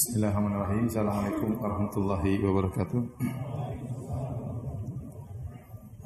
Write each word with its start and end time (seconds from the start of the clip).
Bismillahirrahmanirrahim. 0.00 0.88
Assalamualaikum 0.88 1.60
warahmatullahi 1.60 2.40
wabarakatuh. 2.40 3.00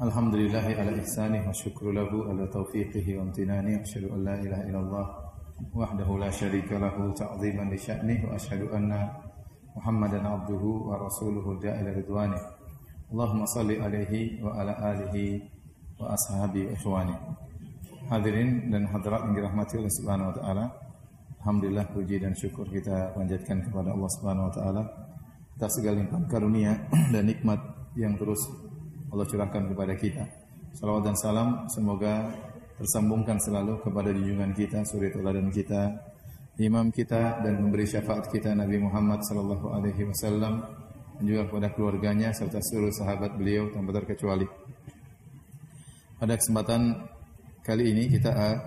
Alhamdulillahi 0.03 0.75
ala 0.75 0.99
ihsanih 0.99 1.47
wa 1.47 1.55
syukru 1.55 1.95
lahu 1.95 2.27
ala 2.27 2.43
taufiqihi 2.51 3.15
wa 3.15 3.23
amtinani 3.23 3.79
wa 3.79 3.87
asyhadu 3.87 4.11
an 4.11 4.19
la 4.27 4.35
ilaha 4.35 4.63
illallah 4.67 5.05
wahdahu 5.71 6.19
la 6.19 6.27
syarika 6.27 6.75
lahu 6.75 7.15
ta'ziman 7.15 7.71
li 7.71 7.79
sya'nih 7.79 8.19
wa 8.27 8.35
asyhadu 8.35 8.67
anna 8.75 9.15
Muhammadan 9.79 10.27
abduhu 10.27 10.91
wa 10.91 10.99
rasuluhu 10.99 11.55
da'ila 11.63 11.95
ridwanih. 11.95 12.43
Allahumma 13.15 13.47
salli 13.47 13.79
alaihi 13.79 14.43
wa 14.43 14.59
ala 14.59 14.75
alihi 14.91 15.39
wa 15.95 16.11
ashabi 16.11 16.67
wa 16.67 16.75
ikhwani. 16.75 17.15
Hadirin 18.11 18.75
dan 18.75 18.91
hadirat 18.91 19.23
yang 19.23 19.39
dirahmati 19.39 19.79
oleh 19.79 19.91
Subhanahu 19.95 20.35
wa 20.35 20.37
taala. 20.43 20.65
Alhamdulillah 21.45 21.85
puji 21.93 22.17
dan 22.17 22.33
syukur 22.33 22.65
kita 22.65 23.13
panjatkan 23.13 23.61
kepada 23.61 23.93
Allah 23.93 24.09
Subhanahu 24.17 24.49
wa 24.49 24.53
taala 24.57 24.81
atas 25.53 25.77
segala 25.77 26.01
limpahan 26.01 26.25
karunia 26.25 26.73
dan 27.13 27.21
nikmat 27.21 27.61
yang 27.93 28.17
terus 28.17 28.49
Allah 29.13 29.29
curahkan 29.29 29.69
kepada 29.69 29.93
kita. 29.93 30.25
Salawat 30.73 31.05
dan 31.05 31.13
salam 31.21 31.69
semoga 31.69 32.33
tersambungkan 32.81 33.37
selalu 33.37 33.77
kepada 33.77 34.09
junjungan 34.09 34.57
kita, 34.57 34.89
suri 34.89 35.13
teladan 35.13 35.53
kita, 35.53 35.93
imam 36.57 36.89
kita 36.89 37.37
dan 37.45 37.61
memberi 37.61 37.85
syafaat 37.85 38.25
kita 38.33 38.57
Nabi 38.57 38.81
Muhammad 38.81 39.21
sallallahu 39.29 39.69
alaihi 39.69 40.01
wasallam 40.01 40.65
dan 41.21 41.23
juga 41.29 41.45
kepada 41.45 41.69
keluarganya 41.77 42.33
serta 42.33 42.57
seluruh 42.57 42.89
sahabat 42.89 43.37
beliau 43.37 43.69
tanpa 43.69 43.93
terkecuali. 44.01 44.49
Pada 46.17 46.41
kesempatan 46.41 47.05
kali 47.61 47.93
ini 47.93 48.09
kita 48.09 48.33
uh, 48.33 48.57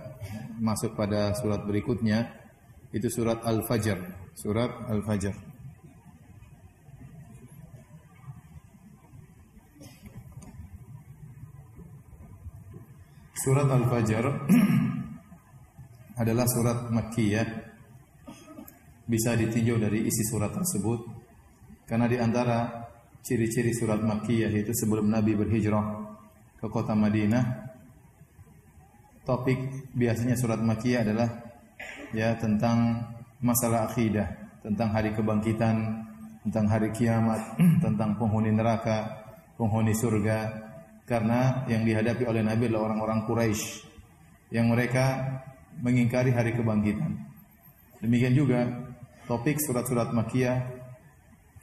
masuk 0.63 0.95
pada 0.95 1.35
surat 1.35 1.67
berikutnya 1.67 2.38
itu 2.89 3.09
surat 3.13 3.45
Al-Fajr, 3.45 3.99
surat 4.33 4.71
Al-Fajr. 4.89 5.35
Surat 13.39 13.69
Al-Fajr 13.71 14.25
adalah 16.23 16.47
surat 16.49 16.89
Makkiyah. 16.91 17.49
Bisa 19.09 19.33
ditinjau 19.33 19.81
dari 19.81 20.05
isi 20.05 20.25
surat 20.29 20.53
tersebut 20.53 21.01
karena 21.89 22.05
di 22.05 22.21
antara 22.21 22.89
ciri-ciri 23.25 23.73
surat 23.73 24.05
Makkiyah 24.05 24.53
itu 24.53 24.73
sebelum 24.77 25.09
Nabi 25.09 25.33
berhijrah 25.33 25.87
ke 26.61 26.67
kota 26.69 26.93
Madinah 26.93 27.45
topik 29.25 29.93
biasanya 29.97 30.37
surat 30.37 30.61
Makkiyah 30.61 31.01
adalah 31.09 31.48
ya 32.13 32.35
tentang 32.39 33.05
masalah 33.39 33.91
akidah, 33.91 34.27
tentang 34.65 34.89
hari 34.91 35.15
kebangkitan, 35.15 35.77
tentang 36.47 36.67
hari 36.71 36.89
kiamat, 36.95 37.59
tentang 37.85 38.17
penghuni 38.17 38.55
neraka, 38.55 39.25
penghuni 39.59 39.95
surga. 39.95 40.69
Karena 41.09 41.65
yang 41.73 41.89
dihadapi 41.89 42.29
oleh 42.29 42.45
Nabi 42.45 42.69
adalah 42.69 42.93
orang-orang 42.93 43.25
Quraisy 43.25 43.65
yang 44.53 44.69
mereka 44.69 45.25
mengingkari 45.81 46.37
hari 46.37 46.53
kebangkitan. 46.53 47.17
Demikian 48.05 48.37
juga 48.37 48.61
topik 49.25 49.57
surat-surat 49.57 50.13
Makkiyah 50.13 50.79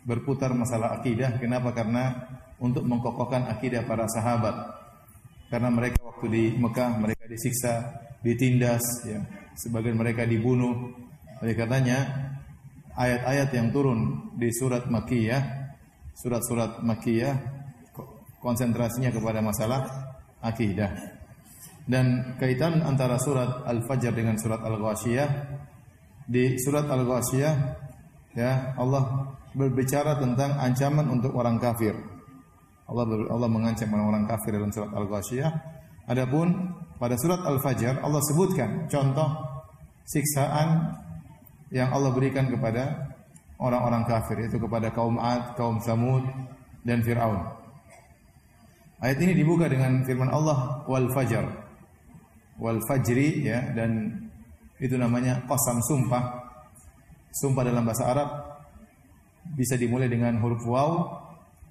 berputar 0.06 0.54
masalah 0.54 0.98
akidah. 0.98 1.38
Kenapa? 1.38 1.74
Karena 1.74 2.14
untuk 2.62 2.86
mengkokohkan 2.86 3.50
akidah 3.50 3.84
para 3.84 4.10
sahabat. 4.10 4.54
Karena 5.50 5.70
mereka 5.70 6.02
waktu 6.02 6.26
di 6.30 6.44
Mekah 6.58 6.90
mereka 6.98 7.26
disiksa, 7.30 8.02
ditindas, 8.26 8.82
ya, 9.06 9.22
sebagian 9.56 9.98
mereka 9.98 10.28
dibunuh. 10.28 10.92
Oleh 11.42 11.56
katanya 11.56 12.31
ayat-ayat 12.95 13.50
yang 13.52 13.72
turun 13.72 14.31
di 14.36 14.52
surat 14.56 14.88
Makkiyah, 14.88 15.44
surat-surat 16.16 16.80
Makkiyah 16.84 17.36
konsentrasinya 18.39 19.09
kepada 19.09 19.42
masalah 19.42 19.81
akidah. 20.44 20.92
Dan 21.85 22.38
kaitan 22.41 22.81
antara 22.81 23.18
surat 23.22 23.66
Al-Fajr 23.66 24.13
dengan 24.13 24.38
surat 24.38 24.62
Al-Ghasyiyah 24.62 25.30
di 26.25 26.57
surat 26.57 26.90
Al-Ghasyiyah 26.90 27.56
ya 28.34 28.74
Allah 28.74 29.34
berbicara 29.53 30.18
tentang 30.18 30.57
ancaman 30.57 31.06
untuk 31.09 31.38
orang 31.38 31.62
kafir. 31.62 31.94
Allah 32.85 33.06
Allah 33.34 33.50
mengancam 33.50 33.90
orang-orang 33.94 34.25
kafir 34.30 34.57
dalam 34.57 34.74
surat 34.74 34.91
Al-Ghasyiyah. 34.94 35.51
Adapun 36.09 36.74
pada 36.95 37.19
surat 37.19 37.44
Al-Fajr 37.44 38.00
Allah 38.00 38.22
sebutkan 38.23 38.88
contoh 38.88 39.29
siksaan 40.07 40.95
yang 41.73 41.91
Allah 41.91 42.13
berikan 42.13 42.47
kepada 42.47 43.11
orang-orang 43.59 44.06
kafir 44.07 44.47
itu 44.47 44.61
kepada 44.61 44.94
kaum 44.94 45.17
Ad, 45.19 45.57
kaum 45.59 45.81
Samud 45.81 46.23
dan 46.85 47.01
Firaun. 47.01 47.41
Ayat 49.01 49.19
ini 49.19 49.35
dibuka 49.35 49.67
dengan 49.67 50.07
firman 50.07 50.31
Allah 50.31 50.88
wal 50.88 51.11
fajar. 51.11 51.44
Wal 52.56 52.79
fajri 52.88 53.44
ya 53.44 53.75
dan 53.75 54.07
itu 54.79 54.95
namanya 54.95 55.44
qasam 55.44 55.83
sumpah. 55.83 56.23
Sumpah 57.35 57.63
dalam 57.67 57.83
bahasa 57.83 58.07
Arab 58.07 58.29
bisa 59.59 59.75
dimulai 59.75 60.07
dengan 60.07 60.39
huruf 60.39 60.63
waw 60.63 60.91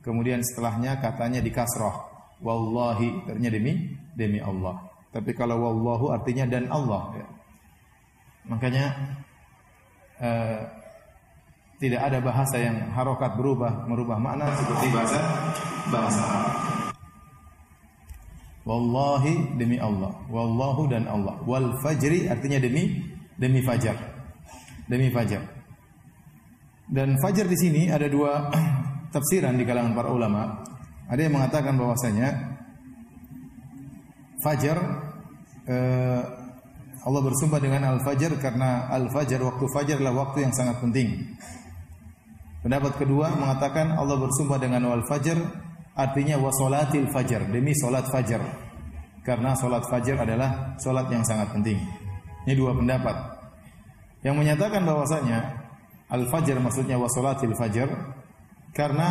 kemudian 0.04 0.44
setelahnya 0.44 1.00
katanya 1.00 1.40
di 1.40 1.48
kasrah. 1.48 2.12
Wallahi 2.44 3.24
artinya 3.24 3.50
demi 3.50 3.72
demi 4.12 4.38
Allah. 4.44 4.83
Tapi 5.14 5.30
kalau 5.30 5.62
wallahu 5.62 6.10
artinya 6.10 6.42
dan 6.50 6.66
Allah 6.74 7.14
ya. 7.14 7.26
Makanya 8.50 8.86
uh, 10.18 10.58
tidak 11.78 12.00
ada 12.02 12.18
bahasa 12.18 12.58
yang 12.58 12.90
harokat 12.90 13.38
berubah 13.38 13.86
merubah 13.86 14.18
makna 14.18 14.50
seperti 14.58 14.90
bahasa 14.90 15.18
bahasa. 15.94 16.24
Wallahi 18.64 19.54
demi 19.54 19.78
Allah, 19.78 20.10
wallahu 20.26 20.90
dan 20.90 21.06
Allah. 21.06 21.38
Wal 21.46 21.78
fajri 21.78 22.26
artinya 22.26 22.58
demi 22.58 23.06
demi 23.38 23.62
fajar. 23.62 23.94
Demi 24.90 25.14
fajar. 25.14 25.46
Dan 26.90 27.16
fajar 27.22 27.46
di 27.46 27.56
sini 27.56 27.82
ada 27.86 28.10
dua 28.10 28.50
tafsiran 29.14 29.54
di 29.54 29.62
kalangan 29.62 29.94
para 29.94 30.10
ulama. 30.10 30.42
Ada 31.06 31.28
yang 31.28 31.36
mengatakan 31.36 31.76
bahwasanya 31.76 32.53
fajar 34.42 34.78
eh, 35.68 36.22
Allah 37.04 37.20
bersumpah 37.20 37.60
dengan 37.60 37.84
al-fajr 37.84 38.40
karena 38.40 38.88
al-fajr 38.88 39.36
waktu 39.44 39.64
fajar 39.76 39.96
adalah 40.00 40.24
waktu 40.24 40.48
yang 40.48 40.52
sangat 40.56 40.80
penting. 40.80 41.36
Pendapat 42.64 42.96
kedua 42.96 43.36
mengatakan 43.36 43.92
Allah 43.92 44.16
bersumpah 44.16 44.56
dengan 44.56 44.88
al-fajr 44.88 45.36
artinya 45.94 46.40
wasolatil 46.40 47.12
fajar 47.12 47.44
demi 47.52 47.76
solat 47.76 48.08
fajar 48.08 48.40
karena 49.20 49.52
solat 49.52 49.84
fajar 49.84 50.24
adalah 50.24 50.80
solat 50.80 51.12
yang 51.12 51.20
sangat 51.28 51.52
penting. 51.52 51.76
Ini 52.48 52.56
dua 52.56 52.72
pendapat. 52.72 53.16
Yang 54.24 54.36
menyatakan 54.40 54.80
bahwasanya 54.88 55.38
al 56.08 56.24
fajar 56.32 56.56
maksudnya 56.56 56.96
wasolatil 56.96 57.52
fajar 57.52 57.88
karena 58.72 59.08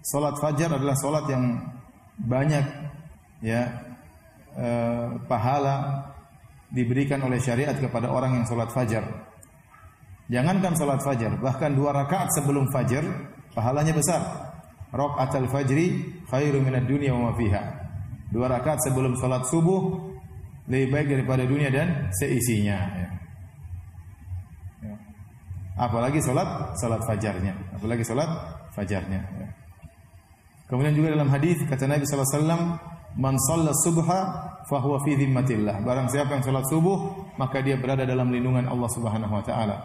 solat 0.00 0.40
fajar 0.40 0.72
adalah 0.72 0.96
solat 0.96 1.28
yang 1.28 1.60
banyak 2.16 2.64
ya 3.46 3.62
eh, 4.58 5.06
pahala 5.30 6.02
diberikan 6.66 7.22
oleh 7.22 7.38
syariat 7.38 7.78
kepada 7.78 8.10
orang 8.10 8.42
yang 8.42 8.46
solat 8.50 8.74
fajar. 8.74 9.06
Jangankan 10.26 10.74
solat 10.74 10.98
fajar, 11.06 11.38
bahkan 11.38 11.70
dua 11.70 11.94
rakaat 11.94 12.34
sebelum 12.34 12.66
fajar 12.74 13.06
pahalanya 13.54 13.94
besar. 13.94 14.22
Rakaat 14.90 15.38
al-fajri 15.38 16.18
khairu 16.26 16.58
minad 16.58 16.90
dunya 16.90 17.14
wa 17.14 17.30
ma 17.30 17.32
fiha. 17.38 17.62
Dua 18.34 18.50
rakaat 18.50 18.82
sebelum 18.82 19.14
salat 19.14 19.46
subuh 19.46 20.10
lebih 20.66 20.90
baik 20.90 21.06
daripada 21.14 21.46
dunia 21.46 21.70
dan 21.70 22.10
seisinya. 22.10 22.78
Ya. 22.90 23.08
Ya. 24.82 24.96
Apalagi 25.78 26.18
salat 26.18 26.74
salat 26.74 27.06
fajarnya, 27.06 27.54
apalagi 27.78 28.02
salat 28.02 28.26
fajarnya. 28.74 29.20
Ya. 29.22 29.48
Kemudian 30.66 30.98
juga 30.98 31.14
dalam 31.14 31.30
hadis 31.30 31.62
kata 31.70 31.86
Nabi 31.86 32.02
wasallam, 32.02 32.62
"Man 33.16 33.36
shalla 33.48 33.72
subha 33.72 34.20
fahuwa 34.68 35.00
fi 35.04 35.16
dhimmatillah." 35.16 35.80
Barang 35.82 36.08
siapa 36.12 36.36
yang 36.36 36.44
salat 36.44 36.68
subuh, 36.68 37.28
maka 37.40 37.64
dia 37.64 37.80
berada 37.80 38.04
dalam 38.04 38.28
lindungan 38.28 38.68
Allah 38.68 38.90
Subhanahu 38.92 39.32
wa 39.32 39.44
taala. 39.44 39.76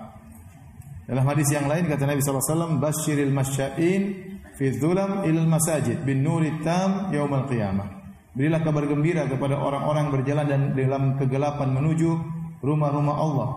Dalam 1.07 1.25
hadis 1.27 1.51
yang 1.51 1.67
lain 1.67 1.91
kata 1.91 2.07
Nabi 2.07 2.23
sallallahu 2.23 2.43
alaihi 2.43 2.55
wasallam, 2.55 2.73
"Basyiril 2.79 3.33
masya'in 3.35 4.03
fi 4.55 4.65
dhulam 4.75 5.27
ilal 5.27 5.49
masajid 5.49 6.03
bin 6.07 6.23
nuri 6.23 6.61
tam 6.63 7.11
yaumal 7.11 7.47
qiyamah." 7.47 7.87
Berilah 8.31 8.63
kabar 8.63 8.87
gembira 8.87 9.27
kepada 9.27 9.59
orang-orang 9.59 10.07
berjalan 10.07 10.47
dan 10.47 10.61
dalam 10.71 11.19
kegelapan 11.19 11.75
menuju 11.75 12.09
rumah-rumah 12.63 13.15
Allah. 13.19 13.49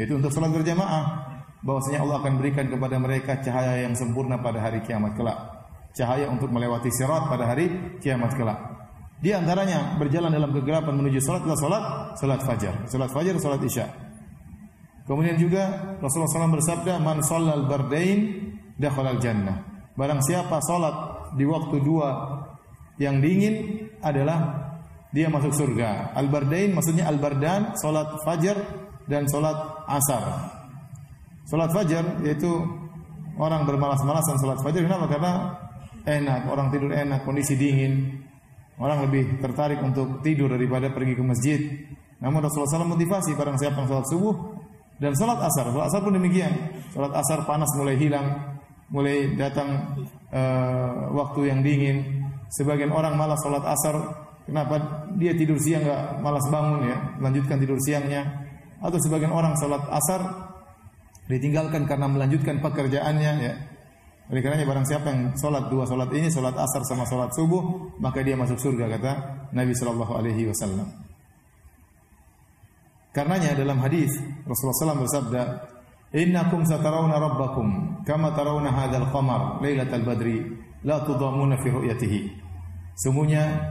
Itu 0.00 0.16
untuk 0.16 0.32
salat 0.32 0.56
berjamaah. 0.56 1.36
Bahwasanya 1.64 2.04
Allah 2.04 2.16
akan 2.20 2.32
berikan 2.40 2.68
kepada 2.68 2.96
mereka 3.00 3.40
cahaya 3.40 3.88
yang 3.88 3.96
sempurna 3.96 4.36
pada 4.40 4.60
hari 4.60 4.84
kiamat 4.84 5.16
kelak. 5.16 5.53
Cahaya 5.94 6.26
untuk 6.26 6.50
melewati 6.50 6.90
sirat 6.90 7.30
pada 7.30 7.46
hari 7.46 7.96
kiamat 8.02 8.34
kelak. 8.34 8.58
Di 9.22 9.30
antaranya 9.30 9.94
berjalan 9.96 10.28
dalam 10.28 10.50
kegelapan 10.50 10.90
menuju 11.00 11.22
salat 11.22 11.46
adalah 11.46 11.56
salat 11.56 11.84
salat 12.18 12.40
fajar. 12.42 12.74
Salat 12.90 13.10
fajar, 13.14 13.34
salat 13.38 13.62
isya. 13.62 13.86
Kemudian 15.06 15.38
juga 15.38 15.96
Rasulullah 16.02 16.48
SAW 16.48 16.56
bersabda, 16.58 16.92
"Man 16.98 17.22
shallal 17.22 17.64
bardain 17.70 18.18
dakhala 18.76 19.16
jannah." 19.22 19.64
Barang 19.94 20.18
siapa 20.20 20.58
salat 20.66 21.30
di 21.38 21.46
waktu 21.46 21.78
dua 21.80 22.42
yang 22.98 23.22
dingin 23.22 23.86
adalah 24.02 24.70
dia 25.14 25.30
masuk 25.30 25.54
surga. 25.54 26.10
Al-bardain 26.18 26.74
maksudnya 26.74 27.06
al-bardan, 27.06 27.78
salat 27.78 28.18
fajar 28.26 28.58
dan 29.06 29.30
salat 29.30 29.54
asar. 29.86 30.50
Salat 31.46 31.70
fajar 31.70 32.18
yaitu 32.26 32.50
orang 33.38 33.62
bermalas-malasan 33.62 34.36
salat 34.42 34.58
fajar 34.58 34.82
kenapa? 34.82 35.06
Karena 35.06 35.32
enak, 36.04 36.48
orang 36.48 36.68
tidur 36.70 36.92
enak, 36.92 37.24
kondisi 37.24 37.56
dingin. 37.56 38.22
Orang 38.78 39.06
lebih 39.06 39.38
tertarik 39.38 39.78
untuk 39.80 40.20
tidur 40.20 40.50
daripada 40.50 40.90
pergi 40.90 41.14
ke 41.14 41.22
masjid. 41.22 41.60
Namun 42.18 42.42
Rasulullah 42.42 42.84
SAW 42.84 42.94
motivasi 42.96 43.36
barang 43.36 43.58
siapa 43.60 43.84
yang 43.84 43.88
salat 43.90 44.06
subuh 44.10 44.34
dan 44.98 45.12
salat 45.14 45.38
asar. 45.44 45.70
Salat 45.70 45.86
asar 45.90 46.00
pun 46.02 46.14
demikian. 46.16 46.52
Salat 46.90 47.12
asar 47.14 47.46
panas 47.46 47.70
mulai 47.78 47.94
hilang, 47.94 48.58
mulai 48.90 49.34
datang 49.38 49.94
uh, 50.34 51.14
waktu 51.14 51.54
yang 51.54 51.62
dingin. 51.62 52.26
Sebagian 52.50 52.90
orang 52.90 53.14
malas 53.14 53.38
salat 53.42 53.62
asar 53.62 54.24
Kenapa 54.44 55.08
dia 55.16 55.32
tidur 55.32 55.56
siang 55.56 55.88
nggak 55.88 56.20
malas 56.20 56.44
bangun 56.52 56.84
ya, 56.84 56.96
melanjutkan 57.16 57.56
tidur 57.56 57.80
siangnya? 57.80 58.44
Atau 58.84 59.00
sebagian 59.00 59.32
orang 59.32 59.56
salat 59.56 59.80
asar 59.88 60.20
ditinggalkan 61.32 61.88
karena 61.88 62.04
melanjutkan 62.12 62.60
pekerjaannya 62.60 63.32
ya. 63.40 63.54
Oleh 64.32 64.40
karenanya 64.40 64.64
barang 64.64 64.86
siapa 64.88 65.06
yang 65.12 65.22
salat 65.36 65.68
dua 65.68 65.84
salat 65.84 66.08
ini, 66.16 66.32
salat 66.32 66.56
asar 66.56 66.80
sama 66.88 67.04
salat 67.04 67.28
subuh, 67.36 67.92
maka 68.00 68.24
dia 68.24 68.32
masuk 68.38 68.56
surga 68.56 68.88
kata 68.96 69.12
Nabi 69.52 69.76
Shallallahu 69.76 70.12
alaihi 70.16 70.48
wasallam. 70.48 70.88
Karenanya 73.14 73.54
dalam 73.54 73.78
hadis 73.78 74.10
Rasulullah 74.42 74.96
SAW 74.96 75.02
bersabda, 75.06 75.42
"Innakum 76.18 76.66
satarawna 76.66 77.14
rabbakum 77.14 78.00
kama 78.02 78.34
tarawna 78.34 78.74
hadzal 78.74 79.06
qamar 79.14 79.62
lailatal 79.62 80.02
badri 80.02 80.42
la 80.82 80.98
tudamuna 81.06 81.54
fi 81.62 81.70
ru'yatihi." 81.70 82.20
Semuanya 82.98 83.70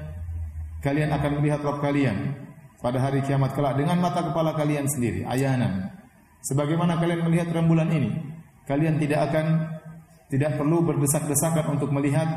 kalian 0.79 1.11
akan 1.11 1.43
melihat 1.43 1.59
Rabb 1.59 1.83
kalian 1.83 2.39
pada 2.79 3.03
hari 3.03 3.19
kiamat 3.25 3.51
kelak 3.51 3.75
dengan 3.75 3.99
mata 3.99 4.23
kepala 4.23 4.55
kalian 4.55 4.87
sendiri, 4.87 5.27
ayanan. 5.27 5.91
Sebagaimana 6.47 6.99
kalian 6.99 7.27
melihat 7.27 7.51
rembulan 7.51 7.91
ini, 7.91 8.15
kalian 8.63 8.95
tidak 8.95 9.27
akan 9.31 9.45
tidak 10.31 10.59
perlu 10.59 10.85
berdesak-desakan 10.85 11.79
untuk 11.79 11.89
melihat 11.91 12.27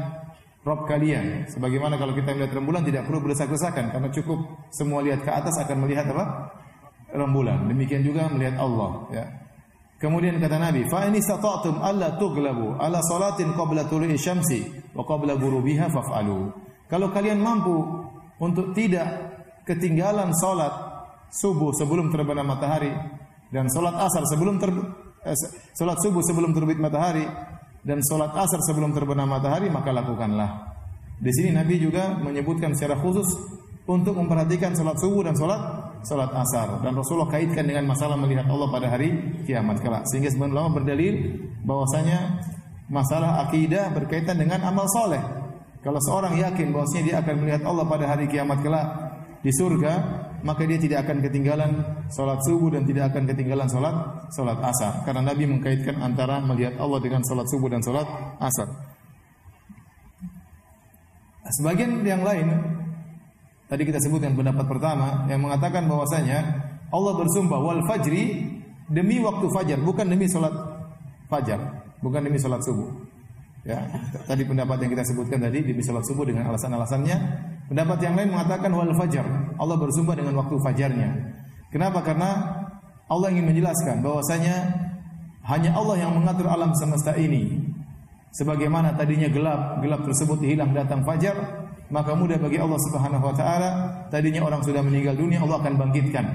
Rob 0.66 0.82
kalian. 0.90 1.46
Sebagaimana 1.46 1.94
kalau 1.94 2.10
kita 2.10 2.34
melihat 2.34 2.58
rembulan 2.58 2.82
tidak 2.82 3.06
perlu 3.06 3.22
berdesak-desakan 3.22 3.94
karena 3.94 4.08
cukup 4.10 4.38
semua 4.74 4.98
lihat 5.06 5.22
ke 5.22 5.30
atas 5.30 5.54
akan 5.62 5.86
melihat 5.86 6.10
apa? 6.10 6.50
Rembulan. 7.14 7.70
Demikian 7.70 8.02
juga 8.02 8.26
melihat 8.26 8.58
Allah. 8.58 9.06
Ya. 9.14 9.24
Kemudian 9.96 10.36
kata 10.42 10.60
Nabi, 10.60 10.84
fa 10.90 11.08
ini 11.08 11.22
sata'tum 11.22 11.80
alla 11.80 12.18
tuglabu 12.20 12.76
ala 12.76 13.00
salatin 13.00 13.56
qabla 13.56 13.88
tulu'i 13.88 14.18
syamsi 14.18 14.66
wa 14.92 15.06
qabla 15.06 15.38
ghurubiha 15.38 15.88
faf'alu. 15.88 16.52
Kalau 16.90 17.08
kalian 17.14 17.40
mampu 17.40 17.80
untuk 18.42 18.76
tidak 18.76 19.06
ketinggalan 19.64 20.34
salat 20.36 20.74
subuh 21.32 21.72
sebelum 21.72 22.12
terbenam 22.12 22.44
matahari 22.44 22.92
dan 23.48 23.70
salat 23.72 23.96
asar 23.96 24.22
sebelum 24.28 24.60
ter 24.60 24.70
eh, 25.24 25.36
salat 25.72 25.98
subuh 26.02 26.20
sebelum 26.22 26.52
terbit 26.52 26.76
matahari 26.76 27.24
dan 27.86 28.02
salat 28.02 28.34
asar 28.34 28.58
sebelum 28.66 28.90
terbenam 28.90 29.30
matahari 29.30 29.70
maka 29.70 29.94
lakukanlah. 29.94 30.74
Di 31.16 31.30
sini 31.30 31.54
Nabi 31.54 31.78
juga 31.78 32.18
menyebutkan 32.18 32.74
secara 32.74 32.98
khusus 32.98 33.24
untuk 33.86 34.18
memperhatikan 34.18 34.74
salat 34.74 34.98
subuh 34.98 35.22
dan 35.22 35.38
salat 35.38 35.62
salat 36.02 36.34
asar. 36.34 36.82
Dan 36.82 36.98
Rasulullah 36.98 37.30
kaitkan 37.30 37.62
dengan 37.62 37.86
masalah 37.86 38.18
melihat 38.18 38.50
Allah 38.50 38.68
pada 38.68 38.90
hari 38.90 39.38
kiamat 39.46 39.78
kelak. 39.78 40.02
Sehingga 40.10 40.34
sebenarnya 40.34 40.54
ulama 40.58 40.70
berdalil 40.82 41.14
bahwasanya 41.62 42.18
masalah 42.90 43.46
akidah 43.46 43.94
berkaitan 43.94 44.34
dengan 44.34 44.66
amal 44.66 44.90
soleh. 44.90 45.22
Kalau 45.86 46.02
seorang 46.02 46.34
yakin 46.34 46.74
bahwasanya 46.74 47.04
dia 47.06 47.16
akan 47.22 47.34
melihat 47.38 47.62
Allah 47.62 47.86
pada 47.86 48.04
hari 48.10 48.26
kiamat 48.26 48.58
kelak 48.58 48.86
di 49.46 49.54
surga, 49.54 49.94
maka 50.46 50.62
dia 50.62 50.78
tidak 50.78 51.02
akan 51.02 51.19
ketinggalan 51.26 51.82
salat 52.06 52.38
subuh 52.46 52.70
dan 52.70 52.87
tidak 52.87 53.10
akan 53.10 53.26
ketinggalan 53.26 53.66
salat 53.66 53.94
salat 54.31 54.58
asar. 54.62 55.02
Karena 55.02 55.26
Nabi 55.26 55.50
mengkaitkan 55.50 55.98
antara 55.98 56.38
melihat 56.38 56.78
Allah 56.78 57.02
dengan 57.02 57.26
salat 57.26 57.50
subuh 57.50 57.66
dan 57.66 57.82
salat 57.82 58.06
asar. 58.38 58.70
Sebagian 61.58 62.06
yang 62.06 62.22
lain 62.22 62.46
tadi 63.66 63.82
kita 63.82 63.98
sebutkan 63.98 64.38
pendapat 64.38 64.66
pertama 64.70 65.26
yang 65.26 65.43
mengatakan 65.43 65.90
bahwasanya 65.90 66.38
Allah 66.94 67.12
bersumpah 67.19 67.58
wal 67.58 67.82
fajri 67.90 68.46
demi 68.87 69.19
waktu 69.19 69.46
fajar 69.50 69.78
bukan 69.82 70.06
demi 70.06 70.31
salat 70.31 70.54
fajar, 71.26 71.58
bukan 72.02 72.22
demi 72.22 72.38
salat 72.38 72.62
subuh. 72.62 72.87
Ya, 73.66 73.82
tadi 74.31 74.46
pendapat 74.46 74.78
yang 74.78 74.94
kita 74.94 75.02
sebutkan 75.10 75.42
tadi 75.42 75.58
di 75.58 75.82
salat 75.82 76.06
subuh 76.06 76.22
dengan 76.22 76.54
alasan-alasannya. 76.54 77.16
Pendapat 77.66 77.99
yang 77.99 78.14
lain 78.14 78.31
mengatakan 78.31 78.70
wal 78.70 78.94
fajar. 78.94 79.26
Allah 79.56 79.76
bersumpah 79.80 80.14
dengan 80.16 80.36
waktu 80.40 80.56
fajarnya. 80.60 81.10
Kenapa? 81.72 82.00
Karena 82.00 82.30
Allah 83.06 83.28
ingin 83.30 83.46
menjelaskan 83.46 84.02
bahwasanya 84.02 84.56
hanya 85.46 85.70
Allah 85.78 85.96
yang 86.02 86.12
mengatur 86.14 86.50
alam 86.50 86.74
semesta 86.74 87.14
ini. 87.14 87.74
Sebagaimana 88.36 88.92
tadinya 88.98 89.30
gelap, 89.32 89.80
gelap 89.80 90.04
tersebut 90.04 90.44
hilang 90.44 90.76
datang 90.76 91.00
fajar, 91.06 91.34
maka 91.88 92.12
mudah 92.12 92.36
bagi 92.36 92.58
Allah 92.60 92.76
Subhanahu 92.90 93.24
wa 93.30 93.34
taala, 93.34 93.70
tadinya 94.12 94.44
orang 94.44 94.60
sudah 94.60 94.82
meninggal 94.82 95.16
dunia, 95.16 95.40
Allah 95.40 95.62
akan 95.62 95.74
bangkitkan. 95.80 96.26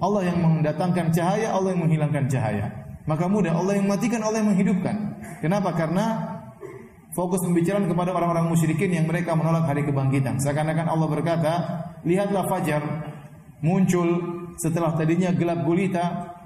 Allah 0.00 0.22
yang 0.26 0.40
mendatangkan 0.40 1.12
cahaya, 1.12 1.52
Allah 1.52 1.76
yang 1.76 1.84
menghilangkan 1.84 2.24
cahaya. 2.32 2.66
Maka 3.04 3.28
mudah 3.28 3.52
Allah 3.52 3.76
yang 3.76 3.86
matikan, 3.86 4.24
Allah 4.24 4.40
yang 4.40 4.50
menghidupkan. 4.56 4.96
Kenapa? 5.44 5.76
Karena 5.76 6.04
fokus 7.12 7.44
pembicaraan 7.44 7.84
kepada 7.84 8.16
orang-orang 8.16 8.48
musyrikin 8.48 8.90
yang 8.90 9.04
mereka 9.04 9.36
menolak 9.36 9.68
hari 9.68 9.84
kebangkitan. 9.84 10.40
Seakan-akan 10.40 10.86
Allah 10.88 11.08
berkata, 11.12 11.52
lihatlah 12.04 12.44
fajar 12.48 12.82
muncul 13.60 14.08
setelah 14.60 14.96
tadinya 14.96 15.32
gelap 15.32 15.64
gulita. 15.64 16.36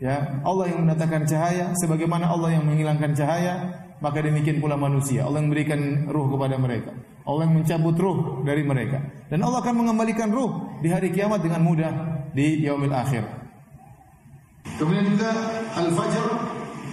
Ya, 0.00 0.40
Allah 0.48 0.72
yang 0.72 0.88
mendatangkan 0.88 1.28
cahaya 1.28 1.76
sebagaimana 1.76 2.32
Allah 2.32 2.56
yang 2.56 2.64
menghilangkan 2.64 3.12
cahaya, 3.12 3.84
maka 4.00 4.24
demikian 4.24 4.56
pula 4.56 4.72
manusia. 4.72 5.28
Allah 5.28 5.44
yang 5.44 5.52
memberikan 5.52 6.08
ruh 6.08 6.32
kepada 6.32 6.56
mereka. 6.56 6.96
Allah 7.28 7.44
yang 7.44 7.60
mencabut 7.60 7.96
ruh 8.00 8.18
dari 8.48 8.64
mereka. 8.64 8.96
Dan 9.28 9.44
Allah 9.44 9.60
akan 9.60 9.84
mengembalikan 9.84 10.32
ruh 10.32 10.80
di 10.80 10.88
hari 10.88 11.12
kiamat 11.12 11.44
dengan 11.44 11.60
mudah 11.60 11.92
di 12.32 12.64
yaumil 12.64 12.96
akhir. 12.96 13.28
Kemudian 14.80 15.04
juga 15.12 15.30
al-fajr 15.76 16.24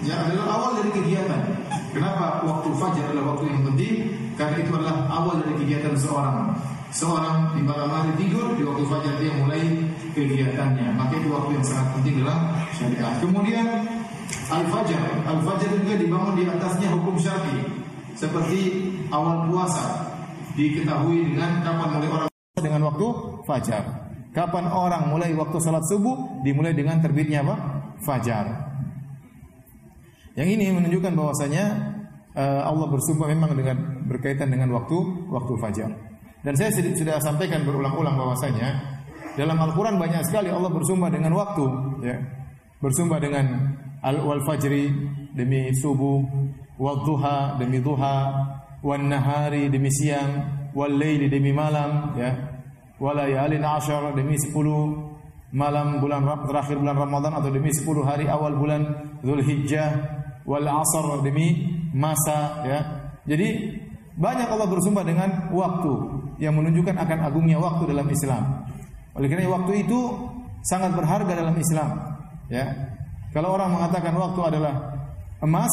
ya 0.04 0.16
adalah 0.28 0.46
awal 0.60 0.72
dari 0.84 0.92
kegiatan. 1.00 1.42
Kenapa 1.96 2.44
waktu 2.44 2.70
fajar 2.76 3.04
adalah 3.10 3.26
waktu 3.34 3.56
yang 3.56 3.64
penting? 3.72 3.94
Karena 4.36 4.56
itu 4.60 4.72
adalah 4.76 5.08
awal 5.08 5.40
dari 5.40 5.56
kegiatan 5.64 5.96
seorang. 5.96 6.54
Seorang 6.88 7.52
di 7.54 7.62
malam 7.68 7.92
hari 7.92 8.16
tidur, 8.16 8.56
di 8.56 8.64
waktu 8.64 8.84
fajar 8.88 9.14
dia 9.20 9.32
mulai 9.36 9.60
kegiatannya. 10.16 10.96
Maka 10.96 11.14
itu 11.20 11.28
waktu 11.30 11.60
yang 11.60 11.66
sangat 11.68 11.88
penting 12.00 12.16
dalam 12.24 12.40
syariat. 12.72 13.14
Kemudian 13.20 13.68
al-fajar, 14.48 15.04
al-fajar 15.28 15.70
juga 15.84 15.94
dibangun 16.00 16.34
di 16.40 16.44
atasnya 16.48 16.88
hukum 16.96 17.20
syar'i. 17.20 17.60
Seperti 18.18 18.60
awal 19.14 19.52
puasa 19.52 20.10
diketahui 20.58 21.38
dengan 21.38 21.62
kapan 21.62 21.90
mulai 22.00 22.10
orang 22.10 22.30
dengan 22.58 22.82
waktu 22.90 23.08
fajar. 23.46 23.84
Kapan 24.34 24.66
orang 24.70 25.10
mulai 25.10 25.34
waktu 25.34 25.58
salat 25.62 25.86
subuh 25.86 26.42
dimulai 26.42 26.74
dengan 26.74 26.98
terbitnya 27.02 27.46
apa? 27.46 27.56
Fajar. 28.02 28.46
Yang 30.38 30.48
ini 30.58 30.66
menunjukkan 30.70 31.14
bahwasanya 31.18 31.66
uh, 32.38 32.62
Allah 32.70 32.88
bersumpah 32.94 33.26
memang 33.34 33.58
dengan 33.58 34.06
berkaitan 34.06 34.54
dengan 34.54 34.70
waktu 34.78 34.98
waktu 35.34 35.54
fajar. 35.58 35.90
Dan 36.48 36.56
saya 36.56 36.72
sudah 36.72 37.20
sampaikan 37.20 37.68
berulang-ulang 37.68 38.16
bahwasanya 38.16 38.96
dalam 39.36 39.60
Al-Qur'an 39.60 40.00
banyak 40.00 40.24
sekali 40.32 40.48
Allah 40.48 40.72
bersumpah 40.72 41.12
dengan 41.12 41.36
waktu, 41.36 41.66
ya. 42.08 42.16
Bersumpah 42.80 43.20
dengan 43.20 43.76
al-wal 44.00 44.40
fajri 44.48 44.88
demi 45.36 45.76
subuh, 45.76 46.24
wal 46.80 47.04
duha 47.04 47.60
demi 47.60 47.84
duha, 47.84 48.32
wan 48.80 49.12
nahari 49.12 49.68
demi 49.68 49.92
siang, 49.92 50.72
wal 50.72 50.96
laili 50.96 51.28
demi 51.28 51.52
malam, 51.52 52.16
ya. 52.16 52.32
Walayalin 52.96 53.68
ashar 53.68 54.16
demi 54.16 54.40
10 54.40 54.56
malam 55.52 56.00
bulan 56.00 56.48
terakhir 56.48 56.80
bulan 56.80 56.98
Ramadan 56.98 57.44
atau 57.44 57.52
demi 57.52 57.70
10 57.70 57.86
hari 58.08 58.26
awal 58.26 58.56
bulan 58.56 58.82
Zulhijjah 59.22 60.18
wal 60.48 60.64
asr 60.64 61.22
demi 61.22 61.76
masa 61.94 62.66
ya. 62.66 62.80
Jadi 63.28 63.84
banyak 64.18 64.50
Allah 64.50 64.68
bersumpah 64.68 65.06
dengan 65.06 65.30
waktu 65.54 65.94
yang 66.42 66.58
menunjukkan 66.58 66.98
akan 66.98 67.18
agungnya 67.22 67.62
waktu 67.62 67.94
dalam 67.94 68.10
Islam. 68.10 68.66
Oleh 69.14 69.30
karena 69.30 69.50
waktu 69.50 69.86
itu 69.86 70.00
sangat 70.66 70.98
berharga 70.98 71.34
dalam 71.34 71.54
Islam, 71.58 71.90
ya. 72.50 72.66
Kalau 73.34 73.54
orang 73.54 73.78
mengatakan 73.78 74.14
waktu 74.18 74.42
adalah 74.42 74.74
emas, 75.46 75.70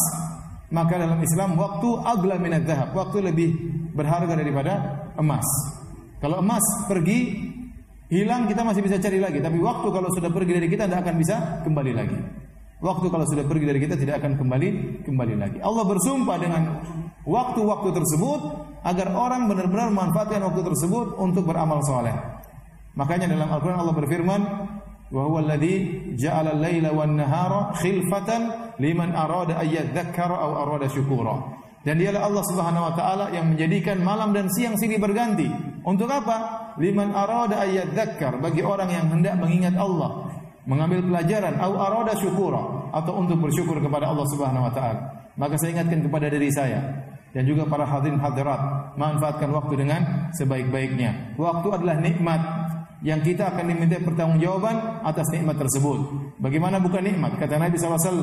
maka 0.68 1.00
dalam 1.00 1.20
Islam 1.24 1.56
waktu 1.56 1.88
agla 2.04 2.36
minat 2.36 2.68
zahab, 2.68 2.92
waktu 2.92 3.24
lebih 3.24 3.48
berharga 3.96 4.36
daripada 4.36 4.72
emas. 5.16 5.44
Kalau 6.20 6.40
emas 6.44 6.64
pergi 6.88 7.52
Hilang 8.14 8.44
kita 8.44 8.60
masih 8.60 8.84
bisa 8.84 9.00
cari 9.00 9.16
lagi, 9.16 9.40
tapi 9.40 9.56
waktu 9.58 9.88
kalau 9.88 10.12
sudah 10.12 10.28
pergi 10.28 10.52
dari 10.60 10.68
kita 10.68 10.84
tidak 10.84 11.08
akan 11.08 11.16
bisa 11.16 11.36
kembali 11.64 11.92
lagi. 11.96 12.18
Waktu 12.83 13.11
kalau 13.11 13.27
sudah 13.27 13.43
pergi 13.43 13.65
dari 13.67 13.79
kita 13.83 13.99
tidak 13.99 14.23
akan 14.23 14.39
kembali 14.39 14.69
kembali 15.03 15.35
lagi. 15.35 15.57
Allah 15.59 15.83
bersumpah 15.83 16.37
dengan 16.39 16.79
waktu-waktu 17.27 17.89
tersebut 17.91 18.41
agar 18.87 19.07
orang 19.11 19.51
benar-benar 19.51 19.91
memanfaatkan 19.91 20.39
waktu 20.47 20.63
tersebut 20.63 21.19
untuk 21.19 21.43
beramal 21.43 21.83
soleh. 21.83 22.15
Makanya 22.95 23.27
dalam 23.27 23.51
Al-Quran 23.51 23.79
Allah 23.83 23.95
berfirman, 23.95 24.41
وهو 25.09 25.39
الذي 25.39 25.75
جعل 26.21 26.47
الليل 26.47 26.85
والنهار 26.85 27.73
خلفة 27.81 28.29
لمن 28.79 29.09
أراد 29.15 29.49
أن 29.57 29.67
يذكر 29.67 30.29
أو 30.41 30.51
أراد 30.63 30.85
شكورا 30.85 31.57
dan 31.79 31.95
dialah 31.95 32.27
Allah 32.27 32.43
Subhanahu 32.43 32.91
wa 32.91 32.93
taala 32.93 33.25
yang 33.31 33.55
menjadikan 33.55 34.03
malam 34.03 34.35
dan 34.35 34.51
siang 34.51 34.75
silih 34.75 34.99
berganti. 34.99 35.47
Untuk 35.87 36.11
apa? 36.11 36.75
Liman 36.75 37.15
arada 37.15 37.63
ayyadzakkar 37.63 38.43
bagi 38.43 38.59
orang 38.59 38.91
yang 38.91 39.07
hendak 39.07 39.39
mengingat 39.39 39.79
Allah, 39.79 40.27
mengambil 40.64 41.04
pelajaran 41.04 41.60
au 41.60 41.76
arada 41.76 42.16
syukura 42.16 42.92
atau 42.92 43.20
untuk 43.20 43.40
bersyukur 43.40 43.80
kepada 43.80 44.08
Allah 44.08 44.26
Subhanahu 44.32 44.64
wa 44.64 44.72
taala. 44.72 45.00
Maka 45.34 45.58
saya 45.58 45.80
ingatkan 45.80 46.00
kepada 46.04 46.26
diri 46.30 46.48
saya 46.52 46.80
dan 47.34 47.42
juga 47.44 47.66
para 47.66 47.82
hadirin 47.82 48.22
hadirat, 48.22 48.94
manfaatkan 48.94 49.50
waktu 49.50 49.74
dengan 49.82 50.30
sebaik-baiknya. 50.38 51.34
Waktu 51.34 51.68
adalah 51.74 51.98
nikmat 51.98 52.40
yang 53.02 53.20
kita 53.20 53.50
akan 53.50 53.64
diminta 53.68 53.98
pertanggungjawaban 54.00 55.02
atas 55.02 55.28
nikmat 55.34 55.58
tersebut. 55.58 56.00
Bagaimana 56.38 56.78
bukan 56.78 57.02
nikmat? 57.02 57.36
Kata 57.36 57.58
Nabi 57.58 57.76
SAW, 57.76 58.22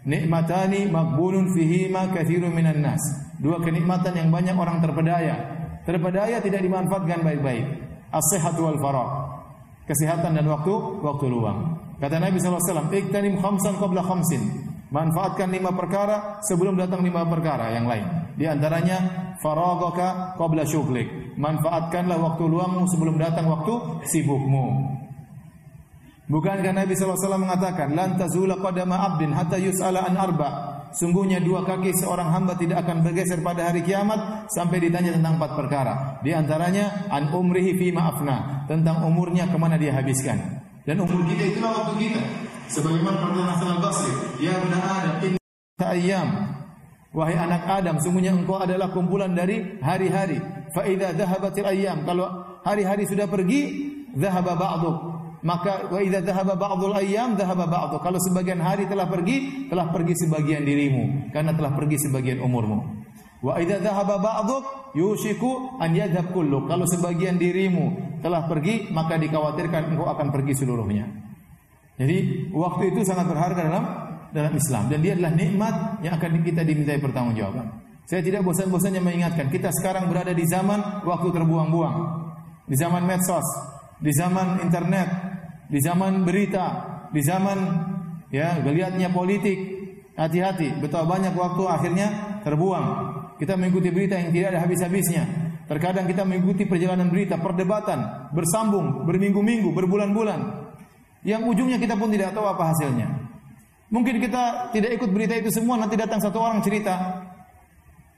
Nikmatani 0.00 0.88
magbunun 0.88 1.52
fihima 1.52 2.08
kathirun 2.08 2.56
minan 2.56 2.80
nas. 2.80 3.00
Dua 3.36 3.60
kenikmatan 3.60 4.16
yang 4.16 4.28
banyak 4.32 4.56
orang 4.56 4.80
terpedaya. 4.80 5.36
Terpedaya 5.84 6.40
tidak 6.40 6.64
dimanfaatkan 6.64 7.20
baik-baik. 7.20 7.64
As-sehat 8.08 8.56
wal 8.56 8.80
farah. 8.80 9.29
Kesehatan 9.90 10.38
dan 10.38 10.46
waktu 10.46 10.70
waktu 11.02 11.26
luang. 11.26 11.74
Kata 11.98 12.22
Nabi 12.22 12.38
SAW, 12.38 12.94
Iktanim 12.94 13.42
khamsan 13.42 13.74
qabla 13.74 14.06
khamsin. 14.06 14.70
Manfaatkan 14.94 15.50
lima 15.50 15.74
perkara 15.74 16.38
sebelum 16.46 16.78
datang 16.78 17.02
lima 17.02 17.26
perkara 17.26 17.74
yang 17.74 17.90
lain. 17.90 18.06
Di 18.38 18.46
antaranya 18.46 19.02
faragaka 19.42 20.38
qabla 20.38 20.62
syughlik. 20.62 21.34
Manfaatkanlah 21.34 22.22
waktu 22.22 22.42
luangmu 22.46 22.86
sebelum 22.86 23.18
datang 23.18 23.50
waktu 23.50 24.02
sibukmu. 24.06 24.94
Bukankah 26.30 26.70
Nabi 26.70 26.94
SAW 26.94 27.42
mengatakan, 27.42 27.90
"Lan 27.90 28.14
tazula 28.14 28.62
qadama 28.62 28.94
'abdin 28.94 29.34
hatta 29.34 29.58
yus'ala 29.58 30.06
an 30.06 30.14
arba." 30.14 30.69
Sungguhnya 30.90 31.38
dua 31.38 31.62
kaki 31.62 31.94
seorang 31.94 32.34
hamba 32.34 32.58
tidak 32.58 32.82
akan 32.82 33.06
bergeser 33.06 33.38
pada 33.40 33.70
hari 33.70 33.86
kiamat 33.86 34.50
sampai 34.50 34.82
ditanya 34.82 35.14
tentang 35.14 35.38
empat 35.38 35.52
perkara. 35.54 35.94
Di 36.20 36.34
antaranya 36.34 37.06
an 37.06 37.30
umrihi 37.30 37.78
fi 37.78 37.94
ma'afna, 37.94 38.66
tentang 38.66 39.06
umurnya 39.06 39.46
ke 39.46 39.56
mana 39.58 39.78
dia 39.78 39.94
habiskan. 39.94 40.60
Dan 40.82 41.06
umur 41.06 41.22
kita 41.30 41.44
itulah 41.54 41.70
waktu 41.70 41.94
kita. 42.10 42.22
Sebagaimana 42.70 43.16
perkataan 43.18 43.50
Hasan 43.50 43.68
al-Basri, 43.78 44.12
"Ya 44.42 44.54
ibn 44.58 44.72
Adam, 44.74 45.14
inna 45.26 45.86
ayyam." 45.90 46.28
Wahai 47.10 47.34
anak 47.34 47.66
Adam, 47.66 47.98
sungguhnya 47.98 48.30
engkau 48.30 48.62
adalah 48.62 48.94
kumpulan 48.94 49.34
dari 49.34 49.82
hari-hari. 49.82 50.38
Fa 50.70 50.86
idza 50.86 51.10
dhahabatil 51.10 51.66
ayyam, 51.66 52.06
kalau 52.06 52.30
hari-hari 52.62 53.02
sudah 53.10 53.26
pergi, 53.26 53.90
dhahaba 54.14 54.54
ba'duk. 54.54 55.19
Maka 55.40 55.88
wa 55.88 56.00
idza 56.04 56.20
dhahaba 56.20 56.52
ba'dul 56.52 56.92
ayyam 56.92 57.32
dhahaba 57.32 57.64
ba'du. 57.64 57.96
Kalau 58.04 58.20
sebagian 58.20 58.60
hari 58.60 58.84
telah 58.84 59.08
pergi, 59.08 59.68
telah 59.72 59.88
pergi 59.88 60.12
sebagian 60.26 60.68
dirimu 60.68 61.32
karena 61.32 61.56
telah 61.56 61.72
pergi 61.72 61.96
sebagian 61.96 62.44
umurmu. 62.44 62.78
Wa 63.40 63.56
idza 63.56 63.80
dhahaba 63.80 64.20
ba'duk 64.20 64.92
yushiku 64.92 65.80
an 65.80 65.96
yadhhab 65.96 66.28
kullu. 66.36 66.68
Kalau 66.68 66.84
sebagian 66.84 67.40
dirimu 67.40 68.20
telah 68.20 68.44
pergi, 68.44 68.92
maka 68.92 69.16
dikhawatirkan 69.16 69.96
engkau 69.96 70.12
akan 70.12 70.28
pergi 70.28 70.52
seluruhnya. 70.60 71.08
Jadi 71.96 72.48
waktu 72.52 72.96
itu 72.96 73.00
sangat 73.04 73.28
berharga 73.28 73.60
dalam 73.64 73.84
dalam 74.30 74.52
Islam 74.54 74.88
dan 74.88 74.98
dia 75.04 75.12
adalah 75.16 75.32
nikmat 75.34 75.74
yang 76.00 76.16
akan 76.16 76.40
kita 76.44 76.62
dimintai 76.64 77.00
pertanggungjawaban. 77.02 77.66
Saya 78.08 78.26
tidak 78.26 78.42
bosan-bosannya 78.42 78.98
mengingatkan 78.98 79.46
kita 79.54 79.70
sekarang 79.70 80.10
berada 80.10 80.34
di 80.34 80.42
zaman 80.42 81.06
waktu 81.06 81.30
terbuang-buang. 81.30 81.96
Di 82.66 82.74
zaman 82.74 83.06
medsos, 83.06 83.46
di 84.02 84.10
zaman 84.14 84.62
internet, 84.66 85.29
di 85.70 85.78
zaman 85.78 86.26
berita, 86.26 86.66
di 87.14 87.22
zaman 87.22 87.58
ya 88.34 88.58
geliatnya 88.60 89.08
politik. 89.14 89.78
Hati-hati, 90.10 90.76
betapa 90.84 91.16
banyak 91.16 91.32
waktu 91.32 91.62
akhirnya 91.64 92.06
terbuang. 92.44 92.86
Kita 93.40 93.56
mengikuti 93.56 93.88
berita 93.88 94.20
yang 94.20 94.28
tidak 94.34 94.52
ada 94.52 94.60
habis-habisnya. 94.68 95.24
Terkadang 95.64 96.04
kita 96.04 96.28
mengikuti 96.28 96.68
perjalanan 96.68 97.08
berita, 97.08 97.40
perdebatan, 97.40 98.28
bersambung, 98.36 99.08
berminggu-minggu, 99.08 99.72
berbulan-bulan 99.72 100.68
yang 101.24 101.44
ujungnya 101.44 101.76
kita 101.76 101.96
pun 101.96 102.08
tidak 102.12 102.32
tahu 102.32 102.48
apa 102.48 102.72
hasilnya. 102.72 103.08
Mungkin 103.90 104.22
kita 104.22 104.72
tidak 104.76 104.90
ikut 105.00 105.10
berita 105.10 105.34
itu 105.36 105.50
semua, 105.50 105.76
nanti 105.80 105.98
datang 105.98 106.22
satu 106.22 106.38
orang 106.38 106.62
cerita 106.62 106.94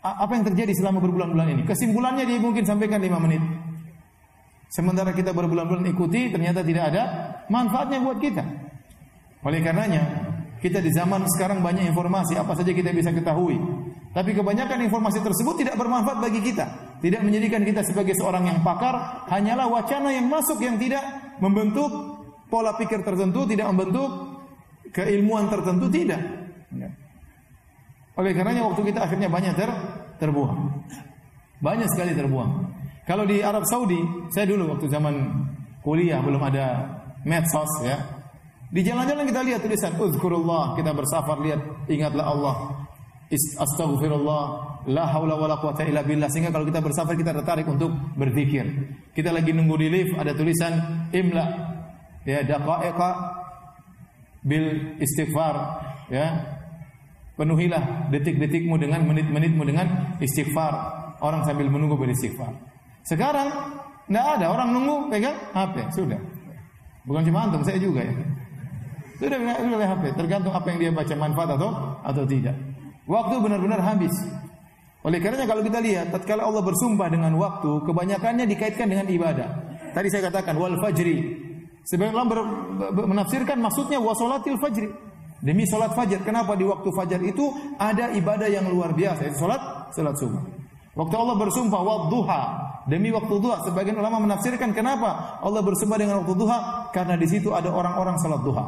apa 0.02 0.32
yang 0.34 0.44
terjadi 0.52 0.72
selama 0.74 0.98
berbulan-bulan 1.00 1.48
ini. 1.54 1.62
Kesimpulannya 1.64 2.26
dia 2.26 2.38
mungkin 2.42 2.66
sampaikan 2.66 2.98
lima 2.98 3.22
menit. 3.22 3.42
Sementara 4.72 5.12
kita 5.12 5.36
berbulan-bulan 5.36 5.84
ikuti, 5.92 6.32
ternyata 6.32 6.64
tidak 6.64 6.88
ada 6.88 7.02
manfaatnya 7.52 8.00
buat 8.00 8.16
kita. 8.16 8.40
Oleh 9.44 9.60
karenanya, 9.60 10.00
kita 10.64 10.80
di 10.80 10.88
zaman 10.96 11.28
sekarang 11.36 11.60
banyak 11.60 11.92
informasi, 11.92 12.40
apa 12.40 12.56
saja 12.56 12.72
kita 12.72 12.88
bisa 12.88 13.12
ketahui. 13.12 13.60
Tapi 14.16 14.32
kebanyakan 14.32 14.80
informasi 14.88 15.20
tersebut 15.20 15.60
tidak 15.60 15.76
bermanfaat 15.76 16.24
bagi 16.24 16.40
kita. 16.40 16.96
Tidak 17.04 17.20
menjadikan 17.20 17.60
kita 17.68 17.84
sebagai 17.84 18.16
seorang 18.16 18.48
yang 18.48 18.64
pakar, 18.64 19.28
hanyalah 19.28 19.68
wacana 19.68 20.08
yang 20.08 20.32
masuk 20.32 20.56
yang 20.64 20.80
tidak 20.80 21.04
membentuk 21.36 21.92
pola 22.48 22.72
pikir 22.80 23.04
tertentu, 23.04 23.44
tidak 23.44 23.68
membentuk 23.76 24.08
keilmuan 24.96 25.52
tertentu, 25.52 25.92
tidak. 25.92 26.20
Ya. 26.72 26.88
Oleh 28.16 28.32
karenanya 28.32 28.72
waktu 28.72 28.88
kita 28.88 29.04
akhirnya 29.04 29.28
banyak 29.28 29.52
ter 29.52 29.68
terbuang. 30.16 30.80
Banyak 31.60 31.92
sekali 31.92 32.16
terbuang. 32.16 32.71
Kalau 33.02 33.26
di 33.26 33.42
Arab 33.42 33.66
Saudi, 33.66 33.98
saya 34.30 34.46
dulu 34.46 34.78
waktu 34.78 34.86
zaman 34.86 35.14
kuliah 35.82 36.22
belum 36.22 36.38
ada 36.38 36.86
medsos 37.26 37.70
ya. 37.82 37.98
Di 38.72 38.80
jalan-jalan 38.80 39.28
kita 39.28 39.40
lihat 39.42 39.60
tulisan 39.60 39.92
uzkurullah, 39.98 40.78
kita 40.78 40.94
bersafar 40.94 41.42
lihat 41.42 41.60
ingatlah 41.90 42.24
Allah. 42.24 42.56
Astaghfirullah, 43.32 44.44
la 44.92 45.04
haula 45.08 45.34
wala 45.36 45.56
quwata 45.58 45.84
illa 45.84 46.04
billah. 46.04 46.28
Sehingga 46.30 46.54
kalau 46.54 46.64
kita 46.68 46.80
bersafar 46.80 47.18
kita 47.18 47.34
tertarik 47.36 47.66
untuk 47.66 47.90
berzikir. 48.14 48.64
Kita 49.12 49.34
lagi 49.34 49.50
nunggu 49.50 49.76
di 49.76 49.88
lift 49.90 50.12
ada 50.16 50.32
tulisan 50.32 51.08
imla 51.10 51.44
ya 52.22 52.46
daqaiqa 52.46 53.10
bil 54.46 54.98
istighfar 54.98 55.54
ya 56.10 56.26
penuhilah 57.34 58.10
detik-detikmu 58.10 58.78
dengan 58.78 59.06
menit-menitmu 59.06 59.62
dengan 59.66 59.86
istighfar 60.22 60.74
orang 61.22 61.42
sambil 61.46 61.70
menunggu 61.70 61.98
beristighfar 61.98 62.71
sekarang 63.06 63.48
tidak 64.06 64.26
ada 64.38 64.46
orang 64.50 64.68
nunggu 64.74 64.96
pegang 65.08 65.36
HP 65.54 65.76
sudah 65.94 66.20
bukan 67.06 67.22
cuma 67.26 67.38
antum 67.48 67.62
saya 67.66 67.78
juga 67.78 68.02
ya 68.04 68.14
sudah 69.18 69.38
sudah 69.38 69.88
HP 69.94 70.04
tergantung 70.18 70.54
apa 70.54 70.66
yang 70.74 70.78
dia 70.78 70.90
baca 70.90 71.14
manfaat 71.14 71.50
atau 71.58 71.70
atau 72.02 72.24
tidak 72.26 72.56
waktu 73.06 73.34
benar-benar 73.38 73.80
habis 73.82 74.14
oleh 75.02 75.18
karenanya 75.18 75.50
kalau 75.50 75.62
kita 75.66 75.78
lihat 75.82 76.14
tatkala 76.14 76.46
Allah 76.46 76.62
bersumpah 76.62 77.10
dengan 77.10 77.34
waktu 77.34 77.70
kebanyakannya 77.86 78.46
dikaitkan 78.46 78.86
dengan 78.86 79.06
ibadah 79.10 79.48
tadi 79.90 80.06
saya 80.10 80.30
katakan 80.30 80.54
wal 80.58 80.78
fajri 80.78 81.50
Sebagian 81.82 82.14
ulama 82.14 82.30
ber, 82.30 82.40
ber, 82.94 83.04
menafsirkan 83.10 83.58
maksudnya 83.58 83.98
wasolatil 83.98 84.58
fajri. 84.62 84.86
Demi 85.42 85.66
solat 85.66 85.98
fajar. 85.98 86.22
Kenapa 86.22 86.54
di 86.54 86.62
waktu 86.62 86.86
fajar 86.94 87.18
itu 87.18 87.50
ada 87.74 88.14
ibadah 88.14 88.46
yang 88.46 88.70
luar 88.70 88.94
biasa. 88.94 89.26
Itu 89.26 89.42
solat, 89.42 89.90
solat 89.90 90.14
subuh. 90.14 90.38
Waktu 90.94 91.14
Allah 91.18 91.36
bersumpah 91.42 91.82
wadduha 91.82 92.42
demi 92.86 93.10
waktu 93.14 93.34
duha. 93.38 93.62
Sebagian 93.66 93.98
ulama 93.98 94.22
menafsirkan 94.22 94.74
kenapa 94.74 95.38
Allah 95.42 95.62
bersumpah 95.62 95.98
dengan 95.98 96.22
waktu 96.22 96.34
duha 96.34 96.58
karena 96.90 97.14
di 97.18 97.26
situ 97.26 97.50
ada 97.54 97.70
orang-orang 97.70 98.18
salat 98.18 98.42
duha. 98.42 98.64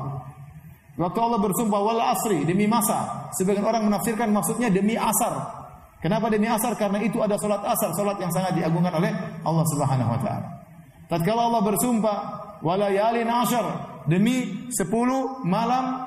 Waktu 0.94 1.18
Allah 1.18 1.40
bersumpah 1.42 1.80
wal 1.83 2.02
asri 2.14 2.47
demi 2.47 2.71
masa. 2.71 3.30
Sebagian 3.35 3.66
orang 3.66 3.90
menafsirkan 3.90 4.30
maksudnya 4.30 4.71
demi 4.71 4.94
asar. 4.94 5.62
Kenapa 5.99 6.28
demi 6.30 6.47
asar? 6.47 6.76
Karena 6.76 7.00
itu 7.00 7.18
ada 7.25 7.35
solat 7.40 7.64
asar, 7.64 7.90
solat 7.97 8.21
yang 8.21 8.28
sangat 8.28 8.61
diagungkan 8.61 8.92
oleh 8.92 9.11
Allah 9.40 9.64
Subhanahu 9.73 10.11
wa 10.12 10.21
taala. 10.21 10.49
Tatkala 11.09 11.49
Allah 11.49 11.62
bersumpah 11.64 12.16
walayalin 12.61 13.28
ashar 13.28 13.66
demi 14.04 14.68
10 14.68 14.92
malam 15.44 16.04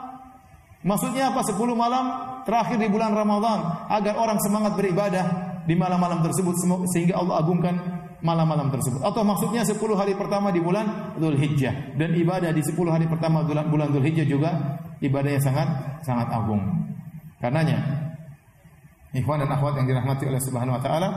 maksudnya 0.85 1.33
apa 1.33 1.41
10 1.45 1.57
malam 1.73 2.05
terakhir 2.45 2.77
di 2.77 2.87
bulan 2.89 3.13
Ramadan 3.13 3.89
agar 3.89 4.13
orang 4.17 4.37
semangat 4.41 4.77
beribadah 4.77 5.25
di 5.67 5.75
malam-malam 5.75 6.23
tersebut 6.23 6.55
sehingga 6.95 7.19
Allah 7.19 7.43
agungkan 7.43 7.75
malam-malam 8.23 8.71
tersebut 8.73 9.03
atau 9.03 9.21
maksudnya 9.21 9.61
10 9.61 9.77
hari 9.93 10.17
pertama 10.17 10.49
di 10.49 10.63
bulan 10.63 11.13
Dzulhijjah 11.19 11.99
dan 11.99 12.15
ibadah 12.17 12.49
di 12.55 12.63
10 12.63 12.73
hari 12.89 13.05
pertama 13.05 13.45
bulan 13.45 13.69
bulan 13.69 13.93
Dzulhijjah 13.93 14.25
juga 14.25 14.79
ibadahnya 15.03 15.43
sangat 15.43 15.67
sangat 16.01 16.31
agung 16.33 16.63
karenanya 17.37 17.77
ikhwan 19.13 19.43
dan 19.43 19.53
akhwat 19.53 19.77
yang 19.77 19.85
dirahmati 19.85 20.25
oleh 20.25 20.41
Subhanahu 20.41 20.79
wa 20.79 20.81
taala 20.81 21.09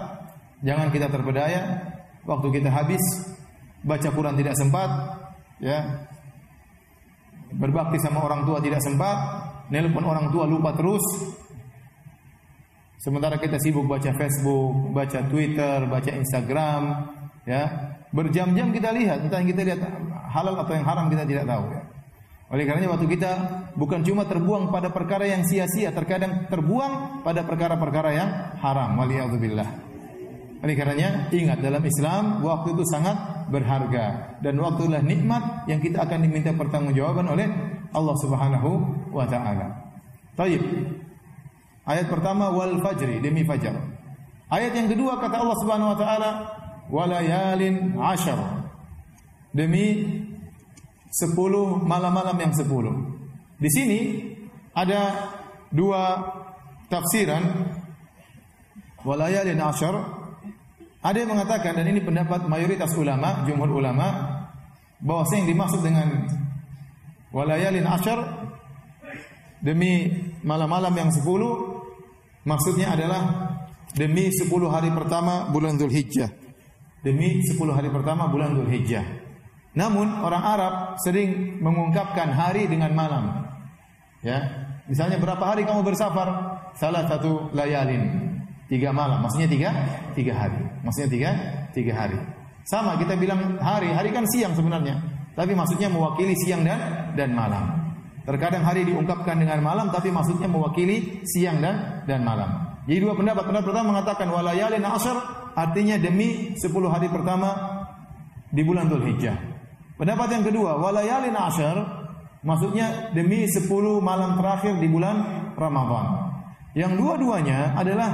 jangan 0.60 0.92
kita 0.92 1.08
terpedaya 1.08 1.80
waktu 2.28 2.60
kita 2.60 2.68
habis 2.68 3.00
baca 3.84 4.08
Quran 4.12 4.36
tidak 4.36 4.54
sempat, 4.56 4.90
ya. 5.60 6.08
Berbakti 7.50 7.98
sama 7.98 8.22
orang 8.22 8.46
tua 8.46 8.62
tidak 8.62 8.78
sempat, 8.78 9.16
nelpon 9.74 10.06
orang 10.06 10.30
tua 10.30 10.46
lupa 10.46 10.70
terus. 10.76 11.02
Sementara 13.00 13.40
kita 13.40 13.56
sibuk 13.56 13.88
baca 13.88 14.12
Facebook, 14.12 14.92
baca 14.92 15.24
Twitter, 15.24 15.88
baca 15.88 16.10
Instagram, 16.12 16.82
ya. 17.48 17.96
Berjam-jam 18.12 18.74
kita 18.76 18.92
lihat, 18.92 19.24
entah 19.24 19.40
yang 19.40 19.50
kita 19.56 19.62
lihat 19.64 19.80
halal 20.36 20.60
atau 20.60 20.76
yang 20.76 20.84
haram 20.84 21.08
kita 21.08 21.24
tidak 21.24 21.48
tahu 21.48 21.64
ya. 21.72 21.82
Oleh 22.50 22.66
karenanya 22.66 22.98
waktu 22.98 23.06
kita 23.06 23.30
bukan 23.78 24.02
cuma 24.02 24.26
terbuang 24.26 24.74
pada 24.74 24.90
perkara 24.90 25.22
yang 25.22 25.46
sia-sia, 25.46 25.94
terkadang 25.94 26.50
terbuang 26.50 27.22
pada 27.22 27.46
perkara-perkara 27.46 28.10
yang 28.10 28.28
haram. 28.58 28.98
Waliyadzubillah. 28.98 29.68
Oleh 30.60 30.74
karenanya 30.74 31.30
ingat 31.30 31.62
dalam 31.62 31.80
Islam 31.86 32.42
waktu 32.44 32.74
itu 32.74 32.84
sangat 32.90 33.16
berharga 33.48 34.36
dan 34.44 34.60
waktu 34.60 34.90
adalah 34.90 35.00
nikmat 35.06 35.42
yang 35.70 35.80
kita 35.80 36.04
akan 36.04 36.26
diminta 36.26 36.52
pertanggungjawaban 36.52 37.26
oleh 37.32 37.46
Allah 37.94 38.16
Subhanahu 38.18 38.70
wa 39.14 39.24
taala. 39.24 39.88
Baik. 40.36 40.60
Ayat 41.88 42.06
pertama 42.12 42.52
wal 42.52 42.76
fajri 42.84 43.18
demi 43.24 43.42
fajar. 43.42 43.76
Ayat 44.50 44.74
yang 44.74 44.88
kedua 44.90 45.16
kata 45.16 45.40
Allah 45.40 45.58
Subhanahu 45.62 45.92
wa 45.94 45.98
taala 45.98 46.30
walayalin 46.90 47.96
ashar. 47.96 48.66
Demi 49.50 50.06
sepuluh 51.10 51.80
malam-malam 51.82 52.36
yang 52.38 52.54
sepuluh. 52.54 52.94
Di 53.58 53.70
sini 53.70 54.00
ada 54.74 55.32
dua 55.70 56.18
tafsiran 56.90 57.42
walayalin 59.06 59.58
ashar. 59.58 59.94
Ada 61.00 61.16
yang 61.24 61.32
mengatakan 61.32 61.80
dan 61.80 61.88
ini 61.88 62.04
pendapat 62.04 62.44
mayoritas 62.44 62.92
ulama, 62.92 63.48
jumhur 63.48 63.72
ulama 63.72 64.36
bahwa 65.00 65.24
yang 65.32 65.48
dimaksud 65.48 65.80
dengan 65.80 66.28
walayalin 67.32 67.88
ashar 67.88 68.20
demi 69.60 70.08
malam-malam 70.42 70.92
yang 70.96 71.10
sepuluh 71.12 71.84
maksudnya 72.48 72.96
adalah 72.96 73.22
demi 73.92 74.32
sepuluh 74.32 74.72
hari 74.72 74.88
pertama 74.90 75.48
bulan 75.52 75.76
Dzulhijjah. 75.76 76.28
Demi 77.00 77.40
sepuluh 77.44 77.72
hari 77.72 77.88
pertama 77.88 78.28
bulan 78.28 78.52
Dzulhijjah. 78.56 79.04
Namun 79.76 80.20
orang 80.20 80.44
Arab 80.44 80.74
sering 81.00 81.62
mengungkapkan 81.62 82.34
hari 82.34 82.66
dengan 82.66 82.90
malam. 82.92 83.46
Ya, 84.20 84.68
misalnya 84.90 85.16
berapa 85.16 85.40
hari 85.40 85.64
kamu 85.64 85.86
bersafar? 85.86 86.58
Salah 86.76 87.06
satu 87.06 87.48
layalin. 87.54 88.28
Tiga 88.70 88.94
malam, 88.94 89.26
maksudnya 89.26 89.50
tiga, 89.50 89.70
tiga 90.14 90.34
hari. 90.36 90.60
Maksudnya 90.86 91.10
tiga, 91.10 91.30
tiga 91.74 91.92
hari. 91.96 92.18
Sama 92.70 92.94
kita 93.02 93.18
bilang 93.18 93.58
hari, 93.58 93.90
hari 93.90 94.14
kan 94.14 94.22
siang 94.30 94.54
sebenarnya. 94.54 94.94
Tapi 95.34 95.58
maksudnya 95.58 95.90
mewakili 95.90 96.38
siang 96.38 96.62
dan 96.62 97.10
dan 97.18 97.34
malam. 97.34 97.89
Terkadang 98.30 98.62
hari 98.62 98.86
diungkapkan 98.86 99.42
dengan 99.42 99.58
malam, 99.58 99.90
tapi 99.90 100.14
maksudnya 100.14 100.46
mewakili 100.46 101.26
siang 101.26 101.58
dan 101.58 102.06
dan 102.06 102.22
malam. 102.22 102.78
Jadi 102.86 103.02
dua 103.02 103.18
pendapat. 103.18 103.42
Pendapat 103.42 103.66
pertama 103.74 103.86
mengatakan 103.90 104.30
walayalin 104.30 104.86
asar 104.86 105.18
artinya 105.58 105.98
demi 105.98 106.54
sepuluh 106.54 106.94
hari 106.94 107.10
pertama 107.10 107.50
di 108.54 108.62
bulan 108.62 108.86
Dzulhijjah. 108.86 109.34
Pendapat 109.98 110.28
yang 110.30 110.44
kedua, 110.46 110.78
walayalin 110.78 111.34
ashar 111.34 111.76
maksudnya 112.40 113.12
demi 113.12 113.44
10 113.44 113.68
malam 114.00 114.38
terakhir 114.40 114.80
di 114.80 114.88
bulan 114.88 115.16
Ramadhan. 115.58 116.06
Yang 116.72 116.92
dua-duanya 116.96 117.76
adalah 117.76 118.10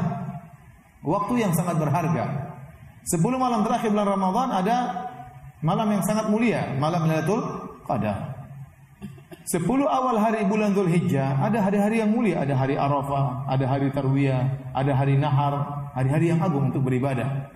waktu 1.05 1.47
yang 1.47 1.53
sangat 1.55 1.79
berharga. 1.79 2.57
10 3.07 3.23
malam 3.39 3.63
terakhir 3.63 3.95
bulan 3.95 4.09
Ramadhan 4.19 4.49
ada 4.51 4.77
malam 5.63 5.89
yang 5.95 6.03
sangat 6.03 6.27
mulia, 6.27 6.75
malam 6.75 7.07
Lailatul 7.07 7.41
Qadar. 7.87 8.36
10 9.47 9.63
awal 9.87 10.19
hari 10.19 10.43
bulan 10.43 10.75
Dhul 10.75 10.91
Hijjah 10.91 11.39
ada 11.39 11.63
hari-hari 11.63 12.03
yang 12.03 12.11
mulia, 12.11 12.43
ada 12.43 12.59
hari 12.59 12.75
Arafah, 12.75 13.47
ada 13.47 13.63
hari 13.71 13.95
Tarwiyah, 13.95 14.75
ada 14.75 14.91
hari 14.91 15.15
Nahar, 15.15 15.55
hari-hari 15.95 16.35
yang 16.35 16.43
agung 16.43 16.75
untuk 16.75 16.83
beribadah 16.83 17.47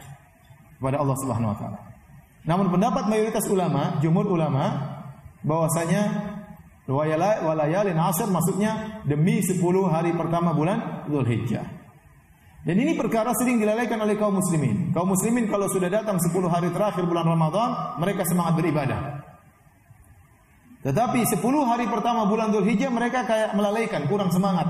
kepada 0.78 1.02
Allah 1.02 1.16
Subhanahu 1.18 1.50
wa 1.50 1.58
taala. 1.58 1.78
Namun 2.46 2.70
pendapat 2.70 3.10
mayoritas 3.10 3.42
ulama, 3.50 3.98
jumhur 3.98 4.22
ulama 4.22 4.70
bahwasanya 5.42 6.30
walayalin 6.86 7.98
asr 7.98 8.30
maksudnya 8.30 9.02
demi 9.02 9.42
10 9.42 9.58
hari 9.90 10.14
pertama 10.14 10.54
bulan 10.54 11.10
Zulhijjah. 11.10 11.66
Dan 12.62 12.76
ini 12.78 12.94
perkara 12.94 13.34
sering 13.34 13.58
dilalaikan 13.58 13.98
oleh 13.98 14.14
kaum 14.14 14.38
muslimin. 14.38 14.94
Kaum 14.94 15.10
muslimin 15.10 15.50
kalau 15.50 15.66
sudah 15.66 15.90
datang 15.90 16.22
10 16.22 16.30
hari 16.46 16.70
terakhir 16.70 17.02
bulan 17.02 17.26
Ramadan, 17.26 17.98
mereka 17.98 18.22
semangat 18.30 18.62
beribadah. 18.62 19.19
Tetapi 20.80 21.20
10 21.28 21.44
hari 21.68 21.84
pertama 21.92 22.24
bulan 22.24 22.48
Dzulhijjah 22.48 22.88
mereka 22.88 23.28
kayak 23.28 23.52
melalaikan, 23.52 24.08
kurang 24.08 24.32
semangat. 24.32 24.64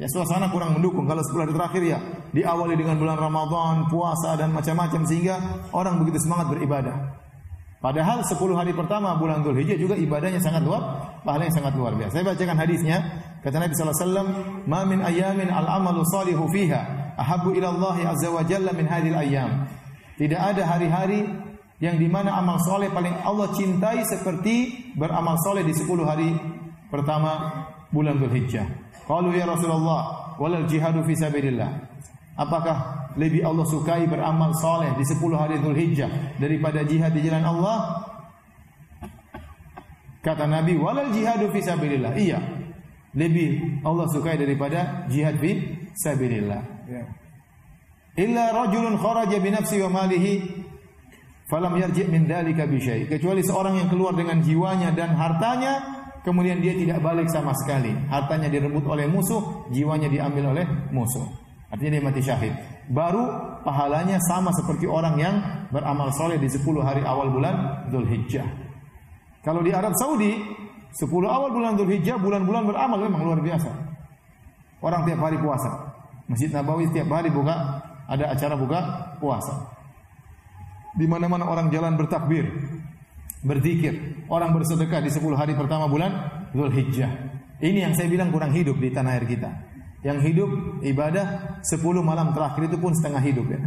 Ya 0.00 0.08
suasana 0.10 0.48
kurang 0.50 0.80
mendukung. 0.80 1.04
Kalau 1.04 1.20
10 1.20 1.44
hari 1.44 1.52
terakhir 1.52 1.82
ya 1.84 1.98
diawali 2.32 2.74
dengan 2.74 2.96
bulan 2.96 3.20
Ramadan, 3.20 3.86
puasa 3.92 4.34
dan 4.34 4.50
macam-macam 4.50 5.04
sehingga 5.06 5.36
orang 5.76 6.00
begitu 6.02 6.24
semangat 6.24 6.56
beribadah. 6.56 7.20
Padahal 7.84 8.24
10 8.24 8.56
hari 8.56 8.72
pertama 8.72 9.12
bulan 9.20 9.44
Dzulhijjah 9.44 9.76
juga 9.76 9.92
ibadahnya 9.92 10.40
sangat 10.40 10.64
luar, 10.64 10.82
pahalanya 11.20 11.52
sangat 11.52 11.76
luar 11.76 11.92
biasa. 11.92 12.16
Saya 12.16 12.24
bacakan 12.24 12.56
hadisnya. 12.56 12.96
Kata 13.44 13.60
Nabi 13.60 13.76
sallallahu 13.76 13.92
alaihi 13.92 14.08
wasallam, 14.08 14.28
"Ma 14.64 14.80
min 14.88 14.98
ayamin 15.04 15.48
al-amalu 15.52 16.00
salihu 16.08 16.48
fiha 16.48 17.12
ahabbu 17.20 17.52
ila 17.60 17.76
Allah 17.76 17.96
azza 18.08 18.32
wa 18.32 18.40
jalla 18.40 18.72
min 18.72 18.88
hadhil 18.88 19.12
ayyam." 19.12 19.68
Tidak 20.16 20.40
ada 20.40 20.64
hari-hari 20.64 21.28
yang 21.82 21.98
di 21.98 22.06
mana 22.06 22.38
amal 22.38 22.58
soleh 22.62 22.90
paling 22.90 23.22
Allah 23.26 23.50
cintai 23.50 24.06
seperti 24.06 24.90
beramal 24.94 25.34
soleh 25.42 25.66
di 25.66 25.74
10 25.74 25.86
hari 26.06 26.30
pertama 26.90 27.64
bulan 27.90 28.18
Dzulhijjah. 28.18 28.66
Qalu 29.04 29.36
ya 29.36 29.44
Rasulullah, 29.44 30.34
walal 30.40 30.64
jihadu 30.64 31.04
fi 31.04 31.12
sabilillah. 31.12 31.70
Apakah 32.34 33.10
lebih 33.14 33.46
Allah 33.46 33.62
sukai 33.66 34.10
beramal 34.10 34.50
soleh 34.58 34.90
di 34.98 35.04
10 35.06 35.22
hari 35.38 35.62
Dhul 35.62 35.78
Hijjah 35.78 36.34
daripada 36.42 36.82
jihad 36.82 37.14
di 37.14 37.22
jalan 37.22 37.46
Allah? 37.46 37.78
Kata 40.24 40.48
Nabi, 40.48 40.74
walal 40.74 41.14
jihadu 41.14 41.52
fi 41.54 41.60
sabilillah. 41.62 42.16
Iya. 42.16 42.40
Lebih 43.14 43.82
Allah 43.86 44.10
sukai 44.10 44.34
daripada 44.34 45.06
jihad 45.06 45.38
fi 45.38 45.62
sabilillah. 45.94 46.62
Ya. 46.90 47.04
Illa 48.18 48.50
rajulun 48.50 48.98
kharaja 48.98 49.38
bi 49.38 49.50
nafsi 49.54 49.78
wa 49.78 50.02
malihi 50.02 50.63
falam 51.48 51.76
yarji' 51.76 52.08
min 52.08 52.24
dalika 52.28 52.64
bi. 52.64 52.80
Kecuali 53.08 53.40
seorang 53.44 53.80
yang 53.80 53.88
keluar 53.88 54.16
dengan 54.16 54.40
jiwanya 54.40 54.92
dan 54.92 55.16
hartanya 55.16 55.72
kemudian 56.24 56.58
dia 56.58 56.72
tidak 56.72 57.04
balik 57.04 57.28
sama 57.28 57.52
sekali. 57.52 57.92
Hartanya 58.08 58.48
direbut 58.48 58.82
oleh 58.88 59.04
musuh, 59.04 59.68
jiwanya 59.70 60.08
diambil 60.08 60.56
oleh 60.56 60.64
musuh. 60.90 61.28
Artinya 61.68 62.00
dia 62.00 62.04
mati 62.06 62.22
syahid. 62.22 62.54
Baru 62.86 63.24
pahalanya 63.66 64.20
sama 64.30 64.54
seperti 64.54 64.86
orang 64.86 65.16
yang 65.18 65.34
beramal 65.74 66.12
soleh 66.14 66.38
di 66.38 66.46
10 66.46 66.62
hari 66.84 67.02
awal 67.02 67.32
bulan 67.34 67.88
Dhul 67.90 68.06
Hijjah. 68.06 68.46
Kalau 69.42 69.60
di 69.60 69.74
Arab 69.74 69.92
Saudi, 69.98 70.32
10 70.94 71.10
awal 71.26 71.50
bulan 71.50 71.74
Dhul 71.74 71.90
Hijjah, 71.90 72.16
bulan-bulan 72.16 72.64
beramal 72.70 72.98
memang 73.02 73.20
luar 73.26 73.40
biasa. 73.42 73.70
Orang 74.84 75.02
tiap 75.08 75.18
hari 75.18 75.40
puasa. 75.40 75.96
Masjid 76.28 76.48
Nabawi 76.48 76.88
tiap 76.92 77.08
hari 77.08 77.28
buka, 77.28 77.80
ada 78.08 78.32
acara 78.32 78.54
buka 78.56 78.80
puasa. 79.20 79.73
Di 80.94 81.06
mana-mana 81.10 81.50
orang 81.50 81.74
jalan 81.74 81.98
bertakbir, 81.98 82.46
berzikir, 83.42 84.24
orang 84.30 84.54
bersedekah 84.54 85.02
di 85.02 85.10
10 85.10 85.20
hari 85.34 85.52
pertama 85.58 85.90
bulan 85.90 86.12
Dhul 86.54 86.70
Hijjah. 86.70 87.10
Ini 87.58 87.90
yang 87.90 87.92
saya 87.98 88.06
bilang 88.06 88.30
kurang 88.30 88.54
hidup 88.54 88.78
di 88.78 88.94
tanah 88.94 89.18
air 89.18 89.26
kita. 89.26 89.50
Yang 90.06 90.18
hidup 90.30 90.50
ibadah 90.84 91.58
10 91.64 91.80
malam 92.04 92.30
terakhir 92.30 92.70
itu 92.70 92.76
pun 92.78 92.92
setengah 92.94 93.22
hidup 93.24 93.46
ya. 93.50 93.60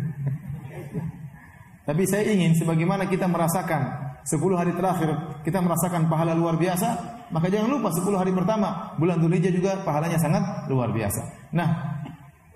Tapi 1.87 2.03
saya 2.07 2.31
ingin 2.31 2.55
sebagaimana 2.55 3.07
kita 3.07 3.27
merasakan 3.27 4.07
10 4.27 4.59
hari 4.59 4.75
terakhir 4.75 5.39
kita 5.47 5.63
merasakan 5.63 6.11
pahala 6.11 6.35
luar 6.35 6.59
biasa, 6.59 6.87
maka 7.31 7.47
jangan 7.47 7.79
lupa 7.79 7.87
10 7.95 8.11
hari 8.19 8.35
pertama 8.35 8.91
bulan 8.99 9.23
Dzulhijjah 9.23 9.55
juga 9.55 9.71
pahalanya 9.87 10.19
sangat 10.19 10.67
luar 10.67 10.91
biasa. 10.91 11.51
Nah, 11.55 11.97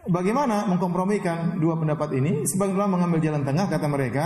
bagaimana 0.04 0.68
mengkompromikan 0.68 1.56
dua 1.64 1.80
pendapat 1.80 2.12
ini? 2.18 2.44
Sebagian 2.44 2.76
ulama 2.76 3.00
mengambil 3.00 3.24
jalan 3.24 3.44
tengah 3.48 3.66
kata 3.72 3.88
mereka, 3.88 4.26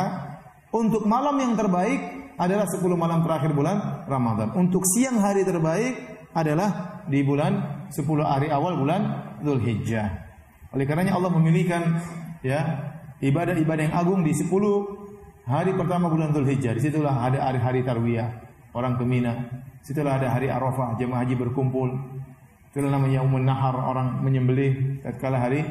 untuk 0.76 1.08
malam 1.08 1.40
yang 1.40 1.56
terbaik 1.56 2.28
adalah 2.36 2.68
10 2.68 2.84
malam 3.00 3.24
terakhir 3.24 3.56
bulan 3.56 4.04
Ramadan. 4.12 4.52
Untuk 4.60 4.84
siang 4.84 5.24
hari 5.24 5.48
terbaik 5.48 5.96
adalah 6.36 7.02
di 7.08 7.24
bulan 7.24 7.88
10 7.88 8.04
hari 8.28 8.52
awal 8.52 8.76
bulan 8.76 9.02
Dzulhijjah. 9.40 10.08
Oleh 10.76 10.84
karenanya 10.84 11.16
Allah 11.16 11.32
memilihkan 11.32 11.82
ya 12.44 12.92
ibadah-ibadah 13.24 13.84
yang 13.88 13.96
agung 13.96 14.20
di 14.28 14.36
10 14.36 14.52
hari 15.48 15.72
pertama 15.80 16.12
bulan 16.12 16.36
Dzulhijjah. 16.36 16.76
Di 16.76 16.82
situlah 16.84 17.24
ada 17.24 17.40
hari-hari 17.48 17.80
tarwiyah, 17.88 18.28
orang 18.76 19.00
ke 19.00 19.08
Mina. 19.08 19.64
Situlah 19.80 20.20
ada 20.20 20.28
hari 20.36 20.52
Arafah, 20.52 21.00
jemaah 21.00 21.24
haji 21.24 21.40
berkumpul. 21.40 21.88
Itulah 22.76 22.92
namanya 22.92 23.24
Umun 23.24 23.48
Nahar, 23.48 23.80
orang 23.80 24.20
menyembelih 24.20 25.00
tatkala 25.08 25.40
hari 25.40 25.64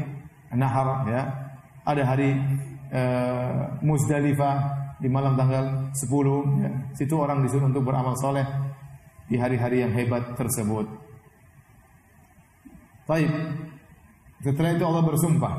Nahar 0.56 1.04
ya. 1.12 1.22
Ada 1.84 2.02
hari 2.08 2.32
uh, 2.88 3.76
Muzdalifah, 3.84 4.83
di 4.98 5.08
malam 5.10 5.34
tanggal 5.34 5.90
10 5.94 6.62
ya. 6.62 6.70
Situ 6.94 7.14
orang 7.18 7.42
disuruh 7.42 7.66
untuk 7.66 7.82
beramal 7.82 8.14
soleh 8.14 8.46
di 9.26 9.40
hari-hari 9.40 9.82
yang 9.82 9.92
hebat 9.96 10.36
tersebut. 10.38 10.86
Baik. 13.04 13.30
Setelah 14.40 14.70
itu 14.76 14.84
Allah 14.84 15.04
bersumpah. 15.04 15.54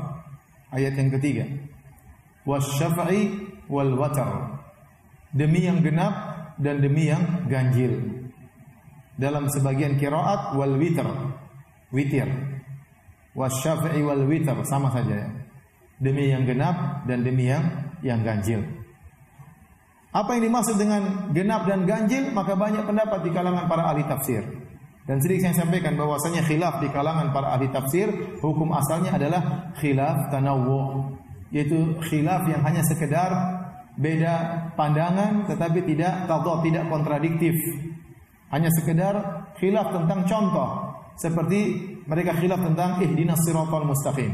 Ayat 0.70 0.98
yang 0.98 1.10
ketiga. 1.14 1.46
Wasyafa'i 2.46 3.34
wal 3.70 3.94
watar. 3.98 4.62
Demi 5.34 5.66
yang 5.66 5.82
genap 5.82 6.14
dan 6.58 6.82
demi 6.82 7.10
yang 7.10 7.46
ganjil. 7.50 7.98
Dalam 9.18 9.50
sebagian 9.50 9.98
kiraat 9.98 10.54
wal 10.54 10.74
witr. 10.78 11.06
Witir. 11.94 12.30
Wasyafa'i 13.34 14.02
wal 14.02 14.26
witr 14.26 14.58
sama 14.66 14.90
saja 14.90 15.26
ya. 15.26 15.28
Demi 15.96 16.28
yang 16.28 16.44
genap 16.44 17.06
dan 17.08 17.24
demi 17.24 17.48
yang 17.48 17.64
yang 18.04 18.20
ganjil. 18.20 18.75
Apa 20.16 20.40
yang 20.40 20.48
dimaksud 20.48 20.80
dengan 20.80 21.28
genap 21.36 21.68
dan 21.68 21.84
ganjil? 21.84 22.32
Maka 22.32 22.56
banyak 22.56 22.88
pendapat 22.88 23.20
di 23.20 23.30
kalangan 23.36 23.68
para 23.68 23.92
ahli 23.92 24.00
tafsir. 24.08 24.40
Dan 25.04 25.20
sering 25.20 25.44
saya 25.44 25.54
sampaikan 25.60 25.92
bahwasanya 25.92 26.40
khilaf 26.48 26.80
di 26.80 26.88
kalangan 26.88 27.36
para 27.36 27.52
ahli 27.52 27.68
tafsir, 27.68 28.08
hukum 28.40 28.72
asalnya 28.72 29.12
adalah 29.14 29.70
khilaf 29.76 30.32
tanawwu, 30.32 31.14
yaitu 31.52 32.00
khilaf 32.08 32.48
yang 32.48 32.64
hanya 32.64 32.82
sekedar 32.82 33.30
beda 33.96 34.34
pandangan 34.74 35.46
tetapi 35.46 35.84
tidak 35.84 36.26
tadad, 36.26 36.58
tidak 36.64 36.84
kontradiktif. 36.88 37.54
Hanya 38.50 38.72
sekedar 38.72 39.14
khilaf 39.60 39.94
tentang 39.94 40.24
contoh, 40.24 40.96
seperti 41.20 41.60
mereka 42.08 42.34
khilaf 42.40 42.64
tentang 42.64 43.04
ihdinas 43.04 43.38
siratal 43.44 43.84
mustaqim. 43.84 44.32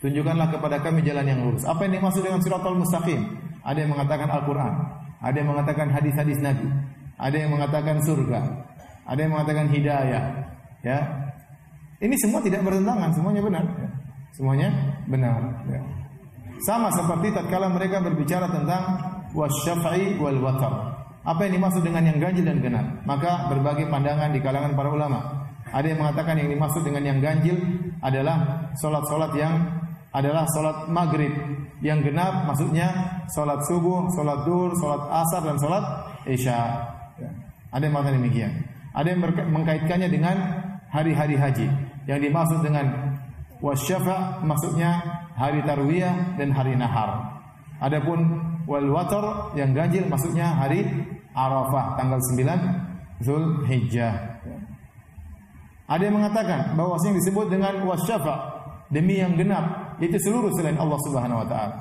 Tunjukkanlah 0.00 0.48
kepada 0.54 0.80
kami 0.80 1.02
jalan 1.02 1.28
yang 1.28 1.40
lurus. 1.44 1.66
Apa 1.66 1.84
yang 1.88 1.98
dimaksud 1.98 2.22
dengan 2.22 2.40
siratal 2.40 2.78
mustaqim? 2.78 3.20
Ada 3.66 3.84
yang 3.84 3.90
mengatakan 3.92 4.30
Al-Qur'an, 4.30 4.74
ada 5.20 5.36
yang 5.36 5.48
mengatakan 5.52 5.88
hadis-hadis 5.92 6.38
Nabi, 6.40 6.68
ada 7.16 7.36
yang 7.36 7.50
mengatakan 7.52 7.96
surga, 8.04 8.40
ada 9.08 9.18
yang 9.20 9.32
mengatakan 9.32 9.66
hidayah. 9.72 10.24
Ya, 10.84 10.98
ini 12.00 12.14
semua 12.20 12.44
tidak 12.44 12.60
bertentangan, 12.60 13.10
semuanya 13.16 13.40
benar. 13.40 13.64
Ya. 13.64 13.88
Semuanya 14.36 14.68
benar. 15.08 15.40
Ya. 15.64 15.80
Sama 16.68 16.92
seperti 16.92 17.32
tatkala 17.32 17.72
mereka 17.72 18.04
berbicara 18.04 18.52
tentang 18.52 18.82
wasyafa'i 19.32 20.20
wal 20.20 20.40
watar. 20.44 20.92
Apa 21.26 21.48
yang 21.48 21.58
dimaksud 21.58 21.82
dengan 21.82 22.06
yang 22.06 22.18
ganjil 22.20 22.44
dan 22.46 22.60
genap? 22.62 22.86
Maka 23.02 23.50
berbagai 23.50 23.88
pandangan 23.90 24.30
di 24.30 24.38
kalangan 24.44 24.76
para 24.78 24.92
ulama. 24.92 25.50
Ada 25.74 25.90
yang 25.90 25.98
mengatakan 25.98 26.38
yang 26.38 26.48
dimaksud 26.52 26.86
dengan 26.86 27.02
yang 27.02 27.18
ganjil 27.18 27.58
adalah 27.98 28.70
solat-solat 28.78 29.34
yang 29.34 29.58
adalah 30.16 30.48
solat 30.48 30.88
maghrib 30.88 31.28
yang 31.84 32.00
genap 32.00 32.48
maksudnya 32.48 33.20
solat 33.28 33.60
subuh, 33.68 34.08
solat 34.16 34.48
duhur, 34.48 34.72
solat 34.80 35.12
asar 35.12 35.44
dan 35.44 35.60
solat 35.60 35.84
isya. 36.24 36.56
Ya. 37.20 37.30
Ada 37.76 37.84
yang 37.84 37.92
mengatakan 37.92 38.16
demikian. 38.24 38.52
Ada 38.96 39.08
yang 39.12 39.20
mengkaitkannya 39.52 40.08
dengan 40.08 40.36
hari-hari 40.88 41.36
haji. 41.36 41.68
Yang 42.08 42.20
dimaksud 42.32 42.64
dengan 42.64 42.86
wasyafa 43.60 44.40
maksudnya 44.40 45.04
hari 45.36 45.60
tarwiyah 45.68 46.40
dan 46.40 46.48
hari 46.56 46.72
nahar. 46.80 47.36
Adapun 47.76 48.40
wal 48.64 48.88
watar 48.88 49.52
yang 49.52 49.76
ganjil 49.76 50.08
maksudnya 50.08 50.56
hari 50.56 50.80
Arafah 51.36 52.00
tanggal 52.00 52.16
9 52.32 53.20
Zulhijjah. 53.20 54.40
Ada 55.86 56.02
yang 56.08 56.16
mengatakan 56.18 56.72
bahwa 56.72 56.96
yang 57.04 57.14
disebut 57.20 57.46
dengan 57.52 57.84
wasyafa 57.84 58.56
demi 58.88 59.20
yang 59.20 59.36
genap 59.36 59.85
itu 60.02 60.16
seluruh 60.20 60.52
selain 60.54 60.76
Allah 60.76 60.98
Subhanahu 61.06 61.42
wa 61.42 61.48
taala. 61.48 61.76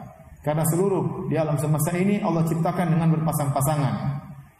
Karena 0.45 0.62
seluruh 0.69 1.25
di 1.25 1.36
alam 1.41 1.58
semesta 1.58 1.89
ini 1.97 2.21
Allah 2.21 2.45
ciptakan 2.45 2.93
dengan 2.93 3.10
berpasang-pasangan. 3.17 3.93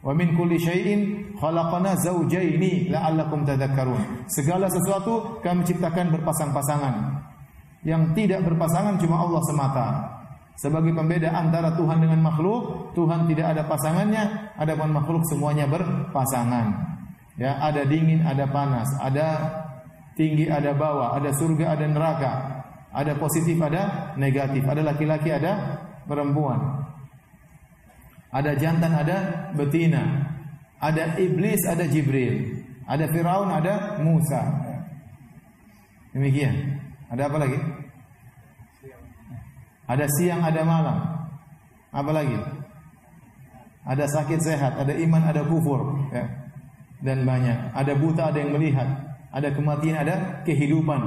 Wa 0.02 0.14
min 0.18 0.34
kulli 0.34 0.58
syai'in 0.58 1.34
khalaqana 1.38 1.94
zawjaini 2.02 2.90
la'allakum 2.90 3.46
tadhakkarun. 3.46 4.26
Segala 4.26 4.66
sesuatu 4.70 5.38
kami 5.46 5.62
ciptakan 5.62 6.10
berpasang-pasangan. 6.18 7.22
Yang 7.86 8.18
tidak 8.18 8.50
berpasangan 8.50 8.98
cuma 8.98 9.22
Allah 9.22 9.42
semata. 9.46 9.88
Sebagai 10.58 10.96
pembeda 10.96 11.36
antara 11.36 11.76
Tuhan 11.76 12.00
dengan 12.00 12.24
makhluk, 12.24 12.96
Tuhan 12.96 13.28
tidak 13.28 13.54
ada 13.54 13.68
pasangannya, 13.68 14.56
adapun 14.56 14.90
makhluk 14.90 15.22
semuanya 15.28 15.68
berpasangan. 15.68 16.96
Ya, 17.36 17.60
ada 17.60 17.84
dingin, 17.84 18.24
ada 18.24 18.48
panas, 18.48 18.88
ada 19.04 19.52
tinggi, 20.16 20.48
ada 20.48 20.72
bawah, 20.72 21.12
ada 21.20 21.36
surga, 21.36 21.76
ada 21.76 21.86
neraka. 21.92 22.34
Ada 22.96 23.20
positif, 23.20 23.60
ada 23.60 24.16
negatif. 24.16 24.64
Ada 24.64 24.80
laki-laki, 24.80 25.28
ada 25.36 25.84
perempuan. 26.08 26.88
Ada 28.32 28.56
jantan, 28.56 28.96
ada 28.96 29.52
betina. 29.52 30.32
Ada 30.80 31.20
iblis, 31.20 31.60
ada 31.68 31.84
Jibril. 31.92 32.64
Ada 32.88 33.12
Firaun, 33.12 33.52
ada 33.52 34.00
Musa. 34.00 34.42
Demikian. 36.16 36.80
Ada 37.12 37.28
apa 37.28 37.38
lagi? 37.44 37.60
Ada 39.86 40.06
siang, 40.16 40.42
ada 40.42 40.62
malam. 40.64 40.98
Apa 41.92 42.12
lagi? 42.16 42.40
Ada 43.86 44.10
sakit 44.10 44.40
sehat, 44.42 44.82
ada 44.82 44.94
iman, 44.98 45.22
ada 45.30 45.46
kufur, 45.46 46.10
ya. 46.10 46.26
dan 47.06 47.22
banyak. 47.22 47.70
Ada 47.70 47.94
buta, 47.94 48.34
ada 48.34 48.42
yang 48.42 48.58
melihat 48.58 49.05
ada 49.36 49.52
kematian, 49.52 50.00
ada 50.00 50.40
kehidupan. 50.48 51.00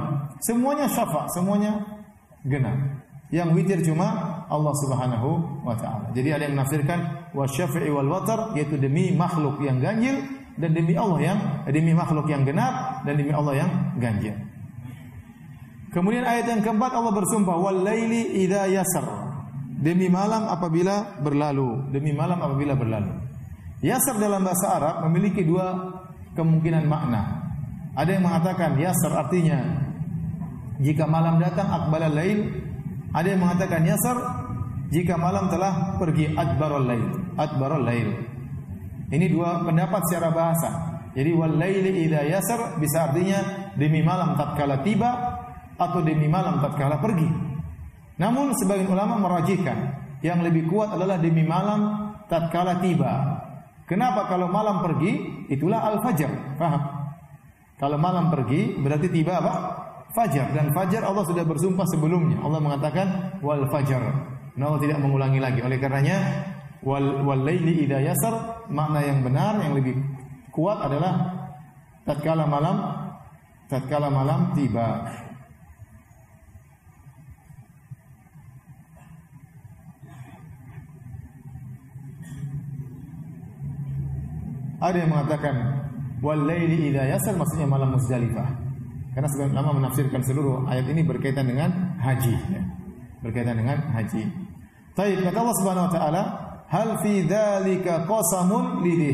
Semuanya 0.45 0.85
syafa, 0.85 1.25
semuanya 1.33 1.81
genap. 2.45 2.77
Yang 3.33 3.49
witir 3.57 3.79
cuma 3.85 4.41
Allah 4.49 4.73
Subhanahu 4.85 5.61
wa 5.65 5.73
taala. 5.77 6.13
Jadi 6.13 6.29
ada 6.33 6.45
yang 6.45 6.57
menafsirkan 6.57 7.29
wasyafi'i 7.33 7.89
wal 7.89 8.09
watar 8.09 8.53
yaitu 8.57 8.77
demi 8.77 9.13
makhluk 9.13 9.61
yang 9.61 9.81
ganjil 9.81 10.21
dan 10.57 10.73
demi 10.73 10.97
Allah 10.97 11.19
yang 11.21 11.39
demi 11.69 11.93
makhluk 11.93 12.25
yang 12.25 12.41
genap 12.45 13.05
dan 13.05 13.13
demi 13.17 13.33
Allah 13.33 13.65
yang 13.65 13.69
ganjil. 14.01 14.33
Kemudian 15.89 16.21
ayat 16.25 16.45
yang 16.49 16.61
keempat 16.61 16.93
Allah 16.93 17.13
bersumpah 17.13 17.57
wal 17.57 17.81
laili 17.81 18.45
idza 18.45 18.69
yasar. 18.69 19.05
Demi 19.79 20.11
malam 20.11 20.49
apabila 20.51 21.21
berlalu, 21.23 21.87
demi 21.93 22.11
malam 22.11 22.41
apabila 22.41 22.75
berlalu. 22.75 23.13
Yasar 23.79 24.19
dalam 24.19 24.43
bahasa 24.43 24.75
Arab 24.75 24.95
memiliki 25.07 25.45
dua 25.45 25.71
kemungkinan 26.35 26.83
makna. 26.83 27.38
Ada 27.99 28.15
yang 28.15 28.23
mengatakan 28.23 28.79
yasar 28.79 29.11
artinya 29.11 29.59
jika 30.79 31.03
malam 31.03 31.43
datang 31.43 31.67
akbal 31.67 32.07
lail. 32.07 32.47
Ada 33.11 33.35
yang 33.35 33.41
mengatakan 33.43 33.83
yasar 33.83 34.17
jika 34.87 35.19
malam 35.19 35.51
telah 35.51 35.99
pergi 35.99 36.31
adbarul 36.31 36.87
lail. 36.87 37.35
Adbarul 37.35 37.83
lail. 37.83 38.09
Ini 39.11 39.25
dua 39.27 39.67
pendapat 39.67 39.99
secara 40.07 40.31
bahasa. 40.31 40.69
Jadi 41.11 41.33
wal 41.35 41.59
laili 41.59 42.07
idza 42.07 42.23
yasar 42.23 42.79
bisa 42.79 43.11
artinya 43.11 43.73
demi 43.75 43.99
malam 43.99 44.39
tatkala 44.39 44.79
tiba 44.79 45.11
atau 45.75 45.99
demi 45.99 46.31
malam 46.31 46.63
tatkala 46.63 47.03
pergi. 47.03 47.27
Namun 48.15 48.55
sebagian 48.55 48.87
ulama 48.87 49.19
merajihkan 49.19 49.99
yang 50.23 50.39
lebih 50.39 50.71
kuat 50.71 50.95
adalah 50.95 51.19
demi 51.19 51.43
malam 51.43 52.13
tatkala 52.31 52.79
tiba. 52.79 53.43
Kenapa 53.89 54.29
kalau 54.29 54.47
malam 54.47 54.85
pergi 54.85 55.43
itulah 55.49 55.81
al-fajr. 55.81 56.29
Paham? 56.61 56.98
Kalau 57.79 57.95
malam 57.95 58.27
pergi 58.27 58.75
berarti 58.75 59.07
tiba 59.07 59.39
apa? 59.39 59.53
Fajar 60.11 60.51
dan 60.51 60.75
fajar 60.75 61.07
Allah 61.07 61.23
sudah 61.23 61.47
bersumpah 61.47 61.87
sebelumnya. 61.87 62.43
Allah 62.43 62.59
mengatakan 62.59 63.39
wal 63.39 63.63
fajar. 63.71 64.03
Nah, 64.59 64.63
Allah 64.67 64.81
tidak 64.83 64.99
mengulangi 64.99 65.39
lagi. 65.39 65.63
Oleh 65.63 65.79
karenanya 65.79 66.17
wal 66.83 67.23
wal 67.23 67.39
laili 67.39 67.87
idza 67.87 68.03
yasar 68.03 68.67
makna 68.67 68.99
yang 68.99 69.23
benar 69.23 69.63
yang 69.63 69.79
lebih 69.79 69.95
kuat 70.51 70.83
adalah 70.83 71.47
tatkala 72.03 72.43
malam 72.43 72.77
tatkala 73.71 74.11
malam 74.11 74.51
tiba. 74.59 75.07
Ada 84.79 84.95
yang 84.95 85.11
mengatakan 85.11 85.55
wal 86.19 86.41
laili 86.45 86.91
idza 86.91 87.31
maksudnya 87.35 87.67
malam 87.67 87.95
Muzdalifah. 87.95 88.69
Karena 89.13 89.27
sebagian 89.35 89.53
ulama 89.57 89.71
menafsirkan 89.83 90.21
seluruh 90.23 90.69
ayat 90.69 90.85
ini 90.87 91.01
berkaitan 91.03 91.49
dengan 91.49 91.97
haji 91.99 92.35
ya. 92.35 92.61
Berkaitan 93.19 93.59
dengan 93.59 93.77
haji. 93.91 94.21
Baik, 94.95 95.27
kata 95.27 95.37
Allah 95.43 95.57
Subhanahu 95.59 95.87
wa 95.89 95.93
taala, 95.93 96.23
hal 96.71 96.89
fi 97.03 97.27
dzalika 97.27 98.07
qasamun 98.07 98.85
li. 98.85 99.11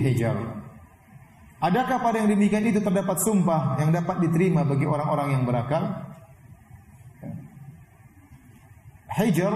Adakah 1.63 1.97
pada 2.03 2.21
yang 2.21 2.29
demikian 2.29 2.67
itu 2.69 2.83
terdapat 2.83 3.17
sumpah 3.25 3.81
yang 3.81 3.89
dapat 3.89 4.21
diterima 4.21 4.61
bagi 4.61 4.85
orang-orang 4.85 5.39
yang 5.39 5.43
berakal? 5.47 5.83
Hijar 9.15 9.53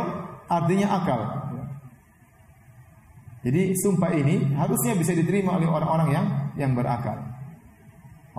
artinya 0.47 0.87
akal. 0.97 1.21
Jadi 3.45 3.75
sumpah 3.77 4.11
ini 4.17 4.55
harusnya 4.57 4.97
bisa 4.97 5.13
diterima 5.13 5.61
oleh 5.61 5.69
orang-orang 5.69 6.09
yang 6.09 6.25
yang 6.57 6.71
berakal. 6.73 7.28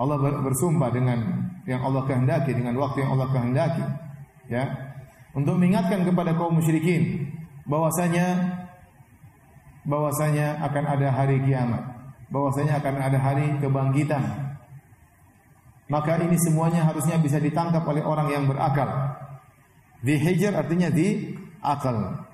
Allah 0.01 0.17
bersumpah 0.17 0.89
dengan 0.89 1.45
yang 1.69 1.85
Allah 1.85 2.01
kehendaki 2.09 2.57
dengan 2.57 2.73
waktu 2.81 3.05
yang 3.05 3.13
Allah 3.13 3.29
kehendaki 3.29 3.85
ya 4.49 4.65
untuk 5.37 5.61
mengingatkan 5.61 6.01
kepada 6.01 6.33
kaum 6.33 6.57
musyrikin 6.57 7.29
bahwasanya 7.69 8.57
bahwasanya 9.85 10.61
akan 10.61 10.83
ada 10.85 11.07
hari 11.09 11.41
kiamat, 11.41 11.81
bahwasanya 12.29 12.81
akan 12.81 12.95
ada 13.01 13.17
hari 13.17 13.47
kebangkitan. 13.57 14.23
Maka 15.91 16.23
ini 16.23 16.39
semuanya 16.39 16.87
harusnya 16.87 17.19
bisa 17.19 17.41
ditangkap 17.41 17.83
oleh 17.83 17.99
orang 18.05 18.31
yang 18.31 18.43
berakal. 18.47 18.87
Di 19.99 20.15
hijr 20.15 20.55
artinya 20.55 20.87
di 20.87 21.35
akal. 21.59 22.25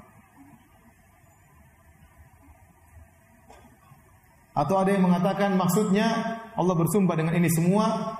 Atau 4.57 4.81
ada 4.81 4.89
yang 4.89 5.05
mengatakan 5.05 5.53
maksudnya 5.53 6.41
Allah 6.57 6.73
bersumpah 6.73 7.13
dengan 7.13 7.37
ini 7.37 7.45
semua? 7.53 8.17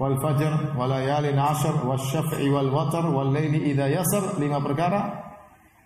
Wal 0.00 0.16
fajr 0.16 0.72
wal 0.72 0.88
layalin 0.88 1.36
ashr 1.36 1.84
wasyaf'i 1.84 2.48
wal 2.48 2.72
watr 2.72 3.04
wal 3.12 3.28
laili 3.28 3.68
idza 3.68 3.84
yasr 3.92 4.40
lima 4.40 4.64
perkara. 4.64 5.28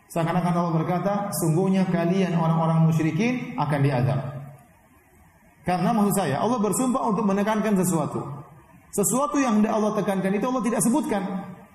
Seakan-akan 0.07 0.55
Allah 0.55 0.75
berkata 0.77 1.12
sungguhnya 1.35 1.90
kalian 1.90 2.38
orang-orang 2.38 2.87
musyrikin 2.87 3.59
akan 3.59 3.81
diazab. 3.83 4.21
Karena 5.66 5.90
maksud 5.90 6.14
saya 6.14 6.38
Allah 6.38 6.62
bersumpah 6.62 7.03
untuk 7.11 7.27
menekankan 7.27 7.75
sesuatu. 7.83 8.23
Sesuatu 8.95 9.40
yang 9.42 9.59
hendak 9.59 9.73
Allah 9.75 9.99
tekankan 9.99 10.31
itu 10.31 10.47
Allah 10.47 10.62
tidak 10.62 10.81
sebutkan. 10.85 11.23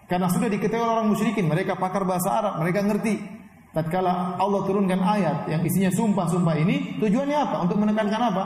Karena 0.07 0.31
sudah 0.31 0.47
diketahui 0.47 0.87
orang 0.87 1.11
musyrikin 1.11 1.49
mereka 1.49 1.75
pakar 1.75 2.07
bahasa 2.07 2.31
Arab 2.31 2.63
mereka 2.63 2.79
ngerti 2.85 3.36
tatkala 3.77 4.41
Allah 4.41 4.65
turunkan 4.65 4.97
ayat 4.97 5.45
yang 5.45 5.61
isinya 5.61 5.93
sumpah-sumpah 5.93 6.57
ini, 6.57 6.97
tujuannya 6.97 7.37
apa? 7.37 7.55
Untuk 7.61 7.77
menekankan 7.77 8.21
apa? 8.33 8.43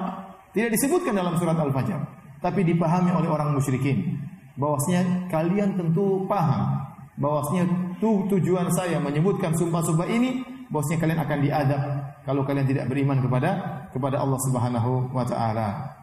Tidak 0.51 0.67
disebutkan 0.67 1.15
dalam 1.15 1.39
surat 1.39 1.55
Al-Fajr, 1.55 1.95
tapi 2.43 2.67
dipahami 2.67 3.15
oleh 3.15 3.31
orang 3.31 3.55
musyrikin. 3.55 4.19
Bahwasanya 4.59 5.31
kalian 5.31 5.79
tentu 5.79 6.27
paham 6.27 6.91
bahwasanya 7.15 7.95
tu, 8.03 8.27
tujuan 8.27 8.67
saya 8.75 8.99
menyebutkan 8.99 9.55
sumpah-sumpah 9.55 10.09
ini 10.11 10.43
bahwasanya 10.67 10.99
kalian 10.99 11.19
akan 11.23 11.39
diadab 11.39 11.81
kalau 12.27 12.41
kalian 12.43 12.67
tidak 12.67 12.85
beriman 12.91 13.23
kepada 13.23 13.49
kepada 13.95 14.19
Allah 14.19 14.39
Subhanahu 14.51 15.15
wa 15.15 15.23
taala. 15.23 15.95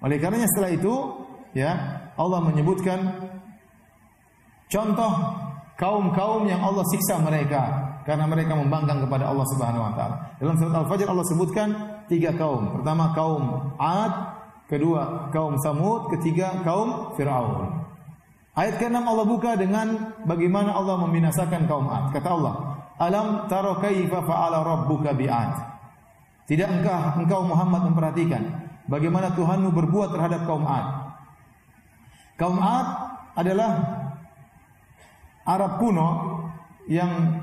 Oleh 0.00 0.16
karenanya 0.16 0.48
setelah 0.56 0.72
itu 0.72 0.94
ya 1.52 1.72
Allah 2.16 2.40
menyebutkan 2.40 3.00
contoh 4.72 5.12
kaum-kaum 5.76 6.48
yang 6.48 6.64
Allah 6.64 6.84
siksa 6.88 7.20
mereka 7.20 7.81
karena 8.02 8.24
mereka 8.26 8.58
membangkang 8.58 9.02
kepada 9.06 9.30
Allah 9.30 9.46
Subhanahu 9.50 9.82
wa 9.82 9.92
taala. 9.94 10.16
Dalam 10.38 10.54
surat 10.58 10.74
Al-Fajr 10.82 11.06
Allah 11.06 11.26
sebutkan 11.26 11.68
tiga 12.10 12.34
kaum. 12.34 12.80
Pertama 12.80 13.14
kaum 13.14 13.42
Ad, 13.78 14.12
kedua 14.66 15.30
kaum 15.30 15.58
Samud, 15.62 16.10
ketiga 16.18 16.62
kaum 16.66 17.14
Firaun. 17.14 17.82
Ayat 18.52 18.76
ke-6 18.76 19.00
Allah 19.00 19.26
buka 19.26 19.56
dengan 19.56 20.12
bagaimana 20.28 20.76
Allah 20.76 21.00
membinasakan 21.08 21.64
kaum 21.64 21.88
Ad. 21.88 22.12
Kata 22.12 22.28
Allah, 22.36 22.54
"Alam 23.00 23.48
taro 23.48 23.80
kaifa 23.80 24.20
fa'ala 24.20 24.60
rabbuka 24.60 25.16
bi'ad?" 25.16 25.72
Tidak 26.44 26.68
engkau 26.68 27.22
engkau 27.22 27.40
Muhammad 27.48 27.88
memperhatikan 27.88 28.42
bagaimana 28.90 29.32
Tuhanmu 29.32 29.72
berbuat 29.72 30.12
terhadap 30.12 30.44
kaum 30.44 30.66
Ad. 30.66 30.86
Kaum 32.36 32.58
Ad 32.58 32.88
adalah 33.38 33.72
Arab 35.46 35.78
kuno 35.82 36.08
yang 36.86 37.41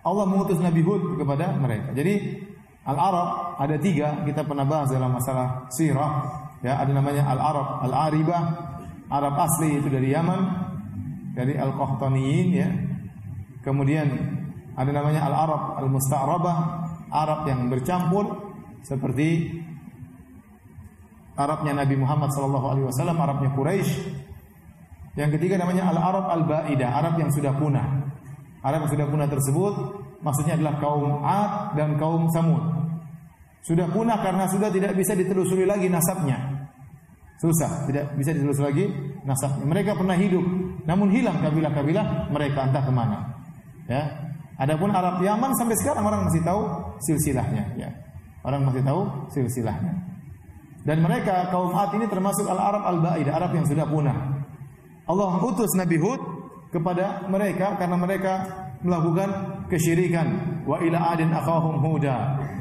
Allah 0.00 0.24
mengutus 0.24 0.56
Nabi 0.60 0.80
Hud 0.80 1.20
kepada 1.20 1.52
mereka. 1.56 1.92
Jadi 1.92 2.40
Al-Arab 2.88 3.60
ada 3.60 3.76
tiga, 3.76 4.24
kita 4.24 4.42
pernah 4.48 4.64
bahas 4.64 4.88
dalam 4.88 5.12
masalah 5.12 5.68
sirah. 5.68 6.24
Ya, 6.64 6.80
ada 6.80 6.92
namanya 6.92 7.28
Al-Arab, 7.28 7.84
Al-Aribah, 7.84 8.42
Arab 9.12 9.34
asli 9.36 9.76
itu 9.76 9.88
dari 9.92 10.12
Yaman, 10.12 10.40
dari 11.36 11.60
Al-Qahtaniyin 11.60 12.48
ya. 12.56 12.68
Kemudian 13.60 14.08
ada 14.72 14.90
namanya 14.90 15.28
Al-Arab 15.28 15.76
Al-Musta'rabah, 15.84 16.56
Arab 17.12 17.40
yang 17.44 17.68
bercampur 17.68 18.56
seperti 18.80 19.60
Arabnya 21.36 21.84
Nabi 21.84 21.96
Muhammad 22.00 22.32
sallallahu 22.32 22.66
alaihi 22.72 22.86
wasallam, 22.88 23.16
Arabnya 23.20 23.52
Quraisy. 23.52 23.92
Yang 25.20 25.36
ketiga 25.36 25.60
namanya 25.60 25.92
Al-Arab 25.92 26.32
Al-Baidah, 26.32 26.88
Arab 26.88 27.20
yang 27.20 27.28
sudah 27.28 27.52
punah. 27.56 27.99
Arab 28.60 28.84
yang 28.84 28.92
sudah 28.92 29.06
punah 29.08 29.28
tersebut 29.28 29.74
maksudnya 30.20 30.54
adalah 30.60 30.76
kaum 30.80 31.24
Ad 31.24 31.76
dan 31.76 31.96
kaum 31.96 32.28
Samud. 32.28 32.60
Sudah 33.64 33.88
punah 33.92 34.20
karena 34.24 34.48
sudah 34.48 34.72
tidak 34.72 34.96
bisa 34.96 35.12
ditelusuri 35.12 35.68
lagi 35.68 35.88
nasabnya. 35.92 36.68
Susah, 37.40 37.88
tidak 37.88 38.12
bisa 38.16 38.36
ditelusuri 38.36 38.66
lagi 38.68 38.84
nasabnya. 39.24 39.64
Mereka 39.64 39.96
pernah 39.96 40.16
hidup, 40.16 40.44
namun 40.84 41.08
hilang 41.12 41.40
kabilah-kabilah 41.40 42.28
mereka 42.32 42.68
entah 42.68 42.84
ke 42.84 42.92
mana. 42.92 43.18
Ya. 43.88 44.04
Adapun 44.60 44.92
Arab 44.92 45.24
Yaman 45.24 45.56
sampai 45.56 45.76
sekarang 45.80 46.04
orang 46.04 46.28
masih 46.28 46.44
tahu 46.44 46.68
silsilahnya. 47.00 47.64
Ya. 47.80 47.88
Orang 48.44 48.68
masih 48.68 48.84
tahu 48.84 49.08
silsilahnya. 49.32 49.92
Dan 50.84 51.04
mereka 51.04 51.48
kaum 51.52 51.76
Ad 51.76 51.92
ini 51.96 52.08
termasuk 52.08 52.48
al-Arab 52.48 52.84
al-Baidah, 52.84 53.32
Arab 53.36 53.52
yang 53.56 53.64
sudah 53.68 53.84
punah. 53.88 54.16
Allah 55.04 55.32
utus 55.42 55.72
Nabi 55.76 55.96
Hud 56.00 56.20
kepada 56.70 57.26
mereka 57.26 57.76
karena 57.76 57.96
mereka 57.98 58.32
melakukan 58.80 59.28
kesyirikan. 59.68 60.26
Wa 60.64 60.80
ila 60.80 61.14
adin 61.14 61.34
akhahum 61.34 61.82
huda. 61.82 62.16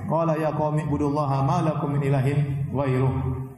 Qala 0.10 0.36
ya 0.36 0.52
qaumi 0.54 0.84
ibudullaha 0.90 1.46
ma 1.46 1.62
lakum 1.62 1.96
min 1.96 2.02
ilahin 2.04 2.66
ghairuh. 2.74 3.14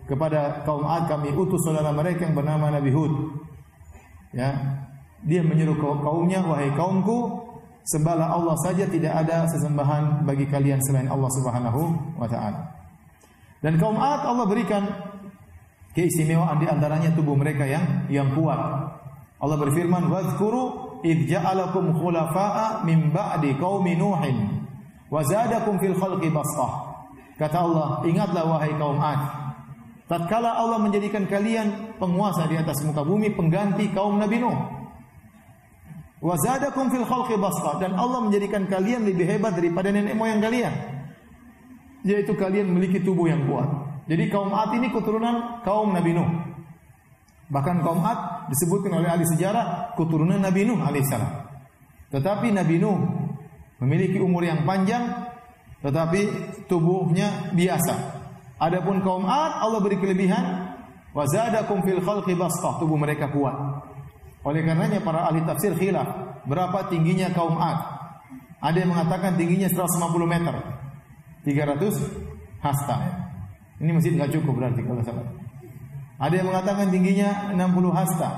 Kepada 0.05 0.67
kaum 0.67 0.83
Ad 0.83 1.07
kami 1.07 1.31
utus 1.31 1.63
saudara 1.63 1.95
mereka 1.95 2.27
yang 2.27 2.35
bernama 2.35 2.67
Nabi 2.67 2.91
Hud. 2.91 3.13
Ya. 4.35 4.51
Dia 5.21 5.45
menyuruh 5.45 5.77
kaumnya, 6.01 6.41
wahai 6.41 6.73
kaumku, 6.73 7.45
sembahlah 7.85 8.33
Allah 8.33 8.57
saja 8.65 8.89
tidak 8.89 9.13
ada 9.13 9.45
sesembahan 9.53 10.25
bagi 10.25 10.49
kalian 10.49 10.81
selain 10.81 11.05
Allah 11.07 11.29
Subhanahu 11.29 11.81
wa 12.17 12.25
taala. 12.25 12.73
Dan 13.61 13.77
kaum 13.77 14.01
Ad 14.01 14.25
Allah 14.25 14.45
berikan 14.49 14.83
keistimewaan 15.93 16.57
di 16.57 16.65
antaranya 16.65 17.13
tubuh 17.13 17.37
mereka 17.37 17.69
yang 17.69 18.09
yang 18.09 18.33
kuat. 18.33 18.80
Allah 19.41 19.57
berfirman, 19.57 20.05
"Wadhkuru 20.05 21.01
id 21.01 21.25
ja'alakum 21.25 21.97
khulafa'a 21.97 22.85
min 22.85 23.09
ba'di 23.09 23.57
qaumi 23.57 23.97
Nuhin 23.97 24.69
wa 25.09 25.25
zadakum 25.25 25.81
fil 25.81 25.97
khalqi 25.97 26.29
bastah." 26.29 26.93
Kata 27.41 27.57
Allah, 27.65 28.05
ingatlah 28.05 28.45
wahai 28.45 28.77
kaum 28.77 29.01
Ad. 29.01 29.21
Tatkala 30.05 30.61
Allah 30.61 30.77
menjadikan 30.77 31.25
kalian 31.25 31.97
penguasa 31.97 32.45
di 32.45 32.53
atas 32.53 32.85
muka 32.85 33.01
bumi, 33.01 33.33
pengganti 33.33 33.89
kaum 33.89 34.21
Nabi 34.21 34.37
Nuh. 34.37 34.81
Wa 36.21 36.37
zadakum 36.37 36.93
fil 36.93 37.01
khalqi 37.01 37.33
bastah 37.41 37.81
dan 37.81 37.97
Allah 37.97 38.21
menjadikan 38.21 38.69
kalian 38.69 39.09
lebih 39.09 39.25
hebat 39.25 39.57
daripada 39.57 39.89
nenek 39.89 40.13
moyang 40.13 40.37
kalian. 40.37 40.69
Yaitu 42.05 42.37
kalian 42.37 42.69
memiliki 42.69 43.01
tubuh 43.01 43.25
yang 43.25 43.49
kuat. 43.49 43.65
Jadi 44.05 44.29
kaum 44.29 44.53
Ad 44.53 44.77
ini 44.77 44.93
keturunan 44.93 45.65
kaum 45.65 45.97
Nabi 45.97 46.13
Nuh. 46.13 46.29
Bahkan 47.49 47.81
kaum 47.81 48.05
Ad 48.05 48.40
disebutkan 48.51 48.99
oleh 48.99 49.07
ahli 49.07 49.23
sejarah 49.23 49.95
keturunan 49.95 50.37
Nabi 50.43 50.67
Nuh 50.67 50.83
alaihissalam. 50.83 51.31
Tetapi 52.11 52.51
Nabi 52.51 52.75
Nuh 52.83 52.99
memiliki 53.79 54.19
umur 54.19 54.43
yang 54.43 54.67
panjang, 54.67 55.31
tetapi 55.79 56.21
tubuhnya 56.67 57.55
biasa. 57.55 58.21
Adapun 58.61 59.01
kaum 59.01 59.25
Ad 59.25 59.63
Allah 59.63 59.79
beri 59.81 59.97
kelebihan, 59.97 60.75
wazadakum 61.15 61.81
fil 61.81 62.03
khalqi 62.03 62.35
bastah, 62.35 62.77
tubuh 62.77 62.99
mereka 62.99 63.31
kuat. 63.31 63.55
Oleh 64.45 64.61
karenanya 64.67 65.01
para 65.01 65.25
ahli 65.25 65.41
tafsir 65.47 65.73
khilaf 65.79 66.43
berapa 66.45 66.91
tingginya 66.91 67.31
kaum 67.31 67.57
Ad. 67.57 67.79
Ada 68.61 68.85
yang 68.85 68.93
mengatakan 68.93 69.39
tingginya 69.39 69.65
150 69.73 70.29
meter. 70.29 70.53
300 71.41 72.61
hasta. 72.61 72.97
Ini 73.81 73.89
masih 73.97 74.13
nggak 74.13 74.29
cukup 74.37 74.61
berarti 74.61 74.85
kalau 74.85 75.01
salah. 75.01 75.40
Ada 76.21 76.33
yang 76.37 76.47
mengatakan 76.53 76.93
tingginya 76.93 77.49
60 77.57 77.89
hasta, 77.97 78.29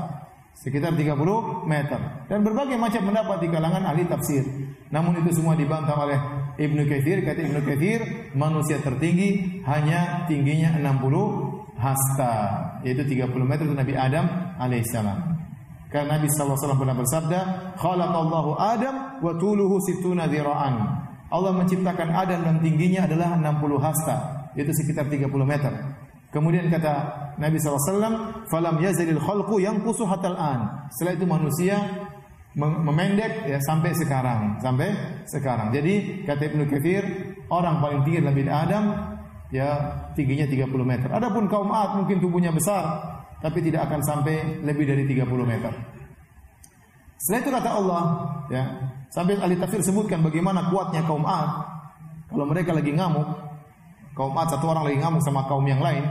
sekitar 0.55 0.95
30 0.95 1.67
meter. 1.67 1.99
Dan 2.31 2.47
berbagai 2.47 2.79
macam 2.79 3.11
pendapat 3.11 3.43
di 3.43 3.47
kalangan 3.51 3.83
ahli 3.83 4.07
tafsir. 4.07 4.47
Namun 4.87 5.19
itu 5.19 5.35
semua 5.35 5.59
dibantah 5.59 5.99
oleh 5.99 6.15
Ibnu 6.55 6.87
Katsir, 6.87 7.19
kata 7.27 7.43
Ibnu 7.43 7.59
Katsir, 7.67 7.99
manusia 8.37 8.79
tertinggi 8.79 9.59
hanya 9.67 10.23
tingginya 10.31 10.79
60 10.79 11.75
hasta, 11.75 12.33
yaitu 12.87 13.03
30 13.03 13.43
meter 13.43 13.67
itu 13.67 13.75
Nabi 13.75 13.93
Adam 13.99 14.25
alaihissalam. 14.61 15.19
Karena 15.91 16.17
Nabi 16.17 16.25
sallallahu 16.25 16.55
alaihi 16.55 16.63
wasallam 16.63 16.81
pernah 16.81 16.97
bersabda, 16.97 17.39
"Khalaqallahu 17.77 18.51
Adam 18.57 18.95
wa 19.21 19.33
tuluhu 19.37 19.77
situna 19.85 20.25
dhira'an." 20.25 20.75
Allah 21.29 21.51
menciptakan 21.53 22.09
Adam 22.13 22.39
dan 22.45 22.55
tingginya 22.61 23.05
adalah 23.09 23.37
60 23.37 23.81
hasta, 23.81 24.49
yaitu 24.57 24.73
sekitar 24.73 25.09
30 25.09 25.45
meter. 25.45 25.73
Kemudian 26.33 26.65
kata 26.73 26.93
Nabi 27.37 27.61
SAW, 27.61 28.49
falam 28.49 28.75
yazalil 28.81 29.21
khalqu 29.21 29.61
yang 29.61 29.85
kusuh 29.85 30.09
hatal 30.09 30.33
an. 30.33 30.89
Setelah 30.89 31.13
itu 31.13 31.25
manusia 31.29 31.77
memendek 32.57 33.49
ya 33.49 33.61
sampai 33.61 33.93
sekarang, 33.93 34.57
sampai 34.57 34.93
sekarang. 35.29 35.69
Jadi 35.69 36.25
kata 36.25 36.41
Ibnu 36.49 36.65
Katsir, 36.69 37.03
orang 37.53 37.81
paling 37.81 38.01
tinggi 38.01 38.21
Nabi 38.21 38.41
Adam 38.49 38.85
ya 39.53 39.69
tingginya 40.17 40.49
30 40.49 40.69
meter. 40.81 41.09
Adapun 41.13 41.45
kaum 41.45 41.69
Ad 41.69 42.01
mungkin 42.01 42.17
tubuhnya 42.17 42.49
besar, 42.49 42.97
tapi 43.41 43.61
tidak 43.61 43.85
akan 43.89 44.01
sampai 44.01 44.65
lebih 44.65 44.89
dari 44.89 45.05
30 45.05 45.29
meter. 45.45 45.73
Setelah 47.21 47.39
itu 47.39 47.51
kata 47.55 47.69
Allah, 47.71 48.03
ya, 48.51 48.63
sampai 49.13 49.37
ahli 49.37 49.55
tafsir 49.55 49.85
sebutkan 49.85 50.25
bagaimana 50.25 50.67
kuatnya 50.73 51.05
kaum 51.05 51.25
Ad. 51.25 51.51
Kalau 52.33 52.49
mereka 52.49 52.73
lagi 52.73 52.89
ngamuk, 52.89 53.52
kaum 54.13 54.33
Ad 54.37 54.49
satu 54.53 54.69
orang 54.69 54.89
lagi 54.89 54.97
ngamuk 55.01 55.21
sama 55.25 55.45
kaum 55.49 55.65
yang 55.65 55.81
lain, 55.81 56.05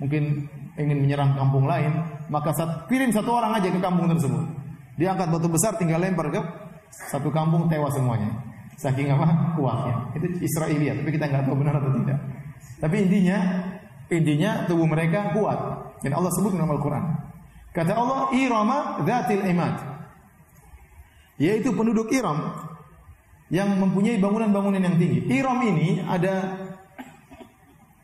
mungkin 0.00 0.48
ingin 0.76 0.98
menyerang 1.00 1.32
kampung 1.36 1.64
lain, 1.64 1.92
maka 2.28 2.52
saat, 2.52 2.88
kirim 2.88 3.08
satu 3.12 3.32
orang 3.32 3.56
aja 3.56 3.68
ke 3.72 3.80
kampung 3.80 4.08
tersebut. 4.12 4.44
Dia 4.96 5.12
angkat 5.12 5.28
batu 5.32 5.48
besar 5.48 5.76
tinggal 5.76 6.00
lempar 6.00 6.28
ke 6.32 6.40
satu 7.12 7.28
kampung 7.32 7.68
tewas 7.68 7.92
semuanya. 7.92 8.32
Saking 8.76 9.08
apa? 9.12 9.56
Kuatnya. 9.56 9.94
Itu 10.16 10.26
Israeliat, 10.44 11.00
tapi 11.00 11.10
kita 11.16 11.28
nggak 11.32 11.48
tahu 11.48 11.56
benar 11.56 11.80
atau 11.80 11.92
tidak. 11.96 12.18
Tapi 12.76 12.96
intinya 13.08 13.38
intinya 14.12 14.50
tubuh 14.68 14.84
mereka 14.84 15.32
kuat. 15.32 15.58
Dan 16.04 16.12
Allah 16.12 16.28
sebut 16.36 16.52
dalam 16.52 16.76
Al-Qur'an. 16.76 17.04
Kata 17.72 17.92
Allah, 17.96 18.32
"Irama 18.36 19.00
dzatil 19.00 19.48
imad." 19.48 19.74
Yaitu 21.40 21.72
penduduk 21.72 22.12
Iram 22.12 22.52
yang 23.52 23.76
mempunyai 23.80 24.20
bangunan-bangunan 24.20 24.80
yang 24.80 24.96
tinggi. 24.96 25.24
Iram 25.28 25.60
ini 25.64 26.04
ada 26.04 26.65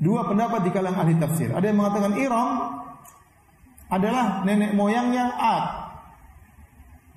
dua 0.02 0.26
pendapat 0.26 0.66
di 0.66 0.70
kalangan 0.74 1.06
ahli 1.06 1.14
tafsir. 1.22 1.54
Ada 1.54 1.70
yang 1.70 1.78
mengatakan 1.78 2.12
Iram 2.18 2.50
adalah 3.86 4.42
nenek 4.42 4.74
moyangnya 4.74 5.30
Ad. 5.38 5.66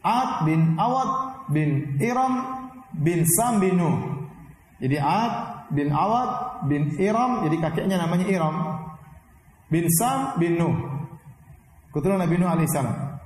Ad 0.05 0.29
bin 0.45 0.77
Awad 0.77 1.09
bin 1.49 1.97
Iram 1.97 2.33
bin 2.93 3.25
Sam 3.25 3.57
bin 3.57 3.81
Nuh. 3.81 3.97
Jadi 4.77 5.01
Ad 5.01 5.33
bin 5.73 5.89
Awad 5.89 6.61
bin 6.69 6.93
Iram, 7.01 7.41
jadi 7.49 7.57
kakeknya 7.57 7.97
namanya 7.97 8.29
Iram. 8.29 8.55
Bin 9.73 9.89
Sam 9.89 10.37
bin 10.37 10.61
Nuh. 10.61 10.77
Keturunan 11.89 12.21
Nabi 12.21 12.37
Nuh 12.37 12.53
alaihissalam. 12.53 13.17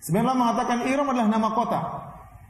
Sebenarnya 0.00 0.38
mengatakan 0.38 0.88
Iram 0.88 1.06
adalah 1.12 1.28
nama 1.28 1.48
kota. 1.52 1.80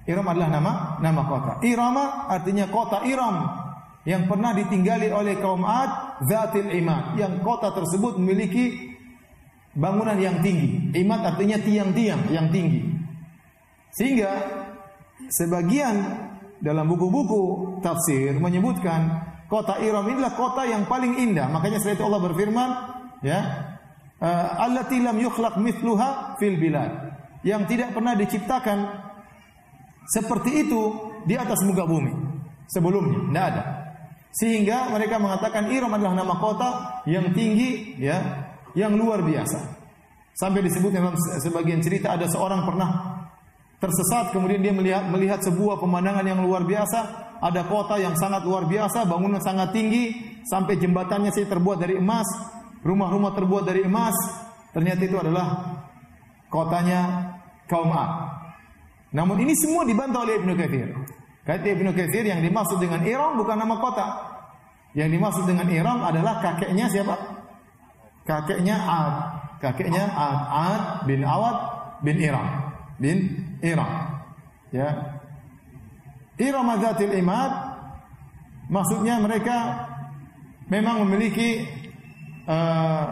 Iram 0.07 0.27
adalah 0.31 0.49
nama 0.55 0.73
nama 1.03 1.23
kota. 1.27 1.53
Irama 1.67 2.31
artinya 2.31 2.71
kota 2.71 3.03
Iram 3.07 3.62
yang 4.03 4.27
pernah 4.27 4.51
ditinggali 4.51 5.15
oleh 5.15 5.39
kaum 5.39 5.63
Ad, 5.63 6.23
Zatil 6.27 6.75
Imad, 6.75 7.15
yang 7.15 7.39
kota 7.39 7.71
tersebut 7.71 8.19
memiliki 8.19 8.91
bangunan 9.79 10.19
yang 10.19 10.43
tinggi. 10.43 10.91
Imad 10.99 11.23
artinya 11.23 11.59
tiang-tiang 11.63 12.27
yang 12.35 12.51
tinggi. 12.51 12.83
Sehingga 13.95 14.31
sebagian 15.31 15.95
dalam 16.59 16.91
buku-buku 16.91 17.79
tafsir 17.79 18.35
menyebutkan 18.43 19.23
kota 19.47 19.79
Iram 19.79 20.11
inilah 20.11 20.35
kota 20.35 20.67
yang 20.67 20.91
paling 20.91 21.23
indah. 21.23 21.47
Makanya 21.47 21.79
setelah 21.79 21.95
itu 21.95 22.05
Allah 22.11 22.23
berfirman, 22.27 22.69
ya, 23.23 23.39
eh, 24.19 24.49
allati 24.67 24.99
lam 24.99 25.15
yukhlaq 25.23 25.63
mithluha 25.63 26.35
fil 26.43 26.59
bilad. 26.59 27.15
Yang 27.47 27.75
tidak 27.75 27.95
pernah 27.95 28.15
diciptakan 28.19 28.79
seperti 30.11 30.67
itu 30.67 30.83
di 31.27 31.35
atas 31.39 31.63
muka 31.63 31.87
bumi 31.87 32.33
sebelumnya 32.71 33.29
tidak 33.31 33.45
ada 33.53 33.63
sehingga 34.33 34.89
mereka 34.89 35.21
mengatakan 35.21 35.69
Iram 35.69 35.93
adalah 35.93 36.17
nama 36.17 36.35
kota 36.41 36.69
yang 37.05 37.37
tinggi 37.37 38.01
ya 38.01 38.49
yang 38.73 38.97
luar 38.97 39.21
biasa. 39.21 39.81
Sampai 40.33 40.65
disebut 40.65 40.89
dalam 40.97 41.13
sebagian 41.45 41.85
cerita 41.85 42.17
ada 42.17 42.25
seorang 42.25 42.65
pernah 42.65 42.91
tersesat 43.77 44.33
kemudian 44.33 44.65
dia 44.65 44.73
melihat 44.73 45.05
melihat 45.13 45.45
sebuah 45.45 45.77
pemandangan 45.77 46.25
yang 46.25 46.41
luar 46.41 46.65
biasa. 46.65 47.31
Ada 47.43 47.67
kota 47.67 47.99
yang 47.99 48.15
sangat 48.15 48.47
luar 48.47 48.71
biasa 48.71 49.03
bangunan 49.05 49.43
sangat 49.43 49.75
tinggi 49.75 50.15
sampai 50.47 50.79
jembatannya 50.79 51.35
sih 51.35 51.45
terbuat 51.45 51.83
dari 51.83 51.99
emas 51.99 52.25
rumah-rumah 52.83 53.33
terbuat 53.33 53.65
dari 53.67 53.87
emas. 53.87 54.15
Ternyata 54.75 55.03
itu 55.07 55.17
adalah 55.17 55.47
kotanya 56.51 57.31
kaum 57.71 57.91
Ad. 57.95 58.13
Namun 59.15 59.41
ini 59.45 59.55
semua 59.57 59.87
dibantah 59.87 60.25
oleh 60.27 60.41
Ibnu 60.43 60.53
Katsir. 60.59 60.89
Kata 61.43 61.67
Ibnu 61.67 61.91
Katsir 61.91 62.23
yang 62.23 62.39
dimaksud 62.39 62.79
dengan 62.79 63.03
Iram 63.03 63.35
bukan 63.35 63.59
nama 63.59 63.75
kota. 63.83 64.07
Yang 64.95 65.09
dimaksud 65.19 65.45
dengan 65.49 65.67
Iram 65.67 65.99
adalah 66.07 66.39
kakeknya 66.39 66.87
siapa? 66.87 67.17
Kakeknya 68.23 68.77
Ad. 68.79 69.15
Kakeknya 69.59 70.07
Ad. 70.07 70.41
Ad 70.47 70.83
bin 71.11 71.27
Awad 71.27 71.57
bin 72.07 72.17
Iram. 72.23 72.47
Bin 73.03 73.19
Iram. 73.59 74.23
Ya. 74.71 75.19
Iram 76.39 76.67
Adzatil 76.71 77.13
Imad 77.19 77.53
maksudnya 78.71 79.19
mereka 79.19 79.87
memang 80.71 81.05
memiliki 81.05 81.67
uh, 82.47 83.05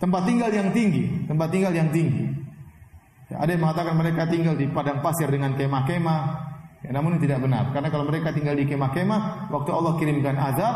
tempat 0.00 0.22
tinggal 0.28 0.50
yang 0.52 0.72
tinggi, 0.72 1.28
tempat 1.28 1.48
tinggal 1.52 1.72
yang 1.72 1.88
tinggi. 1.92 2.26
Ya, 3.26 3.42
ada 3.42 3.50
yang 3.54 3.62
mengatakan 3.62 3.94
mereka 3.98 4.22
tinggal 4.30 4.54
di 4.54 4.66
padang 4.70 5.02
pasir 5.02 5.26
dengan 5.30 5.54
kemah-kemah. 5.58 6.45
Ya, 6.84 6.90
namun 6.92 7.16
ini 7.16 7.24
tidak 7.24 7.40
benar. 7.44 7.72
Karena 7.72 7.88
kalau 7.88 8.04
mereka 8.04 8.34
tinggal 8.36 8.52
di 8.52 8.68
kemah-kemah, 8.68 9.48
waktu 9.48 9.70
Allah 9.72 9.92
kirimkan 9.96 10.36
azab, 10.36 10.74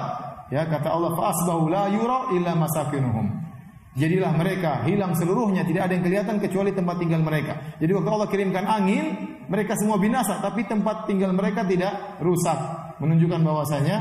ya 0.49 0.65
kata 0.65 0.89
Allah 0.89 1.13
fasbahu 1.13 1.69
la 1.69 1.93
yura 1.93 2.33
illa 2.33 2.57
masakinuhum. 2.57 3.51
Jadilah 3.99 4.33
mereka 4.39 4.87
hilang 4.87 5.19
seluruhnya, 5.19 5.67
tidak 5.67 5.91
ada 5.91 5.93
yang 5.99 6.05
kelihatan 6.07 6.37
kecuali 6.39 6.71
tempat 6.71 6.97
tinggal 7.03 7.21
mereka. 7.27 7.59
Jadi 7.83 7.91
waktu 7.91 8.11
Allah 8.11 8.29
kirimkan 8.31 8.65
angin, 8.65 9.05
mereka 9.51 9.75
semua 9.75 9.99
binasa, 9.99 10.39
tapi 10.39 10.63
tempat 10.63 11.11
tinggal 11.11 11.35
mereka 11.35 11.67
tidak 11.67 12.23
rusak. 12.23 12.55
Menunjukkan 13.03 13.43
bahwasanya 13.43 13.97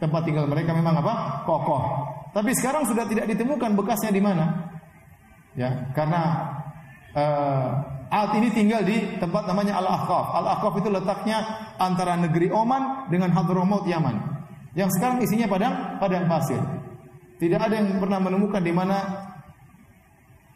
tempat 0.00 0.24
tinggal 0.24 0.48
mereka 0.48 0.72
memang 0.72 0.96
apa? 0.96 1.44
kokoh. 1.44 1.82
Tapi 2.32 2.50
sekarang 2.56 2.88
sudah 2.88 3.04
tidak 3.06 3.30
ditemukan 3.30 3.76
bekasnya 3.78 4.10
di 4.10 4.22
mana. 4.24 4.74
Ya, 5.54 5.92
karena 5.94 6.22
uh, 7.14 7.93
Ad 8.10 8.36
ini 8.36 8.48
tinggal 8.52 8.82
di 8.84 9.18
tempat 9.18 9.48
namanya 9.48 9.80
Al-Ahqaf. 9.80 10.26
Al-Ahqaf 10.38 10.74
itu 10.80 10.88
letaknya 10.92 11.42
antara 11.78 12.14
negeri 12.18 12.52
Oman 12.52 13.08
dengan 13.08 13.32
Hadramaut 13.32 13.84
Yaman. 13.84 14.16
Yang 14.74 14.98
sekarang 14.98 15.22
isinya 15.22 15.46
padang 15.46 15.74
padang 16.02 16.26
pasir. 16.26 16.58
Tidak 17.38 17.58
ada 17.58 17.74
yang 17.74 17.98
pernah 17.98 18.18
menemukan 18.22 18.62
di 18.62 18.72
mana 18.74 18.96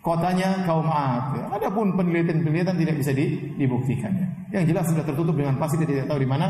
kotanya 0.02 0.62
kaum 0.64 0.86
Ad. 0.86 1.52
Adapun 1.54 1.94
penelitian-penelitian 1.98 2.78
tidak 2.78 2.96
bisa 2.98 3.12
dibuktikan. 3.58 4.12
Yang 4.54 4.64
jelas 4.74 4.84
sudah 4.88 5.04
tertutup 5.04 5.34
dengan 5.34 5.58
pasir 5.58 5.82
tidak 5.82 6.06
tahu 6.08 6.18
di 6.22 6.28
mana 6.28 6.46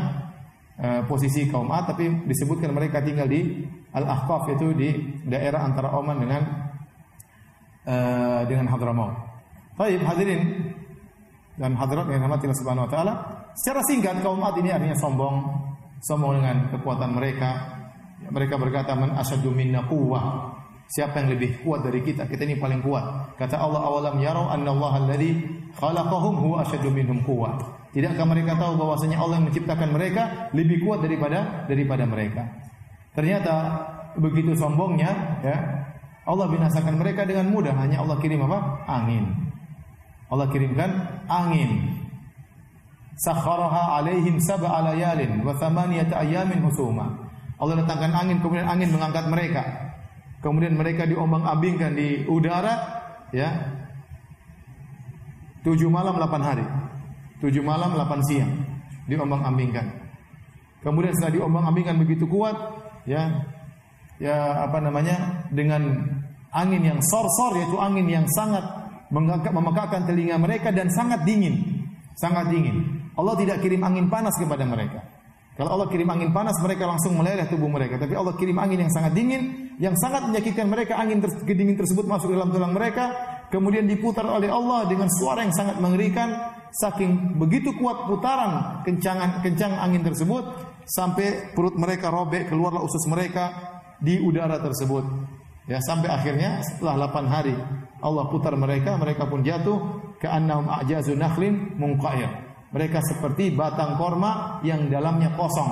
uh, 0.79 1.01
posisi 1.09 1.49
kaum 1.49 1.69
Ad 1.73 1.91
tapi 1.91 2.07
disebutkan 2.29 2.71
mereka 2.71 3.01
tinggal 3.01 3.27
di 3.27 3.65
Al-Ahqaf 3.93 4.53
itu 4.53 4.73
di 4.77 4.89
daerah 5.25 5.65
antara 5.65 5.91
Oman 5.97 6.17
dengan 6.21 6.41
uh, 7.89 8.41
dengan 8.45 8.69
Hadramaut. 8.69 9.29
Baik, 9.79 10.03
hadirin 10.03 10.41
dan 11.59 11.75
hadirat 11.75 12.07
yang 12.07 12.23
rahmati 12.23 12.47
Allah 12.47 12.59
Subhanahu 12.63 12.85
wa 12.87 12.91
taala. 12.91 13.13
Secara 13.59 13.83
singkat 13.83 14.23
kaum 14.23 14.39
Ad 14.39 14.55
ini 14.63 14.71
artinya 14.71 14.95
sombong, 14.95 15.35
sombong 15.99 16.39
dengan 16.39 16.71
kekuatan 16.71 17.11
mereka. 17.11 17.75
Mereka 18.31 18.55
berkata 18.55 18.95
man 18.95 19.19
asyaddu 19.19 19.51
minna 19.51 19.83
quwwah. 19.83 20.55
Siapa 20.89 21.21
yang 21.21 21.37
lebih 21.37 21.61
kuat 21.61 21.85
dari 21.85 22.01
kita? 22.01 22.25
Kita 22.25 22.47
ini 22.47 22.57
paling 22.57 22.81
kuat. 22.81 23.35
Kata 23.37 23.61
Allah 23.61 23.85
awalam 23.85 24.17
yarau 24.23 24.49
anna 24.49 24.73
Allah 24.73 25.05
alladhi 25.05 25.37
khalaqahum 25.77 26.33
huwa 26.39 26.65
asyaddu 26.65 26.89
minhum 26.89 27.21
quwwah. 27.27 27.59
Tidakkah 27.93 28.25
mereka 28.25 28.57
tahu 28.57 28.79
bahwasanya 28.79 29.17
Allah 29.21 29.41
yang 29.41 29.47
menciptakan 29.51 29.89
mereka 29.93 30.49
lebih 30.55 30.81
kuat 30.81 31.05
daripada 31.05 31.67
daripada 31.69 32.05
mereka? 32.09 32.41
Ternyata 33.13 33.53
begitu 34.17 34.57
sombongnya 34.57 35.41
ya 35.41 35.57
Allah 36.29 36.45
binasakan 36.45 37.01
mereka 37.01 37.25
dengan 37.25 37.49
mudah 37.49 37.73
hanya 37.73 38.05
Allah 38.05 38.17
kirim 38.21 38.45
apa? 38.45 38.85
Angin. 38.85 39.48
Allah 40.29 40.45
kirimkan 40.53 40.89
angin. 41.25 41.97
Sakharaha 43.19 43.99
alaihim 43.99 44.39
sab'a 44.39 44.93
layalin 44.93 45.43
wa 45.43 45.51
thamaniyata 45.57 46.23
ayamin 46.23 46.63
husuma. 46.63 47.27
Allah 47.59 47.83
datangkan 47.83 48.15
angin 48.15 48.37
kemudian 48.39 48.69
angin 48.69 48.93
mengangkat 48.95 49.27
mereka. 49.27 49.63
Kemudian 50.39 50.79
mereka 50.79 51.03
diombang-ambingkan 51.03 51.91
di 51.99 52.23
udara 52.29 52.79
ya. 53.35 53.75
Tujuh 55.67 55.91
malam 55.91 56.15
delapan 56.15 56.41
hari. 56.45 56.65
Tujuh 57.43 57.59
malam 57.59 57.91
delapan 57.91 58.19
siang 58.23 58.51
diombang-ambingkan. 59.11 59.83
Kemudian 60.79 61.11
setelah 61.11 61.43
diombang-ambingkan 61.43 61.99
begitu 61.99 62.23
kuat 62.23 62.55
ya 63.03 63.43
ya 64.15 64.63
apa 64.63 64.79
namanya 64.79 65.47
dengan 65.51 66.07
angin 66.55 66.83
yang 66.87 66.99
sor-sor 67.03 67.59
yaitu 67.59 67.75
angin 67.75 68.07
yang 68.07 68.23
sangat 68.31 68.63
memekakkan 69.09 70.05
telinga 70.05 70.37
mereka 70.37 70.69
dan 70.69 70.89
sangat 70.93 71.25
dingin, 71.25 71.85
sangat 72.17 72.49
dingin. 72.49 73.09
Allah 73.17 73.35
tidak 73.35 73.59
kirim 73.59 73.83
angin 73.83 74.07
panas 74.07 74.33
kepada 74.39 74.63
mereka. 74.63 75.03
Kalau 75.59 75.75
Allah 75.75 75.91
kirim 75.91 76.07
angin 76.07 76.31
panas, 76.31 76.55
mereka 76.63 76.87
langsung 76.87 77.19
meleleh 77.19 77.43
tubuh 77.51 77.67
mereka. 77.67 77.99
Tapi 77.99 78.15
Allah 78.15 78.31
kirim 78.39 78.55
angin 78.63 78.87
yang 78.87 78.91
sangat 78.95 79.11
dingin, 79.11 79.75
yang 79.75 79.91
sangat 79.99 80.23
menyakitkan 80.23 80.71
mereka. 80.71 80.95
Angin 80.95 81.19
ter 81.19 81.35
dingin 81.51 81.75
tersebut 81.75 82.07
masuk 82.07 82.31
dalam 82.31 82.47
tulang 82.47 82.71
mereka, 82.71 83.11
kemudian 83.51 83.83
diputar 83.83 84.23
oleh 84.23 84.47
Allah 84.47 84.87
dengan 84.87 85.11
suara 85.11 85.43
yang 85.43 85.51
sangat 85.51 85.75
mengerikan. 85.83 86.55
Saking 86.69 87.35
begitu 87.35 87.75
kuat 87.75 88.07
putaran 88.07 88.85
kencangan 88.87 89.43
kencang 89.43 89.75
angin 89.83 89.99
tersebut, 89.99 90.47
sampai 90.87 91.51
perut 91.51 91.75
mereka 91.75 92.07
robek, 92.07 92.47
keluarlah 92.47 92.79
usus 92.79 93.03
mereka 93.11 93.51
di 93.99 94.15
udara 94.23 94.63
tersebut. 94.63 95.03
Ya, 95.69 95.77
sampai 95.85 96.09
akhirnya 96.09 96.65
setelah 96.65 97.13
8 97.13 97.29
hari 97.29 97.53
Allah 98.01 98.25
putar 98.33 98.57
mereka, 98.57 98.97
mereka 98.97 99.29
pun 99.29 99.45
jatuh 99.45 99.77
ke 100.17 100.25
annahum 100.25 100.65
a'jazu 100.65 101.13
nakhlin 101.13 101.77
munqair. 101.77 102.25
Mereka 102.73 102.97
seperti 103.05 103.53
batang 103.53 103.93
korma 104.01 104.61
yang 104.65 104.89
dalamnya 104.89 105.33
kosong. 105.37 105.69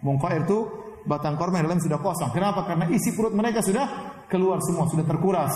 Mungkair 0.00 0.48
itu 0.48 0.64
batang 1.04 1.36
korma 1.36 1.60
yang 1.60 1.68
dalam 1.68 1.80
sudah 1.80 2.00
kosong. 2.00 2.32
Kenapa? 2.32 2.64
Karena 2.64 2.88
isi 2.88 3.12
perut 3.12 3.36
mereka 3.36 3.60
sudah 3.60 4.16
keluar 4.32 4.60
semua, 4.64 4.88
sudah 4.88 5.04
terkuras. 5.04 5.52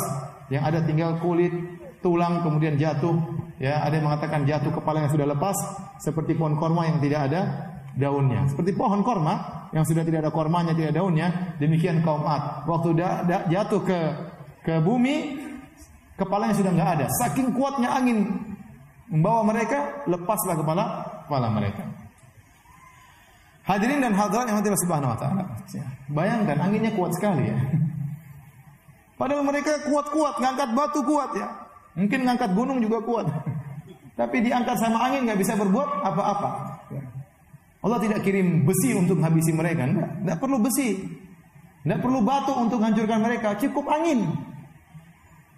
Yang 0.53 0.63
ada 0.65 0.79
tinggal 0.85 1.11
kulit, 1.21 1.53
tulang 2.01 2.45
kemudian 2.45 2.77
jatuh. 2.77 3.17
Ya, 3.57 3.85
ada 3.85 3.97
yang 3.97 4.07
mengatakan 4.07 4.45
jatuh 4.45 4.71
kepala 4.71 5.05
yang 5.05 5.13
sudah 5.13 5.27
lepas 5.29 5.57
seperti 6.01 6.37
pohon 6.37 6.61
korma 6.61 6.87
yang 6.87 7.01
tidak 7.03 7.21
ada 7.33 7.41
daunnya. 7.99 8.47
Seperti 8.47 8.73
pohon 8.79 9.03
korma 9.03 9.67
yang 9.75 9.83
sudah 9.83 10.07
tidak 10.07 10.25
ada 10.25 10.33
kormanya, 10.33 10.73
tidak 10.73 10.95
ada 10.95 11.03
daunnya, 11.03 11.29
demikian 11.59 12.01
kaum 12.07 12.23
Ad. 12.25 12.65
Waktu 12.65 12.89
da, 12.95 13.27
da, 13.27 13.37
jatuh 13.51 13.83
ke 13.83 13.99
ke 14.63 14.75
bumi, 14.79 15.37
kepalanya 16.15 16.55
sudah 16.55 16.73
nggak 16.73 16.91
ada. 17.03 17.07
Saking 17.27 17.53
kuatnya 17.53 17.91
angin 17.91 18.31
membawa 19.11 19.43
mereka, 19.43 20.07
lepaslah 20.07 20.57
kepala 20.57 20.85
kepala 21.27 21.49
mereka. 21.51 21.85
Hadirin 23.69 24.01
dan 24.01 24.17
hadirat 24.17 24.49
yang 24.49 24.65
Allah 24.65 24.81
Subhanahu 24.81 25.13
wa 25.13 25.19
taala. 25.21 25.45
Bayangkan 26.09 26.57
anginnya 26.57 26.89
kuat 26.97 27.13
sekali 27.13 27.53
ya. 27.53 27.59
Padahal 29.21 29.45
mereka 29.45 29.83
kuat-kuat, 29.85 30.41
ngangkat 30.41 30.73
batu 30.73 31.05
kuat 31.05 31.37
ya. 31.37 31.53
Mungkin 31.99 32.23
ngangkat 32.25 32.55
gunung 32.55 32.79
juga 32.81 33.03
kuat. 33.05 33.27
Tapi 34.17 34.37
diangkat 34.41 34.79
sama 34.79 35.11
angin 35.11 35.29
nggak 35.29 35.43
bisa 35.43 35.53
berbuat 35.59 36.01
apa-apa. 36.07 36.78
Allah 37.89 38.05
tidak 38.05 38.21
kirim 38.21 38.69
besi 38.69 38.93
untuk 38.93 39.17
habisi 39.25 39.49
mereka, 39.57 39.89
enggak. 39.89 40.11
Enggak 40.21 40.39
perlu 40.45 40.61
besi. 40.61 40.89
Enggak 41.89 42.05
perlu 42.05 42.21
batu 42.21 42.53
untuk 42.53 42.85
hancurkan 42.85 43.25
mereka, 43.25 43.57
cukup 43.57 43.89
angin. 43.89 44.29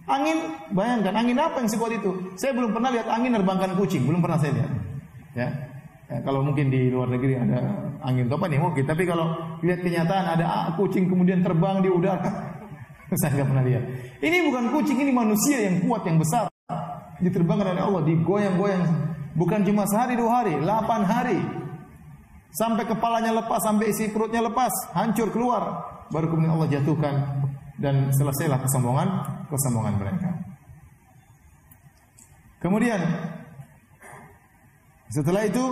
Angin, 0.06 0.38
bayangkan 0.70 1.14
angin 1.18 1.38
apa 1.42 1.58
yang 1.58 1.68
sekuat 1.70 1.98
itu? 1.98 2.10
Saya 2.38 2.54
belum 2.54 2.70
pernah 2.70 2.94
lihat 2.94 3.10
angin 3.10 3.34
nerbangkan 3.34 3.74
kucing, 3.74 4.06
belum 4.06 4.22
pernah 4.22 4.38
saya 4.38 4.62
lihat. 4.62 4.70
Ya. 5.34 5.48
ya 6.06 6.18
kalau 6.22 6.46
mungkin 6.46 6.70
di 6.70 6.90
luar 6.90 7.10
negeri 7.10 7.34
ada 7.34 7.58
angin 8.06 8.30
topan 8.30 8.54
ya 8.54 8.62
mungkin, 8.62 8.86
tapi 8.86 9.06
kalau 9.06 9.34
lihat 9.62 9.82
kenyataan 9.82 10.38
ada 10.38 10.70
kucing 10.78 11.10
kemudian 11.10 11.42
terbang 11.42 11.82
di 11.82 11.90
udara, 11.90 12.30
saya 13.22 13.42
nggak 13.42 13.48
pernah 13.50 13.64
lihat. 13.66 13.84
Ini 14.22 14.38
bukan 14.46 14.64
kucing, 14.70 14.98
ini 15.02 15.10
manusia 15.10 15.66
yang 15.66 15.82
kuat, 15.82 16.06
yang 16.06 16.18
besar. 16.18 16.46
Diterbangkan 17.20 17.74
oleh 17.74 17.82
Allah, 17.82 18.02
digoyang-goyang. 18.06 18.84
Bukan 19.34 19.62
cuma 19.62 19.86
sehari 19.86 20.14
dua 20.18 20.42
hari, 20.42 20.58
delapan 20.58 21.02
hari. 21.06 21.59
Sampai 22.50 22.82
kepalanya 22.82 23.30
lepas, 23.30 23.62
sampai 23.62 23.94
isi 23.94 24.10
perutnya 24.10 24.42
lepas, 24.42 24.70
hancur 24.98 25.30
keluar. 25.30 25.86
Baru 26.10 26.26
kemudian 26.26 26.58
Allah 26.58 26.66
jatuhkan 26.66 27.14
dan 27.78 28.10
selesailah 28.10 28.58
kesombongan 28.58 29.08
kesombongan 29.46 29.94
mereka. 29.94 30.30
Kemudian 32.58 33.00
setelah 35.14 35.46
itu 35.46 35.64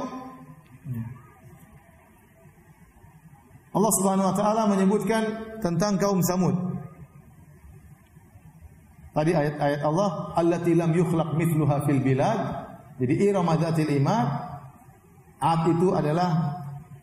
Allah 3.75 3.93
Subhanahu 4.01 4.31
wa 4.33 4.35
taala 4.39 4.63
menyebutkan 4.71 5.23
tentang 5.59 5.99
kaum 5.99 6.23
Samud. 6.23 6.55
Tadi 9.13 9.35
ayat-ayat 9.35 9.83
Allah 9.83 10.31
allati 10.39 10.73
lam 10.79 10.95
yukhlaq 10.95 11.35
mithluha 11.35 11.83
fil 11.91 11.99
bilad. 11.99 12.41
Jadi 13.03 13.15
Iram 13.31 13.47
dzatil 13.47 13.95
imad 13.99 14.49
Ad 15.39 15.71
itu 15.71 15.95
adalah 15.95 16.58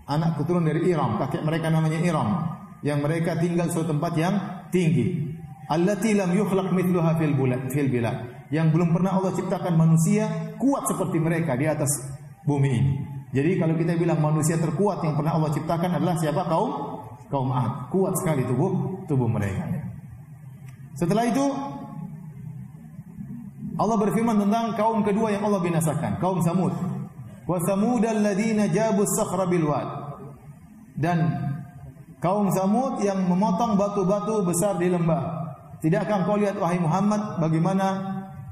anak 0.06 0.38
keturunan 0.41 0.70
dari 0.70 0.93
Iram, 0.93 1.18
kakek 1.18 1.41
mereka 1.41 1.68
namanya 1.74 1.99
Iram, 2.01 2.30
yang 2.86 3.01
mereka 3.01 3.38
tinggal 3.38 3.70
suatu 3.74 3.93
tempat 3.93 4.14
yang 4.18 4.36
tinggi. 4.70 5.34
Allati 5.66 6.14
lam 6.14 6.30
yukhlaq 6.38 6.70
mithluha 6.70 7.18
fil 7.18 7.34
bulad 7.34 7.62
fil 7.74 7.89
bilad. 7.89 8.47
Yang 8.53 8.78
belum 8.78 8.93
pernah 8.93 9.18
Allah 9.18 9.34
ciptakan 9.34 9.74
manusia 9.74 10.53
kuat 10.62 10.86
seperti 10.86 11.18
mereka 11.18 11.58
di 11.58 11.66
atas 11.66 11.89
bumi 12.45 12.70
ini. 12.70 12.93
Jadi 13.34 13.58
kalau 13.58 13.74
kita 13.74 13.97
bilang 13.97 14.22
manusia 14.22 14.62
terkuat 14.62 15.01
yang 15.01 15.18
pernah 15.18 15.34
Allah 15.41 15.49
ciptakan 15.49 15.97
adalah 15.97 16.16
siapa? 16.22 16.45
Kaum 16.45 16.72
kaum 17.34 17.49
Ad. 17.49 17.89
Kuat 17.89 18.14
sekali 18.22 18.45
tubuh 18.45 19.01
tubuh 19.10 19.26
mereka. 19.26 19.66
Setelah 20.93 21.26
itu 21.26 21.45
Allah 23.76 23.97
berfirman 23.99 24.38
tentang 24.39 24.78
kaum 24.78 25.03
kedua 25.03 25.34
yang 25.34 25.43
Allah 25.43 25.60
binasakan, 25.60 26.22
kaum 26.22 26.39
Samud 26.45 26.95
wa 27.46 27.58
samudal 27.62 28.22
ladina 28.22 28.68
jabu 28.68 29.06
sakhra 29.06 29.46
bil 29.46 29.70
wad. 29.70 29.89
Dan 30.96 31.28
kaum 32.24 32.48
Samud 32.56 33.04
yang 33.04 33.28
memotong 33.28 33.76
batu-batu 33.76 34.41
besar 34.48 34.80
di 34.80 34.88
lembah. 34.88 35.54
Tidakkah 35.84 36.26
kau 36.26 36.39
lihat 36.39 36.58
wahai 36.58 36.80
Muhammad 36.80 37.38
bagaimana 37.38 37.86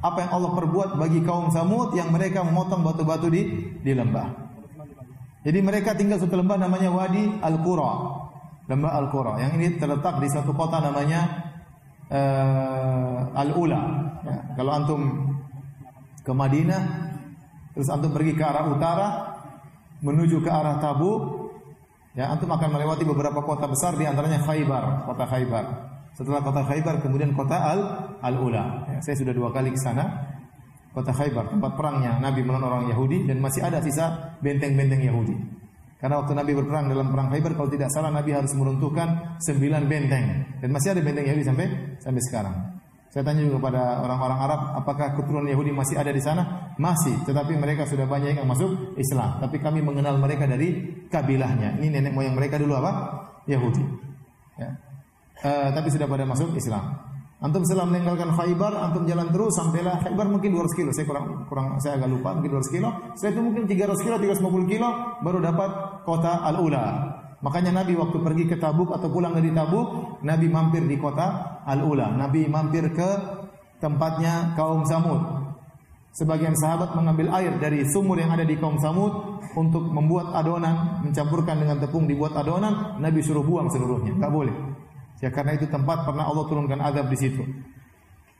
apa 0.03 0.27
yang 0.27 0.31
Allah 0.35 0.51
perbuat 0.51 0.99
bagi 0.99 1.23
kaum 1.23 1.49
Samud 1.49 1.95
yang 1.95 2.11
mereka 2.11 2.43
memotong 2.43 2.83
batu-batu 2.83 3.31
di 3.31 3.41
di 3.79 3.91
lembah? 3.95 4.43
Jadi 5.43 5.59
mereka 5.59 5.95
tinggal 5.95 6.19
satu 6.19 6.39
lembah 6.39 6.55
namanya 6.59 6.91
Wadi 6.91 7.39
Al-Qura. 7.39 7.91
Lembah 8.67 8.91
Al-Qura. 8.95 9.39
Yang 9.39 9.51
ini 9.59 9.67
terletak 9.75 10.19
di 10.19 10.27
satu 10.31 10.55
kota 10.55 10.79
namanya 10.79 11.21
uh, 12.07 13.39
Al-Ula. 13.39 13.81
Ya, 14.23 14.35
kalau 14.55 14.71
antum 14.71 15.01
ke 16.23 16.31
Madinah 16.31 17.12
Terus 17.73 17.89
antum 17.89 18.13
pergi 18.13 18.37
ke 18.37 18.43
arah 18.45 18.69
utara 18.69 19.07
menuju 20.05 20.43
ke 20.43 20.49
arah 20.51 20.77
Tabuk, 20.77 21.49
ya 22.13 22.29
antum 22.29 22.51
akan 22.51 22.69
melewati 22.69 23.03
beberapa 23.07 23.41
kota 23.41 23.65
besar 23.65 23.97
di 23.97 24.05
antaranya 24.05 24.43
Khaybar, 24.45 25.09
kota 25.09 25.25
Khaybar. 25.25 25.65
Setelah 26.13 26.45
kota 26.45 26.61
Khaybar 26.61 27.01
kemudian 27.01 27.33
kota 27.33 27.57
Al 27.57 27.79
Al 28.21 28.35
Ula. 28.37 28.85
Ya, 28.93 28.99
saya 29.01 29.17
sudah 29.17 29.33
dua 29.33 29.49
kali 29.49 29.73
ke 29.73 29.79
sana. 29.81 30.05
Kota 30.93 31.09
Khaybar 31.09 31.49
tempat 31.49 31.73
perangnya 31.73 32.21
Nabi 32.21 32.45
melawan 32.45 32.69
orang 32.69 32.85
Yahudi 32.93 33.25
dan 33.25 33.41
masih 33.41 33.65
ada 33.65 33.81
sisa 33.81 34.37
benteng-benteng 34.45 35.01
Yahudi. 35.01 35.33
Karena 35.97 36.21
waktu 36.21 36.37
Nabi 36.37 36.51
berperang 36.53 36.85
dalam 36.85 37.09
perang 37.09 37.33
Khaybar 37.33 37.57
kalau 37.57 37.71
tidak 37.73 37.89
salah 37.89 38.13
Nabi 38.13 38.29
harus 38.29 38.53
meruntuhkan 38.53 39.39
sembilan 39.41 39.89
benteng 39.89 40.25
dan 40.61 40.69
masih 40.69 40.93
ada 40.93 41.01
benteng 41.01 41.25
Yahudi 41.25 41.45
sampai 41.49 41.67
sampai 41.97 42.21
sekarang. 42.29 42.55
Saya 43.13 43.29
tanya 43.29 43.45
juga 43.45 43.61
kepada 43.61 44.01
orang-orang 44.01 44.39
Arab, 44.41 44.61
apakah 44.73 45.13
keturunan 45.13 45.45
Yahudi 45.45 45.69
masih 45.69 46.01
ada 46.01 46.09
di 46.09 46.17
sana? 46.17 46.73
Masih, 46.81 47.13
tetapi 47.29 47.53
mereka 47.61 47.85
sudah 47.85 48.09
banyak 48.09 48.41
yang 48.41 48.49
masuk 48.49 48.97
Islam. 48.97 49.37
Tapi 49.37 49.61
kami 49.61 49.85
mengenal 49.85 50.17
mereka 50.17 50.49
dari 50.49 50.81
kabilahnya. 51.13 51.77
Ini 51.77 51.93
nenek 51.93 52.09
moyang 52.09 52.33
mereka 52.33 52.57
dulu 52.57 52.73
apa? 52.73 53.21
Yahudi. 53.45 53.85
Ya. 54.57 54.81
Uh, 55.45 55.69
tapi 55.77 55.93
sudah 55.93 56.09
pada 56.09 56.25
masuk 56.25 56.57
Islam. 56.57 56.89
Antum 57.37 57.61
setelah 57.61 57.85
meninggalkan 57.85 58.33
Khaybar, 58.33 58.73
antum 58.81 59.05
jalan 59.05 59.29
terus 59.29 59.61
sampailah 59.61 60.01
Khaybar 60.01 60.33
mungkin 60.33 60.49
200 60.57 60.73
kilo. 60.73 60.89
Saya 60.89 61.05
kurang 61.05 61.45
kurang 61.45 61.77
saya 61.85 62.01
agak 62.01 62.09
lupa, 62.17 62.33
mungkin 62.33 62.57
200 62.57 62.73
kilo. 62.73 62.89
Setelah 63.13 63.29
itu 63.29 63.41
mungkin 63.45 63.63
300 63.69 64.05
kilo, 64.09 64.15
350 64.41 64.73
kilo 64.73 64.89
baru 65.21 65.37
dapat 65.37 65.69
kota 66.01 66.49
Al-Ula. 66.49 66.85
Makanya 67.43 67.75
Nabi 67.75 67.99
waktu 67.99 68.23
pergi 68.23 68.47
ke 68.47 68.55
Tabuk 68.55 68.95
atau 68.95 69.11
pulang 69.11 69.35
dari 69.35 69.51
Tabuk, 69.51 70.19
Nabi 70.23 70.47
mampir 70.47 70.87
di 70.87 70.95
kota 70.95 71.59
Al-Ula. 71.67 72.15
Nabi 72.15 72.47
mampir 72.47 72.87
ke 72.95 73.09
tempatnya 73.83 74.55
kaum 74.55 74.87
Samud. 74.87 75.43
Sebagian 76.15 76.55
sahabat 76.55 76.95
mengambil 76.95 77.35
air 77.35 77.59
dari 77.59 77.83
sumur 77.89 78.15
yang 78.15 78.31
ada 78.31 78.47
di 78.47 78.55
kaum 78.55 78.79
Samud 78.79 79.43
untuk 79.59 79.83
membuat 79.91 80.31
adonan, 80.31 81.03
mencampurkan 81.03 81.59
dengan 81.59 81.83
tepung 81.83 82.07
dibuat 82.07 82.31
adonan, 82.39 82.95
Nabi 83.03 83.19
suruh 83.19 83.43
buang 83.43 83.67
seluruhnya. 83.67 84.15
Enggak 84.15 84.31
boleh. 84.31 84.55
Ya 85.19 85.27
karena 85.27 85.59
itu 85.59 85.67
tempat 85.67 86.07
pernah 86.07 86.23
Allah 86.23 86.47
turunkan 86.47 86.79
azab 86.79 87.11
di 87.11 87.17
situ. 87.19 87.43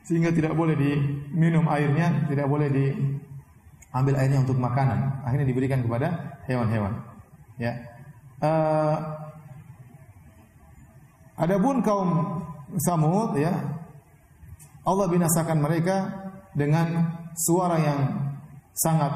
Sehingga 0.08 0.32
tidak 0.32 0.56
boleh 0.56 0.80
diminum 0.80 1.68
airnya, 1.68 2.28
tidak 2.32 2.48
boleh 2.48 2.72
diambil 2.72 4.16
airnya 4.16 4.40
untuk 4.48 4.56
makanan. 4.60 5.28
Akhirnya 5.28 5.48
diberikan 5.48 5.84
kepada 5.84 6.40
hewan-hewan. 6.48 7.04
Ya. 7.60 7.93
Uh, 8.44 9.00
adapun 11.40 11.80
kaum 11.80 12.44
Samud 12.76 13.40
ya 13.40 13.56
Allah 14.84 15.08
binasakan 15.08 15.64
mereka 15.64 16.12
dengan 16.52 17.08
suara 17.40 17.80
yang 17.80 18.00
sangat 18.76 19.14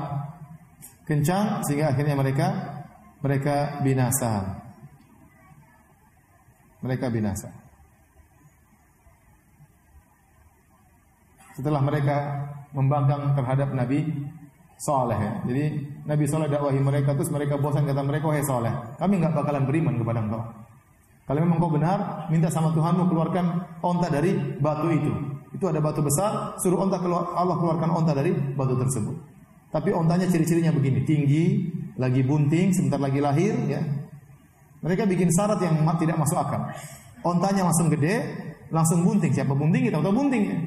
kencang 1.03 1.59
sehingga 1.67 1.91
akhirnya 1.91 2.15
mereka 2.15 2.47
mereka 3.19 3.83
binasa. 3.83 4.63
Mereka 6.79 7.11
binasa. 7.11 7.49
Setelah 11.57 11.81
mereka 11.81 12.17
membangkang 12.69 13.33
terhadap 13.33 13.73
Nabi 13.73 14.05
soleh 14.77 15.17
ya. 15.17 15.31
Jadi 15.43 15.63
Nabi 16.05 16.23
Soleh 16.29 16.47
dakwahi 16.47 16.79
mereka 16.79 17.17
terus 17.17 17.33
mereka 17.33 17.57
bosan 17.57 17.83
kata 17.83 18.01
mereka 18.05 18.29
wahai 18.29 18.45
soleh, 18.45 18.71
kami 19.01 19.19
nggak 19.19 19.33
bakalan 19.33 19.65
beriman 19.65 19.97
kepada 19.97 20.19
engkau. 20.23 20.43
Kalau 21.27 21.39
memang 21.43 21.59
kau 21.59 21.67
benar, 21.75 22.29
minta 22.31 22.47
sama 22.47 22.71
Tuhanmu 22.71 23.11
keluarkan 23.11 23.45
onta 23.83 24.07
dari 24.07 24.31
batu 24.63 24.87
itu. 24.87 25.11
Itu 25.51 25.67
ada 25.67 25.83
batu 25.83 25.99
besar, 25.99 26.55
suruh 26.63 26.79
onta 26.87 27.03
keluar, 27.03 27.35
Allah 27.35 27.59
keluarkan 27.59 27.89
onta 27.91 28.15
dari 28.15 28.31
batu 28.31 28.79
tersebut. 28.79 29.15
Tapi 29.67 29.91
ontanya 29.91 30.23
ciri-cirinya 30.31 30.71
begini, 30.71 31.03
tinggi, 31.03 31.67
lagi 31.99 32.23
bunting, 32.23 32.71
sebentar 32.71 32.95
lagi 32.95 33.19
lahir, 33.19 33.59
ya. 33.67 33.83
Mereka 34.79 35.03
bikin 35.03 35.27
syarat 35.27 35.59
yang 35.59 35.83
tidak 35.99 36.15
masuk 36.15 36.39
akal. 36.39 36.63
Ontanya 37.27 37.67
langsung 37.67 37.91
gede, 37.91 38.23
langsung 38.71 39.03
bunting. 39.03 39.35
Siapa 39.35 39.51
bunting? 39.51 39.91
Kita 39.91 39.99
tahu 39.99 40.15
bunting. 40.15 40.43
Ya. 40.47 40.57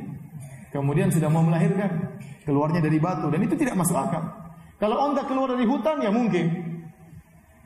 Kemudian 0.71 1.11
sudah 1.11 1.27
mau 1.27 1.43
melahirkan 1.43 2.15
keluarnya 2.47 2.79
dari 2.79 3.03
batu 3.03 3.27
dan 3.27 3.43
itu 3.43 3.59
tidak 3.59 3.75
masuk 3.75 3.99
akal. 3.99 4.23
Kalau 4.79 4.97
onta 4.97 5.27
keluar 5.27 5.51
dari 5.53 5.67
hutan 5.67 5.99
ya 5.99 6.15
mungkin. 6.15 6.47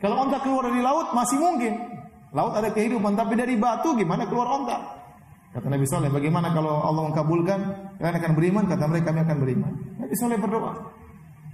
Kalau 0.01 0.25
onta 0.25 0.41
keluar 0.41 0.73
dari 0.73 0.81
laut 0.81 1.13
masih 1.13 1.39
mungkin. 1.39 1.95
Laut 2.35 2.51
ada 2.59 2.75
kehidupan, 2.75 3.15
tapi 3.15 3.39
dari 3.39 3.55
batu 3.55 3.95
gimana 3.95 4.27
keluar 4.27 4.51
onta? 4.51 4.75
Kata 5.55 5.71
Nabi 5.71 5.87
Soleh, 5.87 6.11
bagaimana 6.11 6.51
kalau 6.51 6.83
Allah 6.83 7.07
mengkabulkan, 7.07 7.59
kalian 8.03 8.17
akan 8.19 8.33
beriman? 8.35 8.65
Kata 8.67 8.91
mereka, 8.91 9.15
kami 9.15 9.23
akan 9.23 9.39
beriman. 9.39 9.73
Nabi 10.03 10.15
Soleh 10.19 10.39
berdoa. 10.43 10.75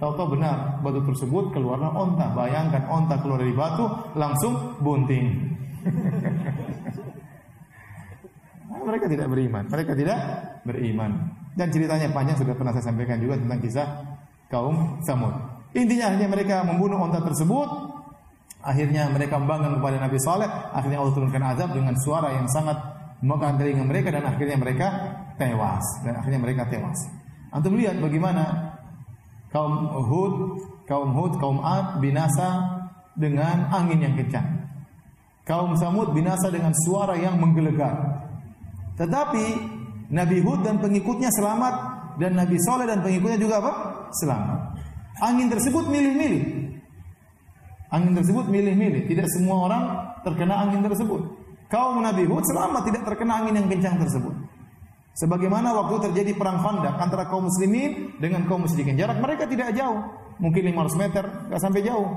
Tahu-tahu 0.01 0.33
benar, 0.33 0.81
batu 0.81 1.05
tersebut 1.05 1.53
keluarlah 1.53 1.93
onta. 1.93 2.33
Bayangkan 2.33 2.89
onta 2.89 3.21
keluar 3.21 3.45
dari 3.45 3.53
batu, 3.53 3.85
langsung 4.17 4.73
bunting. 4.81 5.53
mereka 8.89 9.05
tidak 9.05 9.29
beriman. 9.29 9.69
Mereka 9.69 9.93
tidak 9.93 10.17
beriman. 10.65 11.40
Dan 11.51 11.67
ceritanya 11.67 12.07
panjang 12.15 12.39
sudah 12.39 12.55
pernah 12.55 12.71
saya 12.71 12.91
sampaikan 12.91 13.19
juga 13.19 13.35
tentang 13.35 13.59
kisah 13.59 13.87
kaum 14.47 15.03
Samud. 15.03 15.35
Intinya 15.71 16.11
hanya 16.11 16.27
mereka 16.27 16.63
membunuh 16.67 16.99
onta 16.99 17.23
tersebut. 17.23 17.69
Akhirnya 18.61 19.09
mereka 19.09 19.41
membangun 19.41 19.79
kepada 19.79 19.97
Nabi 19.97 20.17
Saleh. 20.21 20.47
Akhirnya 20.47 21.01
Allah 21.01 21.15
turunkan 21.15 21.43
azab 21.55 21.69
dengan 21.73 21.95
suara 22.03 22.35
yang 22.35 22.47
sangat 22.51 22.77
memakan 23.23 23.57
telinga 23.57 23.83
mereka 23.87 24.13
dan 24.13 24.23
akhirnya 24.27 24.57
mereka 24.59 24.87
tewas. 25.39 25.85
Dan 26.03 26.13
akhirnya 26.19 26.39
mereka 26.39 26.67
tewas. 26.69 26.99
Antum 27.51 27.75
lihat 27.75 27.99
bagaimana 27.99 28.77
kaum 29.51 29.91
Hud, 30.07 30.35
kaum 30.87 31.11
Hud, 31.15 31.33
kaum 31.39 31.59
Ad 31.59 31.99
binasa 31.99 32.79
dengan 33.17 33.67
angin 33.71 33.99
yang 33.99 34.15
kencang. 34.15 34.71
Kaum 35.43 35.75
Samud 35.75 36.13
binasa 36.15 36.47
dengan 36.53 36.71
suara 36.85 37.17
yang 37.17 37.41
menggelegar. 37.41 38.23
Tetapi 38.95 39.45
Nabi 40.11 40.43
Hud 40.43 40.67
dan 40.67 40.83
pengikutnya 40.83 41.31
selamat 41.31 41.75
dan 42.19 42.35
Nabi 42.35 42.59
Soleh 42.59 42.83
dan 42.83 42.99
pengikutnya 42.99 43.39
juga 43.39 43.63
apa? 43.63 43.71
Selamat. 44.19 44.75
Angin 45.23 45.47
tersebut 45.47 45.87
milih-milih. 45.87 46.43
Angin 47.95 48.13
tersebut 48.19 48.51
milih-milih. 48.51 49.07
Tidak 49.07 49.27
semua 49.31 49.71
orang 49.71 49.83
terkena 50.27 50.67
angin 50.67 50.83
tersebut. 50.83 51.21
Kaum 51.71 52.03
Nabi 52.03 52.27
Hud 52.27 52.43
selamat 52.43 52.91
tidak 52.91 53.07
terkena 53.07 53.39
angin 53.39 53.63
yang 53.63 53.67
kencang 53.71 53.95
tersebut. 54.03 54.35
Sebagaimana 55.15 55.75
waktu 55.75 56.11
terjadi 56.11 56.35
perang 56.35 56.59
Khandaq 56.59 56.95
antara 56.99 57.27
kaum 57.27 57.47
muslimin 57.47 58.15
dengan 58.19 58.47
kaum 58.47 58.63
musyrikin. 58.67 58.95
Jarak 58.99 59.19
mereka 59.19 59.47
tidak 59.47 59.71
jauh. 59.75 59.99
Mungkin 60.39 60.71
500 60.71 60.95
meter, 60.99 61.23
nggak 61.51 61.61
sampai 61.61 61.83
jauh. 61.83 62.07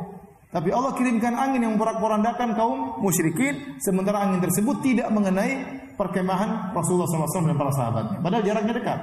Tapi 0.54 0.70
Allah 0.70 0.94
kirimkan 0.94 1.34
angin 1.34 1.66
yang 1.66 1.74
memporak-porandakan 1.74 2.54
kaum 2.54 3.02
musyrikin, 3.02 3.78
sementara 3.82 4.22
angin 4.22 4.38
tersebut 4.38 4.78
tidak 4.86 5.10
mengenai 5.10 5.83
perkemahan 5.96 6.74
Rasulullah 6.74 7.06
SAW 7.06 7.48
dan 7.48 7.58
para 7.58 7.72
sahabatnya. 7.74 8.18
Padahal 8.20 8.42
jaraknya 8.42 8.74
dekat. 8.74 8.98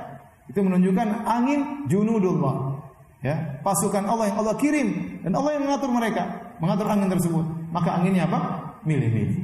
Itu 0.52 0.60
menunjukkan 0.64 1.08
angin 1.26 1.88
junudullah. 1.88 2.84
Ya, 3.22 3.62
pasukan 3.62 4.10
Allah 4.10 4.34
yang 4.34 4.38
Allah 4.42 4.56
kirim 4.58 5.22
dan 5.22 5.38
Allah 5.38 5.54
yang 5.54 5.70
mengatur 5.70 5.94
mereka, 5.94 6.24
mengatur 6.58 6.90
angin 6.90 7.10
tersebut. 7.14 7.46
Maka 7.70 8.02
anginnya 8.02 8.26
apa? 8.26 8.40
Milih-milih. 8.82 9.38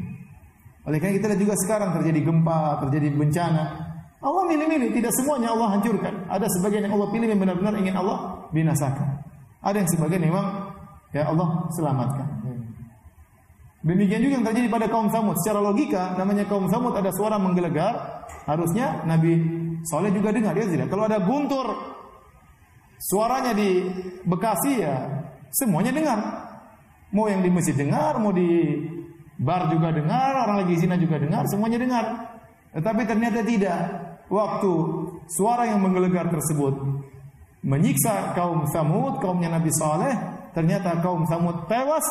Oleh 0.90 0.98
karena 0.98 1.14
kita 1.22 1.26
lihat 1.30 1.42
juga 1.46 1.56
sekarang 1.62 1.94
terjadi 2.02 2.20
gempa, 2.26 2.82
terjadi 2.88 3.14
bencana. 3.14 3.64
Allah 4.18 4.44
milih-milih, 4.50 4.98
tidak 4.98 5.14
semuanya 5.14 5.54
Allah 5.54 5.78
hancurkan. 5.78 6.26
Ada 6.26 6.50
sebagian 6.58 6.90
yang 6.90 6.98
Allah 6.98 7.10
pilih 7.14 7.28
yang 7.30 7.38
benar-benar 7.38 7.74
ingin 7.78 7.94
Allah 7.94 8.50
binasakan. 8.50 9.22
Ada 9.62 9.86
yang 9.86 9.90
sebagian 9.94 10.26
memang 10.26 10.46
Ya 11.16 11.24
Allah 11.24 11.66
selamatkan. 11.74 12.37
Demikian 13.86 14.26
juga 14.26 14.34
yang 14.42 14.46
terjadi 14.46 14.68
pada 14.74 14.88
kaum 14.90 15.08
Samud. 15.14 15.38
Secara 15.38 15.62
logika, 15.62 16.18
namanya 16.18 16.50
kaum 16.50 16.66
Samud 16.66 16.98
ada 16.98 17.14
suara 17.14 17.38
menggelegar, 17.38 18.26
harusnya 18.50 19.06
Nabi 19.06 19.38
Soleh 19.86 20.10
juga 20.10 20.34
dengar, 20.34 20.58
ya 20.58 20.66
tidak? 20.66 20.90
Kalau 20.90 21.06
ada 21.06 21.22
guntur, 21.22 21.68
suaranya 22.98 23.54
di 23.54 23.86
Bekasi 24.26 24.82
ya 24.82 24.96
semuanya 25.54 25.94
dengar. 25.94 26.20
Mau 27.14 27.30
yang 27.30 27.46
di 27.46 27.54
masjid 27.54 27.78
dengar, 27.78 28.18
mau 28.18 28.34
di 28.34 28.82
bar 29.38 29.70
juga 29.70 29.94
dengar, 29.94 30.44
orang 30.44 30.66
lagi 30.66 30.76
zina 30.82 30.98
juga 30.98 31.22
dengar, 31.22 31.46
semuanya 31.48 31.78
dengar. 31.80 32.06
Tetapi 32.74 33.02
ternyata 33.06 33.46
tidak. 33.46 33.80
Waktu 34.28 34.74
suara 35.32 35.72
yang 35.72 35.80
menggelegar 35.80 36.28
tersebut 36.28 36.76
menyiksa 37.64 38.36
kaum 38.36 38.68
Samud, 38.68 39.24
kaumnya 39.24 39.48
Nabi 39.48 39.72
Saleh, 39.72 40.12
Ternyata 40.58 40.98
kaum 41.06 41.22
Samud 41.30 41.70
tewas, 41.70 42.02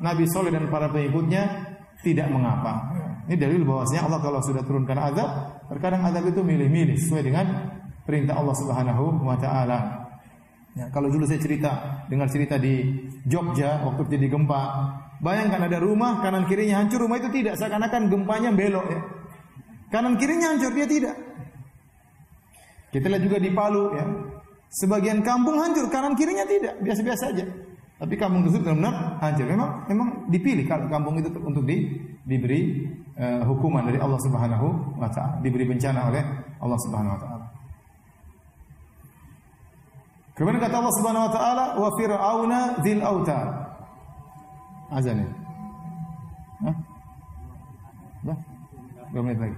Nabi 0.00 0.24
Soleh 0.28 0.52
dan 0.52 0.68
para 0.68 0.92
pengikutnya 0.92 1.74
tidak 2.04 2.28
mengapa. 2.28 2.92
Ini 3.26 3.34
dalil 3.34 3.66
bahwasanya 3.66 4.06
Allah 4.06 4.20
kalau 4.22 4.38
sudah 4.44 4.62
turunkan 4.62 4.94
azab, 5.00 5.30
terkadang 5.66 6.06
azab 6.06 6.30
itu 6.30 6.40
milih-milih 6.46 6.94
sesuai 6.94 7.22
dengan 7.26 7.46
perintah 8.06 8.38
Allah 8.38 8.54
Subhanahu 8.54 9.26
wa 9.26 9.34
taala. 9.34 10.06
Ya, 10.76 10.86
kalau 10.92 11.08
dulu 11.08 11.24
saya 11.24 11.40
cerita 11.40 12.04
dengar 12.06 12.28
cerita 12.28 12.60
di 12.60 12.84
Jogja 13.24 13.82
waktu 13.82 14.06
terjadi 14.06 14.36
gempa, 14.36 14.62
bayangkan 15.24 15.66
ada 15.66 15.80
rumah 15.80 16.20
kanan 16.20 16.44
kirinya 16.46 16.84
hancur, 16.84 17.08
rumah 17.08 17.18
itu 17.18 17.32
tidak 17.32 17.56
seakan-akan 17.56 18.12
gempanya 18.12 18.52
belok 18.52 18.86
ya. 18.92 19.00
Kanan 19.90 20.20
kirinya 20.20 20.52
hancur 20.54 20.70
dia 20.76 20.86
tidak. 20.86 21.16
Kita 22.92 23.06
lihat 23.10 23.22
juga 23.24 23.38
di 23.42 23.50
Palu 23.50 23.84
ya. 23.96 24.04
Sebagian 24.70 25.24
kampung 25.24 25.56
hancur, 25.58 25.88
kanan 25.88 26.14
kirinya 26.14 26.44
tidak, 26.44 26.78
biasa-biasa 26.84 27.22
saja. 27.32 27.44
Tapi 27.96 28.12
kampung 28.20 28.44
tersebut 28.44 28.68
benar-benar 28.68 29.16
hancur. 29.24 29.46
Memang 29.48 29.70
memang 29.88 30.08
dipilih 30.28 30.68
kampung 30.68 31.16
itu 31.16 31.32
untuk 31.40 31.64
di, 31.64 31.96
diberi 32.28 32.84
uh, 33.16 33.40
hukuman 33.48 33.88
dari 33.88 33.96
Allah 33.96 34.20
Subhanahu 34.20 35.00
wa 35.00 35.08
taala, 35.08 35.40
diberi 35.40 35.64
bencana 35.64 36.12
oleh 36.12 36.22
Allah 36.60 36.78
Subhanahu 36.84 37.16
wa 37.16 37.20
taala. 37.24 37.46
Kemudian 40.36 40.60
kata 40.60 40.76
Allah 40.76 40.94
Subhanahu 41.00 41.24
wa 41.24 41.32
taala, 41.32 41.64
"Wa 41.80 41.90
fir'auna 41.96 42.60
dzil 42.84 43.00
autar." 43.00 43.46
Azan 44.92 45.24
ya? 45.24 45.30
Dah? 48.28 48.38
Menit 49.16 49.40
lagi. 49.40 49.56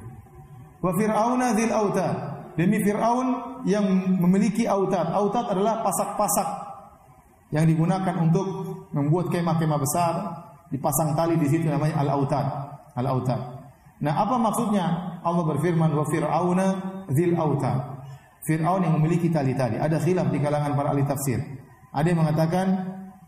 Wa 0.78 0.94
fir'auna 0.94 1.46
dzil 1.58 1.74
autar. 1.74 2.14
Demi 2.54 2.82
Fir'aun 2.82 3.26
yang 3.70 3.86
memiliki 4.18 4.66
autat. 4.66 5.14
Autat 5.14 5.46
adalah 5.46 5.78
pasak-pasak 5.82 6.67
yang 7.48 7.64
digunakan 7.64 8.14
untuk 8.20 8.46
membuat 8.92 9.32
kemah-kemah 9.32 9.78
besar 9.80 10.12
dipasang 10.68 11.16
tali 11.16 11.40
di 11.40 11.48
situ 11.48 11.64
namanya 11.64 11.96
al-autad 12.04 12.46
al-autad 12.92 13.40
nah 13.98 14.14
apa 14.14 14.36
maksudnya? 14.38 15.18
Allah 15.24 15.44
berfirman 15.48 15.90
wa 15.90 16.04
fir'auna 16.06 16.66
dzil 17.10 17.34
autad 17.34 17.98
Fir'aun 18.46 18.80
yang 18.80 18.94
memiliki 18.96 19.28
tali-tali. 19.28 19.76
Ada 19.76 20.00
khilaf 20.00 20.32
di 20.32 20.38
kalangan 20.40 20.72
para 20.72 20.94
ahli 20.94 21.04
tafsir. 21.04 21.36
Ada 21.92 22.06
yang 22.06 22.24
mengatakan 22.24 22.66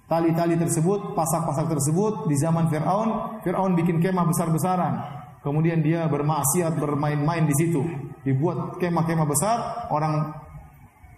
tali-tali 0.09 0.57
tersebut 0.57 1.13
pasak-pasak 1.13 1.67
tersebut 1.69 2.25
di 2.25 2.37
zaman 2.41 2.73
Fir'aun 2.73 3.43
Fir'aun 3.45 3.77
bikin 3.77 4.01
kemah 4.01 4.25
besar-besaran. 4.25 4.95
Kemudian 5.41 5.81
dia 5.81 6.09
bermaksiat 6.09 6.77
bermain-main 6.77 7.49
di 7.49 7.55
situ. 7.57 7.85
Dibuat 8.25 8.77
kemah-kemah 8.81 9.27
besar 9.29 9.59
orang 9.93 10.37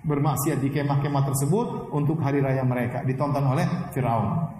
bermaksiat 0.02 0.58
di 0.58 0.68
kemah-kemah 0.70 1.22
tersebut 1.30 1.94
untuk 1.94 2.18
hari 2.18 2.42
raya 2.42 2.66
mereka 2.66 3.06
ditonton 3.06 3.42
oleh 3.46 3.66
Firaun. 3.94 4.50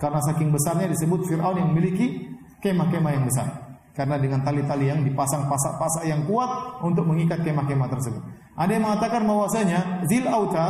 Karena 0.00 0.18
saking 0.24 0.50
besarnya 0.50 0.88
disebut 0.90 1.28
Firaun 1.28 1.60
yang 1.60 1.68
memiliki 1.70 2.32
kemah-kemah 2.58 3.12
yang 3.12 3.24
besar. 3.28 3.48
Karena 3.92 4.16
dengan 4.16 4.40
tali-tali 4.40 4.88
yang 4.88 5.04
dipasang 5.04 5.46
pasak-pasak 5.52 6.08
yang 6.08 6.24
kuat 6.24 6.80
untuk 6.80 7.04
mengikat 7.04 7.44
kemah-kemah 7.44 7.88
tersebut. 7.92 8.22
Ada 8.56 8.70
yang 8.72 8.84
mengatakan 8.88 9.22
bahwasanya 9.28 10.08
Zil 10.08 10.24
Auta 10.24 10.68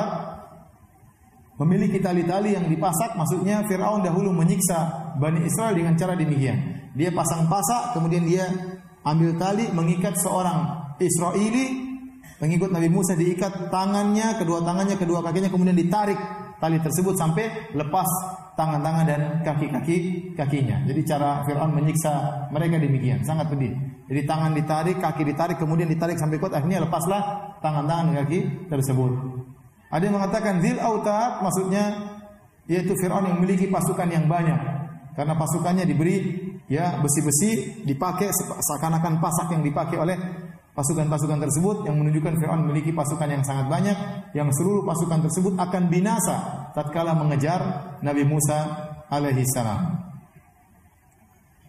memiliki 1.62 2.02
tali-tali 2.02 2.58
yang 2.58 2.66
dipasak, 2.66 3.14
maksudnya 3.14 3.62
Firaun 3.70 4.02
dahulu 4.02 4.34
menyiksa 4.34 5.14
Bani 5.22 5.46
Israel 5.46 5.78
dengan 5.78 5.94
cara 5.94 6.18
demikian. 6.18 6.90
Dia 6.98 7.14
pasang 7.14 7.46
pasak, 7.46 7.94
kemudian 7.94 8.26
dia 8.26 8.50
ambil 9.06 9.38
tali 9.38 9.70
mengikat 9.70 10.18
seorang 10.18 10.92
Israeli 10.98 11.91
Pengikut 12.42 12.74
Nabi 12.74 12.90
Musa 12.90 13.14
diikat 13.14 13.70
tangannya, 13.70 14.34
kedua 14.34 14.66
tangannya, 14.66 14.98
kedua 14.98 15.22
kakinya 15.22 15.46
kemudian 15.46 15.78
ditarik 15.78 16.18
tali 16.58 16.82
tersebut 16.82 17.14
sampai 17.14 17.70
lepas 17.70 18.10
tangan-tangan 18.58 19.04
dan 19.06 19.20
kaki-kaki 19.46 20.26
kakinya. 20.34 20.82
Jadi 20.82 21.06
cara 21.06 21.46
Firaun 21.46 21.70
menyiksa 21.70 22.50
mereka 22.50 22.82
demikian, 22.82 23.22
sangat 23.22 23.46
pedih. 23.46 23.70
Jadi 24.10 24.26
tangan 24.26 24.58
ditarik, 24.58 24.98
kaki 24.98 25.22
ditarik, 25.22 25.54
kemudian 25.54 25.86
ditarik 25.86 26.18
sampai 26.18 26.42
kuat, 26.42 26.58
akhirnya 26.58 26.82
lepaslah 26.82 27.54
tangan-tangan 27.62 28.10
dan 28.10 28.16
kaki 28.26 28.38
tersebut. 28.66 29.12
Ada 29.94 30.02
yang 30.02 30.18
mengatakan 30.18 30.58
zil 30.58 30.82
autat 30.82 31.46
maksudnya 31.46 31.94
yaitu 32.66 32.90
Firaun 32.98 33.22
yang 33.22 33.38
memiliki 33.38 33.70
pasukan 33.70 34.10
yang 34.10 34.26
banyak. 34.26 34.58
Karena 35.14 35.38
pasukannya 35.38 35.86
diberi 35.86 36.42
ya 36.66 36.98
besi-besi 36.98 37.84
dipakai 37.86 38.34
seakan-akan 38.34 39.22
pasak 39.22 39.54
yang 39.54 39.62
dipakai 39.62 39.94
oleh 39.94 40.16
pasukan-pasukan 40.72 41.38
tersebut 41.44 41.76
yang 41.84 42.00
menunjukkan 42.00 42.40
Firaun 42.40 42.64
memiliki 42.64 42.96
pasukan 42.96 43.28
yang 43.28 43.44
sangat 43.44 43.68
banyak 43.68 43.96
yang 44.32 44.48
seluruh 44.48 44.88
pasukan 44.88 45.20
tersebut 45.28 45.52
akan 45.60 45.82
binasa 45.92 46.68
tatkala 46.72 47.12
mengejar 47.12 47.60
Nabi 48.00 48.24
Musa 48.24 48.58
alaihi 49.12 49.44
salam. 49.52 50.00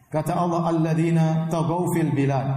Kata 0.08 0.38
Allah 0.40 0.72
alladzina 0.72 1.52
tagaw 1.52 1.90
fil 1.92 2.16
bilad 2.16 2.48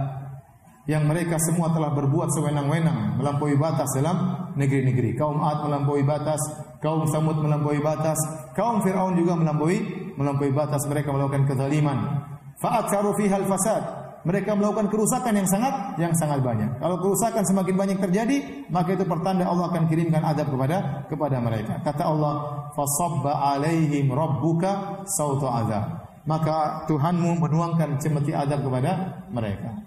yang 0.87 1.03
mereka 1.03 1.35
semua 1.43 1.67
telah 1.75 1.91
berbuat 1.91 2.31
sewenang-wenang 2.31 3.19
melampaui 3.19 3.59
batas 3.59 3.91
dalam 3.91 4.47
negeri-negeri. 4.55 5.19
Kaum 5.19 5.43
Ad 5.43 5.67
melampaui 5.67 6.07
batas, 6.07 6.39
kaum 6.79 7.03
Samud 7.11 7.43
melampaui 7.43 7.83
batas, 7.83 8.15
kaum 8.55 8.79
Firaun 8.79 9.19
juga 9.19 9.35
melampaui 9.35 9.83
melampaui 10.15 10.55
batas 10.55 10.87
mereka 10.87 11.11
melakukan 11.11 11.43
kezaliman. 11.43 12.23
Fa'atsaru 12.63 13.19
fihal 13.19 13.43
fasad. 13.51 14.06
Mereka 14.27 14.59
melakukan 14.59 14.91
kerusakan 14.91 15.39
yang 15.39 15.47
sangat 15.47 15.95
yang 15.95 16.11
sangat 16.19 16.43
banyak. 16.43 16.83
Kalau 16.83 16.99
kerusakan 16.99 17.47
semakin 17.47 17.75
banyak 17.79 17.97
terjadi, 18.03 18.67
maka 18.67 18.99
itu 18.99 19.07
pertanda 19.07 19.47
Allah 19.47 19.71
akan 19.71 19.87
kirimkan 19.87 20.19
adab 20.19 20.51
kepada 20.51 21.07
kepada 21.07 21.39
mereka. 21.39 21.79
Kata 21.79 22.03
Allah, 22.11 22.33
"Fasabba 22.75 23.39
'alaihim 23.39 24.11
rabbuka 24.11 25.07
sautu 25.07 25.47
azab." 25.47 26.03
Maka 26.27 26.83
Tuhanmu 26.91 27.39
menuangkan 27.39 28.03
cemeti 28.03 28.35
adab 28.35 28.67
kepada 28.67 29.23
mereka. 29.31 29.79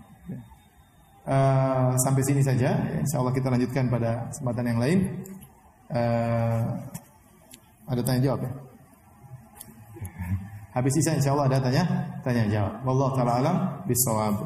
Uh, 1.28 1.92
sampai 2.00 2.24
sini 2.24 2.40
saja. 2.40 2.80
Insya 2.96 3.20
Allah 3.20 3.36
kita 3.36 3.52
lanjutkan 3.52 3.92
pada 3.92 4.32
kesempatan 4.32 4.64
yang 4.72 4.78
lain. 4.80 4.98
Uh, 5.92 6.80
ada 7.92 8.00
tanya 8.00 8.32
jawab 8.32 8.40
ya? 8.48 8.69
Habis 10.70 11.02
isa 11.02 11.18
insya 11.18 11.34
Allah 11.34 11.50
ada 11.50 11.58
tanya 11.58 11.82
tanya 12.22 12.46
jawab. 12.46 12.86
Wallahu 12.86 13.18
taala 13.18 13.42
alam 13.42 13.56
bisawab. 13.90 14.38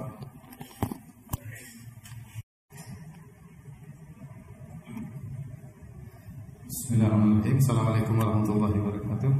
Bismillahirrahmanirrahim. 6.64 7.56
Assalamualaikum 7.60 8.14
warahmatullahi 8.16 8.76
wabarakatuh. 8.80 9.32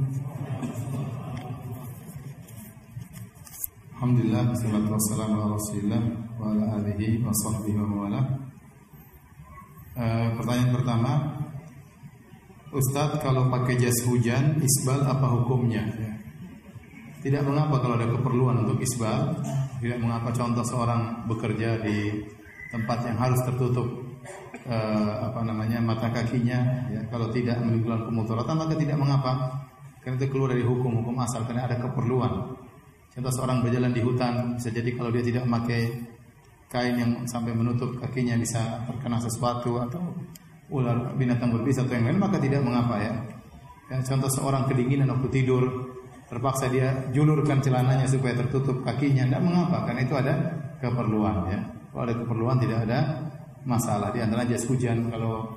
Alhamdulillah 3.97 4.43
Bismillahirrahmanirrahim. 4.53 4.93
wassalamu 4.93 5.33
ala 5.33 5.45
Rasulillah 5.57 6.01
wa 6.37 6.45
ala 6.53 6.65
alihi 6.77 7.07
wa 7.25 7.33
sahbihi 7.33 7.77
wa 7.81 7.97
wala. 8.05 8.21
Uh, 9.95 10.27
pertanyaan 10.37 10.69
pertama, 10.69 11.11
Ustadz 12.69 13.23
kalau 13.25 13.49
pakai 13.49 13.79
jas 13.81 14.05
hujan 14.05 14.61
isbal 14.61 15.01
apa 15.01 15.25
hukumnya? 15.33 15.81
Ya. 15.97 16.14
Tidak 17.25 17.41
mengapa 17.41 17.81
kalau 17.81 17.97
ada 17.97 18.05
keperluan 18.05 18.61
untuk 18.61 18.77
isbal, 18.85 19.33
tidak 19.81 19.97
mengapa 19.97 20.29
contoh 20.29 20.61
seorang 20.61 21.25
bekerja 21.25 21.81
di 21.81 22.21
tempat 22.69 23.01
yang 23.01 23.17
harus 23.17 23.41
tertutup 23.41 23.89
eh, 24.69 25.13
apa 25.25 25.41
namanya 25.41 25.81
mata 25.81 26.13
kakinya, 26.13 26.85
ya 26.93 27.01
kalau 27.09 27.33
tidak 27.33 27.57
menimbulkan 27.65 28.05
kemudaratan 28.13 28.55
maka 28.61 28.77
tidak 28.77 29.01
mengapa, 29.01 29.31
karena 30.05 30.21
itu 30.21 30.29
keluar 30.29 30.53
dari 30.53 30.61
hukum 30.61 31.01
hukum 31.01 31.17
asal 31.17 31.41
karena 31.49 31.65
ada 31.65 31.81
keperluan. 31.81 32.61
Contoh 33.09 33.31
seorang 33.33 33.65
berjalan 33.65 33.89
di 33.89 34.05
hutan 34.05 34.53
bisa 34.61 34.69
jadi 34.69 34.93
kalau 34.93 35.09
dia 35.09 35.25
tidak 35.25 35.49
memakai 35.49 35.97
kain 36.69 36.93
yang 36.93 37.11
sampai 37.25 37.57
menutup 37.57 37.97
kakinya 38.05 38.37
bisa 38.37 38.85
terkena 38.85 39.17
sesuatu 39.17 39.81
atau 39.81 40.13
ular 40.69 41.17
binatang 41.17 41.49
berbisa 41.57 41.81
atau 41.89 41.97
yang 41.97 42.05
lain 42.05 42.21
maka 42.21 42.37
tidak 42.37 42.61
mengapa 42.61 43.01
ya. 43.01 43.13
ya 43.89 43.97
contoh 44.01 44.29
seorang 44.29 44.69
kedinginan 44.69 45.09
waktu 45.09 45.41
tidur 45.41 45.94
terpaksa 46.25 46.65
dia 46.73 46.89
julurkan 47.13 47.61
celananya 47.61 48.09
supaya 48.09 48.33
tertutup 48.33 48.81
kakinya 48.81 49.29
tidak 49.29 49.43
mengapa 49.45 49.85
karena 49.85 50.01
itu 50.01 50.15
ada 50.17 50.33
keperluan 50.81 51.35
ya 51.53 51.59
kalau 51.93 52.03
ada 52.03 52.15
keperluan 52.17 52.57
tidak 52.57 52.79
ada 52.89 52.99
masalah 53.65 54.09
di 54.09 54.19
antara 54.21 54.45
jas 54.49 54.65
hujan 54.65 55.09
kalau 55.13 55.53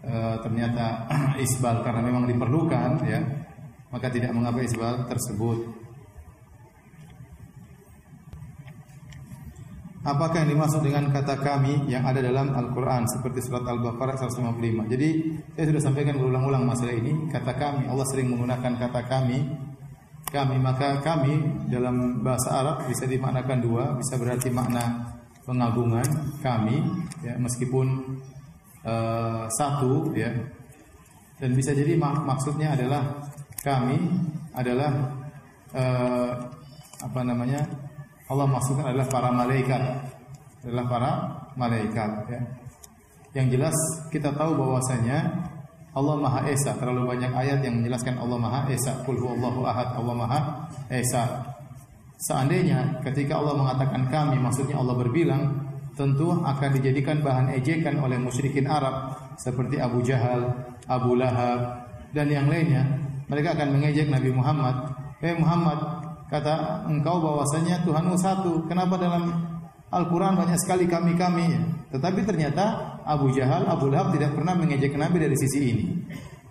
e, 0.00 0.14
ternyata 0.40 1.04
isbal 1.44 1.84
karena 1.84 2.00
memang 2.00 2.24
diperlukan 2.24 3.04
ya 3.04 3.20
maka 3.92 4.08
tidak 4.08 4.32
mengapa 4.32 4.64
isbal 4.64 5.04
tersebut 5.04 5.86
Apakah 10.06 10.46
yang 10.46 10.54
dimaksud 10.54 10.86
dengan 10.86 11.10
kata 11.10 11.34
kami 11.42 11.90
yang 11.90 12.06
ada 12.06 12.22
dalam 12.22 12.54
Al-Quran 12.54 13.10
seperti 13.10 13.42
surat 13.42 13.66
Al-Baqarah 13.66 14.14
155? 14.14 14.86
Jadi 14.86 15.08
saya 15.50 15.66
sudah 15.66 15.82
sampaikan 15.82 16.14
berulang-ulang 16.14 16.62
masalah 16.62 16.94
ini. 16.94 17.26
Kata 17.26 17.58
kami, 17.58 17.90
Allah 17.90 18.06
sering 18.06 18.30
menggunakan 18.30 18.78
kata 18.78 19.02
kami 19.10 19.65
kami 20.26 20.58
maka 20.58 20.98
kami 21.00 21.38
dalam 21.70 22.20
bahasa 22.20 22.50
Arab 22.58 22.90
bisa 22.90 23.06
dimaknakan 23.06 23.58
dua 23.62 23.84
bisa 23.94 24.18
berarti 24.18 24.50
makna 24.50 25.14
pengagungan 25.46 26.06
kami 26.42 26.82
ya 27.22 27.38
meskipun 27.38 28.18
uh, 28.82 29.46
satu 29.46 30.10
ya. 30.12 30.34
Dan 31.36 31.52
bisa 31.52 31.76
jadi 31.76 31.94
mak 32.00 32.24
maksudnya 32.24 32.72
adalah 32.74 33.22
kami 33.60 34.00
adalah 34.56 34.90
uh, 35.76 36.32
apa 36.96 37.20
namanya 37.22 37.60
Allah 38.26 38.48
maksudkan 38.48 38.90
adalah 38.90 39.06
para 39.06 39.30
malaikat 39.30 39.82
adalah 40.66 40.84
para 40.90 41.10
malaikat 41.54 42.10
ya. 42.26 42.40
Yang 43.36 43.46
jelas 43.60 43.76
kita 44.10 44.32
tahu 44.32 44.58
bahwasanya 44.58 45.46
Allah 45.96 46.14
Maha 46.20 46.40
Esa. 46.52 46.76
Terlalu 46.76 47.16
banyak 47.16 47.32
ayat 47.32 47.64
yang 47.64 47.80
menjelaskan 47.80 48.20
Allah 48.20 48.36
Maha 48.36 48.60
Esa. 48.68 49.00
Qul 49.08 49.16
huwallahu 49.16 49.64
ahad. 49.64 49.96
Allah 49.96 50.14
Maha 50.14 50.40
Esa. 50.92 51.56
Seandainya 52.20 53.00
ketika 53.00 53.40
Allah 53.40 53.56
mengatakan 53.56 54.08
kami, 54.12 54.36
maksudnya 54.40 54.76
Allah 54.76 54.96
berbilang, 54.96 55.72
tentu 55.96 56.32
akan 56.32 56.70
dijadikan 56.76 57.24
bahan 57.24 57.56
ejekan 57.56 57.96
oleh 58.00 58.20
musyrikin 58.20 58.68
Arab 58.68 59.16
seperti 59.40 59.80
Abu 59.80 60.04
Jahal, 60.04 60.52
Abu 60.84 61.16
Lahab 61.16 61.88
dan 62.12 62.28
yang 62.28 62.48
lainnya. 62.48 62.84
Mereka 63.28 63.56
akan 63.56 63.68
mengejek 63.76 64.08
Nabi 64.08 64.32
Muhammad. 64.32 64.92
Eh 65.20 65.36
Muhammad, 65.36 65.80
kata 66.28 66.84
engkau 66.88 67.20
bahwasanya 67.20 67.84
Tuhanmu 67.84 68.16
satu. 68.16 68.64
Kenapa 68.68 68.96
dalam 69.00 69.32
Al-Quran 69.92 70.36
banyak 70.40 70.56
sekali 70.60 70.88
kami-kami? 70.88 71.56
Tetapi 71.92 72.20
ternyata 72.24 72.95
Abu 73.06 73.30
Jahal, 73.30 73.70
Abu 73.70 73.86
Lahab 73.86 74.10
tidak 74.10 74.34
pernah 74.34 74.58
mengejek 74.58 74.98
Nabi 74.98 75.22
dari 75.22 75.38
sisi 75.38 75.58
ini. 75.62 75.84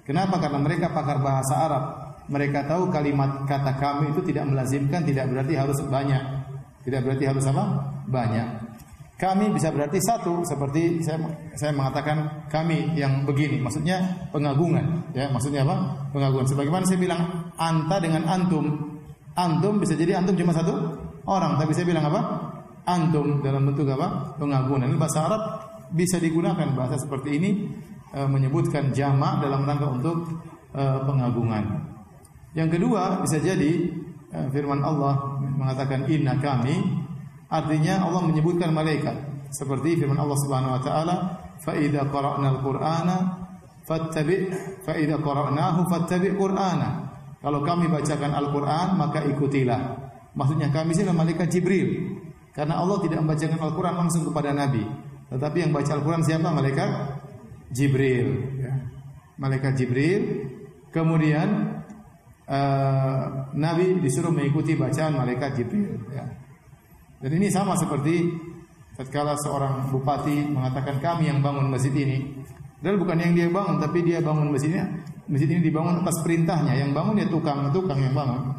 Kenapa? 0.08 0.40
Karena 0.40 0.64
mereka 0.64 0.96
pakar 0.96 1.20
bahasa 1.20 1.54
Arab. 1.60 1.84
Mereka 2.26 2.66
tahu 2.66 2.90
kalimat 2.90 3.46
kata 3.46 3.78
kami 3.78 4.16
itu 4.16 4.24
tidak 4.26 4.50
melazimkan, 4.50 5.04
tidak 5.04 5.30
berarti 5.30 5.54
harus 5.54 5.78
banyak. 5.86 6.24
Tidak 6.88 7.02
berarti 7.04 7.26
harus 7.28 7.44
apa? 7.46 7.64
Banyak. 8.08 8.48
Kami 9.16 9.48
bisa 9.56 9.72
berarti 9.72 10.00
satu, 10.04 10.44
seperti 10.44 11.00
saya 11.00 11.16
saya 11.56 11.72
mengatakan 11.72 12.48
kami 12.52 13.00
yang 13.00 13.24
begini, 13.24 13.64
maksudnya 13.64 14.28
pengagungan, 14.28 15.08
ya 15.16 15.32
maksudnya 15.32 15.64
apa? 15.64 16.04
Pengagungan. 16.12 16.48
Sebagaimana 16.52 16.84
saya 16.84 17.00
bilang 17.00 17.22
anta 17.56 17.96
dengan 18.04 18.28
antum, 18.28 18.66
antum 19.40 19.80
bisa 19.80 19.96
jadi 19.96 20.20
antum 20.20 20.36
cuma 20.36 20.52
satu 20.52 20.76
orang, 21.32 21.56
tapi 21.56 21.72
saya 21.72 21.88
bilang 21.88 22.12
apa? 22.12 22.22
antum 22.86 23.42
dalam 23.42 23.66
bentuk 23.66 23.90
apa? 23.90 24.38
Pengagungan. 24.38 24.94
Bahasa 24.96 25.26
Arab 25.26 25.42
bisa 25.96 26.20
digunakan 26.20 26.68
bahasa 26.76 27.00
seperti 27.00 27.40
ini 27.40 27.52
e, 28.12 28.20
menyebutkan 28.28 28.92
jamak 28.92 29.40
dalam 29.40 29.64
rangka 29.64 29.88
untuk 29.88 30.18
e, 30.76 30.84
pengagungan. 31.08 31.96
Yang 32.52 32.80
kedua 32.80 33.24
bisa 33.24 33.40
jadi 33.40 33.72
e, 34.30 34.38
firman 34.52 34.84
Allah 34.84 35.40
mengatakan 35.40 36.04
inna 36.12 36.36
kami 36.44 36.76
artinya 37.48 38.04
Allah 38.04 38.22
menyebutkan 38.28 38.76
malaikat 38.76 39.16
seperti 39.56 39.96
firman 39.96 40.20
Allah 40.20 40.36
Subhanahu 40.44 40.76
wa 40.76 40.82
taala 40.84 41.16
fa 41.64 41.72
idza 41.72 42.04
qara'na 42.12 42.60
al-qur'ana 42.60 43.18
fattabi' 43.88 44.52
fa 44.84 45.00
idza 45.00 45.16
qara'nahu 45.24 45.88
fattabi' 45.88 46.36
qur'ana. 46.36 47.06
Kalau 47.46 47.62
kami 47.62 47.86
bacakan 47.86 48.34
Al-Qur'an 48.34 48.98
maka 48.98 49.22
ikutilah. 49.22 49.78
Maksudnya 50.34 50.74
kami 50.74 50.98
sih 50.98 51.06
malaikat 51.06 51.46
Jibril. 51.54 52.18
Karena 52.50 52.82
Allah 52.82 52.98
tidak 53.06 53.22
membacakan 53.22 53.62
Al-Quran 53.62 53.96
langsung 54.02 54.26
kepada 54.26 54.50
Nabi. 54.50 54.82
Tetapi 55.30 55.58
yang 55.66 55.72
baca 55.74 55.92
Al-Quran 55.96 56.22
siapa? 56.22 56.50
Malaikat 56.54 56.90
Jibril. 57.74 58.30
Ya. 58.62 58.74
Malaikat 59.42 59.74
Jibril. 59.78 60.22
Kemudian 60.94 61.82
uh, 62.48 63.24
Nabi 63.52 64.00
disuruh 64.00 64.32
mengikuti 64.32 64.78
bacaan 64.78 65.18
malaikat 65.18 65.60
Jibril. 65.60 65.98
Ya. 66.14 66.26
Dan 67.20 67.42
ini 67.42 67.50
sama 67.50 67.74
seperti 67.76 68.32
tatkala 68.96 69.36
seorang 69.42 69.92
bupati 69.92 70.48
mengatakan 70.48 71.02
kami 71.04 71.28
yang 71.28 71.44
bangun 71.44 71.68
masjid 71.68 71.92
ini. 71.92 72.46
Dan 72.80 73.02
bukan 73.02 73.18
yang 73.18 73.34
dia 73.34 73.48
bangun, 73.50 73.82
tapi 73.82 74.06
dia 74.06 74.22
bangun 74.22 74.54
masjidnya. 74.54 74.86
Masjid 75.26 75.50
ini 75.50 75.66
dibangun 75.66 76.06
atas 76.06 76.22
perintahnya. 76.22 76.78
Yang 76.78 76.92
bangun 76.94 77.16
ya 77.18 77.28
tukang, 77.34 77.60
tukang 77.74 77.98
yang 77.98 78.14
bangun. 78.14 78.54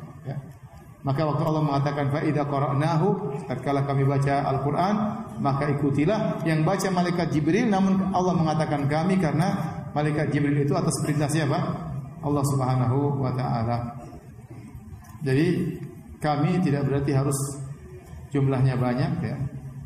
Maka 1.07 1.23
waktu 1.23 1.43
Allah 1.47 1.63
mengatakan 1.63 2.11
fa 2.11 2.19
idza 2.19 2.43
qara'nahu 2.51 3.39
tatkala 3.47 3.87
kami 3.87 4.03
baca 4.03 4.43
Al-Qur'an 4.43 4.95
maka 5.39 5.71
ikutilah 5.71 6.43
yang 6.43 6.67
baca 6.67 6.91
malaikat 6.91 7.31
Jibril 7.31 7.71
namun 7.71 8.11
Allah 8.11 8.35
mengatakan 8.35 8.91
kami 8.91 9.23
karena 9.23 9.55
malaikat 9.95 10.35
Jibril 10.35 10.67
itu 10.67 10.75
atas 10.75 10.99
perintah 11.07 11.31
siapa? 11.31 11.63
Allah 12.27 12.43
Subhanahu 12.43 13.23
wa 13.23 13.31
taala. 13.39 14.03
Jadi 15.23 15.79
kami 16.19 16.59
tidak 16.67 16.91
berarti 16.91 17.15
harus 17.15 17.39
jumlahnya 18.35 18.75
banyak 18.75 19.13
ya. 19.23 19.39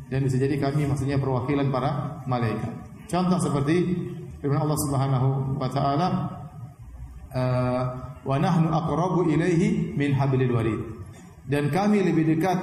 Dan 0.09 0.25
bisa 0.25 0.41
jadi 0.41 0.57
kami 0.57 0.89
maksudnya 0.89 1.21
perwakilan 1.21 1.69
para 1.69 2.17
malaikat. 2.25 2.73
Contoh 3.05 3.37
seperti 3.37 3.93
firman 4.41 4.57
Allah 4.57 4.79
Subhanahu 4.89 5.53
wa 5.53 5.69
taala 5.69 6.07
uh, 7.29 7.83
wa 8.25 8.35
nahnu 8.41 8.73
aqrabu 8.73 9.29
ilaihi 9.29 9.93
min 9.93 10.17
hablil 10.17 10.49
warid 10.49 10.90
dan 11.51 11.67
kami 11.67 11.99
lebih 11.99 12.31
dekat 12.31 12.59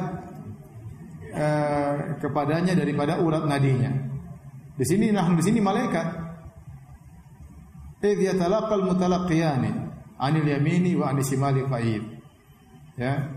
uh, 1.36 2.16
kepadanya 2.16 2.72
daripada 2.72 3.20
urat 3.20 3.44
nadinya. 3.44 3.92
Di 4.72 4.84
sini 4.88 5.12
nah 5.12 5.28
di 5.28 5.44
sini 5.44 5.60
malaikat. 5.60 6.24
idh 8.00 8.32
yatalaqal 8.32 8.88
mutalaqiyani 8.88 9.70
'anil 10.16 10.48
yamini 10.48 10.96
wa 10.96 11.12
'anil 11.12 11.26
shimali 11.26 11.68
qa'id. 11.68 12.02
Ya. 12.96 13.28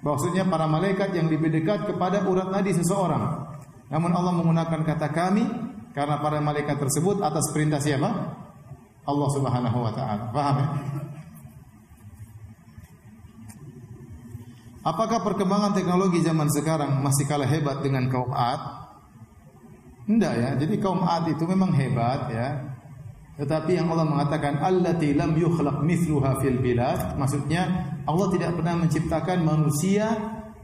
Maksudnya 0.00 0.46
para 0.46 0.70
malaikat 0.70 1.12
yang 1.12 1.26
lebih 1.26 1.50
dekat 1.50 1.90
kepada 1.90 2.24
urat 2.30 2.48
nadi 2.54 2.70
seseorang. 2.72 3.50
Namun 3.90 4.14
Allah 4.14 4.32
menggunakan 4.38 4.80
kata 4.86 5.10
kami 5.10 5.44
karena 5.90 6.22
para 6.22 6.38
malaikat 6.38 6.78
tersebut 6.78 7.18
atas 7.18 7.50
perintah 7.50 7.82
siapa? 7.82 8.08
Allah 9.04 9.28
Subhanahu 9.34 9.78
wa 9.82 9.92
taala. 9.92 10.30
Paham 10.30 10.56
ya? 10.56 10.68
Apakah 14.80 15.20
perkembangan 15.20 15.76
teknologi 15.76 16.24
zaman 16.24 16.48
sekarang 16.48 17.04
masih 17.04 17.28
kalah 17.28 17.44
hebat 17.44 17.84
dengan 17.84 18.08
kaum 18.08 18.32
Ad? 18.32 18.60
Tidak 20.08 20.32
ya. 20.40 20.50
Jadi 20.56 20.80
kaum 20.80 21.04
Ad 21.04 21.28
itu 21.28 21.44
memang 21.44 21.68
hebat 21.76 22.32
ya. 22.32 22.48
Tetapi 23.36 23.76
yang 23.76 23.92
Allah 23.92 24.08
mengatakan 24.08 24.60
allati 24.60 25.12
lam 25.16 25.36
yukhlaq 25.36 25.84
mithluha 25.84 26.40
fil 26.44 26.60
bilad, 26.60 27.16
maksudnya 27.16 27.92
Allah 28.04 28.28
tidak 28.32 28.56
pernah 28.56 28.76
menciptakan 28.80 29.44
manusia 29.44 30.12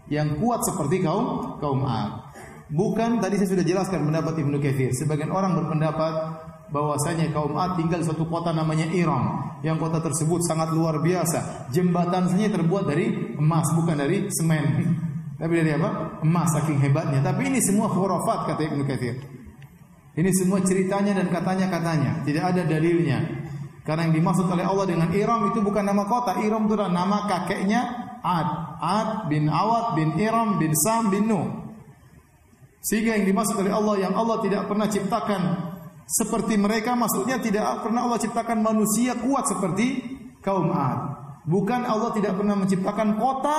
yang 0.09 0.37
kuat 0.41 0.65
seperti 0.65 1.05
kaum 1.05 1.61
kaum 1.61 1.85
Ad. 1.85 2.33
Bukan 2.73 3.21
tadi 3.21 3.37
saya 3.37 3.53
sudah 3.53 3.65
jelaskan 3.69 4.01
pendapat 4.09 4.41
Ibnu 4.41 4.57
Katsir. 4.65 4.97
Sebagian 4.97 5.29
orang 5.29 5.55
berpendapat 5.61 6.15
bahwasanya 6.71 7.31
kaum 7.31 7.55
Ad 7.55 7.79
tinggal 7.79 8.03
di 8.03 8.07
suatu 8.07 8.27
kota 8.27 8.51
namanya 8.51 8.87
Iram. 8.91 9.57
Yang 9.63 9.77
kota 9.89 9.99
tersebut 10.03 10.43
sangat 10.47 10.75
luar 10.75 10.99
biasa. 11.01 11.71
Jembatan 11.71 12.31
saja 12.31 12.53
terbuat 12.53 12.85
dari 12.87 13.35
emas 13.39 13.67
bukan 13.75 13.97
dari 13.97 14.27
semen. 14.35 14.65
Tapi 15.41 15.53
dari 15.53 15.71
apa? 15.77 16.21
Emas 16.25 16.49
saking 16.57 16.81
hebatnya. 16.81 17.21
Tapi 17.21 17.53
ini 17.53 17.61
semua 17.61 17.93
khurafat 17.93 18.53
kata 18.53 18.63
Ibnu 18.73 18.83
Katsir. 18.89 19.17
Ini 20.17 20.31
semua 20.33 20.65
ceritanya 20.65 21.13
dan 21.21 21.29
katanya-katanya, 21.29 22.25
tidak 22.25 22.57
ada 22.57 22.65
dalilnya. 22.65 23.21
Karena 23.85 24.09
yang 24.09 24.17
dimaksud 24.17 24.49
oleh 24.49 24.65
Allah 24.65 24.89
dengan 24.89 25.13
Iram 25.13 25.53
itu 25.53 25.61
bukan 25.61 25.85
nama 25.85 26.09
kota, 26.09 26.41
Iram 26.41 26.65
itu 26.65 26.73
adalah 26.73 26.91
nama 26.91 27.29
kakeknya 27.29 27.81
Ad. 28.25 28.49
Ad 28.81 29.11
bin 29.29 29.47
Awad 29.53 29.95
bin 29.95 30.17
Iram 30.17 30.57
bin 30.57 30.73
Sam 30.73 31.13
bin 31.13 31.29
Nuh. 31.29 31.69
Sehingga 32.81 33.15
yang 33.19 33.29
dimaksud 33.29 33.61
oleh 33.61 33.71
Allah 33.71 33.95
yang 33.99 34.15
Allah 34.17 34.41
tidak 34.41 34.67
pernah 34.67 34.89
ciptakan 34.89 35.43
seperti 36.07 36.55
mereka 36.55 36.95
maksudnya 36.95 37.43
tidak 37.43 37.83
pernah 37.83 38.07
Allah 38.07 38.23
ciptakan 38.23 38.63
manusia 38.63 39.19
kuat 39.19 39.51
seperti 39.51 39.87
kaum 40.39 40.71
Ad. 40.71 41.01
Bukan 41.47 41.83
Allah 41.83 42.15
tidak 42.15 42.39
pernah 42.39 42.55
menciptakan 42.55 43.19
kota 43.19 43.59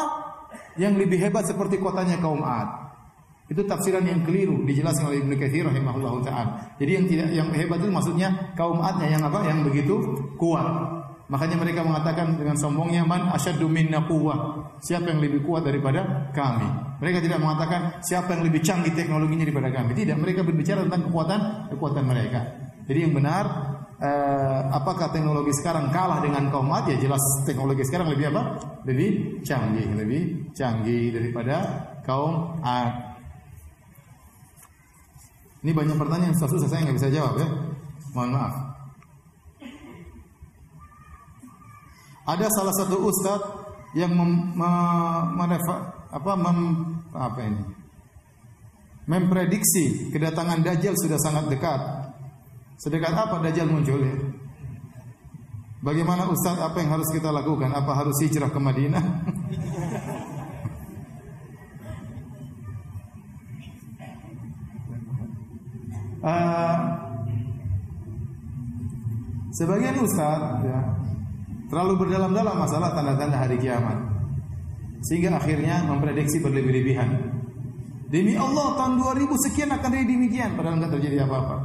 yang 0.80 0.96
lebih 0.96 1.20
hebat 1.20 1.44
seperti 1.44 1.76
kotanya 1.76 2.16
kaum 2.24 2.40
Ad. 2.40 2.88
Itu 3.48 3.64
tafsiran 3.64 4.04
yang 4.04 4.28
keliru 4.28 4.64
dijelaskan 4.68 5.08
oleh 5.08 5.24
Ibnu 5.24 5.36
Katsir 5.40 5.64
rahimahullah 5.64 6.14
taala. 6.24 6.52
Jadi 6.76 6.92
yang 6.92 7.06
tidak 7.08 7.28
yang 7.32 7.48
hebat 7.56 7.80
itu 7.80 7.92
maksudnya 7.92 8.30
kaum 8.60 8.84
Adnya 8.84 9.08
yang 9.08 9.24
apa? 9.24 9.40
Yang 9.48 9.60
begitu 9.72 9.96
kuat. 10.36 10.68
Makanya 11.28 11.60
mereka 11.60 11.84
mengatakan 11.84 12.40
dengan 12.40 12.56
sombongnya 12.56 13.04
man 13.04 13.28
asyaddu 13.36 13.68
minna 13.68 14.00
quwwah. 14.08 14.72
Siapa 14.80 15.12
yang 15.12 15.20
lebih 15.20 15.44
kuat 15.44 15.68
daripada 15.68 16.32
kami? 16.32 16.68
Mereka 17.04 17.20
tidak 17.20 17.44
mengatakan 17.44 18.00
siapa 18.00 18.32
yang 18.40 18.48
lebih 18.48 18.64
canggih 18.64 18.96
teknologinya 18.96 19.44
daripada 19.44 19.70
kami. 19.76 19.92
Tidak, 19.92 20.16
mereka 20.16 20.48
berbicara 20.48 20.88
tentang 20.88 21.12
kekuatan 21.12 21.40
kekuatan 21.76 22.04
mereka. 22.08 22.40
Jadi 22.88 23.00
yang 23.04 23.12
benar 23.12 23.44
eh, 24.00 24.62
apakah 24.72 25.12
teknologi 25.12 25.52
sekarang 25.60 25.92
kalah 25.92 26.24
dengan 26.24 26.48
kaum? 26.48 26.72
Ya 26.88 26.96
jelas 26.96 27.20
teknologi 27.44 27.84
sekarang 27.84 28.08
lebih 28.08 28.32
apa? 28.32 28.64
Lebih 28.88 29.44
canggih, 29.44 29.84
lebih 30.00 30.22
canggih 30.56 31.12
daripada 31.12 31.56
kaum 32.08 32.64
Ad. 32.64 33.20
Ini 35.68 35.76
banyak 35.76 36.00
pertanyaan 36.00 36.32
susah-susah 36.40 36.70
saya 36.72 36.88
nggak 36.88 36.98
bisa 37.04 37.12
jawab 37.12 37.36
ya. 37.36 37.48
Mohon 38.16 38.32
maaf. 38.32 38.67
Ada 42.28 42.52
salah 42.52 42.76
satu 42.76 43.08
ustadz 43.08 43.48
yang 43.96 44.12
mem, 44.12 44.52
me, 44.52 44.70
apa, 46.12 46.32
mem, 46.36 46.60
apa 47.16 47.40
ini? 47.40 47.64
Memprediksi 49.08 50.12
kedatangan 50.12 50.60
Dajjal 50.60 50.92
sudah 51.00 51.16
sangat 51.24 51.48
dekat. 51.48 51.80
Sedekat 52.84 53.16
apa 53.16 53.40
Dajjal 53.40 53.72
muncul 53.72 54.04
ya? 54.04 54.12
Bagaimana 55.80 56.28
Ustaz 56.28 56.60
apa 56.60 56.84
yang 56.84 57.00
harus 57.00 57.08
kita 57.16 57.32
lakukan? 57.32 57.72
Apa 57.72 57.96
harus 57.96 58.20
hijrah 58.20 58.52
ke 58.52 58.60
Madinah? 58.60 59.06
uh, 66.28 66.78
sebagian 69.58 69.96
Ustaz 70.04 70.66
ya, 70.68 70.97
terlalu 71.68 71.94
berdalam-dalam 72.08 72.56
masalah 72.56 72.96
tanda-tanda 72.96 73.38
hari 73.38 73.60
kiamat. 73.60 73.98
Sehingga 75.06 75.38
akhirnya 75.38 75.86
memprediksi 75.86 76.42
berlebih-lebihan. 76.42 77.38
Demi 78.08 78.40
Allah 78.40 78.80
tahun 78.80 79.04
2000 79.04 79.46
sekian 79.52 79.70
akan 79.76 79.90
jadi 79.92 80.06
demikian 80.08 80.56
padahal 80.56 80.80
enggak 80.80 80.96
terjadi 80.96 81.28
apa-apa. 81.28 81.56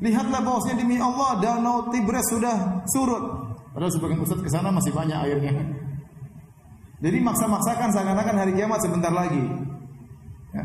Lihatlah 0.00 0.40
bahwasanya 0.40 0.80
demi 0.80 0.96
Allah 0.96 1.36
danau 1.44 1.92
Tigris 1.92 2.24
sudah 2.32 2.88
surut. 2.88 3.52
Padahal 3.76 3.92
sebagian 3.92 4.24
ustaz 4.24 4.40
ke 4.40 4.48
sana 4.48 4.72
masih 4.72 4.96
banyak 4.96 5.18
airnya. 5.28 5.52
Jadi 7.00 7.16
maksa-maksakan 7.20 7.88
seakan-akan 7.92 8.36
hari 8.36 8.52
kiamat 8.56 8.80
sebentar 8.80 9.12
lagi. 9.12 9.44
Ya. 10.56 10.64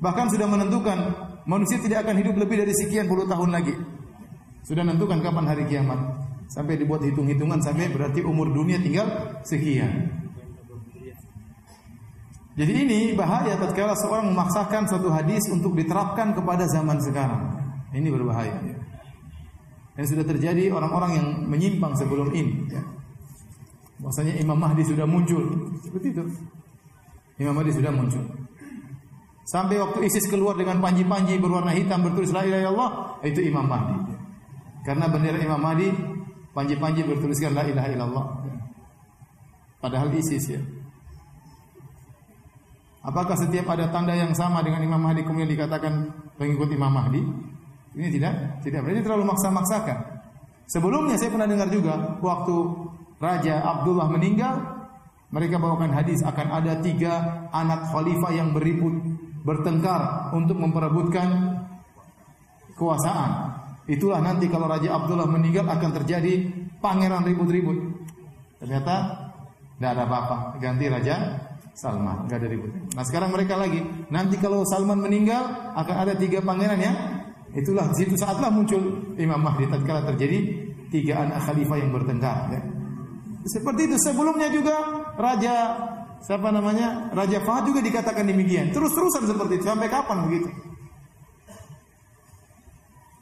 Bahkan 0.00 0.26
sudah 0.28 0.48
menentukan 0.48 0.98
manusia 1.48 1.80
tidak 1.80 2.04
akan 2.04 2.20
hidup 2.20 2.36
lebih 2.36 2.64
dari 2.64 2.72
sekian 2.76 3.08
puluh 3.08 3.24
tahun 3.24 3.48
lagi. 3.48 3.95
Sudah 4.66 4.82
menentukan 4.82 5.22
kapan 5.22 5.46
hari 5.46 5.64
kiamat. 5.70 6.26
Sampai 6.50 6.74
dibuat 6.74 7.02
hitung-hitungan 7.06 7.62
sampai 7.62 7.90
berarti 7.90 8.22
umur 8.26 8.50
dunia 8.50 8.82
tinggal 8.82 9.06
sekian. 9.46 10.10
Jadi 12.56 12.72
ini 12.72 12.98
bahaya 13.14 13.54
tatkala 13.60 13.94
seorang 13.94 14.32
memaksakan 14.32 14.88
suatu 14.88 15.12
hadis 15.12 15.44
untuk 15.52 15.76
diterapkan 15.76 16.34
kepada 16.34 16.66
zaman 16.66 16.98
sekarang. 16.98 17.52
Ini 17.94 18.08
berbahaya. 18.10 18.58
Ya. 18.64 18.78
Dan 19.94 20.04
sudah 20.08 20.24
terjadi 20.24 20.72
orang-orang 20.72 21.20
yang 21.20 21.26
menyimpang 21.46 21.94
sebelum 21.94 22.32
ini. 22.32 22.66
Ya. 22.72 22.82
Bahwasanya 24.00 24.40
Imam 24.40 24.56
Mahdi 24.56 24.82
sudah 24.88 25.04
muncul. 25.04 25.46
Seperti 25.84 26.16
itu. 26.16 26.24
Imam 27.38 27.54
Mahdi 27.54 27.76
sudah 27.76 27.92
muncul. 27.92 28.24
Sampai 29.46 29.78
waktu 29.78 30.08
ISIS 30.08 30.26
keluar 30.26 30.58
dengan 30.58 30.80
panji-panji 30.82 31.38
berwarna 31.38 31.70
hitam 31.70 32.02
bertulis 32.02 32.34
la 32.34 32.42
ilaha 32.42 32.60
illallah, 32.66 32.90
itu 33.22 33.40
Imam 33.46 33.68
Mahdi. 33.68 34.15
Karena 34.86 35.10
bendera 35.10 35.42
Imam 35.42 35.58
Mahdi 35.58 35.90
panji-panji 36.54 37.02
bertuliskan 37.02 37.58
la 37.58 37.66
ilaha 37.66 37.88
illallah. 37.90 38.26
Padahal 39.82 40.14
ISIS 40.14 40.46
ya. 40.46 40.62
Apakah 43.02 43.34
setiap 43.38 43.66
ada 43.70 43.90
tanda 43.90 44.14
yang 44.14 44.30
sama 44.34 44.62
dengan 44.62 44.82
Imam 44.82 45.02
Mahdi 45.02 45.26
kemudian 45.26 45.50
dikatakan 45.50 46.10
pengikut 46.38 46.70
Imam 46.70 46.90
Mahdi? 46.94 47.22
Ini 47.98 48.08
tidak, 48.14 48.62
tidak 48.62 48.86
berarti 48.86 49.02
terlalu 49.02 49.24
maksa-maksakan. 49.26 49.98
Sebelumnya 50.66 51.18
saya 51.18 51.30
pernah 51.34 51.46
dengar 51.46 51.70
juga 51.70 52.18
waktu 52.18 52.54
Raja 53.22 53.62
Abdullah 53.62 54.10
meninggal, 54.10 54.58
mereka 55.30 55.58
bawakan 55.58 55.94
hadis 55.94 56.20
akan 56.22 56.62
ada 56.62 56.78
tiga 56.82 57.46
anak 57.54 57.90
khalifah 57.90 58.32
yang 58.34 58.50
beribut 58.54 58.94
bertengkar 59.46 60.34
untuk 60.34 60.58
memperebutkan 60.58 61.62
kekuasaan. 62.74 63.55
Itulah 63.86 64.18
nanti 64.18 64.50
kalau 64.50 64.66
Raja 64.66 64.98
Abdullah 64.98 65.30
meninggal 65.30 65.66
akan 65.70 65.90
terjadi 66.02 66.50
pangeran 66.82 67.22
ribut-ribut. 67.22 67.78
Ternyata 68.58 68.94
tidak 69.76 69.90
ada 69.94 70.02
apa-apa, 70.08 70.36
ganti 70.58 70.90
Raja 70.90 71.16
Salman, 71.76 72.26
nggak 72.26 72.38
ada 72.40 72.48
ribut. 72.48 72.72
Nah 72.96 73.04
sekarang 73.04 73.30
mereka 73.30 73.54
lagi, 73.54 73.84
nanti 74.10 74.40
kalau 74.40 74.64
Salman 74.66 74.98
meninggal 74.98 75.74
akan 75.76 75.96
ada 76.02 76.16
tiga 76.16 76.42
pangeran 76.42 76.80
ya. 76.80 76.92
Itulah 77.56 77.88
situ 77.94 78.16
saatlah 78.18 78.50
muncul 78.50 79.14
Imam 79.16 79.40
Mahdi 79.40 79.68
tatkala 79.70 80.02
terjadi 80.12 80.38
tiga 80.90 81.24
anak 81.28 81.46
khalifah 81.46 81.76
yang 81.78 81.90
bertengkar. 81.94 82.52
Ya. 82.52 82.60
Seperti 83.46 83.86
itu 83.86 83.96
sebelumnya 84.02 84.50
juga 84.50 84.76
Raja 85.14 85.54
siapa 86.26 86.50
namanya 86.50 87.12
Raja 87.14 87.38
Fahad 87.44 87.70
juga 87.70 87.80
dikatakan 87.84 88.26
demikian. 88.26 88.74
Terus-terusan 88.74 89.30
seperti 89.30 89.62
itu 89.62 89.64
sampai 89.68 89.86
kapan 89.86 90.26
begitu? 90.26 90.48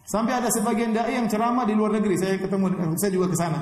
Sampai 0.05 0.37
ada 0.37 0.53
sebagian 0.53 0.93
dai 0.93 1.17
yang 1.17 1.25
ceramah 1.33 1.65
di 1.65 1.73
luar 1.73 1.97
negeri. 1.97 2.21
Saya 2.21 2.37
ketemu 2.37 2.97
saya 3.01 3.11
juga 3.13 3.33
ke 3.33 3.37
sana. 3.41 3.61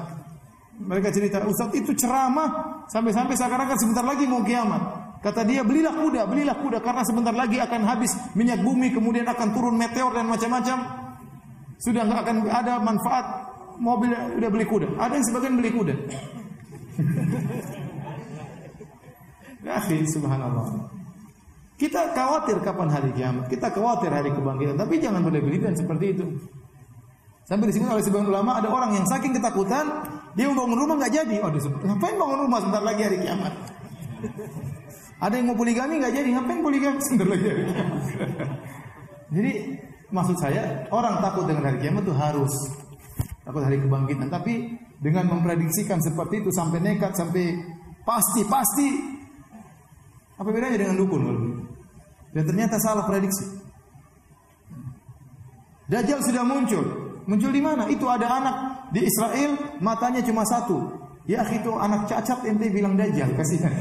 Mereka 0.83 1.15
cerita, 1.15 1.39
Ustaz 1.47 1.71
itu 1.79 1.95
ceramah 1.95 2.83
sampai-sampai 2.91 3.39
seakan-akan 3.39 3.79
sebentar 3.79 4.03
lagi 4.03 4.27
mau 4.27 4.43
kiamat. 4.43 4.83
Kata 5.23 5.47
dia, 5.47 5.63
belilah 5.63 5.95
kuda, 5.95 6.27
belilah 6.27 6.59
kuda 6.59 6.83
karena 6.83 7.07
sebentar 7.07 7.31
lagi 7.31 7.63
akan 7.63 7.87
habis 7.87 8.11
minyak 8.35 8.59
bumi, 8.59 8.91
kemudian 8.91 9.23
akan 9.23 9.55
turun 9.55 9.79
meteor 9.79 10.11
dan 10.11 10.27
macam-macam. 10.27 10.79
Sudah 11.79 12.03
nggak 12.03 12.21
akan 12.27 12.37
ada 12.51 12.83
manfaat 12.83 13.27
mobil 13.79 14.11
udah 14.11 14.51
beli 14.51 14.67
kuda. 14.67 14.99
Ada 14.99 15.15
yang 15.15 15.27
sebagian 15.31 15.55
beli 15.55 15.71
kuda. 15.71 15.95
Ya, 19.63 19.79
subhanallah. 20.11 20.91
Kita 21.83 22.15
khawatir 22.15 22.63
kapan 22.63 22.87
hari 22.95 23.11
kiamat. 23.11 23.51
Kita 23.51 23.75
khawatir 23.75 24.15
hari 24.15 24.31
kebangkitan. 24.31 24.79
Tapi 24.79 25.03
jangan 25.03 25.19
berlebihan 25.27 25.75
seperti 25.75 26.15
itu. 26.15 26.27
Sampai 27.43 27.75
disebut 27.75 27.91
oleh 27.91 28.05
sebagian 28.07 28.31
ulama 28.31 28.63
ada 28.63 28.71
orang 28.71 28.95
yang 28.95 29.07
saking 29.11 29.35
ketakutan 29.35 29.91
dia 30.39 30.47
mau 30.47 30.63
bangun 30.63 30.79
rumah 30.79 30.95
nggak 31.03 31.11
jadi. 31.11 31.37
Oh 31.43 31.51
disebut 31.51 31.83
ngapain 31.83 32.15
bangun 32.15 32.39
rumah 32.47 32.59
sebentar 32.63 32.87
lagi 32.87 33.03
hari 33.03 33.19
kiamat. 33.19 33.55
Ada 35.19 35.35
yang 35.35 35.47
mau 35.51 35.59
poligami 35.59 35.99
nggak 35.99 36.15
jadi 36.15 36.29
ngapain 36.39 36.61
poligami 36.63 36.99
sebentar 37.11 37.29
lagi 37.35 37.47
hari 37.51 37.63
kiamat. 37.67 38.03
jadi 39.35 39.53
maksud 40.15 40.37
saya 40.39 40.63
orang 40.95 41.19
takut 41.19 41.51
dengan 41.51 41.67
hari 41.67 41.79
kiamat 41.83 42.07
itu 42.07 42.15
harus 42.15 42.53
takut 43.43 43.63
hari 43.67 43.83
kebangkitan. 43.83 44.31
Tapi 44.31 44.79
dengan 45.03 45.35
memprediksikan 45.35 45.99
seperti 45.99 46.47
itu 46.47 46.51
sampai 46.55 46.79
nekat 46.79 47.11
sampai 47.19 47.59
pasti 48.07 48.47
pasti 48.47 48.87
apa 50.39 50.47
bedanya 50.47 50.79
dengan 50.79 50.95
dukun 50.95 51.23
Dan 52.33 52.43
ternyata 52.49 52.81
salah 52.81 53.05
prediksi. 53.05 53.45
Dajjal 55.93 56.21
sudah 56.25 56.45
muncul. 56.45 56.85
Muncul 57.29 57.53
di 57.53 57.61
mana? 57.61 57.85
Itu 57.93 58.09
ada 58.09 58.27
anak 58.27 58.57
di 58.97 59.05
Israel 59.05 59.79
matanya 59.85 60.25
cuma 60.25 60.43
satu. 60.49 60.89
Ya 61.29 61.45
itu 61.47 61.71
anak 61.77 62.09
cacat 62.09 62.43
ente 62.49 62.73
bilang 62.73 62.97
Dajjal 62.97 63.31
kasihan. 63.37 63.73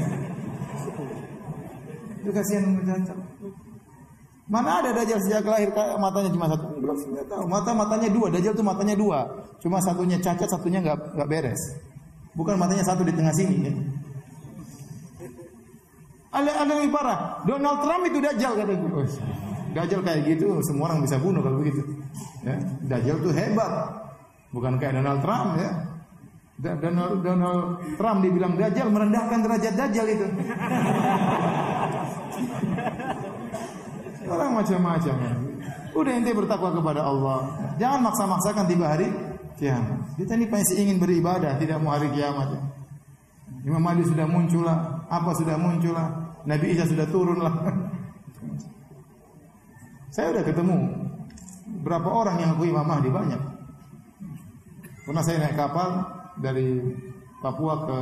Itu 2.20 2.30
kasihan 2.30 2.64
cacat. 2.84 3.18
Mana 4.52 4.84
ada 4.84 4.92
Dajjal 4.92 5.16
sejak 5.24 5.48
lahir 5.48 5.72
matanya 5.96 6.28
cuma 6.28 6.46
satu? 6.52 6.66
Belum 6.76 6.96
tahu. 7.24 7.44
Mata 7.48 7.72
matanya 7.72 8.08
dua. 8.12 8.28
Dajjal 8.28 8.52
tuh 8.52 8.66
matanya 8.66 8.94
dua. 8.94 9.20
Cuma 9.64 9.80
satunya 9.80 10.20
cacat, 10.20 10.46
satunya 10.52 10.84
nggak 10.84 11.16
nggak 11.16 11.28
beres. 11.32 11.60
Bukan 12.36 12.60
matanya 12.60 12.84
satu 12.84 13.00
di 13.08 13.16
tengah 13.16 13.32
sini. 13.32 13.56
Ya. 13.64 13.72
Ada 16.32 16.50
ada 16.64 16.72
yang 16.80 16.88
parah. 16.88 17.44
Donald 17.44 17.78
Trump 17.84 18.02
itu 18.08 18.18
Dajjal 18.24 18.52
kata 18.56 18.72
gue. 18.72 19.04
Dajjal 19.76 20.00
kayak 20.00 20.20
gitu, 20.28 20.60
semua 20.64 20.92
orang 20.92 21.04
bisa 21.04 21.20
bunuh 21.20 21.44
kalau 21.44 21.60
begitu. 21.60 21.84
Ya, 22.40 22.56
Dajjal 22.88 23.20
tuh 23.20 23.32
hebat. 23.36 23.72
Bukan 24.52 24.80
kayak 24.80 25.00
Donald 25.00 25.20
Trump 25.20 25.60
ya. 25.60 25.70
Donald, 26.62 27.24
Donald 27.24 27.80
Trump 28.00 28.18
dibilang 28.24 28.56
Dajjal 28.56 28.88
merendahkan 28.88 29.38
derajat 29.44 29.74
Dajjal 29.76 30.06
itu. 30.08 30.26
Orang 34.24 34.56
macam-macam. 34.56 35.16
Udah 35.92 36.12
ente 36.16 36.32
bertakwa 36.32 36.72
kepada 36.72 37.04
Allah. 37.04 37.38
Jangan 37.76 38.00
maksa-maksakan 38.08 38.64
tiba 38.64 38.88
hari 38.88 39.12
kiamat. 39.60 40.16
Kita 40.16 40.32
ini 40.40 40.48
pasti 40.48 40.80
ingin 40.80 40.96
beribadah, 40.96 41.60
tidak 41.60 41.76
mau 41.84 41.92
hari 41.92 42.08
kiamat. 42.16 42.56
Imam 43.62 43.78
Mahdi 43.78 44.02
sudah 44.08 44.26
muncul 44.26 44.66
lah, 44.66 45.06
apa 45.06 45.30
sudah 45.38 45.54
muncul 45.54 45.94
lah, 45.94 46.08
Nabi 46.46 46.66
Isa 46.74 46.84
sudah 46.86 47.06
turun 47.06 47.38
lah. 47.38 47.54
Saya 50.12 50.34
sudah 50.34 50.44
ketemu 50.44 50.76
berapa 51.86 52.04
orang 52.04 52.36
yang 52.42 52.50
aku 52.58 52.68
Imam 52.68 52.84
Mahdi 52.84 53.08
banyak. 53.08 53.42
Pernah 55.02 55.22
saya 55.24 55.42
naik 55.42 55.56
kapal 55.56 55.90
dari 56.38 56.78
Papua 57.42 57.74
ke 57.88 57.98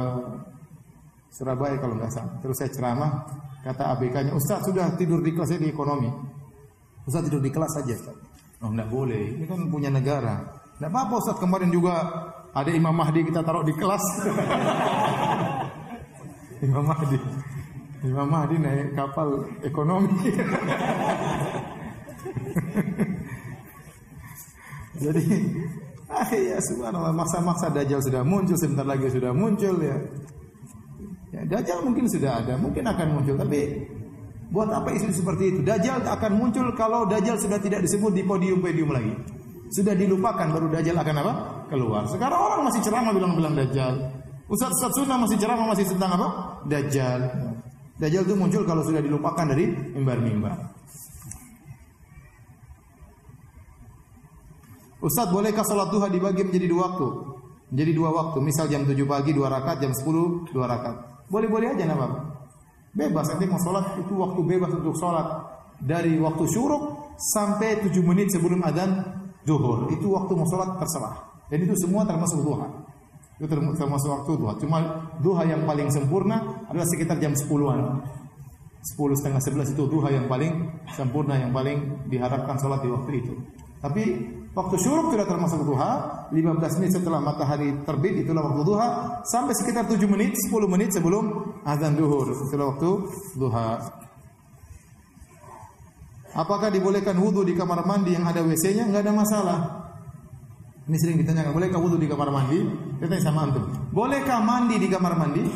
Surabaya 1.33 1.79
kalau 1.79 1.95
nggak 1.97 2.13
salah. 2.13 2.35
Terus 2.43 2.57
saya 2.59 2.71
ceramah, 2.75 3.11
kata 3.63 3.95
ABK-nya, 3.97 4.33
Ustaz 4.35 4.67
sudah 4.67 4.93
tidur 4.99 5.23
di 5.23 5.33
kelas 5.33 5.55
di 5.57 5.71
ekonomi. 5.71 6.11
Ustaz 7.07 7.25
tidur 7.25 7.41
di 7.41 7.49
kelas 7.49 7.73
saja. 7.79 7.97
Oh 8.61 8.69
nggak 8.69 8.91
boleh, 8.93 9.41
ini 9.41 9.45
kan 9.49 9.71
punya 9.73 9.89
negara. 9.89 10.45
Nggak 10.77 10.91
apa-apa 10.93 11.15
Ustaz 11.23 11.37
kemarin 11.41 11.71
juga 11.73 11.95
ada 12.53 12.71
Imam 12.75 12.93
Mahdi 12.93 13.25
kita 13.25 13.41
taruh 13.41 13.65
di 13.65 13.73
kelas. 13.73 14.05
Imam 16.67 16.85
Mahdi. 16.85 17.17
Imam 18.01 18.33
Mahdi 18.33 18.57
naik 18.57 18.97
kapal 18.97 19.45
ekonomi. 19.61 20.09
Jadi 25.01 25.25
ah 26.09 26.29
ya 26.33 26.61
subhanallah 26.61 27.13
maksa-maksa 27.17 27.73
Dajjal 27.73 28.01
sudah 28.05 28.21
muncul 28.25 28.57
sebentar 28.57 28.85
lagi 28.85 29.09
sudah 29.09 29.33
muncul 29.33 29.81
ya. 29.81 29.97
Ya 31.33 31.41
Dajjal 31.45 31.85
mungkin 31.85 32.09
sudah 32.09 32.41
ada, 32.41 32.57
mungkin 32.57 32.85
akan 32.85 33.21
muncul 33.21 33.37
tapi 33.37 33.85
buat 34.51 34.69
apa 34.73 34.91
isu 34.97 35.13
seperti 35.13 35.57
itu? 35.57 35.61
Dajjal 35.65 36.01
akan 36.05 36.33
muncul 36.37 36.73
kalau 36.77 37.05
Dajjal 37.05 37.37
sudah 37.37 37.61
tidak 37.61 37.85
disebut 37.85 38.13
di 38.17 38.25
podium-podium 38.25 38.91
lagi. 38.93 39.13
Sudah 39.77 39.93
dilupakan 39.95 40.51
baru 40.51 40.73
Dajjal 40.73 40.97
akan 40.99 41.17
apa? 41.21 41.33
Keluar. 41.69 42.03
Sekarang 42.09 42.41
orang 42.41 42.61
masih 42.67 42.81
ceramah 42.83 43.13
bilang-bilang 43.13 43.55
Dajjal. 43.55 43.95
Ustaz 44.51 44.75
Ustaz 44.75 44.91
Sunnah 44.99 45.15
masih 45.21 45.39
ceramah 45.39 45.67
masih 45.71 45.87
tentang 45.87 46.11
apa? 46.19 46.29
Dajjal. 46.67 47.50
Dajjal 48.01 48.25
itu 48.25 48.35
muncul 48.35 48.65
kalau 48.65 48.81
sudah 48.81 49.05
dilupakan 49.05 49.45
dari 49.45 49.69
mimbar-mimbar. 49.69 50.57
Ustaz 55.01 55.29
bolehkah 55.29 55.65
salat 55.65 55.93
duha 55.93 56.09
dibagi 56.09 56.45
menjadi 56.45 56.65
dua 56.69 56.93
waktu? 56.93 57.09
Menjadi 57.73 57.93
dua 57.93 58.11
waktu. 58.13 58.39
Misal 58.41 58.73
jam 58.73 58.89
7 58.89 58.97
pagi 59.05 59.37
dua 59.37 59.53
rakaat, 59.53 59.85
jam 59.85 59.93
10 59.93 60.49
dua 60.53 60.65
rakaat. 60.69 60.97
Boleh-boleh 61.29 61.77
aja 61.77 61.85
apa 61.87 62.37
Bebas 62.91 63.31
nanti 63.31 63.47
mau 63.47 63.61
salat 63.63 63.95
itu 64.03 64.13
waktu 64.19 64.41
bebas 64.43 64.75
untuk 64.75 64.99
salat 64.99 65.29
dari 65.79 66.19
waktu 66.19 66.43
syuruk 66.51 67.15
sampai 67.33 67.85
7 67.87 68.03
menit 68.03 68.33
sebelum 68.33 68.65
adzan 68.65 69.21
duhur. 69.45 69.93
Itu 69.93 70.13
waktu 70.13 70.33
mau 70.37 70.49
sholat 70.49 70.81
terserah. 70.81 71.17
Dan 71.53 71.67
itu 71.67 71.75
semua 71.77 72.07
termasuk 72.07 72.41
duha. 72.45 72.67
Itu 73.41 73.49
termasuk 73.49 74.13
waktu 74.13 74.31
duha. 74.37 74.53
Cuma 74.61 74.79
duha 75.17 75.49
yang 75.49 75.65
paling 75.65 75.89
sempurna 75.89 76.61
adalah 76.69 76.85
sekitar 76.85 77.17
jam 77.17 77.33
10-an. 77.33 78.05
10 78.81 79.17
setengah 79.17 79.41
11 79.41 79.77
itu 79.77 79.83
duha 79.89 80.09
yang 80.13 80.29
paling 80.29 80.69
sempurna, 80.93 81.37
yang 81.41 81.53
paling 81.53 82.05
diharapkan 82.09 82.61
sholat 82.61 82.85
di 82.85 82.89
waktu 82.93 83.11
itu. 83.25 83.33
Tapi 83.81 84.05
waktu 84.53 84.77
syuruk 84.77 85.13
tidak 85.17 85.29
termasuk 85.29 85.65
duha, 85.65 86.29
15 86.29 86.77
menit 86.81 86.93
setelah 87.01 87.21
matahari 87.21 87.81
terbit 87.89 88.25
itulah 88.25 88.45
waktu 88.45 88.61
duha, 88.65 88.89
sampai 89.25 89.57
sekitar 89.57 89.89
7 89.89 90.05
menit, 90.05 90.37
10 90.37 90.69
menit 90.69 90.93
sebelum 90.93 91.57
azan 91.65 91.97
duhur, 91.97 92.29
itulah 92.29 92.77
waktu 92.77 92.91
duha. 93.41 93.81
Apakah 96.37 96.69
dibolehkan 96.69 97.17
wudhu 97.17 97.43
di 97.43 97.57
kamar 97.57 97.83
mandi 97.89 98.15
yang 98.15 98.29
ada 98.29 98.45
WC-nya? 98.45 98.87
Enggak 98.87 99.09
ada 99.09 99.13
masalah. 99.17 99.59
Ini 100.91 100.99
sering 100.99 101.23
ditanya, 101.23 101.55
bolehkah 101.55 101.79
wudhu 101.79 102.03
di 102.03 102.11
kamar 102.11 102.35
mandi? 102.35 102.67
Kita 102.99 103.15
sama 103.23 103.47
antum. 103.47 103.63
Bolehkah 103.95 104.43
mandi 104.43 104.75
di 104.75 104.91
kamar 104.91 105.15
mandi? 105.15 105.47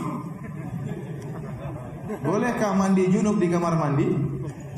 Bolehkah 2.23 2.71
mandi 2.79 3.03
junub 3.11 3.43
di 3.43 3.51
kamar 3.51 3.75
mandi? 3.75 4.07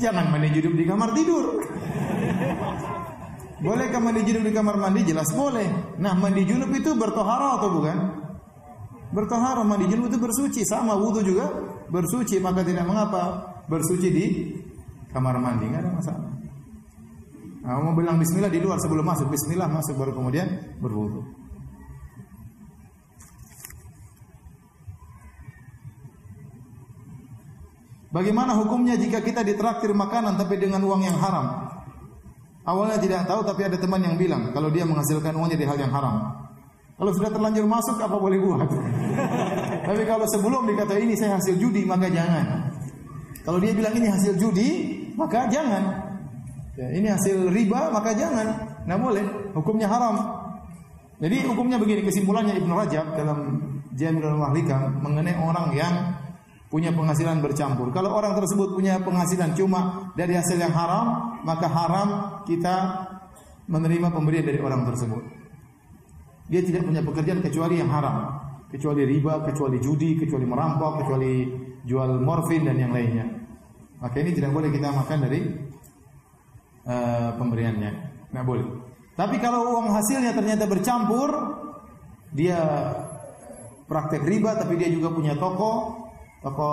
Jangan 0.00 0.32
mandi 0.32 0.48
junub 0.56 0.72
di 0.80 0.84
kamar 0.88 1.12
tidur. 1.12 1.60
Bolehkah 3.60 4.00
mandi 4.00 4.20
junub 4.24 4.48
di 4.48 4.52
kamar 4.56 4.80
mandi? 4.80 5.04
Jelas 5.04 5.28
boleh. 5.36 6.00
Nah, 6.00 6.16
mandi 6.16 6.48
junub 6.48 6.72
itu 6.72 6.96
bertohara 6.96 7.60
atau 7.60 7.68
bukan? 7.76 7.98
Bertohara, 9.12 9.60
mandi 9.60 9.92
junub 9.92 10.08
itu 10.08 10.16
bersuci. 10.16 10.64
Sama 10.64 10.96
wudhu 10.96 11.20
juga 11.20 11.52
bersuci. 11.92 12.40
Maka 12.40 12.64
tidak 12.64 12.88
mengapa 12.88 13.44
bersuci 13.68 14.08
di 14.08 14.24
kamar 15.12 15.36
mandi 15.36 15.68
nggak 15.68 15.84
ada 15.84 15.92
masalah. 15.92 16.35
Nah, 17.66 17.82
mau 17.82 17.98
bilang 17.98 18.22
Bismillah 18.22 18.46
di 18.46 18.62
luar 18.62 18.78
sebelum 18.78 19.02
masuk 19.02 19.26
Bismillah 19.26 19.66
masuk 19.66 19.98
baru 19.98 20.14
kemudian 20.14 20.78
berwudu. 20.78 21.26
Bagaimana 28.14 28.54
hukumnya 28.54 28.94
jika 28.94 29.18
kita 29.18 29.42
ditraktir 29.42 29.90
makanan 29.90 30.38
tapi 30.38 30.62
dengan 30.62 30.78
uang 30.86 31.02
yang 31.10 31.18
haram? 31.18 31.66
Awalnya 32.62 33.02
tidak 33.02 33.26
tahu 33.26 33.42
tapi 33.42 33.66
ada 33.66 33.76
teman 33.82 33.98
yang 33.98 34.14
bilang 34.14 34.54
kalau 34.54 34.70
dia 34.70 34.86
menghasilkan 34.86 35.34
uangnya 35.34 35.58
di 35.58 35.66
hal 35.66 35.74
yang 35.74 35.90
haram. 35.90 36.46
Kalau 36.96 37.10
sudah 37.12 37.34
terlanjur 37.34 37.66
masuk 37.66 37.98
apa 37.98 38.14
boleh 38.14 38.38
buat? 38.40 38.70
tapi 39.90 40.02
kalau 40.06 40.24
sebelum 40.30 40.70
dikata 40.70 40.96
ini 41.02 41.18
saya 41.18 41.36
hasil 41.36 41.58
judi 41.58 41.82
maka 41.82 42.06
jangan. 42.08 42.70
Kalau 43.42 43.58
dia 43.58 43.74
bilang 43.74 43.94
ini 43.94 44.10
hasil 44.10 44.38
judi, 44.38 44.70
maka 45.14 45.46
jangan. 45.46 46.05
Ya, 46.76 46.92
ini 46.92 47.08
hasil 47.08 47.48
riba, 47.48 47.88
maka 47.88 48.12
jangan. 48.12 48.76
Nah 48.84 48.96
boleh, 49.00 49.24
hukumnya 49.56 49.88
haram. 49.88 50.16
Jadi 51.16 51.48
hukumnya 51.48 51.80
begini, 51.80 52.04
kesimpulannya 52.04 52.60
Ibnu 52.60 52.72
Rajab 52.76 53.16
dalam 53.16 53.38
Jami'ul 53.96 54.36
Mahlikam 54.36 55.00
mengenai 55.00 55.40
orang 55.40 55.72
yang 55.72 55.94
punya 56.68 56.92
penghasilan 56.92 57.40
bercampur. 57.40 57.88
Kalau 57.96 58.12
orang 58.12 58.36
tersebut 58.36 58.76
punya 58.76 59.00
penghasilan 59.00 59.56
cuma 59.56 60.12
dari 60.12 60.36
hasil 60.36 60.60
yang 60.60 60.76
haram, 60.76 61.40
maka 61.48 61.64
haram 61.64 62.08
kita 62.44 63.08
menerima 63.64 64.12
pemberian 64.12 64.44
dari 64.44 64.60
orang 64.60 64.84
tersebut. 64.84 65.24
Dia 66.52 66.60
tidak 66.60 66.84
punya 66.84 67.00
pekerjaan 67.00 67.40
kecuali 67.40 67.80
yang 67.80 67.88
haram, 67.88 68.36
kecuali 68.68 69.08
riba, 69.08 69.40
kecuali 69.48 69.80
judi, 69.80 70.20
kecuali 70.20 70.44
merampok, 70.44 71.00
kecuali 71.00 71.48
jual 71.88 72.20
morfin 72.20 72.68
dan 72.68 72.76
yang 72.76 72.92
lainnya. 72.92 73.24
Maka 73.96 74.20
ini 74.20 74.36
tidak 74.36 74.52
boleh 74.52 74.68
kita 74.68 74.92
makan 74.92 75.18
dari 75.24 75.40
uh, 76.86 77.30
pemberiannya. 77.36 77.92
Tidak 78.30 78.44
boleh. 78.46 78.66
Tapi 79.16 79.36
kalau 79.40 79.76
uang 79.76 79.90
hasilnya 79.90 80.36
ternyata 80.36 80.68
bercampur, 80.68 81.30
dia 82.32 82.60
praktek 83.88 84.22
riba 84.26 84.58
tapi 84.58 84.76
dia 84.76 84.92
juga 84.92 85.08
punya 85.14 85.32
toko, 85.38 86.04
toko 86.44 86.70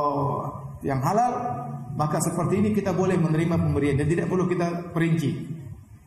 yang 0.83 0.99
halal, 0.99 1.33
maka 1.95 2.19
seperti 2.19 2.59
ini 2.59 2.69
kita 2.75 2.91
boleh 2.91 3.15
menerima 3.15 3.55
pemberian 3.55 3.95
dan 3.95 4.07
tidak 4.09 4.27
perlu 4.27 4.49
kita 4.49 4.91
perinci. 4.91 5.31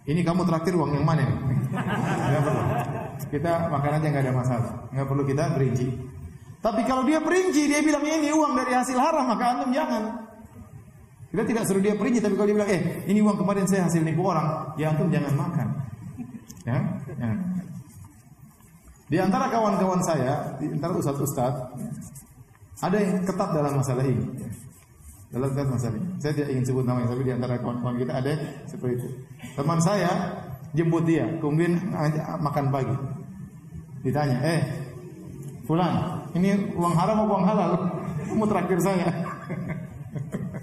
Ini 0.07 0.21
kamu 0.23 0.47
traktir 0.47 0.77
uang 0.79 0.95
yang 0.95 1.07
mana? 1.07 1.27
Enggak 1.27 2.43
perlu. 2.47 2.63
Kita 3.27 3.73
makan 3.73 3.91
aja 3.99 4.07
nggak 4.07 4.25
ada 4.29 4.35
masalah. 4.35 4.71
Nggak 4.95 5.07
perlu 5.09 5.23
kita 5.27 5.45
berinci. 5.57 5.87
Tapi 6.63 6.83
kalau 6.83 7.03
dia 7.07 7.23
perinci, 7.23 7.67
dia 7.67 7.81
bilang 7.83 8.03
ini 8.03 8.31
uang 8.31 8.55
dari 8.59 8.75
hasil 8.75 8.99
haram, 8.99 9.27
maka 9.31 9.45
antum 9.55 9.71
jangan. 9.71 10.26
Kita 11.27 11.43
tidak 11.43 11.62
suruh 11.66 11.83
dia 11.83 11.95
perinci, 11.99 12.22
tapi 12.22 12.39
kalau 12.39 12.49
dia 12.49 12.57
bilang, 12.57 12.70
eh 12.70 12.83
ini 13.11 13.18
uang 13.18 13.37
kemarin 13.37 13.66
saya 13.66 13.91
hasil 13.91 14.01
nipu 14.01 14.22
orang, 14.22 14.72
ya 14.79 14.95
antum 14.95 15.11
jangan 15.11 15.35
makan. 15.35 15.68
Ya, 16.66 16.79
ya. 17.18 17.31
Di 19.07 19.16
antara 19.22 19.47
kawan-kawan 19.51 20.03
saya, 20.03 20.59
di 20.59 20.66
antara 20.70 20.99
ustadz-ustadz, 20.99 21.79
ada 22.83 22.97
yang 22.99 23.22
ketat 23.22 23.51
dalam 23.55 23.79
masalah 23.79 24.03
ini. 24.03 24.27
Dalam 25.31 25.51
masalah 25.51 25.95
ini. 25.99 26.11
Saya 26.18 26.33
tidak 26.35 26.49
ingin 26.55 26.64
sebut 26.66 26.85
namanya, 26.87 27.14
tapi 27.14 27.22
di 27.22 27.33
antara 27.35 27.55
kawan-kawan 27.59 27.97
kita 28.03 28.12
ada 28.18 28.33
seperti 28.66 28.95
itu. 28.99 29.09
Teman 29.55 29.79
saya 29.83 30.11
jemput 30.74 31.07
dia, 31.07 31.27
kemudian 31.39 31.79
makan 32.43 32.70
pagi. 32.70 32.97
Ditanya, 34.07 34.39
eh, 34.43 34.62
Fulan, 35.66 36.22
ini 36.39 36.55
uang 36.79 36.95
haram 36.95 37.27
atau 37.27 37.31
uang 37.35 37.43
halal? 37.43 37.70
Kamu 38.31 38.47
terakhir 38.47 38.79
saya. 38.79 39.09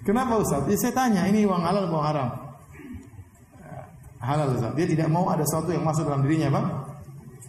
Kenapa 0.00 0.40
Ustaz? 0.40 0.64
Ya, 0.64 0.76
saya 0.80 0.92
tanya, 0.96 1.28
ini 1.28 1.44
uang 1.44 1.60
halal 1.60 1.84
atau 1.88 2.00
haram? 2.00 2.28
Halal 4.20 4.56
Ustaz. 4.56 4.72
Dia 4.76 4.86
tidak 4.88 5.08
mau 5.12 5.28
ada 5.28 5.44
sesuatu 5.44 5.72
yang 5.72 5.84
masuk 5.84 6.08
dalam 6.08 6.24
dirinya, 6.24 6.48
Bang. 6.48 6.66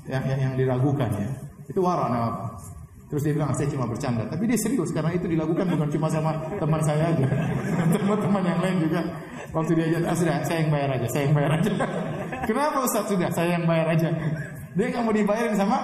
Yang, 0.08 0.24
yang, 0.28 0.40
yang 0.40 0.54
diragukan 0.60 1.10
ya. 1.16 1.30
Itu 1.70 1.80
wara 1.80 2.12
nama 2.12 2.52
Terus 3.12 3.28
dia 3.28 3.36
bilang, 3.36 3.52
saya 3.52 3.68
cuma 3.68 3.84
bercanda. 3.84 4.24
Tapi 4.24 4.48
dia 4.48 4.56
serius, 4.56 4.88
karena 4.96 5.12
itu 5.12 5.28
dilakukan 5.28 5.68
bukan 5.68 5.88
cuma 5.92 6.08
sama 6.08 6.32
teman 6.56 6.80
saya 6.80 7.12
aja. 7.12 7.28
Teman-teman 8.00 8.40
yang 8.40 8.60
lain 8.64 8.88
juga. 8.88 9.04
Waktu 9.52 9.72
dia 9.76 10.00
ah, 10.08 10.16
sudah, 10.16 10.40
saya 10.48 10.64
yang 10.64 10.72
bayar 10.72 10.90
aja, 10.96 11.08
saya 11.12 11.28
yang 11.28 11.36
bayar 11.36 11.52
aja. 11.60 11.72
Kenapa 12.48 12.78
Ustaz? 12.88 13.12
Sudah, 13.12 13.28
saya 13.36 13.60
yang 13.60 13.68
bayar 13.68 13.92
aja. 13.92 14.16
Dia 14.80 14.86
nggak 14.96 15.04
mau 15.04 15.12
dibayarin 15.12 15.60
sama 15.60 15.78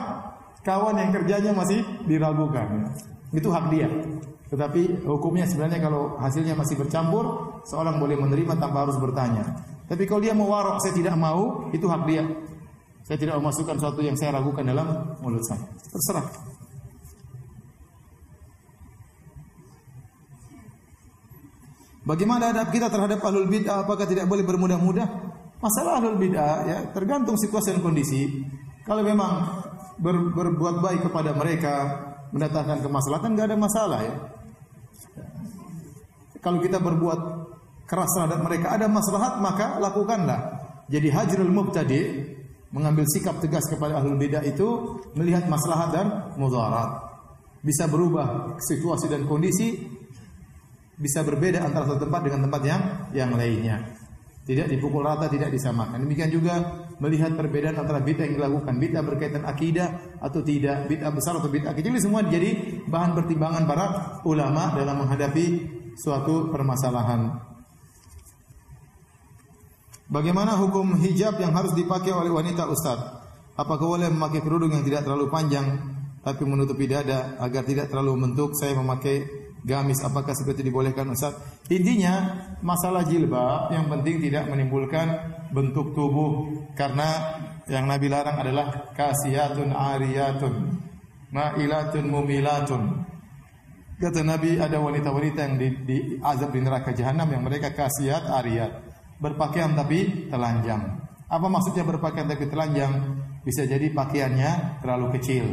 kawan 0.64 0.96
yang 0.96 1.12
kerjanya 1.12 1.52
masih 1.52 1.84
diragukan. 2.08 2.96
Itu 3.36 3.52
hak 3.52 3.76
dia. 3.76 3.92
Tetapi 4.48 5.04
hukumnya 5.04 5.44
sebenarnya 5.44 5.84
kalau 5.84 6.16
hasilnya 6.20 6.56
masih 6.56 6.80
bercampur, 6.80 7.60
seorang 7.68 8.00
boleh 8.00 8.16
menerima 8.16 8.56
tanpa 8.56 8.88
harus 8.88 8.96
bertanya. 8.96 9.44
Tapi 9.88 10.04
kalau 10.08 10.24
dia 10.24 10.32
mau 10.36 10.48
warok, 10.48 10.80
saya 10.84 10.96
tidak 10.96 11.16
mau, 11.20 11.68
itu 11.72 11.84
hak 11.88 12.04
dia. 12.08 12.24
Saya 13.08 13.18
tidak 13.20 13.40
mau 13.40 13.52
masukkan 13.52 13.76
sesuatu 13.80 14.04
yang 14.04 14.20
saya 14.20 14.36
ragukan 14.36 14.68
dalam 14.68 15.16
mulut 15.24 15.44
saya. 15.48 15.64
Terserah. 15.80 16.28
Bagaimana 22.08 22.56
adab 22.56 22.72
kita 22.72 22.88
terhadap 22.88 23.20
ahlul 23.20 23.52
bid'ah? 23.52 23.84
Apakah 23.84 24.08
tidak 24.08 24.32
boleh 24.32 24.48
bermudah-mudah? 24.48 25.08
Masalah 25.60 26.00
ahlul 26.00 26.16
bid'ah 26.16 26.64
ya 26.64 26.78
tergantung 26.96 27.36
situasi 27.36 27.76
dan 27.76 27.84
kondisi. 27.84 28.48
Kalau 28.88 29.04
memang 29.04 29.60
ber, 30.00 30.32
berbuat 30.32 30.80
baik 30.80 31.12
kepada 31.12 31.36
mereka, 31.36 31.76
mendatangkan 32.32 32.80
kemaslahatan, 32.80 33.36
nggak 33.36 33.48
ada 33.52 33.58
masalah 33.60 34.00
ya. 34.08 34.16
Kalau 36.48 36.64
kita 36.64 36.80
berbuat 36.80 37.20
keras 37.84 38.08
terhadap 38.16 38.40
mereka 38.40 38.72
ada 38.72 38.88
maslahat 38.88 39.44
maka 39.44 39.84
lakukanlah. 39.84 40.64
Jadi 40.88 41.12
hajrul 41.12 41.52
mubtadi 41.52 42.24
mengambil 42.72 43.04
sikap 43.12 43.44
tegas 43.44 43.68
kepada 43.68 44.00
ahlul 44.00 44.16
bidah 44.16 44.40
itu 44.48 44.96
melihat 45.20 45.44
maslahat 45.52 45.92
dan 45.92 46.08
mudarat. 46.40 47.04
Bisa 47.60 47.92
berubah 47.92 48.56
situasi 48.64 49.12
dan 49.12 49.28
kondisi 49.28 49.76
bisa 50.96 51.20
berbeda 51.28 51.68
antara 51.68 51.84
satu 51.84 52.08
tempat 52.08 52.32
dengan 52.32 52.48
tempat 52.48 52.62
yang 52.64 52.82
yang 53.12 53.32
lainnya. 53.36 53.84
Tidak 54.48 54.72
dipukul 54.72 55.04
rata, 55.04 55.28
tidak 55.28 55.52
disamakan. 55.52 56.08
Demikian 56.08 56.32
juga 56.32 56.88
melihat 57.04 57.36
perbedaan 57.36 57.76
antara 57.76 58.00
bid'ah 58.00 58.24
yang 58.24 58.40
dilakukan, 58.40 58.80
bid'ah 58.80 59.04
berkaitan 59.04 59.44
akidah 59.44 60.16
atau 60.24 60.40
tidak, 60.40 60.88
bid'ah 60.88 61.12
besar 61.12 61.36
atau 61.36 61.52
bid'ah 61.52 61.76
kecil, 61.76 61.92
semua 62.00 62.24
jadi 62.24 62.80
bahan 62.88 63.12
pertimbangan 63.20 63.68
para 63.68 63.86
ulama 64.24 64.72
dalam 64.80 65.04
menghadapi 65.04 65.77
suatu 65.98 66.54
permasalahan. 66.54 67.42
Bagaimana 70.08 70.56
hukum 70.56 70.96
hijab 70.96 71.36
yang 71.42 71.52
harus 71.52 71.76
dipakai 71.76 72.16
oleh 72.16 72.32
wanita 72.32 72.64
Ustaz? 72.72 72.96
Apakah 73.58 73.98
boleh 73.98 74.08
memakai 74.08 74.40
kerudung 74.40 74.72
yang 74.72 74.86
tidak 74.86 75.04
terlalu 75.04 75.28
panjang 75.28 75.68
tapi 76.22 76.46
menutupi 76.48 76.88
dada 76.88 77.36
agar 77.42 77.68
tidak 77.68 77.92
terlalu 77.92 78.16
membentuk? 78.16 78.56
Saya 78.56 78.78
memakai 78.78 79.28
gamis 79.68 80.00
apakah 80.06 80.32
seperti 80.32 80.64
dibolehkan 80.64 81.12
Ustaz? 81.12 81.36
Intinya 81.68 82.40
masalah 82.64 83.04
jilbab 83.04 83.74
yang 83.76 83.92
penting 83.92 84.24
tidak 84.24 84.48
menimbulkan 84.48 85.12
bentuk 85.52 85.92
tubuh 85.92 86.56
karena 86.78 87.36
yang 87.68 87.84
Nabi 87.84 88.08
larang 88.08 88.40
adalah 88.40 88.96
kasiyatun 88.96 89.76
ariyatun 89.76 90.54
ma'ilatun 91.36 92.06
mumilatun. 92.08 92.84
Kata 93.98 94.22
Nabi 94.22 94.62
ada 94.62 94.78
wanita-wanita 94.78 95.40
yang 95.42 95.56
di, 95.58 95.70
di 95.82 95.98
azab 96.22 96.54
di 96.54 96.62
neraka 96.62 96.94
jahanam 96.94 97.34
yang 97.34 97.42
mereka 97.42 97.74
kasiat 97.74 98.30
ariyat, 98.30 98.70
berpakaian 99.18 99.74
tapi 99.74 100.30
telanjang. 100.30 101.02
Apa 101.26 101.50
maksudnya 101.50 101.82
berpakaian 101.82 102.30
tapi 102.30 102.46
telanjang? 102.46 102.94
Bisa 103.42 103.66
jadi 103.66 103.90
pakaiannya 103.90 104.86
terlalu 104.86 105.18
kecil. 105.18 105.46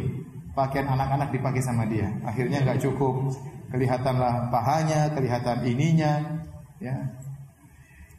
Pakaian 0.53 0.92
anak-anak 0.92 1.32
dipakai 1.32 1.64
sama 1.64 1.88
dia. 1.88 2.05
Akhirnya 2.20 2.61
nggak 2.61 2.84
cukup 2.84 3.32
kelihatanlah 3.72 4.53
pahanya, 4.53 5.09
kelihatan 5.16 5.64
ininya, 5.64 6.45
ya. 6.84 6.95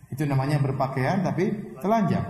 Itu 0.09 0.26
namanya 0.26 0.57
berpakaian 0.57 1.21
tapi 1.21 1.53
telanjang. 1.86 2.26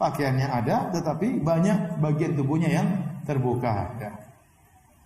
Pakaiannya 0.00 0.48
ada 0.48 0.88
tetapi 0.96 1.44
banyak 1.44 2.00
bagian 2.00 2.40
tubuhnya 2.40 2.72
yang 2.72 2.88
terbuka, 3.28 4.00
ya. 4.00 4.21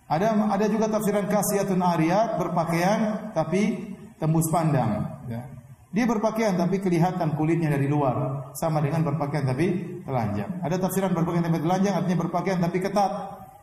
Ada 0.07 0.27
ada 0.55 0.65
juga 0.71 0.87
tafsiran 0.87 1.27
kasiyatun 1.27 1.83
ariyat 1.83 2.39
berpakaian 2.39 3.31
tapi 3.35 3.91
tembus 4.17 4.47
pandang, 4.47 5.23
ya. 5.27 5.43
Dia 5.91 6.03
berpakaian 6.03 6.55
tapi 6.55 6.83
kelihatan 6.83 7.35
kulitnya 7.35 7.71
dari 7.71 7.87
luar, 7.91 8.47
sama 8.55 8.83
dengan 8.83 9.03
berpakaian 9.03 9.47
tapi 9.47 9.99
telanjang. 10.03 10.63
Ada 10.63 10.79
tafsiran 10.79 11.11
berpakaian 11.11 11.47
tapi 11.47 11.59
telanjang 11.59 11.93
artinya 11.99 12.17
berpakaian 12.27 12.59
tapi 12.59 12.77
ketat, 12.79 13.11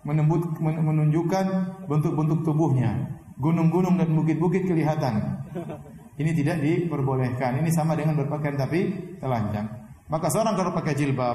menunjukkan 0.04 1.46
bentuk-bentuk 1.88 2.44
tubuhnya 2.44 3.20
gunung-gunung 3.38 3.98
dan 3.98 4.14
bukit-bukit 4.14 4.62
kelihatan. 4.68 5.42
Ini 6.14 6.30
tidak 6.38 6.62
diperbolehkan. 6.62 7.58
Ini 7.58 7.70
sama 7.74 7.98
dengan 7.98 8.14
berpakaian 8.14 8.54
tapi 8.54 8.94
telanjang. 9.18 9.66
Maka 10.06 10.30
seorang 10.30 10.54
kalau 10.54 10.70
pakai 10.70 10.94
jilbab, 10.94 11.34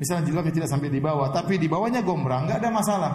misalnya 0.00 0.26
jilbabnya 0.26 0.50
tidak 0.50 0.70
sampai 0.72 0.90
di 0.90 0.98
bawah, 0.98 1.30
tapi 1.30 1.54
di 1.60 1.70
bawahnya 1.70 2.02
gombrang, 2.02 2.50
nggak 2.50 2.58
ada 2.58 2.70
masalah. 2.74 3.12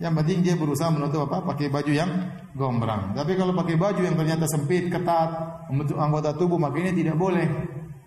Yang 0.00 0.14
penting 0.24 0.38
dia 0.40 0.54
berusaha 0.56 0.88
menutup 0.88 1.28
apa? 1.28 1.44
Pakai 1.52 1.68
baju 1.68 1.92
yang 1.92 2.08
gombrang. 2.56 3.12
Tapi 3.12 3.36
kalau 3.36 3.52
pakai 3.52 3.76
baju 3.76 4.00
yang 4.00 4.16
ternyata 4.16 4.48
sempit, 4.48 4.88
ketat, 4.88 5.28
membentuk 5.68 6.00
anggota 6.00 6.32
tubuh, 6.32 6.56
maka 6.56 6.80
ini 6.80 6.96
tidak 6.96 7.20
boleh. 7.20 7.44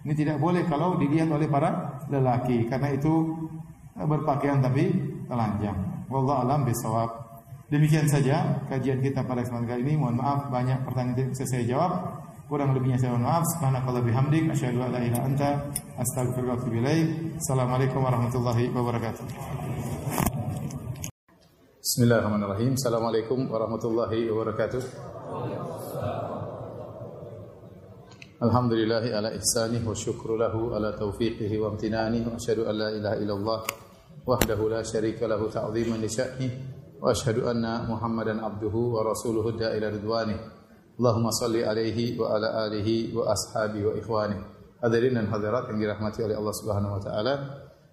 Ini 0.02 0.14
tidak 0.18 0.41
boleh 0.41 0.66
kalau 0.66 0.98
dilihat 0.98 1.30
oleh 1.30 1.46
para 1.48 2.02
lelaki, 2.10 2.68
karena 2.68 2.91
itu 2.91 3.14
berpakaian 3.94 4.60
tapi 4.60 4.89
telanjang. 5.30 5.78
Wallahu 6.10 6.44
alam 6.44 6.66
bisawab. 6.66 7.24
Demikian 7.70 8.10
saja 8.10 8.66
kajian 8.68 9.00
kita 9.00 9.22
pada 9.24 9.46
kesempatan 9.46 9.70
kali 9.70 9.82
ini. 9.86 9.94
Mohon 9.98 10.18
maaf 10.20 10.39
banyak 10.50 10.82
pertanyaan 10.86 11.18
yang 11.18 11.30
bisa 11.32 11.46
saya 11.46 11.64
jawab. 11.64 11.91
Kurang 12.50 12.76
lebihnya 12.76 13.00
saya 13.00 13.16
mohon 13.16 13.26
maaf. 13.30 13.46
Subhanakallah 13.58 14.04
bihamdik 14.04 14.50
asyhadu 14.50 14.84
an 14.84 14.91
la 14.94 15.02
ilaha 15.02 15.24
anta 15.30 15.50
ilaik. 16.70 17.38
Assalamualaikum 17.38 18.02
warahmatullahi 18.04 18.70
wabarakatuh. 18.74 20.33
Bismillahirrahmanirrahim. 21.84 22.80
Assalamualaikum 22.80 23.52
warahmatullahi 23.52 24.32
wabarakatuh. 24.32 24.80
Alhamdulillahi 28.40 29.12
ala 29.12 29.36
ihsanih 29.36 29.84
wa 29.84 29.92
syukru 29.92 30.40
lahu 30.40 30.72
ala 30.72 30.96
taufiqihi 30.96 31.60
wa 31.60 31.76
amtinani 31.76 32.24
wa 32.24 32.40
asyhadu 32.40 32.72
an 32.72 32.80
la 32.80 32.88
ilaha 32.88 33.20
illallah 33.20 33.60
wahdahu 34.24 34.72
la 34.72 34.80
syarika 34.80 35.28
lahu 35.28 35.52
ta'ziman 35.52 36.00
li 36.00 36.08
sya'nih 36.08 36.52
واشهد 37.04 37.44
ان 37.44 37.68
محمدا 37.92 38.40
عبده 38.40 38.76
ورسوله 38.96 39.46
الداعي 39.50 39.78
إلى 39.84 39.88
رضوانه 40.00 40.38
اللهم 40.96 41.26
صل 41.36 41.52
عليه 41.52 42.16
وعلى 42.16 42.48
اله 42.64 42.90
واصحابه 43.12 43.82
واخوانه 43.84 44.40
hadirin 44.80 45.20
dan 45.20 45.28
hadirat 45.28 45.68
yang 45.68 45.84
dirahmati 45.84 46.24
oleh 46.24 46.40
Allah 46.40 46.56
Subhanahu 46.56 46.96
wa 46.96 47.02
taala 47.04 47.34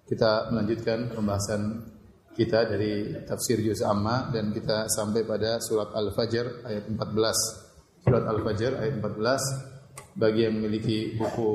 kita 0.07 0.47
melanjutkan 0.47 1.11
pembahasan 1.11 1.90
kita 2.31 2.65
dari 2.69 3.23
tafsir 3.27 3.59
juz 3.59 3.81
amma 3.83 4.31
dan 4.31 4.51
kita 4.55 4.87
sampai 4.87 5.27
pada 5.27 5.59
surat 5.59 5.91
Al-Fajr 5.91 6.65
ayat 6.67 6.87
14 6.87 8.03
surat 8.07 8.23
Al-Fajr 8.23 8.71
ayat 8.79 8.93
14 9.03 10.15
bagi 10.15 10.47
yang 10.47 10.55
memiliki 10.59 11.15
buku 11.19 11.51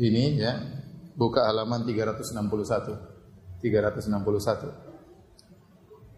ini 0.00 0.40
ya 0.40 0.60
buka 1.16 1.48
halaman 1.48 1.84
361 1.88 3.62
361 3.64 4.94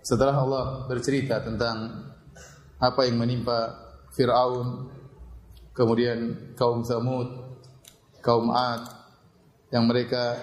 setelah 0.06 0.38
Allah 0.38 0.86
bercerita 0.86 1.42
tentang 1.42 2.06
apa 2.78 3.10
yang 3.10 3.18
menimpa 3.18 3.74
Fir'aun, 4.14 4.86
kemudian 5.74 6.54
kaum 6.54 6.86
Samud, 6.86 7.58
kaum 8.22 8.54
Ad 8.54 8.86
yang 9.74 9.90
mereka 9.90 10.38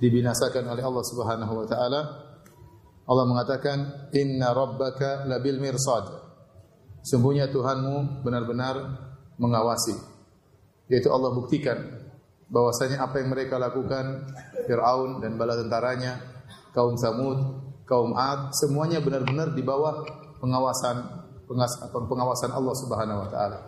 dibinasakan 0.00 0.72
oleh 0.72 0.80
Allah 0.80 1.04
Subhanahu 1.04 1.52
wa 1.52 1.66
taala. 1.68 2.00
Allah 3.08 3.24
mengatakan, 3.24 3.78
"Inna 4.12 4.52
rabbaka 4.52 5.24
labil 5.24 5.56
mirsad." 5.56 6.04
Sungguhnya 7.00 7.48
Tuhanmu 7.48 8.20
benar-benar 8.20 8.76
mengawasi. 9.40 9.96
Yaitu 10.92 11.08
Allah 11.08 11.32
buktikan 11.32 11.78
bahwasanya 12.52 13.04
apa 13.04 13.20
yang 13.20 13.32
mereka 13.32 13.56
lakukan 13.56 14.28
Firaun 14.68 15.24
dan 15.24 15.40
bala 15.40 15.56
tentaranya, 15.56 16.20
kaum 16.76 17.00
Samud, 17.00 17.38
kaum 17.88 18.12
Ad, 18.12 18.52
semuanya 18.52 19.00
benar-benar 19.00 19.56
di 19.56 19.64
bawah 19.64 20.04
pengawasan 20.40 21.24
pengawasan 21.88 22.52
Allah 22.52 22.74
Subhanahu 22.76 23.24
wa 23.24 23.28
taala. 23.32 23.58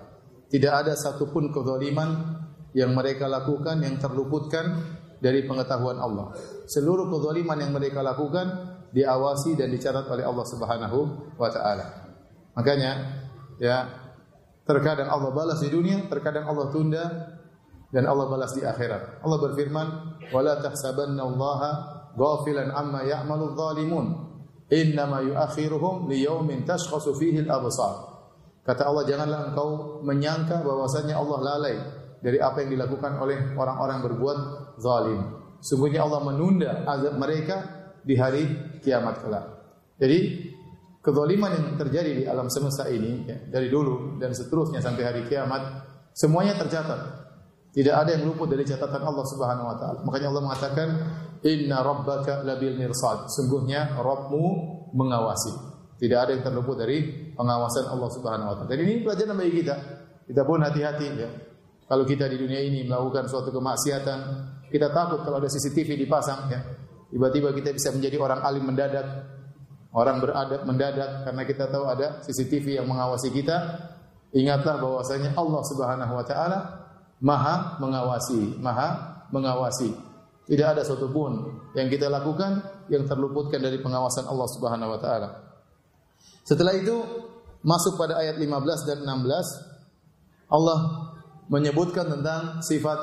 Tidak 0.53 0.73
ada 0.73 0.93
satupun 0.93 1.49
kezaliman 1.49 2.37
yang 2.77 2.93
mereka 2.93 3.25
lakukan 3.25 3.81
yang 3.81 3.97
terluputkan 3.97 4.99
dari 5.21 5.49
pengetahuan 5.49 5.97
Allah. 5.97 6.35
Seluruh 6.69 7.09
kezaliman 7.09 7.57
yang 7.57 7.73
mereka 7.73 8.05
lakukan 8.05 8.70
diawasi 8.91 9.59
dan 9.59 9.71
dicatat 9.71 10.07
oleh 10.11 10.25
Allah 10.27 10.47
Subhanahu 10.47 10.99
wa 11.39 11.49
taala. 11.51 11.87
Makanya 12.55 12.93
ya 13.63 13.87
terkadang 14.67 15.11
Allah 15.11 15.31
balas 15.31 15.63
di 15.63 15.71
dunia, 15.71 16.07
terkadang 16.11 16.47
Allah 16.47 16.67
tunda 16.71 17.05
dan 17.91 18.07
Allah 18.07 18.27
balas 18.31 18.55
di 18.55 18.63
akhirat. 18.63 19.23
Allah 19.23 19.39
berfirman, 19.39 19.87
"Wala 20.31 20.59
tahsabannallaha 20.63 21.71
ghafilan 22.15 22.71
amma 22.71 23.07
ya'malu 23.07 23.55
dhalimun." 23.55 24.31
innama 24.71 25.21
yuakhiruhum 25.27 26.07
liyaumin 26.07 26.63
tashkhasu 26.63 27.19
fihi 27.19 27.45
al-absar. 27.45 28.23
Kata 28.63 28.87
Allah 28.87 29.05
janganlah 29.05 29.41
engkau 29.51 30.01
menyangka 30.07 30.63
bahwasanya 30.63 31.19
Allah 31.19 31.39
lalai 31.43 31.77
dari 32.23 32.39
apa 32.39 32.63
yang 32.63 32.79
dilakukan 32.79 33.19
oleh 33.19 33.59
orang-orang 33.59 33.99
berbuat 34.07 34.39
zalim. 34.79 35.21
Sungguhnya 35.61 36.07
Allah 36.07 36.23
menunda 36.25 36.87
azab 36.87 37.19
mereka 37.19 37.80
di 38.05 38.15
hari 38.17 38.43
kiamat 38.81 39.23
kelak. 39.25 39.45
Jadi 40.01 40.19
kezaliman 41.01 41.51
yang 41.53 41.67
terjadi 41.77 42.11
di 42.13 42.25
alam 42.29 42.49
semesta 42.53 42.89
ini 42.89 43.25
ya, 43.29 43.37
dari 43.49 43.69
dulu 43.69 44.21
dan 44.21 44.33
seterusnya 44.37 44.85
sampai 44.85 45.03
hari 45.05 45.23
kiamat 45.29 45.85
semuanya 46.13 46.57
tercatat. 46.57 47.21
Tidak 47.71 47.95
ada 47.95 48.19
yang 48.19 48.27
luput 48.27 48.51
dari 48.51 48.67
catatan 48.67 48.99
Allah 48.99 49.23
Subhanahu 49.31 49.71
wa 49.71 49.77
taala. 49.79 49.99
Makanya 50.03 50.27
Allah 50.35 50.43
mengatakan 50.43 50.89
Inna 51.47 51.87
rabbaka 51.87 52.43
labil 52.43 52.75
mirsad. 52.75 53.31
Sungguhnya 53.31 53.95
Rabbmu 53.95 54.45
mengawasi. 54.91 55.71
Tidak 56.01 56.19
ada 56.19 56.35
yang 56.35 56.43
terluput 56.43 56.83
dari 56.83 57.31
pengawasan 57.39 57.87
Allah 57.95 58.11
Subhanahu 58.11 58.49
wa 58.51 58.55
taala. 58.59 58.69
Dan 58.75 58.83
ini 58.83 59.07
pelajaran 59.07 59.39
bagi 59.39 59.63
kita. 59.63 59.75
Kita 60.27 60.43
pun 60.43 60.67
hati-hati 60.67 61.07
ya. 61.15 61.31
Kalau 61.87 62.03
kita 62.07 62.27
di 62.27 62.39
dunia 62.39 62.59
ini 62.59 62.87
melakukan 62.87 63.27
suatu 63.27 63.55
kemaksiatan, 63.55 64.19
kita 64.71 64.95
takut 64.95 65.27
kalau 65.27 65.43
ada 65.43 65.51
CCTV 65.51 65.95
dipasang 66.07 66.51
ya. 66.51 66.61
Tiba-tiba 67.11 67.51
kita 67.51 67.75
bisa 67.75 67.91
menjadi 67.91 68.17
orang 68.23 68.41
alim 68.47 68.65
mendadak, 68.71 69.07
orang 69.91 70.23
beradab 70.23 70.63
mendadak 70.63 71.27
karena 71.27 71.43
kita 71.43 71.67
tahu 71.67 71.85
ada 71.91 72.23
CCTV 72.23 72.79
yang 72.79 72.87
mengawasi 72.87 73.35
kita. 73.35 73.57
Ingatlah 74.31 74.79
bahwasanya 74.79 75.35
Allah 75.35 75.63
Subhanahu 75.67 76.13
wa 76.15 76.23
taala 76.23 76.59
Maha 77.21 77.77
mengawasi, 77.83 78.57
Maha 78.63 79.27
mengawasi. 79.35 79.91
Tidak 80.47 80.67
ada 80.67 80.83
satupun 80.87 81.63
yang 81.75 81.91
kita 81.91 82.07
lakukan 82.07 82.63
yang 82.91 83.07
terluputkan 83.07 83.59
dari 83.59 83.83
pengawasan 83.83 84.31
Allah 84.31 84.49
Subhanahu 84.51 84.95
wa 84.95 85.01
taala. 85.03 85.29
Setelah 86.47 86.75
itu 86.79 86.97
masuk 87.61 88.01
pada 88.01 88.19
ayat 88.19 88.41
15 88.41 88.89
dan 88.89 88.99
16 89.05 90.51
Allah 90.51 90.79
menyebutkan 91.51 92.07
tentang 92.07 92.63
sifat 92.63 92.99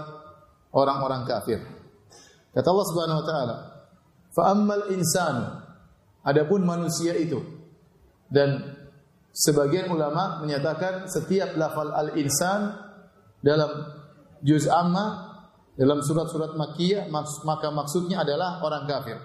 orang-orang 0.71 1.23
kafir. 1.23 1.63
Kata 2.51 2.67
Allah 2.67 2.87
Subhanahu 2.89 3.19
wa 3.21 3.25
taala, 3.27 3.55
"Fa 4.37 4.53
ammal 4.53 4.93
insanu" 4.93 5.65
Adapun 6.27 6.67
manusia 6.67 7.15
itu 7.15 7.39
dan 8.27 8.75
sebagian 9.31 9.87
ulama 9.87 10.43
menyatakan 10.43 11.07
setiap 11.07 11.55
lafal 11.55 11.95
al-insan 11.95 12.75
dalam 13.39 13.71
juz 14.43 14.67
amma 14.67 15.39
dalam 15.79 16.03
surat-surat 16.03 16.59
Makkiyah 16.59 17.07
maka 17.47 17.71
maksudnya 17.71 18.27
adalah 18.27 18.59
orang 18.59 18.83
kafir. 18.83 19.17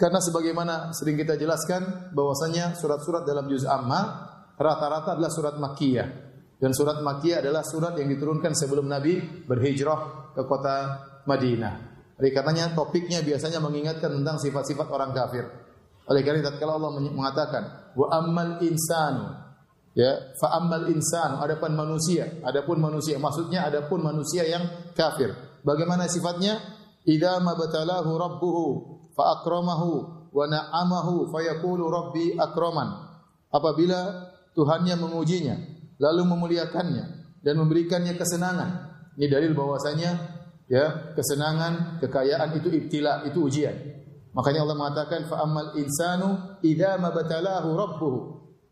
Karena 0.00 0.18
sebagaimana 0.24 0.96
sering 0.96 1.20
kita 1.20 1.36
jelaskan 1.36 2.10
bahwasanya 2.16 2.74
surat-surat 2.80 3.28
dalam 3.28 3.44
juz 3.52 3.68
amma 3.68 4.32
rata-rata 4.56 5.20
adalah 5.20 5.30
surat 5.30 5.60
Makkiyah. 5.60 6.08
Dan 6.56 6.72
surat 6.72 7.04
Makkiyah 7.04 7.44
adalah 7.44 7.60
surat 7.60 7.92
yang 8.00 8.08
diturunkan 8.08 8.56
sebelum 8.56 8.88
Nabi 8.88 9.44
berhijrah 9.44 10.32
ke 10.32 10.42
kota 10.48 10.76
Madinah. 11.28 11.93
Oleh 12.14 12.30
karenanya 12.30 12.74
topiknya 12.78 13.22
biasanya 13.26 13.58
mengingatkan 13.58 14.10
tentang 14.10 14.38
sifat-sifat 14.38 14.86
orang 14.90 15.10
kafir. 15.10 15.44
Oleh 16.06 16.20
karena 16.22 16.44
itu 16.44 16.52
kalau 16.60 16.78
Allah 16.78 16.92
mengatakan 17.00 17.62
wa 17.96 18.06
ammal 18.12 18.60
insanu 18.62 19.44
Ya, 19.94 20.34
fa 20.42 20.58
ammal 20.58 20.90
insan, 20.90 21.38
adapun 21.38 21.70
manusia, 21.78 22.26
adapun 22.42 22.82
manusia, 22.82 23.14
maksudnya 23.14 23.70
adapun 23.70 24.02
manusia 24.02 24.42
yang 24.42 24.90
kafir. 24.90 25.30
Bagaimana 25.62 26.10
sifatnya? 26.10 26.58
Idza 27.06 27.38
mabtalahu 27.38 28.10
rabbuhu 28.18 28.64
fa 29.14 29.38
akramahu 29.38 29.90
wa 30.34 30.44
na'amahu 30.50 31.30
fa 31.30 31.46
yaqulu 31.46 31.86
rabbi 31.86 32.34
akraman. 32.34 33.06
Apabila 33.54 34.34
Tuhannya 34.58 34.98
mengujinya, 34.98 35.54
lalu 36.02 36.26
memuliakannya 36.26 37.04
dan 37.46 37.54
memberikannya 37.54 38.18
kesenangan. 38.18 38.70
Ini 39.14 39.30
dalil 39.30 39.54
bahwasanya 39.54 40.10
ya, 40.70 41.14
kesenangan, 41.16 42.00
kekayaan 42.00 42.56
itu 42.58 42.68
ibtila, 42.72 43.24
itu 43.28 43.40
ujian. 43.44 43.74
Makanya 44.34 44.66
Allah 44.66 44.76
mengatakan 44.76 45.30
fa 45.30 45.46
ammal 45.46 45.78
insanu 45.78 46.58
idza 46.66 46.98
mabtalahu 46.98 47.68
rabbuhu 47.78 48.18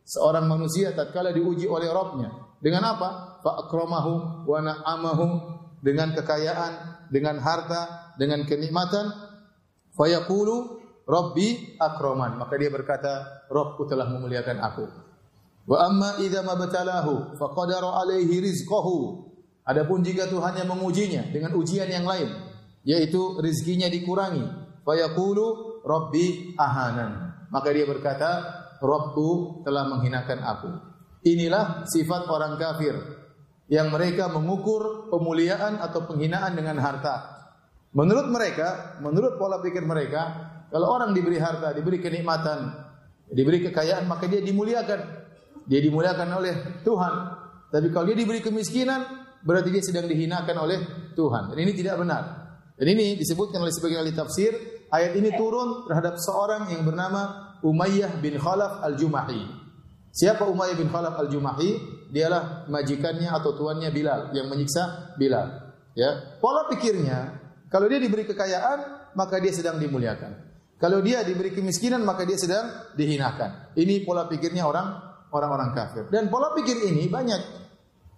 seorang 0.03 0.51
manusia 0.51 0.90
tatkala 0.90 1.30
diuji 1.30 1.70
oleh 1.70 1.86
Rabbnya 1.86 2.59
dengan 2.59 2.82
apa? 2.95 3.38
Fa 3.43 3.66
akramahu 3.66 4.47
wa 4.47 4.59
na'amahu 4.59 5.26
dengan 5.82 6.14
kekayaan, 6.14 7.07
dengan 7.11 7.38
harta, 7.43 8.14
dengan 8.18 8.47
kenikmatan. 8.47 9.11
Fa 9.95 10.07
yaqulu 10.07 10.82
Rabbi 11.03 11.78
akraman. 11.82 12.38
Maka 12.38 12.55
dia 12.55 12.70
berkata, 12.70 13.43
Rabbku 13.51 13.90
telah 13.90 14.07
memuliakan 14.07 14.59
aku. 14.62 14.86
Wa 15.66 15.90
amma 15.90 16.22
idza 16.22 16.47
mabtalahu 16.47 17.34
faqadara 17.34 18.03
alaihi 18.03 18.38
rizqahu. 18.38 19.30
Adapun 19.62 20.02
jika 20.02 20.26
Tuhan 20.26 20.58
yang 20.58 20.68
mengujinya 20.74 21.30
dengan 21.30 21.54
ujian 21.54 21.86
yang 21.86 22.02
lain, 22.02 22.28
yaitu 22.82 23.38
rizkinya 23.38 23.86
dikurangi, 23.86 24.42
fa 24.82 24.92
yaqulu 24.98 25.80
Rabbi 25.86 26.55
ahanan. 26.59 27.34
Maka 27.51 27.68
dia 27.74 27.86
berkata, 27.86 28.30
Robku 28.82 29.62
telah 29.62 29.86
menghinakan 29.86 30.43
aku. 30.43 30.70
Inilah 31.22 31.86
sifat 31.86 32.26
orang 32.26 32.59
kafir 32.59 32.98
yang 33.70 33.94
mereka 33.94 34.26
mengukur 34.26 35.06
pemuliaan 35.06 35.78
atau 35.78 36.02
penghinaan 36.10 36.59
dengan 36.59 36.82
harta. 36.82 37.47
Menurut 37.94 38.26
mereka, 38.26 38.98
menurut 38.98 39.39
pola 39.39 39.62
pikir 39.62 39.86
mereka, 39.86 40.51
kalau 40.72 40.98
orang 40.98 41.14
diberi 41.14 41.39
harta, 41.39 41.70
diberi 41.70 42.02
kenikmatan, 42.02 42.74
diberi 43.30 43.62
kekayaan, 43.70 44.10
maka 44.10 44.26
dia 44.26 44.43
dimuliakan. 44.43 45.01
Dia 45.70 45.78
dimuliakan 45.78 46.28
oleh 46.34 46.55
Tuhan. 46.82 47.14
Tapi 47.70 47.86
kalau 47.94 48.10
dia 48.10 48.18
diberi 48.18 48.43
kemiskinan, 48.43 49.22
berarti 49.43 49.69
dia 49.70 49.82
sedang 49.82 50.06
dihinakan 50.06 50.56
oleh 50.59 50.78
Tuhan. 51.14 51.52
Dan 51.52 51.59
ini 51.59 51.73
tidak 51.74 52.01
benar. 52.01 52.23
Dan 52.78 52.86
ini 52.98 53.14
disebutkan 53.14 53.62
oleh 53.62 53.70
sebagian 53.70 54.02
ahli 54.02 54.14
tafsir, 54.16 54.55
ayat 54.90 55.14
ini 55.14 55.35
turun 55.36 55.86
terhadap 55.86 56.19
seorang 56.19 56.73
yang 56.73 56.82
bernama 56.82 57.55
Umayyah 57.62 58.19
bin 58.19 58.35
Khalaf 58.40 58.82
al-Jumahi. 58.82 59.43
Siapa 60.10 60.44
Umayyah 60.48 60.77
bin 60.77 60.90
Khalaf 60.90 61.14
al-Jumahi? 61.20 61.70
Dialah 62.12 62.69
majikannya 62.69 63.32
atau 63.32 63.56
tuannya 63.56 63.89
Bilal 63.94 64.35
yang 64.36 64.51
menyiksa 64.52 65.14
Bilal. 65.16 65.73
Ya, 65.93 66.40
pola 66.40 66.69
pikirnya 66.73 67.40
kalau 67.73 67.89
dia 67.89 68.01
diberi 68.01 68.28
kekayaan 68.28 69.12
maka 69.16 69.40
dia 69.40 69.52
sedang 69.52 69.81
dimuliakan. 69.81 70.52
Kalau 70.77 70.98
dia 71.01 71.23
diberi 71.23 71.55
kemiskinan 71.55 72.05
maka 72.05 72.27
dia 72.27 72.36
sedang 72.36 72.93
dihinakan. 72.98 73.73
Ini 73.78 74.05
pola 74.05 74.28
pikirnya 74.28 74.66
orang 74.66 74.93
orang-orang 75.32 75.73
kafir. 75.73 76.05
Dan 76.12 76.28
pola 76.28 76.52
pikir 76.52 76.85
ini 76.85 77.09
banyak 77.09 77.40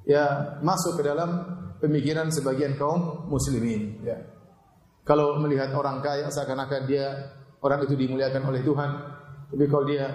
ya 0.05 0.57
masuk 0.61 1.01
ke 1.01 1.03
dalam 1.05 1.31
pemikiran 1.81 2.29
sebagian 2.33 2.77
kaum 2.77 3.29
muslimin 3.29 4.01
ya. 4.05 4.17
Kalau 5.05 5.37
melihat 5.37 5.69
orang 5.77 6.01
kaya 6.01 6.33
seakan-akan 6.33 6.83
dia 6.89 7.13
orang 7.61 7.85
itu 7.85 7.93
dimuliakan 7.93 8.49
oleh 8.49 8.65
Tuhan, 8.65 8.91
tapi 9.53 9.65
kalau 9.69 9.85
dia 9.85 10.09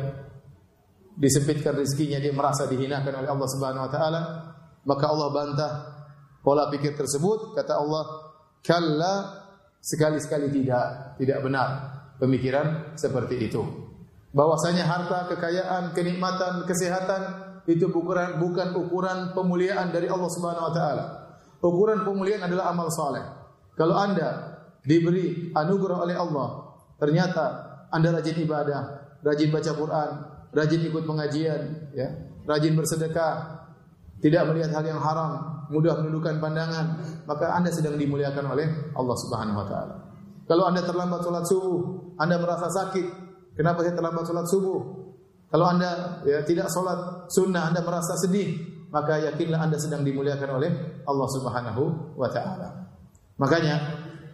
disempitkan 1.13 1.77
rezekinya 1.77 2.17
dia 2.17 2.33
merasa 2.33 2.65
dihinakan 2.65 3.21
oleh 3.21 3.29
Allah 3.29 3.49
Subhanahu 3.53 3.85
wa 3.85 3.91
taala, 3.91 4.21
maka 4.89 5.05
Allah 5.05 5.27
bantah 5.29 5.71
pola 6.41 6.73
pikir 6.73 6.97
tersebut. 6.97 7.53
Kata 7.53 7.77
Allah, 7.77 8.03
"Kalla 8.65 9.13
sekali-sekali 9.77 10.49
tidak, 10.49 11.19
tidak 11.21 11.39
benar 11.45 11.67
pemikiran 12.17 12.97
seperti 12.97 13.45
itu." 13.45 13.61
Bahwasanya 14.33 14.85
harta, 14.85 15.29
kekayaan, 15.33 15.93
kenikmatan, 15.93 16.65
kesehatan 16.65 17.48
itu 17.69 17.85
bukan 17.93 18.41
bukan 18.41 18.73
ukuran 18.73 19.37
pemuliaan 19.37 19.93
dari 19.93 20.09
Allah 20.09 20.29
Subhanahu 20.33 20.65
wa 20.69 20.73
taala. 20.73 21.05
Ukuran 21.61 22.01
pemuliaan 22.01 22.49
adalah 22.49 22.73
amal 22.73 22.89
soleh. 22.89 23.21
Kalau 23.77 23.93
anda 23.93 24.57
diberi 24.81 25.53
anugerah 25.53 26.01
oleh 26.01 26.15
Allah, 26.17 26.73
ternyata 26.97 27.45
anda 27.93 28.09
rajin 28.09 28.41
ibadah, 28.41 28.81
rajin 29.21 29.53
baca 29.53 29.71
Quran, 29.77 30.09
rajin 30.49 30.81
ikut 30.89 31.03
pengajian, 31.05 31.93
ya, 31.93 32.09
rajin 32.49 32.73
bersedekah, 32.73 33.69
tidak 34.17 34.49
melihat 34.49 34.73
hal 34.73 34.83
yang 34.89 34.97
haram, 34.97 35.63
mudah 35.69 36.01
menundukkan 36.01 36.41
pandangan, 36.41 37.05
maka 37.29 37.53
anda 37.53 37.69
sedang 37.69 37.95
dimuliakan 38.01 38.49
oleh 38.49 38.67
Allah 38.97 39.15
Subhanahu 39.15 39.61
Wa 39.61 39.67
Taala. 39.69 39.95
Kalau 40.49 40.65
anda 40.65 40.81
terlambat 40.81 41.21
sholat 41.21 41.45
subuh, 41.45 41.79
anda 42.17 42.41
merasa 42.41 42.65
sakit, 42.65 43.05
kenapa 43.53 43.85
saya 43.85 43.93
terlambat 43.93 44.25
sholat 44.25 44.49
subuh? 44.49 44.98
Kalau 45.49 45.65
anda 45.65 46.21
ya, 46.29 46.45
tidak 46.45 46.69
sholat 46.69 47.25
sunnah, 47.33 47.73
anda 47.73 47.81
merasa 47.81 48.13
sedih, 48.21 48.79
maka 48.89 49.21
yakinlah 49.21 49.61
Anda 49.61 49.77
sedang 49.77 50.01
dimuliakan 50.01 50.49
oleh 50.49 50.71
Allah 51.05 51.27
Subhanahu 51.29 52.13
wa 52.17 52.29
taala. 52.29 52.89
Makanya 53.37 53.75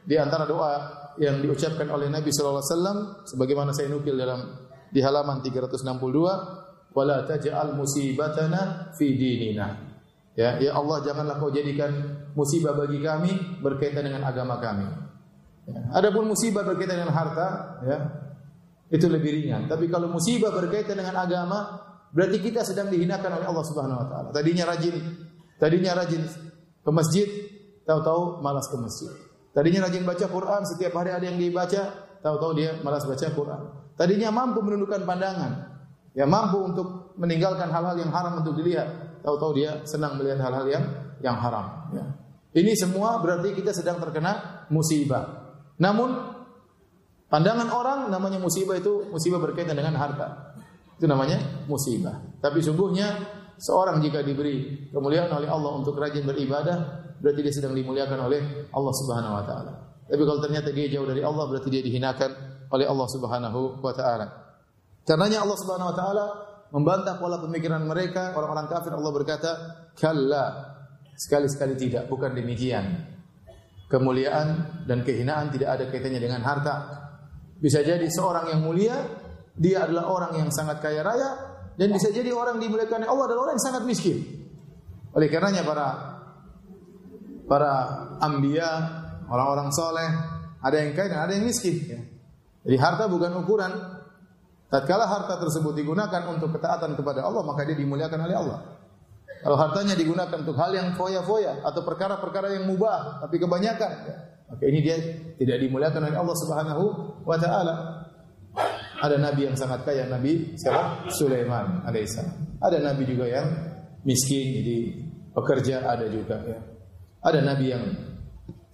di 0.03 0.15
antara 0.15 0.47
doa 0.47 0.73
yang 1.19 1.39
diucapkan 1.39 1.87
oleh 1.91 2.11
Nabi 2.11 2.31
sallallahu 2.31 2.59
alaihi 2.59 2.71
wasallam 2.71 2.97
sebagaimana 3.27 3.71
saya 3.71 3.87
nukil 3.91 4.15
dalam 4.19 4.67
di 4.91 4.99
halaman 4.99 5.39
362 5.43 6.95
wala 6.95 7.27
taj'al 7.27 7.75
musibatana 7.75 8.91
fi 8.95 9.07
dinina. 9.15 9.95
Ya, 10.35 10.59
ya 10.59 10.75
Allah 10.75 10.99
janganlah 10.99 11.39
kau 11.39 11.51
jadikan 11.51 11.91
musibah 12.35 12.75
bagi 12.75 12.99
kami 12.99 13.63
berkaitan 13.63 14.03
dengan 14.03 14.27
agama 14.27 14.59
kami. 14.59 14.87
Ya. 15.67 15.79
Adapun 15.95 16.27
musibah 16.27 16.67
berkaitan 16.67 16.99
dengan 16.99 17.15
harta, 17.15 17.79
ya, 17.87 17.97
itu 18.89 19.05
lebih 19.09 19.31
ringan. 19.41 19.65
Tapi 19.69 19.89
kalau 19.89 20.09
musibah 20.09 20.53
berkaitan 20.53 20.97
dengan 20.97 21.17
agama, 21.17 21.85
Berarti 22.15 22.39
kita 22.39 22.63
sedang 22.63 22.87
dihinakan 22.87 23.27
oleh 23.27 23.47
Allah 23.51 23.65
Subhanahu 23.67 23.99
wa 23.99 24.07
taala. 24.07 24.29
Tadinya 24.31 24.71
rajin, 24.71 24.95
tadinya 25.59 25.91
rajin 25.99 26.23
ke 26.79 26.91
masjid, 26.95 27.27
tahu-tahu 27.83 28.39
malas 28.39 28.71
ke 28.71 28.79
masjid. 28.79 29.11
Tadinya 29.51 29.83
rajin 29.83 30.07
baca 30.07 30.23
Quran, 30.31 30.63
setiap 30.63 30.95
hari 30.95 31.11
ada 31.11 31.27
yang 31.27 31.35
dibaca, 31.35 31.91
tahu-tahu 32.23 32.51
dia 32.55 32.79
malas 32.87 33.03
baca 33.03 33.27
Quran. 33.35 33.61
Tadinya 33.99 34.31
mampu 34.31 34.63
menundukkan 34.63 35.03
pandangan, 35.03 35.51
ya 36.15 36.23
mampu 36.23 36.63
untuk 36.63 37.19
meninggalkan 37.19 37.67
hal-hal 37.67 37.99
yang 37.99 38.15
haram 38.15 38.39
untuk 38.39 38.63
dilihat, 38.63 39.19
tahu-tahu 39.19 39.51
dia 39.59 39.83
senang 39.83 40.15
melihat 40.15 40.39
hal-hal 40.39 40.71
yang 40.71 40.83
yang 41.19 41.35
haram. 41.35 41.91
Ya. 41.91 42.15
Ini 42.55 42.79
semua 42.79 43.19
berarti 43.19 43.51
kita 43.51 43.75
sedang 43.75 43.99
terkena 43.99 44.63
musibah. 44.71 45.51
Namun 45.75 46.34
pandangan 47.29 47.69
orang 47.71 47.99
namanya 48.09 48.37
musibah 48.41 48.77
itu 48.77 49.09
musibah 49.09 49.41
berkaitan 49.41 49.75
dengan 49.77 49.97
harta. 49.97 50.55
Itu 50.95 51.05
namanya 51.11 51.67
musibah. 51.67 52.39
Tapi 52.39 52.63
sungguhnya 52.63 53.19
seorang 53.59 53.99
jika 53.99 54.23
diberi 54.23 54.87
kemuliaan 54.91 55.31
oleh 55.31 55.49
Allah 55.51 55.71
untuk 55.75 55.99
rajin 55.99 56.23
beribadah, 56.23 57.05
berarti 57.19 57.39
dia 57.43 57.53
sedang 57.53 57.75
dimuliakan 57.75 58.19
oleh 58.27 58.69
Allah 58.71 58.93
Subhanahu 58.95 59.33
wa 59.35 59.43
taala. 59.43 59.73
Tapi 60.05 60.21
kalau 60.21 60.39
ternyata 60.39 60.69
dia 60.71 60.87
jauh 60.87 61.07
dari 61.07 61.25
Allah, 61.25 61.49
berarti 61.49 61.67
dia 61.73 61.81
dihinakan 61.81 62.31
oleh 62.71 62.85
Allah 62.85 63.07
Subhanahu 63.09 63.81
wa 63.81 63.93
taala. 63.95 64.25
Karenanya 65.05 65.45
Allah 65.45 65.57
Subhanahu 65.57 65.89
wa 65.91 65.95
taala 65.95 66.25
membantah 66.73 67.15
pola 67.21 67.37
pemikiran 67.41 67.81
mereka 67.85 68.33
orang-orang 68.33 68.67
kafir 68.67 68.91
Allah 68.93 69.11
berkata, 69.13 69.51
"Kalla." 69.97 70.75
Sekali-sekali 71.15 71.79
tidak, 71.79 72.11
bukan 72.11 72.35
demikian. 72.35 73.15
Kemuliaan 73.87 74.83
dan 74.83 74.99
kehinaan 75.07 75.47
tidak 75.47 75.79
ada 75.79 75.83
kaitannya 75.87 76.19
dengan 76.19 76.43
harta. 76.43 77.04
Bisa 77.59 77.81
jadi 77.81 78.05
seorang 78.11 78.51
yang 78.51 78.61
mulia 78.63 78.95
dia 79.55 79.87
adalah 79.87 80.11
orang 80.11 80.33
yang 80.43 80.49
sangat 80.51 80.83
kaya 80.83 80.99
raya 80.99 81.29
dan 81.79 81.87
bisa 81.91 82.11
jadi 82.11 82.31
orang 82.31 82.59
dimuliakan 82.59 83.07
Allah 83.07 83.31
adalah 83.31 83.51
orang 83.51 83.55
yang 83.55 83.65
sangat 83.71 83.83
miskin. 83.87 84.17
Oleh 85.15 85.31
karenanya 85.31 85.63
para 85.63 85.87
para 87.47 87.71
ambia, 88.19 88.67
orang-orang 89.31 89.71
soleh, 89.71 90.09
ada 90.59 90.75
yang 90.75 90.91
kaya 90.91 91.07
dan 91.13 91.19
ada 91.23 91.33
yang 91.39 91.45
miskin. 91.47 91.77
Jadi 92.65 92.75
harta 92.75 93.05
bukan 93.07 93.31
ukuran. 93.39 93.71
Tatkala 94.65 95.05
harta 95.05 95.37
tersebut 95.37 95.77
digunakan 95.77 96.25
untuk 96.27 96.57
ketaatan 96.57 96.97
kepada 96.97 97.21
Allah, 97.21 97.45
maka 97.45 97.63
dia 97.63 97.77
dimuliakan 97.77 98.19
oleh 98.25 98.35
Allah. 98.35 98.59
Kalau 99.45 99.61
hartanya 99.61 99.93
digunakan 99.93 100.33
untuk 100.41 100.57
hal 100.57 100.73
yang 100.73 100.97
foya-foya 100.97 101.61
atau 101.61 101.85
perkara-perkara 101.85 102.57
yang 102.57 102.65
mubah, 102.65 103.21
tapi 103.21 103.37
kebanyakan, 103.37 103.93
maka 104.45 104.63
ini 104.65 104.79
dia 104.85 104.97
tidak 105.41 105.57
dimuliakan 105.61 106.01
oleh 106.05 106.17
Allah 106.17 106.37
Subhanahu 106.37 106.83
wa 107.25 107.37
taala. 107.37 107.75
Ada 108.95 109.19
nabi 109.19 109.51
yang 109.51 109.57
sangat 109.59 109.83
kaya, 109.83 110.07
Nabi 110.07 110.55
siapa? 110.55 111.11
Sulaiman 111.11 111.83
alaihissalam. 111.83 112.57
Ada 112.63 112.79
nabi 112.79 113.03
juga 113.03 113.27
yang 113.27 113.47
miskin, 114.07 114.63
jadi 114.63 114.77
pekerja 115.35 115.83
ada 115.83 116.07
juga 116.07 116.39
ya. 116.47 116.59
Ada 117.25 117.39
nabi 117.43 117.65
yang 117.75 117.83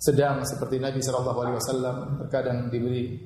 sedang 0.01 0.41
seperti 0.41 0.81
Nabi 0.81 0.97
Shallallahu 0.97 1.39
Alaihi 1.45 1.57
Wasallam 1.61 1.97
terkadang 2.25 2.57
diberi 2.73 3.21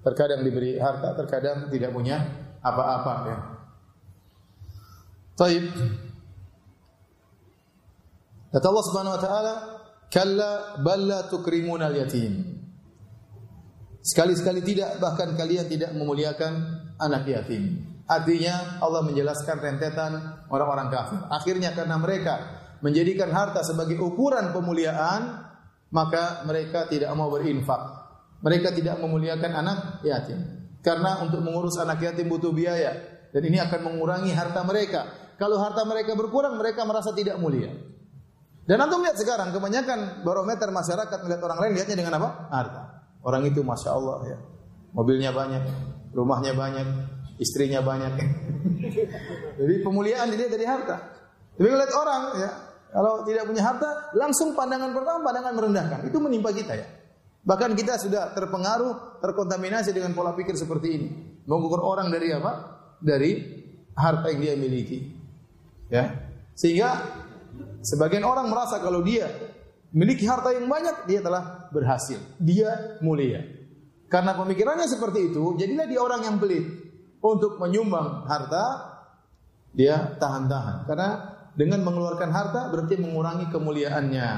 terkadang 0.00 0.40
diberi 0.40 0.80
harta, 0.80 1.12
terkadang 1.12 1.68
tidak 1.68 1.92
punya 1.92 2.24
apa-apa 2.64 3.14
ya. 3.28 3.38
Taib. 5.36 5.64
Kata 8.50 8.66
Allah 8.66 8.84
Subhanahu 8.90 9.14
wa 9.14 9.22
taala, 9.22 9.54
"Kalla 10.10 10.82
bal 10.82 11.00
la 11.06 11.20
tukrimuna 11.30 11.86
al-yatim." 11.86 12.60
Sekali-sekali 14.00 14.64
tidak, 14.64 14.96
bahkan 14.96 15.36
kalian 15.36 15.68
tidak 15.68 15.92
memuliakan 15.92 16.52
anak 16.96 17.28
yatim. 17.28 17.84
Artinya 18.08 18.82
Allah 18.82 19.06
menjelaskan 19.06 19.56
rentetan 19.60 20.12
orang-orang 20.50 20.88
kafir. 20.90 21.20
Akhirnya 21.30 21.70
karena 21.76 21.94
mereka 22.00 22.34
menjadikan 22.80 23.30
harta 23.30 23.62
sebagai 23.62 24.00
ukuran 24.00 24.50
pemuliaan, 24.50 25.46
maka 25.92 26.42
mereka 26.48 26.88
tidak 26.88 27.12
mau 27.14 27.28
berinfak. 27.28 27.78
Mereka 28.40 28.72
tidak 28.72 28.98
memuliakan 28.98 29.52
anak 29.52 29.78
yatim. 30.02 30.42
Karena 30.80 31.20
untuk 31.20 31.44
mengurus 31.44 31.76
anak 31.76 32.00
yatim 32.00 32.32
butuh 32.32 32.56
biaya 32.56 32.96
dan 33.30 33.42
ini 33.44 33.60
akan 33.60 33.80
mengurangi 33.84 34.32
harta 34.32 34.64
mereka. 34.64 35.00
Kalau 35.36 35.60
harta 35.60 35.84
mereka 35.84 36.16
berkurang, 36.16 36.56
mereka 36.56 36.88
merasa 36.88 37.12
tidak 37.12 37.36
mulia. 37.36 37.68
Dan 38.70 38.78
antum 38.86 39.02
lihat 39.02 39.18
sekarang 39.18 39.50
kebanyakan 39.50 40.22
barometer 40.22 40.70
masyarakat 40.70 41.18
melihat 41.26 41.42
orang 41.42 41.58
lain 41.58 41.72
lihatnya 41.74 41.96
dengan 41.98 42.22
apa? 42.22 42.46
Harta. 42.54 42.82
Orang 43.26 43.42
itu 43.42 43.66
masya 43.66 43.98
Allah 43.98 44.22
ya, 44.30 44.38
mobilnya 44.94 45.34
banyak, 45.34 45.58
rumahnya 46.14 46.54
banyak, 46.54 46.86
istrinya 47.42 47.82
banyak. 47.82 48.14
Jadi 49.58 49.74
pemuliaan 49.82 50.30
dilihat 50.30 50.54
dari 50.54 50.70
harta. 50.70 50.96
Tapi 51.58 51.66
lihat 51.66 51.92
orang 51.98 52.22
ya, 52.38 52.50
kalau 52.94 53.26
tidak 53.26 53.50
punya 53.50 53.62
harta, 53.66 54.14
langsung 54.14 54.54
pandangan 54.54 54.94
pertama 54.94 55.18
pandangan 55.26 55.52
merendahkan. 55.58 55.98
Itu 56.06 56.22
menimpa 56.22 56.54
kita 56.54 56.78
ya. 56.78 56.86
Bahkan 57.42 57.74
kita 57.74 57.98
sudah 57.98 58.30
terpengaruh, 58.38 59.18
terkontaminasi 59.18 59.90
dengan 59.90 60.14
pola 60.14 60.30
pikir 60.38 60.54
seperti 60.54 60.88
ini. 60.94 61.08
Mengukur 61.42 61.82
orang 61.82 62.06
dari 62.06 62.30
apa? 62.30 62.52
Dari 63.02 63.30
harta 63.98 64.30
yang 64.30 64.40
dia 64.46 64.54
miliki. 64.54 65.10
Ya. 65.90 66.30
Sehingga 66.54 67.02
sebagian 67.80 68.24
orang 68.24 68.50
merasa 68.50 68.78
kalau 68.82 69.00
dia 69.00 69.28
memiliki 69.90 70.26
harta 70.26 70.54
yang 70.54 70.70
banyak, 70.70 71.06
dia 71.10 71.20
telah 71.22 71.70
berhasil. 71.74 72.18
Dia 72.38 72.98
mulia. 73.02 73.42
Karena 74.10 74.34
pemikirannya 74.34 74.90
seperti 74.90 75.30
itu, 75.30 75.54
jadilah 75.54 75.86
dia 75.86 76.00
orang 76.02 76.22
yang 76.26 76.36
pelit. 76.42 76.66
Untuk 77.20 77.60
menyumbang 77.60 78.26
harta, 78.26 78.64
dia 79.76 80.18
tahan-tahan. 80.18 80.88
Karena 80.88 81.08
dengan 81.54 81.84
mengeluarkan 81.84 82.30
harta 82.32 82.60
berarti 82.72 82.96
mengurangi 82.96 83.52
kemuliaannya. 83.52 84.28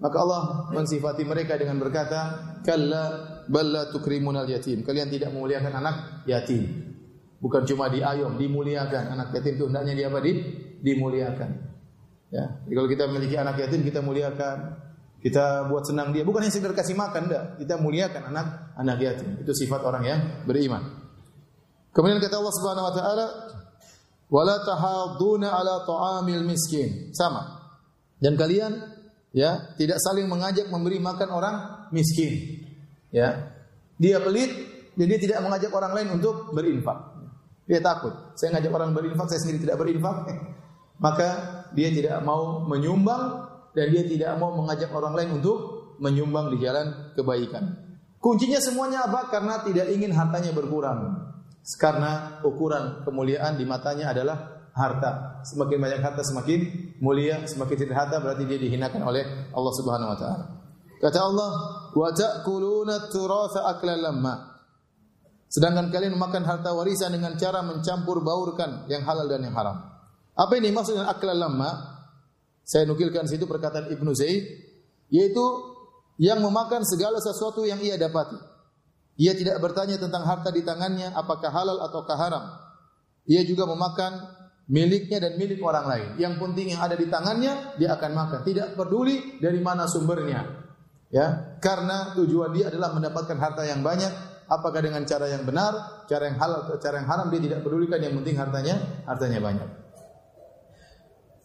Maka 0.00 0.16
Allah 0.18 0.42
mensifati 0.74 1.22
mereka 1.22 1.54
dengan 1.54 1.78
berkata, 1.78 2.20
"Kalla 2.66 3.04
balla 3.46 3.92
tukrimunal 3.94 4.48
yatim." 4.48 4.82
Kalian 4.82 5.12
tidak 5.12 5.30
memuliakan 5.30 5.72
anak 5.78 5.96
yatim. 6.26 6.64
Bukan 7.38 7.62
cuma 7.68 7.92
diayom, 7.92 8.40
dimuliakan. 8.40 9.04
Anak 9.14 9.36
yatim 9.36 9.60
itu 9.60 9.64
hendaknya 9.68 9.92
dia 9.94 10.06
apa? 10.08 10.18
Di, 10.24 10.32
dimuliakan. 10.80 11.50
Ya. 12.34 12.50
Jadi 12.66 12.74
kalau 12.74 12.88
kita 12.90 13.04
memiliki 13.06 13.38
anak 13.38 13.62
yatim 13.62 13.86
kita 13.86 14.02
muliakan. 14.02 14.82
Kita 15.24 15.72
buat 15.72 15.88
senang 15.88 16.12
dia, 16.12 16.20
bukan 16.20 16.44
hanya 16.44 16.52
sekedar 16.52 16.76
kasih 16.76 16.92
makan, 17.00 17.32
enggak. 17.32 17.44
Kita 17.56 17.80
muliakan 17.80 18.28
anak 18.28 18.76
anak 18.76 18.96
yatim. 19.00 19.40
Itu 19.40 19.56
sifat 19.56 19.80
orang 19.80 20.04
yang 20.04 20.20
beriman. 20.44 20.84
Kemudian 21.96 22.20
kata 22.20 22.36
Allah 22.36 22.54
Subhanahu 22.60 22.84
wa 22.84 22.92
taala, 22.92 23.26
"Wala 24.28 24.60
tahaduna 24.60 25.48
ala 25.48 25.80
ta'amil 25.88 26.44
miskin." 26.44 27.16
Sama. 27.16 27.40
Dan 28.20 28.36
kalian 28.36 28.76
ya, 29.32 29.72
tidak 29.80 29.96
saling 30.04 30.28
mengajak 30.28 30.68
memberi 30.68 31.00
makan 31.00 31.28
orang 31.32 31.56
miskin. 31.88 32.60
Ya. 33.08 33.48
Dia 33.96 34.20
pelit, 34.20 34.52
jadi 34.92 35.08
dia 35.08 35.20
tidak 35.24 35.40
mengajak 35.40 35.72
orang 35.72 35.92
lain 35.96 36.20
untuk 36.20 36.52
berinfak. 36.52 37.00
Dia 37.64 37.80
takut. 37.80 38.12
Saya 38.36 38.60
ngajak 38.60 38.72
orang 38.76 38.92
berinfak, 38.92 39.24
saya 39.32 39.40
sendiri 39.40 39.64
tidak 39.64 39.80
berinfak. 39.80 40.28
Maka 41.04 41.28
dia 41.76 41.92
tidak 41.92 42.24
mau 42.24 42.64
menyumbang 42.64 43.44
dan 43.76 43.92
dia 43.92 44.08
tidak 44.08 44.40
mau 44.40 44.56
mengajak 44.56 44.88
orang 44.88 45.12
lain 45.12 45.36
untuk 45.36 45.84
menyumbang 46.00 46.48
di 46.56 46.64
jalan 46.64 47.12
kebaikan. 47.12 47.76
Kuncinya 48.16 48.56
semuanya 48.56 49.04
apa? 49.04 49.28
Karena 49.28 49.60
tidak 49.60 49.92
ingin 49.92 50.16
hartanya 50.16 50.56
berkurang. 50.56 51.28
Karena 51.76 52.40
ukuran 52.40 53.04
kemuliaan 53.04 53.60
di 53.60 53.68
matanya 53.68 54.16
adalah 54.16 54.64
harta. 54.72 55.44
Semakin 55.44 55.76
banyak 55.76 56.00
harta 56.00 56.24
semakin 56.24 56.60
mulia, 57.04 57.44
semakin 57.44 57.76
tidak 57.84 57.96
harta 58.00 58.24
berarti 58.24 58.48
dia 58.48 58.56
dihinakan 58.56 59.04
oleh 59.04 59.52
Allah 59.52 59.72
Subhanahu 59.76 60.12
wa 60.12 60.18
taala. 60.18 60.44
Kata 61.04 61.20
Allah, 61.20 61.50
"Wa 61.92 62.10
ta'kuluna 62.16 63.12
turatha 63.12 63.68
aklan 63.76 64.00
lamma." 64.00 64.34
Sedangkan 65.52 65.92
kalian 65.92 66.16
memakan 66.16 66.48
harta 66.48 66.72
warisan 66.72 67.12
dengan 67.14 67.36
cara 67.36 67.60
mencampur 67.60 68.24
baurkan 68.24 68.88
yang 68.88 69.04
halal 69.04 69.28
dan 69.28 69.44
yang 69.44 69.54
haram. 69.54 69.93
Apa 70.34 70.58
ini 70.58 70.74
maksudnya 70.74 71.06
aklan 71.06 71.38
lamma? 71.38 71.70
Saya 72.64 72.88
nukilkan 72.88 73.28
situ 73.28 73.44
perkataan 73.44 73.92
Ibnu 73.92 74.10
Zaid, 74.16 74.44
yaitu 75.12 75.44
yang 76.18 76.40
memakan 76.40 76.82
segala 76.82 77.20
sesuatu 77.20 77.62
yang 77.68 77.78
ia 77.82 77.94
dapati. 77.94 78.38
Ia 79.14 79.36
tidak 79.38 79.62
bertanya 79.62 80.00
tentang 80.00 80.26
harta 80.26 80.50
di 80.50 80.66
tangannya 80.66 81.14
apakah 81.14 81.50
halal 81.54 81.78
ataukah 81.86 82.18
haram. 82.18 82.44
Ia 83.30 83.46
juga 83.46 83.68
memakan 83.68 84.18
miliknya 84.66 85.22
dan 85.22 85.38
milik 85.38 85.62
orang 85.62 85.86
lain. 85.86 86.08
Yang 86.18 86.34
penting 86.40 86.66
yang 86.74 86.82
ada 86.82 86.98
di 86.98 87.06
tangannya 87.06 87.78
dia 87.78 87.94
akan 87.94 88.10
makan, 88.10 88.40
tidak 88.42 88.74
peduli 88.74 89.38
dari 89.38 89.60
mana 89.62 89.86
sumbernya. 89.86 90.66
Ya, 91.14 91.54
karena 91.62 92.16
tujuan 92.18 92.50
dia 92.50 92.74
adalah 92.74 92.90
mendapatkan 92.90 93.38
harta 93.38 93.62
yang 93.62 93.86
banyak, 93.86 94.10
apakah 94.50 94.82
dengan 94.82 95.06
cara 95.06 95.30
yang 95.30 95.46
benar, 95.46 96.02
cara 96.10 96.26
yang 96.26 96.42
halal 96.42 96.66
atau 96.66 96.74
cara 96.82 96.98
yang 96.98 97.06
haram 97.06 97.30
dia 97.30 97.38
tidak 97.38 97.62
pedulikan, 97.62 98.02
yang 98.02 98.18
penting 98.18 98.34
hartanya 98.34 98.74
hartanya 99.06 99.38
banyak. 99.38 99.83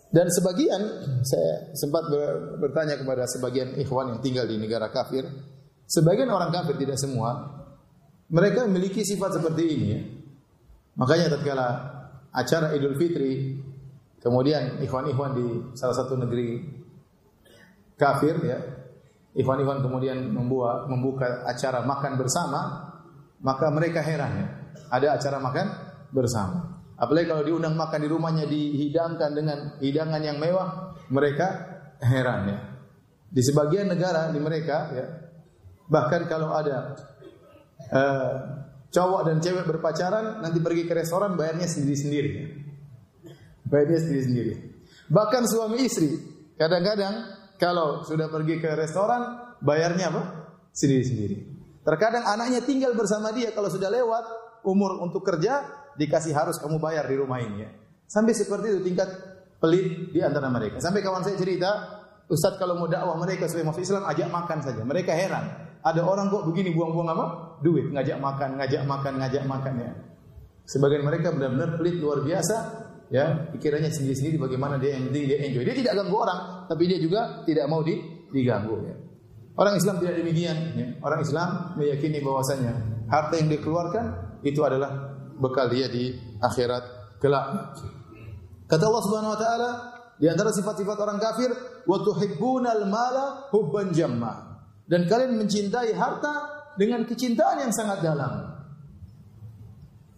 Dan 0.09 0.25
sebagian 0.33 0.81
saya 1.21 1.69
sempat 1.77 2.09
bertanya 2.57 2.97
kepada 2.97 3.29
sebagian 3.29 3.77
ikhwan 3.77 4.17
yang 4.17 4.19
tinggal 4.25 4.45
di 4.49 4.57
negara 4.57 4.89
kafir, 4.89 5.21
sebagian 5.85 6.33
orang 6.33 6.49
kafir 6.49 6.81
tidak 6.81 6.97
semua, 6.97 7.61
mereka 8.33 8.65
memiliki 8.65 9.05
sifat 9.05 9.37
seperti 9.37 9.63
ini 9.69 9.87
ya. 9.93 10.01
Makanya 10.97 11.37
tatkala 11.37 11.67
acara 12.33 12.73
Idul 12.73 12.97
Fitri, 12.97 13.57
kemudian 14.17 14.81
ikhwan-ikhwan 14.81 15.37
di 15.37 15.47
salah 15.77 15.93
satu 15.93 16.17
negeri 16.17 16.65
kafir 17.93 18.33
ya, 18.41 18.57
ikhwan-ikhwan 19.37 19.85
kemudian 19.85 20.25
membuat 20.29 20.89
membuka 20.89 21.45
acara 21.45 21.85
makan 21.85 22.17
bersama, 22.17 22.61
maka 23.45 23.69
mereka 23.69 24.01
heran 24.01 24.31
ya. 24.41 24.47
Ada 24.89 25.21
acara 25.21 25.37
makan 25.37 25.67
bersama. 26.09 26.68
Apalagi 26.99 27.31
kalau 27.31 27.43
diundang 27.47 27.79
makan 27.79 27.99
di 28.03 28.09
rumahnya 28.11 28.45
dihidangkan 28.45 29.31
dengan 29.31 29.57
hidangan 29.79 30.19
yang 30.19 30.35
mewah, 30.35 30.99
mereka 31.07 31.47
heran 32.03 32.51
ya. 32.51 32.59
Di 33.31 33.39
sebagian 33.39 33.87
negara 33.87 34.27
di 34.35 34.39
mereka 34.43 34.91
ya, 34.91 35.07
bahkan 35.87 36.27
kalau 36.27 36.51
ada 36.51 36.99
uh, 37.87 38.33
cowok 38.91 39.31
dan 39.31 39.37
cewek 39.39 39.63
berpacaran 39.63 40.43
nanti 40.43 40.59
pergi 40.59 40.83
ke 40.83 40.93
restoran 40.97 41.39
bayarnya 41.39 41.71
sendiri-sendiri. 41.71 42.31
Bayarnya 43.63 43.99
sendiri-sendiri. 44.03 44.53
Bahkan 45.07 45.43
suami 45.47 45.87
istri 45.87 46.19
kadang-kadang 46.59 47.15
kalau 47.55 48.03
sudah 48.03 48.27
pergi 48.27 48.59
ke 48.59 48.75
restoran 48.75 49.55
bayarnya 49.63 50.11
apa? 50.11 50.23
Sendiri-sendiri. 50.75 51.47
Terkadang 51.87 52.27
anaknya 52.27 52.59
tinggal 52.59 52.91
bersama 52.91 53.31
dia 53.31 53.55
kalau 53.55 53.71
sudah 53.71 53.87
lewat 53.87 54.25
umur 54.67 54.99
untuk 54.99 55.23
kerja 55.23 55.78
dikasih 55.99 56.31
harus 56.31 56.55
kamu 56.63 56.79
bayar 56.79 57.03
di 57.03 57.15
rumah 57.19 57.43
ini 57.43 57.67
ya. 57.67 57.69
Sampai 58.07 58.31
seperti 58.31 58.71
itu 58.71 58.79
tingkat 58.87 59.11
pelit 59.59 60.15
di 60.15 60.23
antara 60.23 60.47
mereka. 60.47 60.79
Sampai 60.79 61.03
kawan 61.03 61.21
saya 61.21 61.35
cerita, 61.35 61.69
Ustaz 62.31 62.55
kalau 62.55 62.79
mau 62.79 62.87
dakwah 62.87 63.19
mereka 63.19 63.45
sebagai 63.51 63.75
masuk 63.75 63.83
Islam 63.83 64.07
ajak 64.07 64.29
makan 64.31 64.59
saja. 64.63 64.81
Mereka 64.81 65.11
heran. 65.11 65.45
Ada 65.83 66.03
orang 66.03 66.31
kok 66.31 66.47
begini 66.47 66.71
buang-buang 66.75 67.09
apa? 67.11 67.25
Duit, 67.59 67.91
ngajak 67.91 68.17
makan, 68.19 68.59
ngajak 68.59 68.83
makan, 68.87 69.13
ngajak 69.19 69.43
makan 69.43 69.73
ya. 69.79 69.91
Sebagian 70.67 71.03
mereka 71.03 71.33
benar-benar 71.33 71.75
pelit 71.75 71.97
luar 71.99 72.23
biasa, 72.23 72.55
ya. 73.09 73.49
Pikirannya 73.55 73.89
sendiri-sendiri 73.89 74.37
bagaimana 74.37 74.77
dia 74.77 74.95
yang 74.95 75.09
penting 75.09 75.23
dia 75.27 75.37
enjoy. 75.43 75.63
Dia 75.65 75.75
tidak 75.75 75.93
ganggu 75.97 76.15
orang, 76.19 76.39
tapi 76.69 76.83
dia 76.85 76.99
juga 77.01 77.43
tidak 77.47 77.65
mau 77.71 77.81
di, 77.81 77.95
diganggu 78.29 78.75
ya. 78.85 78.95
Orang 79.59 79.75
Islam 79.75 79.95
tidak 80.03 80.15
demikian, 80.19 80.57
ya. 80.75 80.87
Orang 81.01 81.19
Islam 81.23 81.49
meyakini 81.79 82.19
bahwasanya 82.21 82.73
harta 83.09 83.35
yang 83.39 83.49
dikeluarkan 83.49 84.05
itu 84.45 84.61
adalah 84.61 85.08
bekal 85.39 85.71
dia 85.71 85.87
di 85.87 86.13
akhirat 86.43 87.17
kelak. 87.23 87.73
Kata 88.69 88.83
Allah 88.85 89.03
Subhanahu 89.07 89.33
wa 89.33 89.39
taala, 89.39 89.69
di 90.19 90.27
antara 90.27 90.51
sifat-sifat 90.51 90.97
orang 90.99 91.17
kafir, 91.17 91.49
wa 91.87 91.97
tuhibbunal 92.03 92.85
mala 92.85 93.49
hubban 93.55 93.95
jamma 93.95 94.61
dan 94.85 95.07
kalian 95.07 95.39
mencintai 95.39 95.95
harta 95.95 96.33
dengan 96.75 97.07
kecintaan 97.07 97.65
yang 97.65 97.73
sangat 97.73 98.03
dalam. 98.03 98.59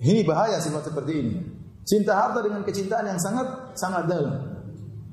Ini 0.02 0.26
bahaya 0.26 0.57
sifat 0.57 0.89
seperti 0.89 1.14
ini. 1.14 1.35
Cinta 1.85 2.18
harta 2.18 2.41
dengan 2.41 2.65
kecintaan 2.65 3.06
yang 3.06 3.22
sangat 3.22 3.77
sangat 3.77 4.10
dalam. 4.10 4.34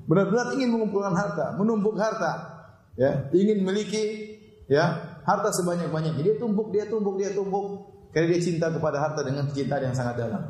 Benar-benar 0.08 0.56
ingin 0.56 0.72
mengumpulkan 0.72 1.12
harta, 1.12 1.52
menumpuk 1.60 2.00
harta, 2.00 2.64
ya, 2.96 3.28
ingin 3.36 3.60
memiliki 3.60 4.36
ya, 4.64 5.20
harta 5.28 5.52
sebanyak-banyaknya. 5.52 6.24
Dia 6.24 6.36
tumpuk, 6.40 6.72
dia 6.72 6.88
tumpuk, 6.88 7.20
dia 7.20 7.36
tumpuk 7.36 7.97
karena 8.12 8.26
dia 8.34 8.40
cinta 8.40 8.72
kepada 8.72 8.98
harta 9.00 9.20
dengan 9.24 9.48
kecintaan 9.48 9.92
yang 9.92 9.96
sangat 9.96 10.20
dalam. 10.20 10.42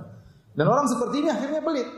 Dan 0.55 0.67
orang 0.67 0.87
seperti 0.91 1.23
ini 1.23 1.29
akhirnya 1.31 1.63
pelit. 1.63 1.89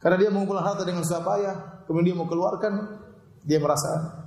Karena 0.00 0.16
dia 0.16 0.30
mengumpulkan 0.32 0.64
harta 0.64 0.82
dengan 0.86 1.04
susah 1.04 1.20
payah, 1.20 1.56
kemudian 1.84 2.14
dia 2.14 2.16
mau 2.16 2.28
keluarkan, 2.30 2.72
dia 3.44 3.60
merasa 3.60 4.20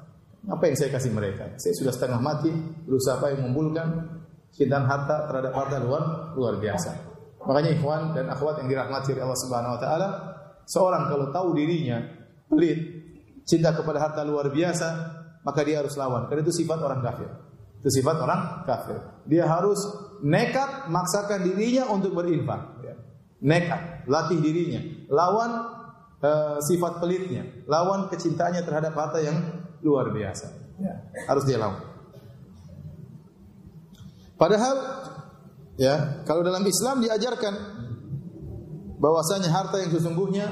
apa 0.43 0.63
yang 0.67 0.75
saya 0.75 0.91
kasih 0.93 1.11
mereka? 1.15 1.55
Saya 1.57 1.73
sudah 1.73 1.93
setengah 1.95 2.19
mati, 2.19 2.51
berusaha 2.83 3.17
apa 3.17 3.33
yang 3.33 3.47
mengumpulkan 3.47 3.87
cintaan 4.53 4.85
harta 4.85 5.31
terhadap 5.31 5.53
harta 5.55 5.77
luar 5.81 6.03
luar 6.37 6.61
biasa. 6.61 6.91
Makanya 7.43 7.71
ikhwan 7.75 8.15
dan 8.15 8.29
akhwat 8.31 8.63
yang 8.63 8.69
dirahmati 8.69 9.11
oleh 9.17 9.23
Allah 9.25 9.39
Subhanahu 9.39 9.73
wa 9.75 9.79
taala, 9.81 10.07
seorang 10.67 11.09
kalau 11.09 11.27
tahu 11.33 11.47
dirinya 11.57 11.99
pelit, 12.47 12.79
cinta 13.43 13.73
kepada 13.73 13.99
harta 13.99 14.21
luar 14.23 14.53
biasa, 14.53 14.87
maka 15.43 15.59
dia 15.65 15.83
harus 15.83 15.95
lawan. 15.99 16.27
Karena 16.31 16.45
itu 16.45 16.53
sifat 16.55 16.79
orang 16.79 17.01
kafir. 17.03 17.29
Itu 17.83 17.89
sifat 17.91 18.15
orang 18.21 18.63
kafir. 18.63 18.99
Dia 19.27 19.43
harus 19.49 19.79
nekat 20.23 20.87
maksakan 20.87 21.43
dirinya 21.43 21.91
untuk 21.91 22.15
berinfak. 22.15 22.79
Nekat, 23.43 24.07
latih 24.07 24.39
dirinya, 24.39 24.79
lawan 25.11 25.51
uh, 26.23 26.63
sifat 26.63 27.03
pelitnya, 27.03 27.43
lawan 27.67 28.07
kecintaannya 28.07 28.63
terhadap 28.63 28.95
harta 28.95 29.19
yang 29.19 29.35
luar 29.83 30.15
biasa. 30.15 30.47
Ya, 30.79 31.11
harus 31.27 31.43
dia 31.43 31.59
lawan. 31.59 31.83
Padahal 34.39 34.75
ya, 35.75 36.23
kalau 36.23 36.39
dalam 36.39 36.63
Islam 36.63 37.03
diajarkan 37.03 37.53
bahwasanya 39.03 39.51
harta 39.51 39.83
yang 39.83 39.91
sesungguhnya 39.91 40.47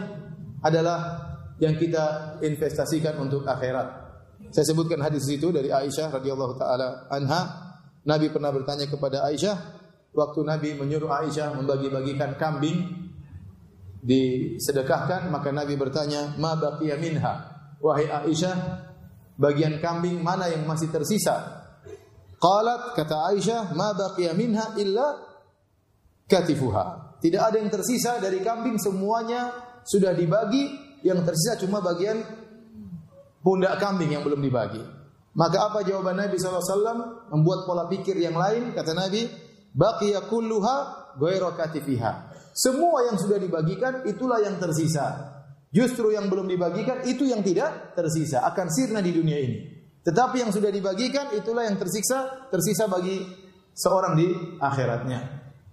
adalah 0.59 1.31
yang 1.63 1.79
kita 1.79 2.37
investasikan 2.43 3.15
untuk 3.23 3.47
akhirat. 3.47 3.87
Saya 4.51 4.67
sebutkan 4.67 4.99
hadis 4.99 5.23
itu 5.31 5.47
dari 5.55 5.71
Aisyah 5.71 6.11
radhiyallahu 6.11 6.59
taala 6.59 7.07
anha. 7.07 7.70
Nabi 8.01 8.33
pernah 8.33 8.49
bertanya 8.49 8.89
kepada 8.89 9.25
Aisyah 9.29 9.57
waktu 10.15 10.39
Nabi 10.41 10.69
menyuruh 10.77 11.11
Aisyah 11.11 11.53
membagi-bagikan 11.55 12.35
kambing 12.35 13.09
disedekahkan 14.01 15.29
maka 15.29 15.53
Nabi 15.53 15.77
bertanya 15.77 16.33
ma 16.41 16.57
baqiya 16.57 16.97
minha 16.97 17.33
wahai 17.77 18.09
Aisyah 18.09 18.89
bagian 19.41 19.81
kambing 19.81 20.21
mana 20.21 20.45
yang 20.53 20.69
masih 20.69 20.93
tersisa? 20.93 21.65
Qalat 22.37 22.93
kata 22.93 23.33
Aisyah, 23.33 23.73
ma 23.73 23.93
baqiya 23.97 24.37
minha 24.37 24.77
illa 24.77 25.17
katifuha. 26.29 27.17
Tidak 27.21 27.41
ada 27.41 27.57
yang 27.57 27.69
tersisa 27.69 28.17
dari 28.17 28.41
kambing 28.41 28.77
semuanya 28.77 29.53
sudah 29.85 30.13
dibagi, 30.13 30.73
yang 31.01 31.21
tersisa 31.25 31.57
cuma 31.57 31.81
bagian 31.81 32.21
pundak 33.41 33.77
kambing 33.81 34.13
yang 34.13 34.25
belum 34.25 34.41
dibagi. 34.41 35.00
Maka 35.31 35.71
apa 35.71 35.79
jawaban 35.87 36.19
Nabi 36.19 36.35
SAW? 36.35 37.31
Membuat 37.31 37.63
pola 37.63 37.87
pikir 37.87 38.19
yang 38.19 38.35
lain, 38.35 38.75
kata 38.75 38.91
Nabi, 38.91 39.27
baqiya 39.71 40.27
kulluha 40.27 40.75
ghairu 41.15 41.55
katifiha. 41.55 42.31
Semua 42.51 43.07
yang 43.07 43.15
sudah 43.15 43.39
dibagikan 43.39 44.03
itulah 44.03 44.43
yang 44.43 44.59
tersisa. 44.59 45.39
Justru 45.71 46.11
yang 46.11 46.27
belum 46.27 46.51
dibagikan 46.51 47.07
itu 47.07 47.23
yang 47.23 47.39
tidak 47.47 47.95
tersisa, 47.95 48.43
akan 48.43 48.67
sirna 48.67 48.99
di 48.99 49.15
dunia 49.15 49.39
ini. 49.39 49.57
Tetapi 50.03 50.43
yang 50.43 50.51
sudah 50.51 50.67
dibagikan 50.67 51.31
itulah 51.31 51.63
yang 51.63 51.79
tersiksa, 51.79 52.51
tersisa 52.51 52.91
bagi 52.91 53.23
seorang 53.71 54.19
di 54.19 54.27
akhiratnya. 54.59 55.19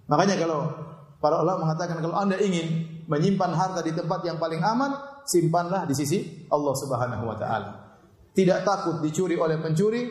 Makanya 0.07 0.39
kalau 0.39 0.71
para 1.19 1.43
ulama 1.43 1.67
mengatakan 1.67 1.99
kalau 1.99 2.15
Anda 2.15 2.39
ingin 2.39 2.87
menyimpan 3.11 3.51
harta 3.51 3.83
di 3.83 3.91
tempat 3.91 4.23
yang 4.23 4.39
paling 4.39 4.63
aman, 4.63 4.95
simpanlah 5.27 5.83
di 5.83 5.97
sisi 5.97 6.47
Allah 6.47 6.73
Subhanahu 6.79 7.23
wa 7.27 7.35
taala. 7.35 7.88
Tidak 8.33 8.59
takut 8.63 9.01
dicuri 9.01 9.35
oleh 9.35 9.57
pencuri, 9.59 10.07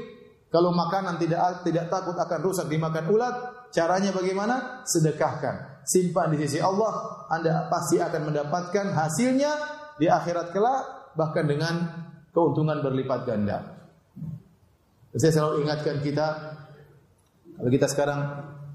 kalau 0.49 0.73
makanan 0.73 1.21
tidak 1.21 1.61
tidak 1.61 1.93
takut 1.93 2.17
akan 2.17 2.41
rusak 2.41 2.73
dimakan 2.73 3.05
ulat, 3.13 3.35
caranya 3.69 4.17
bagaimana? 4.17 4.85
Sedekahkan. 4.89 5.85
Simpan 5.85 6.33
di 6.33 6.45
sisi 6.45 6.61
Allah, 6.61 7.25
Anda 7.33 7.69
pasti 7.73 8.01
akan 8.01 8.33
mendapatkan 8.33 8.93
hasilnya 8.93 9.53
di 9.97 10.09
akhirat 10.09 10.53
kelak 10.53 11.13
bahkan 11.17 11.45
dengan 11.45 11.75
keuntungan 12.33 12.81
berlipat 12.81 13.25
ganda. 13.29 13.77
Saya 15.17 15.33
selalu 15.33 15.65
ingatkan 15.65 15.99
kita 16.05 16.27
kalau 17.59 17.71
kita 17.75 17.87
sekarang 17.91 18.21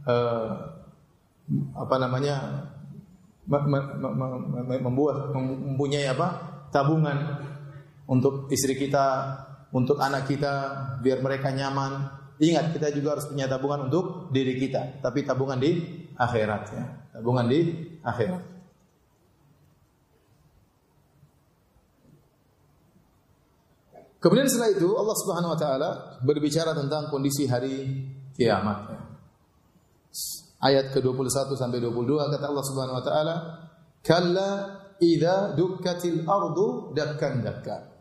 eh, 0.04 0.50
apa 1.74 1.96
namanya 1.98 2.68
membuat 4.84 5.32
mempunyai 5.34 6.08
apa? 6.12 6.52
tabungan 6.74 7.38
untuk 8.14 8.54
istri 8.54 8.78
kita, 8.78 9.34
untuk 9.74 9.98
anak 9.98 10.30
kita 10.30 10.54
biar 11.02 11.26
mereka 11.26 11.50
nyaman. 11.50 12.22
Ingat 12.38 12.78
kita 12.78 12.94
juga 12.94 13.18
harus 13.18 13.26
punya 13.26 13.50
tabungan 13.50 13.90
untuk 13.90 14.30
diri 14.30 14.54
kita, 14.58 15.02
tapi 15.02 15.26
tabungan 15.26 15.58
di 15.58 15.82
akhirat 16.14 16.64
ya. 16.70 16.86
Tabungan 17.18 17.46
di 17.50 17.60
akhirat. 18.06 18.54
Kemudian 24.24 24.48
setelah 24.48 24.72
itu 24.72 24.88
Allah 24.96 25.18
Subhanahu 25.20 25.52
wa 25.52 25.60
taala 25.60 25.90
berbicara 26.24 26.72
tentang 26.72 27.12
kondisi 27.12 27.44
hari 27.44 28.08
kiamat. 28.40 28.96
Ayat 30.64 30.96
ke-21 30.96 31.60
sampai 31.60 31.84
22 31.84 32.32
kata 32.32 32.46
Allah 32.48 32.64
Subhanahu 32.64 32.98
wa 32.98 33.04
taala, 33.04 33.36
"Kalla 34.00 34.50
idza 35.04 35.60
dukkatil 35.60 36.24
ardu 36.24 36.96
dakkan 36.96 37.44
dakka." 37.44 37.93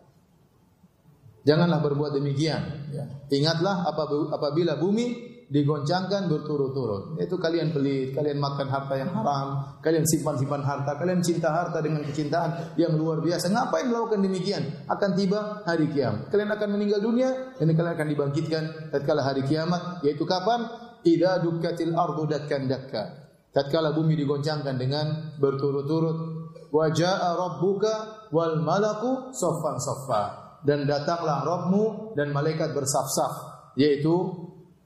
Janganlah 1.43 1.82
berbuat 1.82 2.14
demikian. 2.14 2.62
Ya. 2.94 3.05
Ingatlah 3.31 3.89
apabila 4.31 4.78
bumi 4.78 5.32
digoncangkan 5.52 6.32
berturut-turut. 6.32 7.20
Itu 7.20 7.36
kalian 7.36 7.77
pelit, 7.77 8.16
kalian 8.16 8.40
makan 8.40 8.73
harta 8.73 8.97
yang 8.97 9.12
haram, 9.12 9.77
kalian 9.85 10.09
simpan-simpan 10.09 10.64
harta, 10.64 10.97
kalian 10.97 11.20
cinta 11.20 11.52
harta 11.52 11.85
dengan 11.85 12.01
kecintaan 12.09 12.73
yang 12.81 12.97
luar 12.97 13.20
biasa. 13.20 13.52
Ngapain 13.52 13.85
melakukan 13.85 14.24
demikian? 14.24 14.89
Akan 14.89 15.12
tiba 15.12 15.60
hari 15.69 15.93
kiamat. 15.93 16.32
Kalian 16.32 16.51
akan 16.56 16.69
meninggal 16.73 17.05
dunia 17.05 17.52
dan 17.60 17.69
kalian 17.69 17.93
akan 17.93 18.09
dibangkitkan 18.09 18.62
tatkala 18.89 19.20
hari 19.20 19.44
kiamat, 19.44 20.01
yaitu 20.01 20.24
kapan? 20.24 20.64
Idza 21.05 21.43
dukkatil 21.44 21.93
ardu 21.93 22.24
dakkan 22.31 22.70
dakka. 22.70 23.05
Tatkala 23.52 23.93
bumi 23.93 24.16
digoncangkan 24.16 24.81
dengan 24.81 25.36
berturut-turut. 25.36 26.40
Wa 26.73 26.89
jaa 26.89 27.36
rabbuka 27.36 28.32
wal 28.32 28.64
malaku 28.64 29.36
saffan 29.36 29.77
saffa. 29.77 30.41
Dan 30.62 30.86
datanglah 30.86 31.43
Rabbmu 31.43 32.14
dan 32.14 32.30
malaikat 32.30 32.70
bersaf-saf, 32.70 33.34
yaitu 33.74 34.14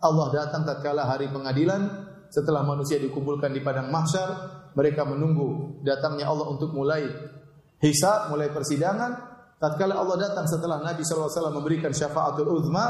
Allah 0.01 0.33
datang 0.33 0.65
tatkala 0.65 1.05
hari 1.05 1.29
pengadilan. 1.29 2.09
Setelah 2.27 2.67
manusia 2.67 2.99
dikumpulkan 2.99 3.55
di 3.55 3.63
padang 3.63 3.89
mahsyar 3.89 4.29
mereka 4.77 5.07
menunggu 5.09 5.81
datangnya 5.87 6.29
Allah 6.29 6.53
untuk 6.53 6.75
mulai 6.75 7.07
hisab 7.81 8.33
mulai 8.33 8.53
persidangan. 8.53 9.37
Tatkala 9.57 9.97
Allah 9.97 10.21
datang 10.21 10.45
setelah 10.45 10.85
Nabi 10.85 11.01
SAW 11.01 11.33
memberikan 11.49 11.89
syafaatul 11.89 12.61
uzma 12.61 12.85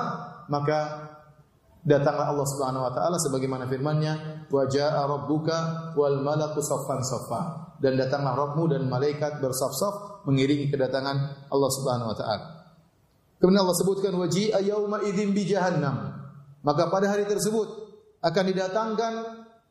maka 0.51 1.07
datanglah 1.87 2.35
Allah 2.35 2.43
Subhanahu 2.43 2.83
wa 2.83 2.91
taala 2.91 3.15
sebagaimana 3.23 3.71
firman-Nya 3.71 4.47
wa 4.51 4.67
jaa 4.67 5.07
rabbuka 5.07 5.95
wal 5.95 6.19
malaku 6.27 6.59
saffan 6.59 6.99
saffa 7.07 7.43
dan 7.79 7.95
datanglah 7.95 8.35
Rabbmu 8.35 8.67
dan 8.75 8.83
malaikat 8.91 9.39
bersaf-saf 9.39 10.27
mengiringi 10.27 10.67
kedatangan 10.75 11.47
Allah 11.47 11.71
Subhanahu 11.71 12.11
wa 12.11 12.17
taala. 12.19 12.56
Kemudian 13.37 13.63
Allah 13.63 13.77
sebutkan 13.77 14.17
waji'a 14.17 14.65
yauma 14.65 15.05
idzin 15.05 15.37
bi 15.37 15.45
jahannam 15.45 16.17
maka 16.67 16.91
pada 16.91 17.07
hari 17.07 17.31
tersebut 17.31 17.69
akan 18.27 18.45
didatangkan 18.51 19.13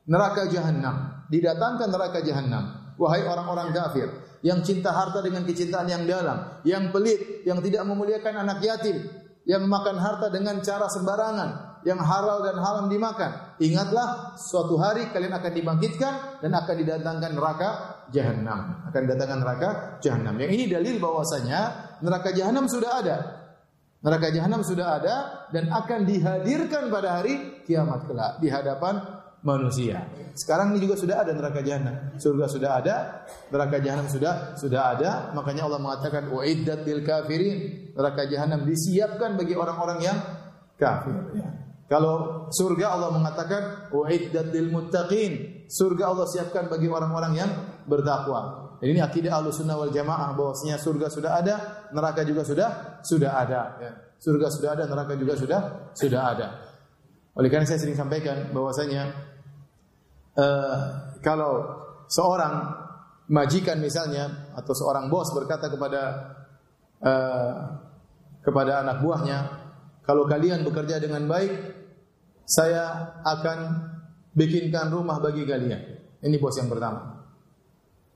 neraka 0.07 0.47
jahanam, 0.47 1.27
didatangkan 1.27 1.91
neraka 1.91 2.23
jahanam. 2.23 2.95
Wahai 2.95 3.27
orang-orang 3.27 3.75
kafir 3.75 4.07
yang 4.39 4.63
cinta 4.63 4.95
harta 4.95 5.19
dengan 5.19 5.43
kecintaan 5.43 5.91
yang 5.91 6.07
dalam, 6.07 6.63
yang 6.63 6.95
pelit, 6.95 7.43
yang 7.43 7.59
tidak 7.59 7.83
memuliakan 7.83 8.47
anak 8.47 8.63
yatim, 8.63 9.03
yang 9.43 9.67
makan 9.67 9.99
harta 9.99 10.31
dengan 10.31 10.63
cara 10.63 10.87
sembarangan, 10.87 11.83
yang 11.83 11.99
halal 11.99 12.47
dan 12.47 12.55
haram 12.63 12.87
dimakan. 12.87 13.59
Ingatlah 13.59 14.39
suatu 14.39 14.79
hari 14.79 15.11
kalian 15.11 15.35
akan 15.35 15.51
dibangkitkan 15.51 16.13
dan 16.39 16.51
akan 16.55 16.75
didatangkan 16.79 17.31
neraka 17.35 17.69
jahanam. 18.15 18.87
Akan 18.87 19.03
didatangkan 19.03 19.39
neraka 19.43 19.69
jahanam. 19.99 20.39
Yang 20.39 20.51
ini 20.55 20.65
dalil 20.71 20.95
bahwasanya 21.03 21.59
neraka 21.99 22.31
jahanam 22.31 22.71
sudah 22.71 23.03
ada. 23.03 23.35
Neraka 24.06 24.30
jahanam 24.30 24.61
sudah 24.61 25.02
ada 25.02 25.49
dan 25.49 25.65
akan 25.73 26.06
dihadirkan 26.06 26.94
pada 26.94 27.18
hari 27.18 27.65
kiamat 27.65 28.06
kelak 28.06 28.38
di 28.38 28.53
hadapan 28.53 29.02
manusia. 29.41 30.06
Sekarang 30.38 30.73
ini 30.73 30.86
juga 30.86 30.94
sudah 30.94 31.26
ada 31.26 31.34
neraka 31.34 31.65
jahanam. 31.65 32.14
Surga 32.22 32.45
sudah 32.45 32.72
ada, 32.77 32.95
neraka 33.49 33.82
jahanam 33.82 34.06
sudah 34.06 34.53
sudah 34.61 34.94
ada. 34.94 35.34
Makanya 35.34 35.65
Allah 35.65 35.82
mengatakan 35.82 36.30
uiddat 36.30 36.86
lil 36.86 37.02
kafirin. 37.02 37.90
Neraka 37.98 38.30
jahanam 38.30 38.61
disiapkan 38.65 39.38
bagi 39.38 39.57
orang-orang 39.57 39.99
yang 40.02 40.18
kafir. 40.77 41.41
Kalau 41.86 42.45
surga 42.49 42.86
Allah 42.98 43.10
mengatakan 43.10 43.94
uiddat 43.94 44.49
lil 44.53 44.73
muttaqin. 44.73 45.65
Surga 45.69 46.14
Allah 46.14 46.26
siapkan 46.30 46.69
bagi 46.69 46.90
orang-orang 46.90 47.34
yang 47.38 47.49
bertakwa. 47.86 48.64
Ini 48.86 49.02
akidah 49.02 49.41
Ahlussunnah 49.41 49.82
wal 49.82 49.90
Jamaah 49.90 50.38
bahwasanya 50.38 50.78
surga 50.78 51.10
sudah 51.10 51.32
ada, 51.41 51.56
neraka 51.90 52.22
juga 52.22 52.45
sudah 52.45 53.02
sudah 53.02 53.32
ada 53.34 53.62
ya. 53.82 53.91
Surga 54.22 54.48
sudah 54.53 54.70
ada, 54.78 54.84
neraka 54.86 55.18
juga 55.18 55.34
sudah 55.34 55.60
sudah 55.98 56.22
ada. 56.22 56.48
Oleh 57.34 57.49
karena 57.49 57.66
saya 57.66 57.82
sering 57.82 57.98
sampaikan 57.98 58.53
bahwasanya 58.53 59.10
uh, 60.38 60.80
kalau 61.26 61.82
seorang 62.06 62.78
majikan 63.26 63.82
misalnya 63.82 64.53
atau 64.53 64.78
seorang 64.78 65.10
bos 65.10 65.34
berkata 65.34 65.66
kepada 65.66 66.02
uh, 67.02 67.53
kepada 68.45 68.86
anak 68.86 69.02
buahnya, 69.02 69.40
kalau 70.06 70.30
kalian 70.30 70.62
bekerja 70.62 71.02
dengan 71.02 71.26
baik, 71.26 71.57
saya 72.45 73.18
akan 73.26 73.57
bikinkan 74.38 74.94
rumah 74.94 75.18
bagi 75.18 75.41
kalian. 75.41 75.82
Ini 76.22 76.38
bos 76.38 76.53
yang 76.62 76.70
pertama. 76.70 77.14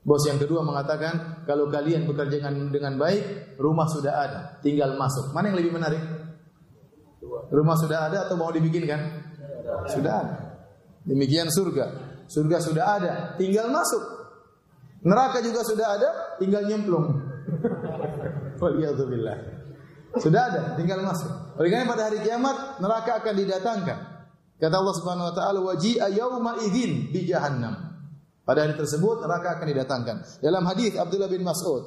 Bos 0.00 0.24
yang 0.24 0.40
kedua 0.40 0.64
mengatakan, 0.64 1.44
kalau 1.44 1.68
kalian 1.68 2.08
bekerja 2.08 2.40
dengan, 2.40 2.72
dengan 2.72 2.96
baik, 2.96 3.54
rumah 3.60 3.84
sudah 3.84 4.14
ada, 4.16 4.40
tinggal 4.64 4.96
masuk. 4.96 5.36
Mana 5.36 5.52
yang 5.52 5.60
lebih 5.60 5.76
menarik? 5.76 6.00
Rumah 7.52 7.76
sudah 7.76 8.08
ada 8.08 8.24
atau 8.24 8.40
mau 8.40 8.48
dibikinkan? 8.48 9.00
Sudah 9.92 10.12
ada. 10.24 10.36
Demikian 11.04 11.52
surga. 11.52 12.16
Surga 12.32 12.56
sudah 12.64 12.84
ada, 12.96 13.12
tinggal 13.36 13.68
masuk. 13.68 14.00
Neraka 15.04 15.44
juga 15.44 15.60
sudah 15.68 15.86
ada, 16.00 16.10
tinggal 16.40 16.64
nyemplung. 16.64 17.20
Waliyadzubillah. 18.60 19.36
Sudah 20.16 20.42
ada, 20.48 20.62
tinggal 20.80 21.04
masuk. 21.04 21.28
Oleh 21.60 21.68
karena 21.68 21.86
pada 21.92 22.02
hari 22.08 22.24
kiamat 22.24 22.80
neraka 22.80 23.20
akan 23.20 23.34
didatangkan. 23.36 23.98
Kata 24.60 24.74
Allah 24.76 24.94
Subhanahu 24.96 25.28
wa 25.32 25.34
taala, 25.36 25.58
"Waji'a 25.60 26.08
yauma 26.12 26.56
idzin 26.60 27.12
bi 27.12 27.24
jahannam." 27.24 27.89
Pada 28.50 28.66
hari 28.66 28.74
tersebut 28.74 29.22
neraka 29.22 29.62
akan 29.62 29.66
didatangkan. 29.70 30.16
Dalam 30.42 30.66
hadis 30.66 30.98
Abdullah 30.98 31.30
bin 31.30 31.46
Mas'ud, 31.46 31.86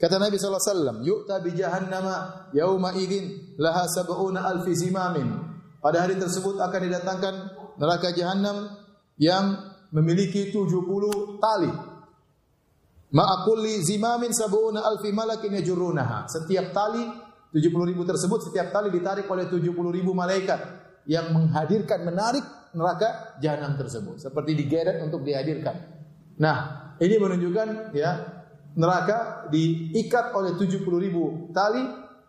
kata 0.00 0.16
Nabi 0.16 0.40
sallallahu 0.40 0.56
alaihi 0.56 0.72
wasallam, 0.72 0.96
"Yu'ta 1.04 1.36
bi 1.44 1.52
jahannama 1.52 2.48
yauma 2.56 2.96
idzin 2.96 3.52
laha 3.60 3.84
sab'una 3.84 4.40
alfi 4.40 4.72
zimamin." 4.72 5.28
Pada 5.84 6.08
hari 6.08 6.16
tersebut 6.16 6.56
akan 6.64 6.80
didatangkan 6.80 7.34
neraka 7.76 8.16
jahanam 8.16 8.72
yang 9.20 9.52
memiliki 9.92 10.48
70 10.48 11.36
tali. 11.44 11.68
Ma'akulli 13.12 13.76
zimamin 13.84 14.32
sab'una 14.32 14.88
alfi 14.88 15.12
malakin 15.12 15.60
yajurrunaha. 15.60 16.24
Setiap 16.24 16.72
tali 16.72 17.04
70 17.52 17.84
ribu 17.84 18.08
tersebut, 18.08 18.48
setiap 18.48 18.72
tali 18.72 18.88
ditarik 18.88 19.28
oleh 19.28 19.44
70 19.44 19.92
ribu 19.92 20.16
malaikat 20.16 20.56
yang 21.04 21.36
menghadirkan, 21.36 22.00
menarik 22.00 22.48
neraka 22.72 23.36
jahanam 23.44 23.76
tersebut. 23.76 24.24
Seperti 24.24 24.56
digeret 24.56 25.04
untuk 25.04 25.20
dihadirkan. 25.20 25.97
Nah, 26.38 26.56
ini 27.02 27.14
menunjukkan 27.18 27.94
ya 27.94 28.12
neraka 28.78 29.50
diikat 29.50 30.30
oleh 30.34 30.54
70 30.54 30.86
ribu 30.86 31.50
tali 31.50 31.82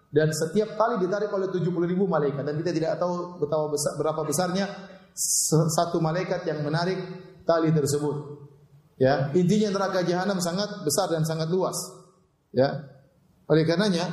dan 0.10 0.34
setiap 0.34 0.74
tali 0.74 0.98
ditarik 0.98 1.30
oleh 1.30 1.54
70 1.54 1.70
ribu 1.86 2.10
malaikat 2.10 2.42
dan 2.42 2.58
kita 2.58 2.74
tidak 2.74 2.98
tahu 2.98 3.38
betapa 3.38 3.66
besar, 3.70 3.92
berapa 4.02 4.22
besarnya 4.26 4.66
satu 5.78 6.02
malaikat 6.02 6.42
yang 6.50 6.66
menarik 6.66 6.98
tali 7.46 7.70
tersebut. 7.70 8.50
Ya, 9.00 9.32
intinya 9.32 9.72
neraka 9.72 10.04
jahanam 10.04 10.44
sangat 10.44 10.84
besar 10.84 11.08
dan 11.08 11.24
sangat 11.24 11.48
luas. 11.48 11.78
Ya. 12.52 12.84
Oleh 13.48 13.64
karenanya 13.64 14.06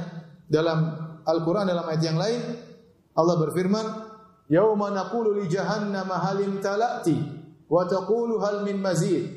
dalam 0.46 0.94
Al-Qur'an 1.26 1.66
dalam 1.66 1.84
ayat 1.90 2.02
yang 2.06 2.16
lain 2.16 2.40
Allah 3.16 3.36
berfirman, 3.40 3.86
"Yauma 4.52 4.92
naqulu 4.92 5.40
li 5.40 5.48
jahannam 5.48 6.06
halim 6.06 6.60
talati 6.60 7.16
wa 7.66 7.82
taqulu 7.88 8.38
hal 8.38 8.62
min 8.62 8.78
mazid." 8.78 9.35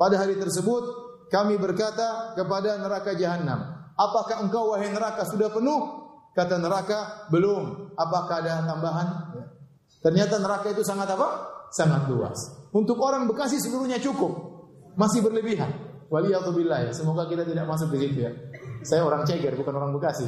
Pada 0.00 0.16
hari 0.16 0.40
tersebut 0.40 0.82
kami 1.28 1.60
berkata 1.60 2.32
kepada 2.32 2.80
neraka 2.80 3.12
jahanam, 3.12 3.92
"Apakah 4.00 4.40
engkau 4.40 4.72
wahai 4.72 4.88
neraka 4.88 5.28
sudah 5.28 5.52
penuh?" 5.52 6.00
Kata 6.32 6.56
neraka, 6.56 7.28
"Belum." 7.28 7.92
Apakah 8.00 8.40
ada 8.40 8.64
tambahan? 8.64 9.08
Ya. 9.36 9.44
Ternyata 10.00 10.40
neraka 10.40 10.72
itu 10.72 10.80
sangat 10.80 11.12
apa? 11.12 11.28
Sangat 11.68 12.08
luas. 12.08 12.38
Untuk 12.72 12.96
orang 13.04 13.28
Bekasi 13.28 13.60
seluruhnya 13.60 14.00
cukup. 14.00 14.32
Masih 14.96 15.20
berlebihan. 15.20 15.68
Waliyatubillah 16.08 16.88
ya. 16.88 16.92
Semoga 16.96 17.28
kita 17.28 17.44
tidak 17.44 17.68
masuk 17.68 17.92
di 17.92 18.08
situ 18.08 18.24
ya. 18.24 18.32
Saya 18.80 19.04
orang 19.04 19.28
Ceger 19.28 19.52
bukan 19.52 19.76
orang 19.76 19.92
Bekasi. 19.92 20.24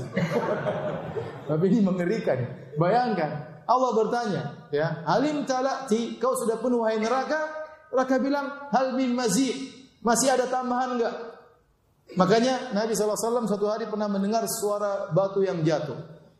Tapi 1.48 1.64
ini 1.72 1.80
mengerikan. 1.80 2.44
Bayangkan 2.76 3.64
Allah 3.64 3.90
bertanya, 3.96 4.42
ya, 4.68 5.00
"Alim 5.08 5.48
talati, 5.48 6.20
kau 6.20 6.36
sudah 6.36 6.60
penuh 6.60 6.84
wahai 6.84 7.00
neraka?" 7.00 7.61
Mereka 7.92 8.16
bilang, 8.24 8.72
hal 8.72 8.96
min 8.96 9.12
mazid. 9.12 9.54
Masih 10.02 10.32
ada 10.32 10.48
tambahan 10.48 10.98
enggak? 10.98 11.14
Makanya 12.16 12.74
Nabi 12.76 12.92
SAW 12.92 13.46
suatu 13.46 13.68
hari 13.70 13.88
pernah 13.88 14.08
mendengar 14.10 14.44
suara 14.48 15.12
batu 15.14 15.44
yang 15.44 15.62
jatuh. 15.62 15.96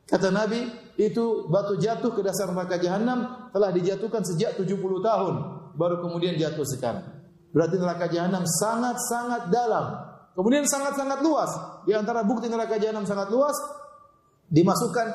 Kata 0.08 0.28
Nabi, 0.28 0.66
itu 0.98 1.48
batu 1.48 1.78
jatuh 1.78 2.12
ke 2.12 2.20
dasar 2.20 2.50
neraka 2.52 2.76
jahanam 2.76 3.48
telah 3.54 3.70
dijatuhkan 3.72 4.20
sejak 4.26 4.58
70 4.58 4.76
tahun. 5.00 5.34
Baru 5.78 6.04
kemudian 6.04 6.36
jatuh 6.36 6.66
sekarang. 6.66 7.06
Berarti 7.54 7.76
neraka 7.80 8.10
jahanam 8.10 8.44
sangat-sangat 8.44 9.48
dalam. 9.48 9.96
Kemudian 10.36 10.64
sangat-sangat 10.68 11.20
luas. 11.24 11.52
Di 11.88 11.92
antara 11.96 12.24
bukti 12.24 12.48
neraka 12.50 12.76
jahanam 12.76 13.08
sangat 13.08 13.32
luas, 13.32 13.56
dimasukkan 14.52 15.06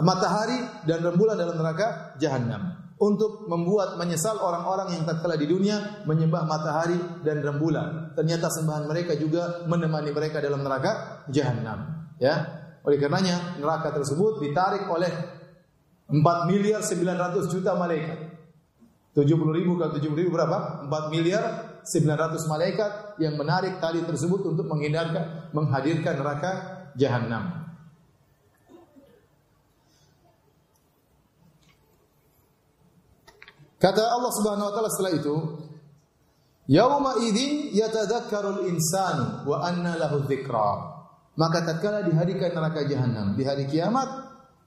matahari 0.00 0.58
dan 0.88 1.04
rembulan 1.04 1.36
dalam 1.36 1.54
neraka 1.60 2.16
jahanam 2.16 2.79
untuk 3.00 3.48
membuat 3.48 3.96
menyesal 3.96 4.36
orang-orang 4.44 4.92
yang 4.92 5.08
tatkala 5.08 5.40
di 5.40 5.48
dunia 5.48 6.04
menyembah 6.04 6.44
matahari 6.44 7.00
dan 7.24 7.40
rembulan. 7.40 8.12
Ternyata 8.12 8.52
sembahan 8.52 8.84
mereka 8.84 9.16
juga 9.16 9.64
menemani 9.64 10.12
mereka 10.12 10.44
dalam 10.44 10.60
neraka 10.60 11.24
jahanam. 11.32 12.12
Ya. 12.20 12.60
Oleh 12.84 13.00
karenanya 13.00 13.56
neraka 13.56 13.96
tersebut 13.96 14.44
ditarik 14.44 14.84
oleh 14.92 15.08
4 16.12 16.50
miliar 16.52 16.84
900 16.84 17.48
juta 17.48 17.72
malaikat. 17.72 18.18
70 19.16 19.56
ribu 19.56 19.80
kali 19.80 19.96
70 19.96 20.20
ribu 20.20 20.36
berapa? 20.36 20.84
4 20.84 21.14
miliar 21.14 21.44
900 21.80 22.52
malaikat 22.52 23.16
yang 23.16 23.40
menarik 23.40 23.80
tali 23.80 24.04
tersebut 24.04 24.44
untuk 24.44 24.68
menghindarkan, 24.68 25.48
menghadirkan 25.56 26.20
neraka 26.20 26.50
jahanam. 27.00 27.59
Kata 33.80 34.02
Allah 34.12 34.32
Subhanahu 34.36 34.68
wa 34.68 34.72
taala 34.76 34.90
setelah 34.92 35.14
itu, 35.16 35.36
Yauma 36.70 37.18
idzin 37.18 37.74
yatadzakkarul 37.74 38.68
insanu 38.70 39.48
wa 39.48 39.64
anna 39.64 39.98
lahu 39.98 40.22
dzikra. 40.22 40.70
Maka 41.34 41.64
tatkala 41.66 42.04
di 42.04 42.12
hari 42.12 42.36
neraka 42.36 42.86
jahanam, 42.86 43.34
di 43.34 43.42
hari 43.42 43.64
kiamat, 43.66 44.06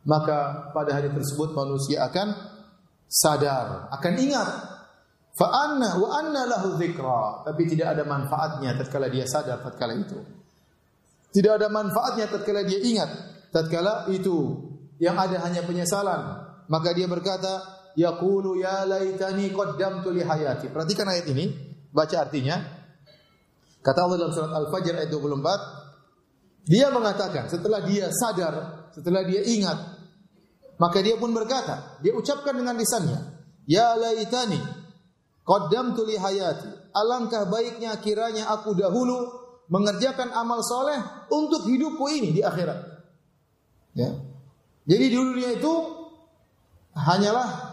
maka 0.04 0.68
pada 0.76 0.98
hari 1.00 1.14
tersebut 1.14 1.56
manusia 1.56 2.04
akan 2.10 2.34
sadar, 3.08 3.88
akan 3.94 4.14
ingat. 4.20 4.50
Fa 5.38 5.48
anna 5.48 5.96
wa 6.02 6.10
anna 6.18 6.50
lahu 6.50 6.76
dzikra, 6.76 7.46
tapi 7.48 7.70
tidak 7.70 7.96
ada 7.96 8.04
manfaatnya 8.04 8.76
tatkala 8.82 9.08
dia 9.08 9.30
sadar 9.30 9.62
tatkala 9.62 9.94
itu. 9.96 10.20
Tidak 11.32 11.54
ada 11.56 11.70
manfaatnya 11.70 12.28
tatkala 12.34 12.66
dia 12.66 12.84
ingat, 12.84 13.10
tatkala 13.54 14.10
itu 14.12 14.60
yang 15.00 15.16
ada 15.16 15.40
hanya 15.40 15.64
penyesalan. 15.64 16.52
Maka 16.68 16.90
dia 16.92 17.08
berkata, 17.08 17.83
yaqulu 17.96 18.58
ya 18.60 18.86
laitani 18.86 19.54
qaddamtu 19.54 20.10
li 20.14 20.22
hayati. 20.22 20.70
Perhatikan 20.70 21.10
ayat 21.10 21.26
ini, 21.30 21.50
baca 21.94 22.16
artinya. 22.22 22.58
Kata 23.84 24.00
Allah 24.08 24.18
dalam 24.18 24.34
surat 24.34 24.54
Al-Fajr 24.54 24.94
ayat 24.96 25.12
24, 25.12 26.72
dia 26.72 26.88
mengatakan 26.88 27.52
setelah 27.52 27.84
dia 27.84 28.08
sadar, 28.16 28.88
setelah 28.96 29.28
dia 29.28 29.44
ingat, 29.44 30.00
maka 30.80 31.04
dia 31.04 31.20
pun 31.20 31.36
berkata, 31.36 32.00
dia 32.00 32.16
ucapkan 32.16 32.56
dengan 32.56 32.80
lisannya, 32.80 33.20
ya 33.68 34.00
laitani 34.00 34.60
qaddamtu 35.44 36.08
li 36.08 36.16
hayati. 36.16 36.72
Alangkah 36.94 37.50
baiknya 37.50 37.98
kiranya 38.00 38.54
aku 38.54 38.78
dahulu 38.78 39.44
mengerjakan 39.68 40.30
amal 40.32 40.62
soleh 40.62 41.00
untuk 41.34 41.66
hidupku 41.66 42.06
ini 42.08 42.30
di 42.38 42.42
akhirat. 42.46 42.80
Ya. 43.98 44.14
Jadi 44.86 45.04
di 45.10 45.16
dunia 45.16 45.50
itu 45.58 45.74
hanyalah 46.94 47.73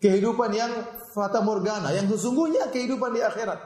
kehidupan 0.00 0.50
yang 0.56 0.72
fata 1.12 1.44
morgana, 1.44 1.92
yang 1.92 2.08
sesungguhnya 2.08 2.72
kehidupan 2.72 3.12
di 3.12 3.20
akhirat. 3.20 3.60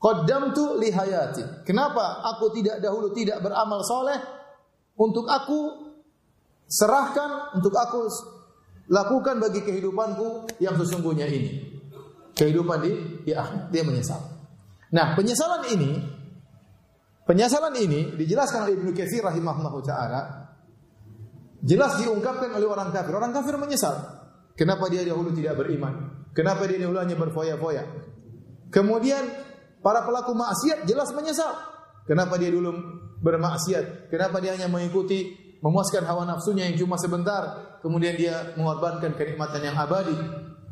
Qaddamtu 0.00 0.80
li 0.80 0.88
hayati. 0.88 1.66
Kenapa 1.68 2.24
aku 2.24 2.56
tidak 2.56 2.80
dahulu 2.80 3.12
tidak 3.12 3.44
beramal 3.44 3.84
soleh 3.84 4.16
untuk 4.96 5.28
aku 5.28 5.92
serahkan 6.64 7.60
untuk 7.60 7.74
aku 7.76 8.08
lakukan 8.88 9.36
bagi 9.42 9.60
kehidupanku 9.60 10.56
yang 10.62 10.78
sesungguhnya 10.80 11.28
ini. 11.28 11.68
Kehidupan 12.32 12.78
di, 12.80 12.90
di 13.28 13.32
akhirat. 13.36 13.68
Dia 13.68 13.84
menyesal. 13.84 14.20
Nah, 14.90 15.12
penyesalan 15.18 15.68
ini 15.68 15.90
penyesalan 17.28 17.74
ini 17.76 18.16
dijelaskan 18.16 18.66
oleh 18.66 18.74
Ibnu 18.80 18.90
Katsir 18.96 19.22
rahimahullahu 19.22 19.78
taala 19.86 20.50
jelas 21.60 22.00
diungkapkan 22.00 22.56
oleh 22.56 22.64
orang 22.64 22.88
kafir. 22.88 23.12
Orang 23.12 23.36
kafir 23.36 23.60
menyesal. 23.60 24.19
Kenapa 24.60 24.92
dia 24.92 25.00
dahulu 25.08 25.32
tidak 25.32 25.56
beriman? 25.56 26.28
Kenapa 26.36 26.68
dia 26.68 26.76
dahulu 26.84 27.00
hanya 27.00 27.16
berfoya-foya? 27.16 27.80
Kemudian 28.68 29.24
para 29.80 30.04
pelaku 30.04 30.36
maksiat 30.36 30.84
jelas 30.84 31.08
menyesal. 31.16 31.56
Kenapa 32.04 32.36
dia 32.36 32.52
dulu 32.52 32.76
bermaksiat? 33.24 34.12
Kenapa 34.12 34.36
dia 34.44 34.52
hanya 34.52 34.68
mengikuti 34.68 35.32
memuaskan 35.64 36.04
hawa 36.04 36.28
nafsunya 36.28 36.68
yang 36.68 36.76
cuma 36.76 37.00
sebentar, 37.00 37.72
kemudian 37.80 38.20
dia 38.20 38.52
mengorbankan 38.60 39.16
kenikmatan 39.16 39.64
yang 39.64 39.80
abadi? 39.80 40.12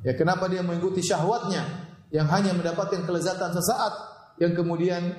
Ya, 0.05 0.13
kenapa 0.13 0.53
dia 0.53 0.61
mengikuti 0.61 1.01
syahwatnya 1.01 1.65
yang 2.13 2.29
hanya 2.29 2.53
mendapatkan 2.53 3.09
kelezatan 3.09 3.57
sesaat 3.57 3.93
yang 4.37 4.53
kemudian 4.53 5.17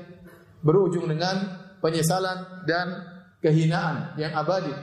berujung 0.61 1.09
dengan 1.09 1.57
penyesalan 1.81 2.69
dan 2.69 2.85
kehinaan 3.41 4.13
yang 4.21 4.37
abadi? 4.37 4.77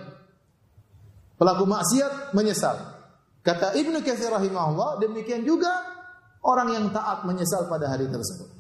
Pelaku 1.39 1.71
maksiat 1.71 2.35
menyesal. 2.35 2.96
Kata 3.47 3.79
Ibnu 3.79 4.03
Katsir 4.03 4.35
rahimahullah, 4.35 4.99
demikian 4.99 5.47
juga 5.47 5.71
orang 6.43 6.75
yang 6.75 6.85
taat 6.91 7.23
menyesal 7.23 7.71
pada 7.71 7.87
hari 7.87 8.11
tersebut. 8.11 8.51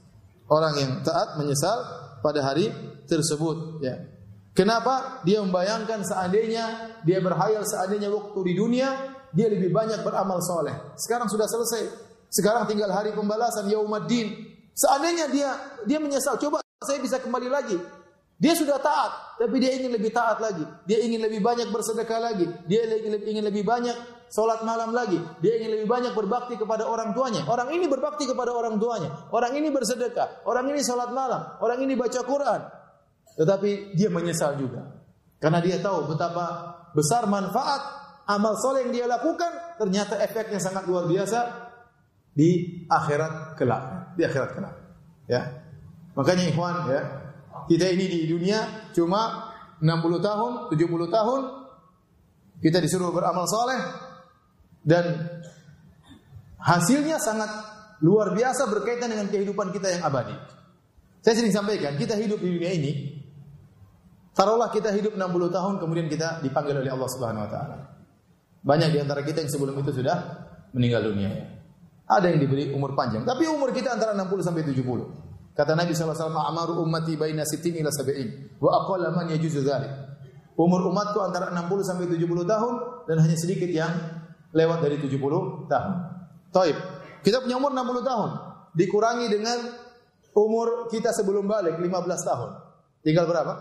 Orang 0.46 0.78
yang 0.78 1.02
taat 1.02 1.34
menyesal 1.34 1.74
pada 2.22 2.46
hari 2.46 2.70
tersebut, 3.10 3.82
ya. 3.82 3.98
Kenapa? 4.54 5.20
Dia 5.26 5.42
membayangkan 5.42 6.06
seandainya 6.06 6.96
dia 7.02 7.18
berhayal 7.18 7.66
seandainya 7.66 8.08
waktu 8.08 8.40
di 8.46 8.54
dunia 8.56 8.88
dia 9.34 9.52
lebih 9.52 9.74
banyak 9.74 10.00
beramal 10.00 10.40
soleh. 10.40 10.72
Sekarang 10.96 11.28
sudah 11.28 11.44
selesai. 11.44 11.82
Sekarang 12.32 12.64
tinggal 12.64 12.88
hari 12.88 13.12
pembalasan 13.12 13.68
Yaumaddin. 13.68 14.32
Seandainya 14.72 15.28
dia 15.28 15.50
dia 15.84 15.98
menyesal, 16.00 16.40
coba 16.40 16.64
saya 16.80 17.02
bisa 17.04 17.20
kembali 17.20 17.52
lagi. 17.52 17.76
Dia 18.40 18.56
sudah 18.56 18.80
taat, 18.80 19.40
tapi 19.40 19.60
dia 19.60 19.76
ingin 19.76 19.92
lebih 19.92 20.14
taat 20.14 20.40
lagi. 20.40 20.64
Dia 20.88 21.04
ingin 21.04 21.20
lebih 21.20 21.44
banyak 21.44 21.68
bersedekah 21.68 22.20
lagi. 22.20 22.48
Dia 22.64 22.84
ingin 23.04 23.44
lebih 23.44 23.64
banyak 23.64 24.15
sholat 24.31 24.62
malam 24.66 24.90
lagi. 24.93 25.19
Dia 25.43 25.59
ingin 25.61 25.70
lebih 25.81 25.89
banyak 25.89 26.12
berbakti 26.12 26.59
kepada 26.59 26.86
orang 26.86 27.15
tuanya. 27.15 27.47
Orang 27.47 27.70
ini 27.70 27.86
berbakti 27.86 28.27
kepada 28.27 28.51
orang 28.53 28.78
tuanya. 28.78 29.31
Orang 29.31 29.53
ini 29.55 29.69
bersedekah. 29.70 30.47
Orang 30.47 30.66
ini 30.70 30.81
sholat 30.82 31.11
malam. 31.15 31.59
Orang 31.62 31.78
ini 31.82 31.94
baca 31.94 32.20
Quran. 32.27 32.61
Tetapi 33.36 33.94
dia 33.94 34.09
menyesal 34.11 34.57
juga. 34.59 34.97
Karena 35.39 35.61
dia 35.61 35.78
tahu 35.78 36.11
betapa 36.11 36.74
besar 36.97 37.28
manfaat 37.28 37.82
amal 38.27 38.57
soleh 38.59 38.89
yang 38.89 38.93
dia 38.93 39.07
lakukan. 39.07 39.77
Ternyata 39.78 40.19
efeknya 40.23 40.59
sangat 40.59 40.89
luar 40.89 41.07
biasa 41.07 41.39
di 42.32 42.82
akhirat 42.89 43.55
kelak. 43.55 44.16
Di 44.16 44.23
akhirat 44.24 44.51
kelak. 44.57 44.74
Ya. 45.28 45.43
Makanya 46.16 46.48
ikhwan 46.48 46.89
ya, 46.89 47.03
kita 47.69 47.93
ini 47.93 48.09
di 48.09 48.20
dunia 48.24 48.89
cuma 48.97 49.53
60 49.85 49.85
tahun, 50.24 50.53
70 50.73 51.12
tahun 51.12 51.40
kita 52.65 52.81
disuruh 52.81 53.12
beramal 53.12 53.44
soleh 53.44 53.77
dan 54.86 55.26
hasilnya 56.62 57.18
sangat 57.18 57.50
luar 58.06 58.30
biasa 58.38 58.70
berkaitan 58.70 59.10
dengan 59.10 59.26
kehidupan 59.26 59.74
kita 59.74 59.98
yang 59.98 60.02
abadi. 60.06 60.36
Saya 61.26 61.42
sering 61.42 61.50
sampaikan, 61.50 61.98
kita 61.98 62.14
hidup 62.14 62.38
di 62.38 62.54
dunia 62.54 62.70
ini 62.70 62.92
taruhlah 64.30 64.70
kita 64.70 64.94
hidup 64.94 65.18
60 65.18 65.26
tahun 65.50 65.74
kemudian 65.82 66.06
kita 66.06 66.38
dipanggil 66.46 66.78
oleh 66.78 66.92
Allah 66.94 67.10
Subhanahu 67.10 67.44
wa 67.44 67.50
taala. 67.50 67.76
Banyak 68.62 68.94
di 68.94 68.98
antara 69.02 69.26
kita 69.26 69.42
yang 69.42 69.50
sebelum 69.50 69.74
itu 69.82 69.90
sudah 69.90 70.16
meninggal 70.70 71.10
dunia. 71.10 71.30
Ada 72.06 72.30
yang 72.30 72.38
diberi 72.38 72.70
umur 72.70 72.94
panjang, 72.94 73.26
tapi 73.26 73.50
umur 73.50 73.74
kita 73.74 73.98
antara 73.98 74.14
60 74.14 74.46
sampai 74.46 74.62
70. 74.62 74.78
Kata 75.56 75.72
Nabi 75.72 75.96
SAW, 75.96 76.36
Amaru 76.36 76.84
ummati 76.84 77.16
baina 77.16 77.42
sitin 77.42 77.80
ila 77.80 77.88
sabi'in. 77.88 78.60
Wa 78.60 78.84
aqalla 78.84 79.10
man 79.10 79.32
yajuzu. 79.32 79.64
Umur 80.56 80.92
umatku 80.92 81.18
antara 81.24 81.50
60 81.50 81.80
sampai 81.82 82.06
70 82.06 82.44
tahun 82.44 82.74
dan 83.08 83.16
hanya 83.24 83.36
sedikit 83.40 83.66
yang 83.72 83.92
lewat 84.56 84.78
dari 84.80 84.96
70 84.96 85.68
tahun. 85.68 85.94
Taib. 86.48 86.76
Kita 87.20 87.44
punya 87.44 87.60
umur 87.60 87.76
60 87.76 88.00
tahun. 88.00 88.30
Dikurangi 88.72 89.26
dengan 89.28 89.58
umur 90.32 90.88
kita 90.88 91.12
sebelum 91.12 91.44
balik 91.44 91.76
15 91.76 91.92
tahun. 92.24 92.50
Tinggal 93.04 93.28
berapa? 93.28 93.54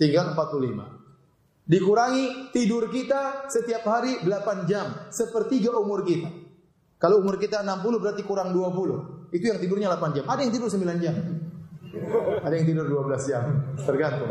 Tinggal 0.00 0.32
45. 0.32 1.68
Dikurangi 1.70 2.50
tidur 2.50 2.88
kita 2.88 3.46
setiap 3.46 3.86
hari 3.86 4.24
8 4.26 4.66
jam, 4.66 5.06
sepertiga 5.12 5.76
umur 5.76 6.02
kita. 6.02 6.26
Kalau 6.98 7.22
umur 7.22 7.38
kita 7.38 7.62
60 7.62 8.00
berarti 8.00 8.22
kurang 8.24 8.52
20. 8.52 9.30
Itu 9.32 9.44
yang 9.48 9.60
tidurnya 9.62 9.88
8 9.94 10.16
jam. 10.16 10.24
Ada 10.26 10.40
yang 10.44 10.52
tidur 10.52 10.68
9 10.68 11.04
jam. 11.04 11.14
Ada 12.44 12.54
yang 12.56 12.66
tidur 12.66 12.84
12 12.88 13.30
jam. 13.30 13.44
Tergantung. 13.78 14.30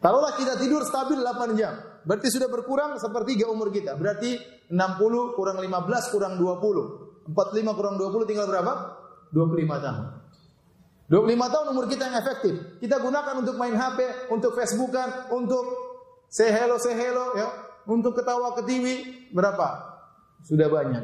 Taruhlah 0.00 0.34
kita 0.40 0.56
tidur 0.56 0.82
stabil 0.82 1.20
8 1.20 1.60
jam. 1.60 1.89
Berarti 2.04 2.28
sudah 2.32 2.48
berkurang 2.48 2.96
sepertiga 2.96 3.48
umur 3.50 3.68
kita. 3.74 3.96
Berarti 3.96 4.36
60 4.70 5.36
kurang 5.36 5.58
15 5.60 6.12
kurang 6.14 6.34
20. 6.38 7.32
45 7.32 7.78
kurang 7.78 7.94
20 8.00 8.28
tinggal 8.30 8.46
berapa? 8.48 8.72
25 9.32 9.84
tahun. 9.84 10.06
25 11.10 11.52
tahun 11.54 11.66
umur 11.74 11.84
kita 11.90 12.02
yang 12.06 12.16
efektif. 12.22 12.54
Kita 12.78 13.02
gunakan 13.02 13.34
untuk 13.42 13.58
main 13.58 13.74
HP, 13.74 14.30
untuk 14.30 14.54
Facebookan, 14.54 15.34
untuk 15.34 15.66
say 16.30 16.54
hello, 16.54 16.78
say 16.78 16.94
hello, 16.94 17.34
ya, 17.34 17.50
untuk 17.90 18.14
ketawa 18.14 18.54
ke 18.54 18.62
TV. 18.62 18.86
Berapa? 19.34 19.90
Sudah 20.46 20.70
banyak. 20.70 21.02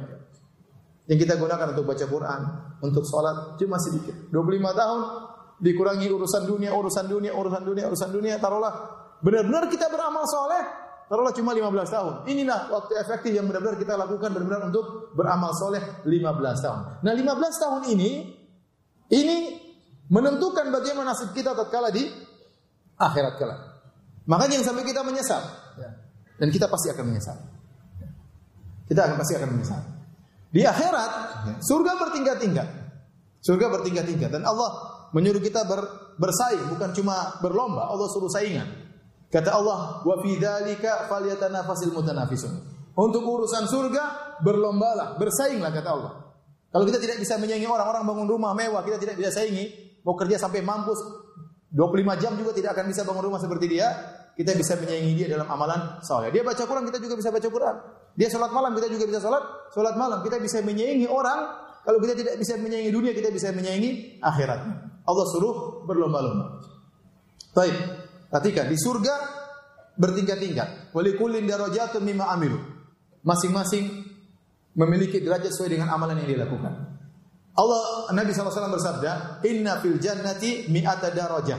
Yang 1.11 1.19
kita 1.27 1.35
gunakan 1.39 1.75
untuk 1.75 1.91
baca 1.91 2.07
Quran, 2.07 2.41
untuk 2.83 3.03
sholat, 3.03 3.59
cuma 3.59 3.79
sedikit. 3.83 4.31
25 4.31 4.75
tahun 4.75 5.01
dikurangi 5.59 6.07
urusan 6.11 6.43
dunia, 6.47 6.71
urusan 6.75 7.07
dunia, 7.11 7.33
urusan 7.35 7.63
dunia, 7.67 7.85
urusan 7.91 8.11
dunia, 8.15 8.35
taruhlah 8.39 8.75
benar-benar 9.25 9.67
kita 9.73 9.89
beramal 9.89 10.23
soleh, 10.29 10.63
taruhlah 11.07 11.35
cuma 11.35 11.55
15 11.55 11.95
tahun. 11.95 12.15
Inilah 12.27 12.71
waktu 12.71 12.93
efektif 13.01 13.33
yang 13.35 13.47
benar-benar 13.47 13.79
kita 13.79 13.95
lakukan 13.95 14.31
benar-benar 14.35 14.69
untuk 14.71 15.15
beramal 15.15 15.55
soleh 15.55 15.83
15 16.05 16.65
tahun. 16.65 16.81
Nah 17.03 17.13
15 17.15 17.63
tahun 17.63 17.83
ini, 17.95 18.11
ini 19.15 19.37
menentukan 20.11 20.71
bagaimana 20.71 21.15
nasib 21.15 21.35
kita 21.35 21.55
tatkala 21.55 21.91
di 21.91 22.07
akhirat 22.99 23.35
kelak. 23.39 23.61
Makanya 24.27 24.59
yang 24.59 24.67
sampai 24.67 24.83
kita 24.83 25.07
menyesal. 25.07 25.43
Ya. 25.79 25.91
Dan 26.37 26.51
kita 26.51 26.67
pasti 26.67 26.91
akan 26.91 27.05
menyesal. 27.07 27.39
Kita 28.87 29.01
akan 29.07 29.17
pasti 29.19 29.35
akan 29.39 29.49
menyesal. 29.55 29.83
Di 30.51 30.63
akhirat, 30.63 31.11
surga 31.63 31.93
bertingkat-tingkat. 31.99 32.69
Surga 33.43 33.67
bertingkat-tingkat. 33.71 34.31
Dan 34.31 34.43
Allah 34.47 34.71
menyuruh 35.15 35.43
kita 35.43 35.67
ber, 35.67 36.15
bersaing, 36.19 36.71
bukan 36.71 36.91
cuma 36.95 37.39
berlomba. 37.43 37.87
Allah 37.87 38.07
suruh 38.11 38.31
saingan. 38.31 38.86
Kata 39.37 39.53
Allah, 39.53 40.01
wa 40.01 40.17
fi 40.25 40.41
dzalika 40.41 41.13
falyatanafasil 41.13 41.93
mutanafisun. 41.93 42.57
Untuk 42.97 43.21
urusan 43.21 43.69
surga 43.69 44.41
berlombalah, 44.41 45.21
bersainglah 45.21 45.69
kata 45.77 45.89
Allah. 45.93 46.13
Kalau 46.73 46.89
kita 46.89 46.97
tidak 46.97 47.21
bisa 47.21 47.37
menyaingi 47.37 47.69
orang-orang 47.69 48.09
bangun 48.09 48.25
rumah 48.33 48.57
mewah, 48.57 48.81
kita 48.81 48.97
tidak 48.97 49.21
bisa 49.21 49.37
saingi, 49.37 49.69
mau 50.09 50.17
kerja 50.17 50.41
sampai 50.41 50.65
mampus 50.65 50.97
25 51.69 52.17
jam 52.17 52.33
juga 52.41 52.57
tidak 52.57 52.81
akan 52.81 52.89
bisa 52.89 53.05
bangun 53.05 53.29
rumah 53.29 53.37
seperti 53.37 53.77
dia, 53.77 53.93
kita 54.33 54.57
bisa 54.57 54.81
menyaingi 54.81 55.13
dia 55.13 55.29
dalam 55.29 55.45
amalan 55.53 56.01
saleh. 56.01 56.33
Dia 56.33 56.41
baca 56.41 56.65
Quran, 56.65 56.89
kita 56.89 56.99
juga 57.05 57.21
bisa 57.21 57.29
baca 57.29 57.49
Quran. 57.53 57.77
Dia 58.17 58.29
sholat 58.33 58.49
malam, 58.57 58.73
kita 58.73 58.89
juga 58.89 59.05
bisa 59.05 59.21
sholat, 59.21 59.45
sholat 59.77 60.01
malam. 60.01 60.25
Kita 60.25 60.41
bisa 60.41 60.65
menyaingi 60.65 61.05
orang, 61.05 61.41
kalau 61.85 62.01
kita 62.01 62.17
tidak 62.17 62.35
bisa 62.41 62.57
menyaingi 62.57 62.89
dunia, 62.89 63.13
kita 63.13 63.29
bisa 63.29 63.53
menyaingi 63.53 64.17
akhiratnya. 64.25 65.05
Allah 65.05 65.27
suruh 65.29 65.85
berlomba-lomba. 65.85 66.65
Baik, 67.57 67.77
perhatikan 68.31 68.67
di 68.71 68.77
surga 68.79 69.15
bertingkat-tingkat. 69.97 70.93
Walikullin 70.93 71.49
darajatun 71.49 72.05
mimma 72.05 72.31
amilu. 72.31 72.61
Masing-masing 73.27 74.07
memiliki 74.77 75.19
derajat 75.25 75.51
sesuai 75.51 75.73
dengan 75.73 75.91
amalan 75.91 76.23
yang 76.23 76.37
dilakukan. 76.37 76.73
Allah 77.57 78.13
Nabi 78.13 78.37
SAW 78.37 78.53
bersabda, 78.69 79.41
Inna 79.49 79.81
fil 79.81 79.97
jannati 79.97 80.69
mi'ata 80.69 81.11
darajah. 81.11 81.59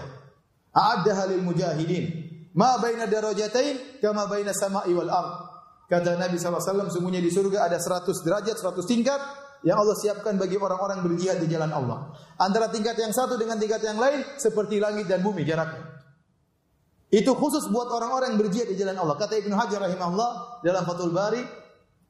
A'addaha 0.70 1.34
lil 1.34 1.42
mujahidin. 1.42 2.06
Ma 2.54 2.78
baina 2.78 3.10
darajatain 3.10 4.02
kama 4.02 4.30
baina 4.30 4.54
sama'i 4.54 4.94
wal 4.94 5.10
ard. 5.10 5.32
Kata 5.90 6.20
Nabi 6.20 6.38
SAW, 6.38 6.92
semuanya 6.92 7.24
di 7.24 7.32
surga 7.32 7.66
ada 7.66 7.80
100 7.80 8.12
derajat, 8.22 8.60
100 8.60 8.84
tingkat 8.86 9.22
yang 9.66 9.80
Allah 9.80 9.96
siapkan 9.98 10.38
bagi 10.38 10.60
orang-orang 10.60 11.02
berjihad 11.02 11.42
di 11.42 11.48
jalan 11.50 11.72
Allah. 11.72 12.14
Antara 12.38 12.70
tingkat 12.70 13.00
yang 13.00 13.16
satu 13.16 13.40
dengan 13.40 13.58
tingkat 13.58 13.82
yang 13.82 13.98
lain 13.98 14.22
seperti 14.38 14.78
langit 14.78 15.10
dan 15.10 15.24
bumi 15.24 15.48
jaraknya. 15.48 15.87
Itu 17.08 17.40
khusus 17.40 17.72
buat 17.72 17.88
orang-orang 17.88 18.36
yang 18.36 18.40
berjihad 18.40 18.68
di 18.68 18.76
jalan 18.76 19.00
Allah. 19.00 19.16
Kata 19.16 19.40
Ibnu 19.40 19.56
Hajar 19.56 19.80
rahimahullah 19.80 20.60
dalam 20.60 20.84
Fathul 20.84 21.16
Bari, 21.16 21.40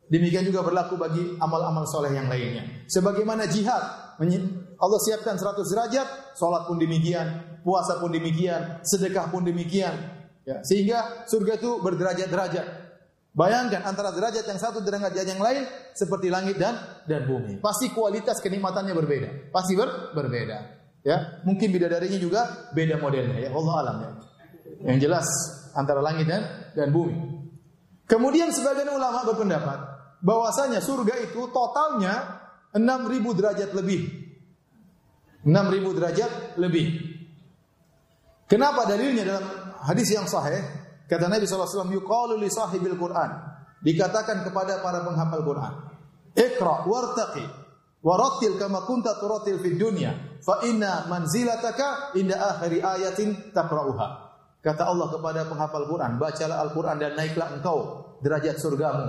demikian 0.09 0.41
juga 0.41 0.65
berlaku 0.65 0.97
bagi 0.97 1.37
amal-amal 1.37 1.85
soleh 1.85 2.17
yang 2.17 2.25
lainnya. 2.25 2.65
Sebagaimana 2.89 3.45
jihad, 3.45 4.17
Allah 4.17 4.99
siapkan 5.05 5.37
100 5.37 5.69
derajat, 5.69 6.07
sholat 6.33 6.65
pun 6.65 6.81
demikian, 6.81 7.61
puasa 7.61 8.01
pun 8.01 8.09
demikian, 8.09 8.81
sedekah 8.81 9.29
pun 9.29 9.45
demikian. 9.45 9.93
Ya, 10.47 10.63
sehingga 10.65 11.27
surga 11.29 11.61
itu 11.61 11.77
berderajat-derajat. 11.83 12.87
Bayangkan 13.37 13.85
antara 13.85 14.09
derajat 14.09 14.49
yang 14.49 14.57
satu 14.57 14.81
dengan 14.81 15.13
derajat 15.13 15.27
yang 15.29 15.37
lain 15.37 15.61
seperti 15.93 16.33
langit 16.33 16.57
dan 16.57 16.73
dan 17.05 17.29
bumi. 17.29 17.61
Pasti 17.61 17.93
kualitas 17.93 18.41
kenikmatannya 18.41 18.97
berbeda. 18.97 19.53
Pasti 19.53 19.77
ber, 19.77 20.15
berbeda. 20.17 20.57
Ya, 21.05 21.43
mungkin 21.45 21.69
bidadarinya 21.69 22.17
juga 22.17 22.73
beda 22.73 22.97
modelnya 22.97 23.37
ya. 23.37 23.53
Allah 23.53 23.75
alam 23.85 23.95
ya. 24.01 24.11
Yang 24.83 24.97
jelas 25.09 25.27
antara 25.73 26.01
langit 26.01 26.29
dan 26.29 26.73
dan 26.73 26.93
bumi. 26.93 27.17
Kemudian 28.07 28.53
sebagian 28.55 28.93
ulama 28.93 29.27
berpendapat 29.27 29.79
bahwasanya 30.23 30.79
surga 30.79 31.17
itu 31.27 31.49
totalnya 31.51 32.39
6000 32.71 33.37
derajat 33.37 33.69
lebih. 33.75 34.01
6000 35.43 35.97
derajat 35.97 36.31
lebih. 36.59 36.87
Kenapa 38.47 38.87
dalilnya 38.87 39.23
dalam 39.27 39.45
hadis 39.83 40.07
yang 40.13 40.23
sahih? 40.23 40.63
Kata 41.07 41.27
Nabi 41.27 41.47
SAW, 41.47 41.87
yuqalu 41.91 42.39
li 42.39 42.47
sahibil 42.51 42.95
Quran. 42.95 43.31
Dikatakan 43.83 44.47
kepada 44.47 44.79
para 44.79 45.03
penghafal 45.03 45.43
Quran. 45.43 45.73
Iqra 46.37 46.87
wartaqi 46.87 47.45
warattil 48.03 48.61
kama 48.61 48.85
kunta 48.85 49.17
turattil 49.17 49.57
fid 49.57 49.81
dunya 49.81 50.37
fa 50.45 50.61
inna 50.63 51.09
manzilataka 51.09 52.13
inda 52.13 52.37
akhiri 52.55 52.79
ayatin 52.83 53.51
taqra'uha. 53.51 54.26
Kata 54.67 54.83
Allah 54.83 55.07
kepada 55.07 55.47
penghafal 55.47 55.87
Quran, 55.87 56.19
bacalah 56.19 56.59
Al-Quran 56.67 56.99
dan 56.99 57.15
naiklah 57.15 57.55
engkau 57.55 58.03
derajat 58.19 58.59
surgamu. 58.59 59.07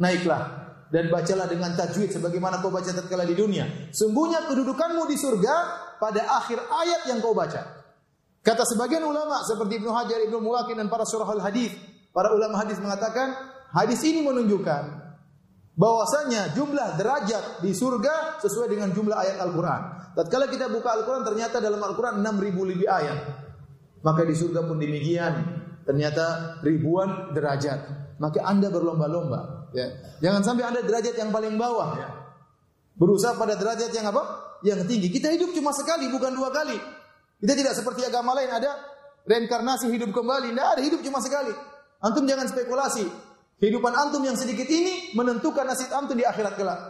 Naiklah 0.00 0.64
dan 0.88 1.12
bacalah 1.12 1.44
dengan 1.44 1.76
tajwid 1.76 2.08
sebagaimana 2.08 2.64
kau 2.64 2.72
baca 2.72 2.88
tatkala 2.88 3.28
di 3.28 3.36
dunia. 3.36 3.92
Sungguhnya 3.92 4.48
kedudukanmu 4.48 5.04
di 5.04 5.20
surga 5.20 5.54
pada 6.00 6.24
akhir 6.40 6.56
ayat 6.56 7.00
yang 7.12 7.20
kau 7.20 7.36
baca. 7.36 7.84
Kata 8.40 8.64
sebagian 8.64 9.04
ulama 9.04 9.44
seperti 9.44 9.76
Ibnu 9.84 9.92
Hajar, 9.92 10.24
Ibnu 10.24 10.40
Mulakin 10.40 10.80
dan 10.80 10.88
para 10.88 11.04
surah 11.04 11.28
al-hadis, 11.36 11.76
para 12.16 12.32
ulama 12.32 12.64
hadis 12.64 12.80
mengatakan 12.80 13.36
hadis 13.76 14.00
ini 14.08 14.24
menunjukkan 14.24 15.04
bahwasanya 15.76 16.56
jumlah 16.56 16.96
derajat 16.96 17.60
di 17.60 17.76
surga 17.76 18.40
sesuai 18.40 18.72
dengan 18.72 18.88
jumlah 18.88 19.20
ayat 19.20 19.36
Al-Qur'an. 19.36 20.16
Tatkala 20.16 20.48
kita 20.48 20.72
buka 20.72 20.96
Al-Qur'an 20.96 21.28
ternyata 21.28 21.60
dalam 21.60 21.84
Al-Qur'an 21.84 22.24
6000 22.24 22.72
lebih 22.72 22.88
ayat. 22.88 23.43
Maka 24.04 24.20
di 24.28 24.36
surga 24.36 24.68
pun 24.68 24.76
demikian, 24.76 25.32
ternyata 25.88 26.60
ribuan 26.60 27.32
derajat. 27.32 28.12
Maka 28.20 28.44
Anda 28.44 28.68
berlomba-lomba, 28.68 29.72
ya. 29.72 29.88
Jangan 30.20 30.44
sampai 30.44 30.64
Anda 30.68 30.80
derajat 30.84 31.16
yang 31.16 31.32
paling 31.32 31.56
bawah, 31.56 31.96
ya. 31.96 32.08
Berusaha 33.00 33.34
pada 33.34 33.56
derajat 33.56 33.90
yang 33.90 34.12
apa? 34.12 34.22
Yang 34.60 34.86
tinggi. 34.86 35.08
Kita 35.08 35.32
hidup 35.32 35.56
cuma 35.56 35.72
sekali, 35.72 36.12
bukan 36.12 36.36
dua 36.36 36.52
kali. 36.52 36.76
Kita 37.40 37.52
tidak 37.56 37.74
seperti 37.74 38.06
agama 38.06 38.36
lain 38.36 38.52
ada 38.52 38.70
reinkarnasi 39.26 39.90
hidup 39.90 40.14
kembali. 40.14 40.52
Tidak 40.54 40.68
ada 40.78 40.82
hidup 40.84 41.00
cuma 41.02 41.18
sekali. 41.24 41.52
Antum 42.04 42.28
jangan 42.28 42.46
spekulasi. 42.46 43.08
Kehidupan 43.58 43.92
antum 43.96 44.20
yang 44.20 44.36
sedikit 44.36 44.68
ini 44.68 45.16
menentukan 45.16 45.64
nasib 45.64 45.88
antum 45.90 46.14
di 46.14 46.24
akhirat 46.28 46.54
kelak. 46.54 46.80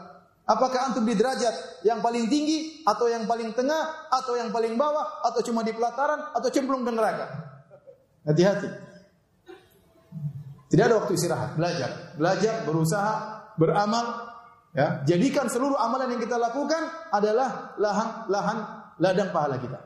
Apakah 0.44 0.92
antum 0.92 1.08
di 1.08 1.16
derajat 1.16 1.80
yang 1.88 2.04
paling 2.04 2.28
tinggi 2.28 2.84
atau 2.84 3.08
yang 3.08 3.24
paling 3.24 3.56
tengah 3.56 4.12
atau 4.12 4.36
yang 4.36 4.52
paling 4.52 4.76
bawah 4.76 5.24
atau 5.24 5.40
cuma 5.40 5.64
di 5.64 5.72
pelataran 5.72 6.36
atau 6.36 6.48
cemplung 6.52 6.84
ke 6.84 6.92
neraka? 6.92 7.26
Hati-hati. 8.28 8.68
Tidak 10.68 10.84
ada 10.84 11.00
waktu 11.00 11.16
istirahat, 11.16 11.56
belajar, 11.56 12.12
belajar, 12.20 12.54
berusaha, 12.68 13.12
beramal, 13.56 14.04
ya. 14.76 15.00
Jadikan 15.08 15.48
seluruh 15.48 15.80
amalan 15.80 16.12
yang 16.12 16.20
kita 16.20 16.36
lakukan 16.36 16.82
adalah 17.08 17.72
lahan 17.80 18.08
lahan 18.28 18.58
ladang 19.00 19.30
pahala 19.32 19.56
kita. 19.56 19.80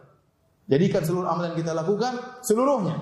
Jadikan 0.66 1.06
seluruh 1.06 1.28
amalan 1.28 1.54
kita 1.54 1.70
lakukan 1.70 2.40
seluruhnya. 2.42 2.98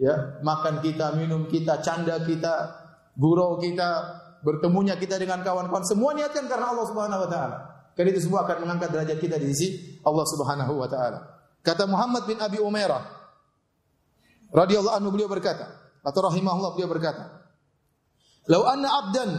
Ya, 0.00 0.40
makan 0.40 0.80
kita, 0.80 1.12
minum 1.12 1.44
kita, 1.44 1.84
canda 1.84 2.22
kita, 2.24 2.72
gurau 3.20 3.60
kita, 3.60 4.19
bertemunya 4.40 4.96
kita 4.96 5.20
dengan 5.20 5.44
kawan-kawan 5.44 5.84
semua 5.84 6.16
niatkan 6.16 6.48
karena 6.48 6.72
Allah 6.72 6.86
Subhanahu 6.88 7.20
wa 7.26 7.30
taala. 7.30 7.56
Karena 7.94 8.08
itu 8.16 8.24
semua 8.24 8.48
akan 8.48 8.64
mengangkat 8.64 8.88
derajat 8.94 9.18
kita 9.20 9.36
di 9.36 9.46
sisi 9.52 9.68
Allah 10.04 10.24
Subhanahu 10.24 10.72
wa 10.80 10.88
taala. 10.88 11.18
Kata 11.60 11.84
Muhammad 11.84 12.24
bin 12.24 12.40
Abi 12.40 12.56
Umairah 12.60 13.04
radhiyallahu 14.50 14.96
anhu 14.96 15.10
beliau 15.12 15.28
berkata, 15.28 15.68
atau 16.00 16.20
rahimahullah 16.32 16.70
beliau 16.72 16.88
berkata, 16.88 17.44
"Lau 18.48 18.64
anna 18.64 18.88
'abdan 18.88 19.30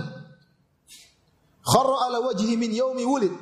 kharra 1.65 1.97
ala 2.09 2.17
wajhi 2.29 2.57
min 2.57 2.69
yaumi 2.73 3.05
wulid 3.05 3.33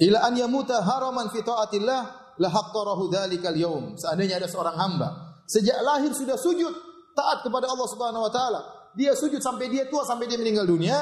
ila 0.00 0.18
an 0.24 0.32
yamuta 0.36 0.80
haraman 0.80 1.28
fi 1.32 1.44
taatillah 1.44 2.34
lahaqqarahu 2.40 3.12
dzalikal 3.12 3.56
yaum. 3.56 3.84
Seandainya 3.94 4.42
ada 4.42 4.48
seorang 4.50 4.76
hamba 4.76 5.38
sejak 5.46 5.76
lahir 5.84 6.10
sudah 6.12 6.36
sujud 6.40 6.72
taat 7.14 7.46
kepada 7.46 7.70
Allah 7.70 7.88
Subhanahu 7.88 8.26
wa 8.26 8.32
taala, 8.32 8.60
dia 8.94 9.12
sujud 9.14 9.42
sampai 9.42 9.70
dia 9.70 9.86
tua 9.90 10.06
sampai 10.06 10.30
dia 10.30 10.38
meninggal 10.38 10.66
dunia, 10.66 10.96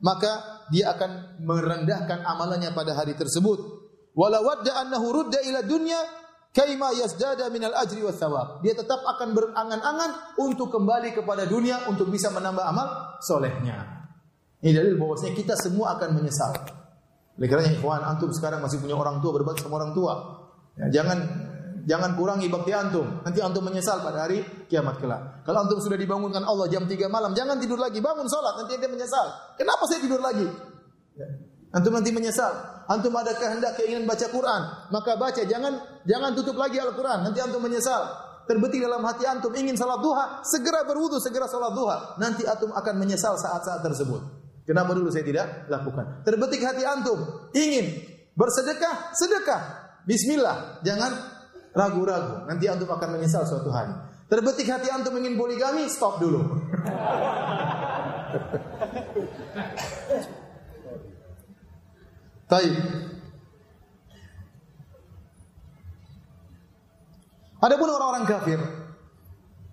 maka 0.00 0.64
dia 0.72 0.92
akan 0.96 1.40
merendahkan 1.44 2.24
amalannya 2.24 2.72
pada 2.72 2.96
hari 2.96 3.16
tersebut. 3.16 3.60
Wala 4.16 4.40
wadda 4.40 4.72
annahu 4.84 5.10
rudda 5.10 5.42
ila 5.44 5.60
dunya 5.64 5.98
kaima 6.54 6.94
yasdada 6.94 7.50
minal 7.50 7.74
ajri 7.76 8.00
was 8.00 8.16
thawab. 8.16 8.62
Dia 8.62 8.78
tetap 8.78 9.02
akan 9.02 9.34
berangan-angan 9.34 10.10
untuk 10.38 10.70
kembali 10.70 11.12
kepada 11.12 11.44
dunia 11.44 11.84
untuk 11.90 12.08
bisa 12.08 12.30
menambah 12.30 12.62
amal 12.62 13.18
solehnya. 13.20 14.06
Ini 14.64 14.72
dalil 14.72 14.96
bahwasanya 14.96 15.34
kita 15.36 15.54
semua 15.60 15.98
akan 15.98 16.16
menyesal. 16.16 16.56
Oleh 17.34 17.48
karena 17.50 17.66
ikhwan, 17.74 18.00
antum 18.06 18.30
sekarang 18.30 18.62
masih 18.62 18.78
punya 18.78 18.94
orang 18.94 19.18
tua 19.18 19.34
berbakti 19.34 19.66
sama 19.66 19.82
orang 19.82 19.92
tua. 19.92 20.14
Ya, 20.78 21.02
jangan 21.02 21.18
jangan 21.84 22.16
kurangi 22.18 22.48
bakti 22.48 22.72
antum. 22.72 23.22
Nanti 23.22 23.38
antum 23.40 23.64
menyesal 23.64 24.00
pada 24.00 24.26
hari 24.26 24.42
kiamat 24.68 24.98
kelak. 24.98 25.44
Kalau 25.44 25.64
antum 25.64 25.78
sudah 25.80 25.96
dibangunkan 26.00 26.42
Allah 26.42 26.66
jam 26.72 26.88
3 26.88 26.96
malam, 27.08 27.36
jangan 27.36 27.60
tidur 27.60 27.78
lagi, 27.78 28.00
bangun 28.00 28.26
salat, 28.26 28.58
nanti 28.60 28.76
anda 28.76 28.88
menyesal. 28.90 29.56
Kenapa 29.56 29.82
saya 29.86 30.00
tidur 30.00 30.20
lagi? 30.20 30.48
Ya. 31.14 31.28
Antum 31.74 31.92
nanti 31.94 32.10
menyesal. 32.10 32.52
Antum 32.86 33.12
ada 33.16 33.32
kehendak 33.34 33.80
keinginan 33.80 34.04
baca 34.04 34.26
Quran, 34.28 34.62
maka 34.92 35.16
baca, 35.16 35.42
jangan 35.48 36.02
jangan 36.04 36.36
tutup 36.36 36.60
lagi 36.60 36.76
Al-Quran, 36.76 37.24
nanti 37.24 37.40
antum 37.40 37.64
menyesal. 37.64 38.24
Terbetik 38.44 38.84
dalam 38.84 39.00
hati 39.08 39.24
antum 39.24 39.56
ingin 39.56 39.72
salat 39.72 40.04
duha, 40.04 40.44
segera 40.44 40.84
berwudu, 40.84 41.16
segera 41.16 41.48
salat 41.48 41.72
duha. 41.72 42.20
Nanti 42.20 42.44
antum 42.44 42.76
akan 42.76 42.94
menyesal 43.00 43.40
saat-saat 43.40 43.80
tersebut. 43.80 44.20
Kenapa 44.68 44.92
dulu 44.92 45.08
saya 45.08 45.24
tidak 45.24 45.68
lakukan? 45.72 46.24
Terbetik 46.28 46.60
hati 46.60 46.84
antum 46.84 47.48
ingin 47.56 48.04
bersedekah, 48.36 49.16
sedekah. 49.16 49.60
Bismillah, 50.04 50.84
jangan 50.84 51.33
ragu-ragu. 51.74 52.46
Nanti 52.46 52.70
antum 52.70 52.88
akan 52.88 53.18
menyesal 53.18 53.44
suatu 53.44 53.68
hari. 53.74 53.92
Terbetik 54.30 54.70
hati 54.70 54.88
antum 54.88 55.18
ingin 55.20 55.36
poligami, 55.36 55.84
stop 55.90 56.22
dulu. 56.22 56.40
Taib. 62.50 62.74
Adapun 67.64 67.88
orang-orang 67.88 68.28
kafir, 68.28 68.60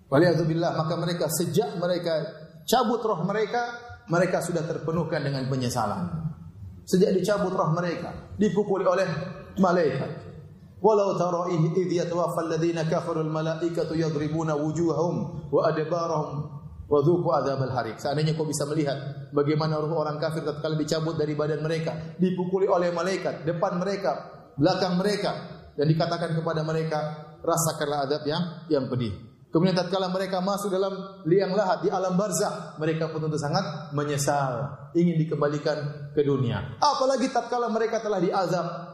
waliyadzubillah, 0.08 0.72
maka 0.80 0.96
mereka 0.96 1.28
sejak 1.28 1.76
mereka 1.76 2.24
cabut 2.64 3.04
roh 3.04 3.20
mereka, 3.28 3.76
mereka 4.08 4.40
sudah 4.40 4.64
terpenuhkan 4.64 5.20
dengan 5.20 5.44
penyesalan. 5.52 6.08
Sejak 6.88 7.12
dicabut 7.12 7.52
roh 7.52 7.68
mereka, 7.76 8.32
dipukuli 8.40 8.88
oleh 8.88 9.04
malaikat. 9.60 10.31
Walau 10.82 11.14
tara 11.14 11.46
idh 11.54 11.78
yatawaffa 11.86 12.42
alladhina 12.42 12.82
kafaru 12.90 13.22
al-malaikatu 13.22 13.94
yadribuna 13.94 14.58
wujuhahum 14.58 15.46
wa 15.46 15.60
adbarahum 15.70 16.60
Wadhuku 16.92 17.24
adzabal 17.32 17.72
harik. 17.72 17.96
Seandainya 17.96 18.36
kau 18.36 18.44
bisa 18.44 18.68
melihat 18.68 19.30
bagaimana 19.32 19.80
ruh 19.80 19.96
orang 19.96 20.20
kafir 20.20 20.44
tatkala 20.44 20.76
dicabut 20.76 21.16
dari 21.16 21.32
badan 21.32 21.64
mereka, 21.64 21.96
dipukuli 22.20 22.68
oleh 22.68 22.92
malaikat, 22.92 23.48
depan 23.48 23.80
mereka, 23.80 24.28
belakang 24.60 25.00
mereka 25.00 25.32
dan 25.72 25.88
dikatakan 25.88 26.36
kepada 26.36 26.60
mereka, 26.60 27.00
rasakanlah 27.40 28.04
adab 28.04 28.22
yang 28.28 28.42
yang 28.68 28.84
pedih. 28.92 29.08
Kemudian 29.48 29.72
tatkala 29.72 30.12
mereka 30.12 30.44
masuk 30.44 30.68
dalam 30.68 31.24
liang 31.24 31.56
lahat 31.56 31.80
di 31.80 31.88
alam 31.88 32.12
barzah, 32.12 32.76
mereka 32.76 33.08
pun 33.08 33.24
tentu 33.24 33.40
sangat 33.40 33.92
menyesal, 33.96 34.64
ingin 34.92 35.16
dikembalikan 35.16 36.12
ke 36.12 36.20
dunia. 36.20 36.76
Apalagi 36.76 37.32
tatkala 37.32 37.72
mereka 37.72 38.04
telah 38.04 38.20
diazab 38.20 38.91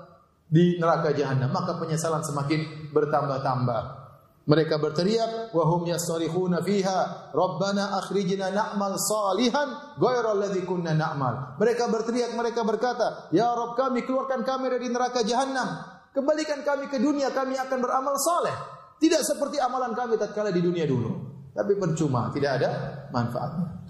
di 0.49 0.81
neraka 0.81 1.13
jahanam, 1.13 1.53
maka 1.53 1.77
penyesalan 1.77 2.25
semakin 2.25 2.91
bertambah-tambah. 2.93 4.09
Mereka 4.49 4.81
berteriak 4.81 5.53
wa 5.53 5.65
hum 5.69 5.85
yasrihuna 5.85 6.65
fiha 6.65 7.29
rabbana 7.37 8.01
akhrijna 8.01 8.49
na'mal 8.49 8.97
salihan 8.97 10.01
ghayra 10.01 10.33
alladhi 10.33 10.65
kunna 10.65 10.97
na'mal. 10.97 11.61
Mereka 11.61 11.93
berteriak 11.93 12.33
mereka 12.33 12.65
berkata, 12.65 13.29
"Ya 13.29 13.53
Rabb 13.53 13.77
kami 13.77 14.09
keluarkan 14.09 14.49
kami 14.49 14.73
dari 14.73 14.89
neraka 14.89 15.21
jahanam. 15.21 15.85
Kembalikan 16.17 16.65
kami 16.65 16.89
ke 16.89 16.97
dunia 16.97 17.29
kami 17.29 17.61
akan 17.61 17.79
beramal 17.85 18.17
saleh." 18.17 18.57
Tidak 18.97 19.21
seperti 19.21 19.61
amalan 19.61 19.93
kami 19.93 20.17
tatkala 20.17 20.49
di 20.49 20.65
dunia 20.65 20.89
dulu. 20.89 21.29
Tapi 21.53 21.77
percuma, 21.77 22.33
tidak 22.33 22.65
ada 22.65 22.71
manfaatnya. 23.13 23.85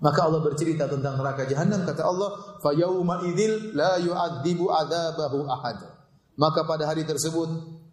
Maka 0.00 0.24
Allah 0.24 0.40
bercerita 0.40 0.88
tentang 0.88 1.20
neraka 1.20 1.44
jahanam 1.44 1.84
kata 1.84 2.00
Allah, 2.00 2.56
"Fa 2.64 2.72
yauma 2.72 3.20
idzil 3.28 3.76
la 3.76 4.00
yu'adzibu 4.00 4.72
adzabahu 4.72 5.44
ahad." 5.44 5.76
Maka 6.40 6.64
pada 6.64 6.88
hari 6.88 7.04
tersebut 7.04 7.48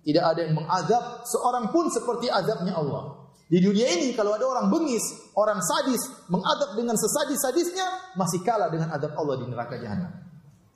tidak 0.08 0.24
ada 0.24 0.40
yang 0.48 0.56
mengazab 0.56 1.28
seorang 1.28 1.68
pun 1.68 1.92
seperti 1.92 2.32
azabnya 2.32 2.80
Allah. 2.80 3.28
Di 3.48 3.60
dunia 3.60 3.92
ini 3.92 4.16
kalau 4.16 4.36
ada 4.36 4.48
orang 4.48 4.72
bengis, 4.72 5.04
orang 5.36 5.60
sadis, 5.60 6.00
mengadab 6.32 6.80
dengan 6.80 6.96
sesadis-sadisnya, 6.96 8.16
masih 8.16 8.40
kalah 8.44 8.72
dengan 8.72 8.92
adab 8.92 9.16
Allah 9.20 9.36
di 9.44 9.46
neraka 9.52 9.76
jahanam. 9.76 10.12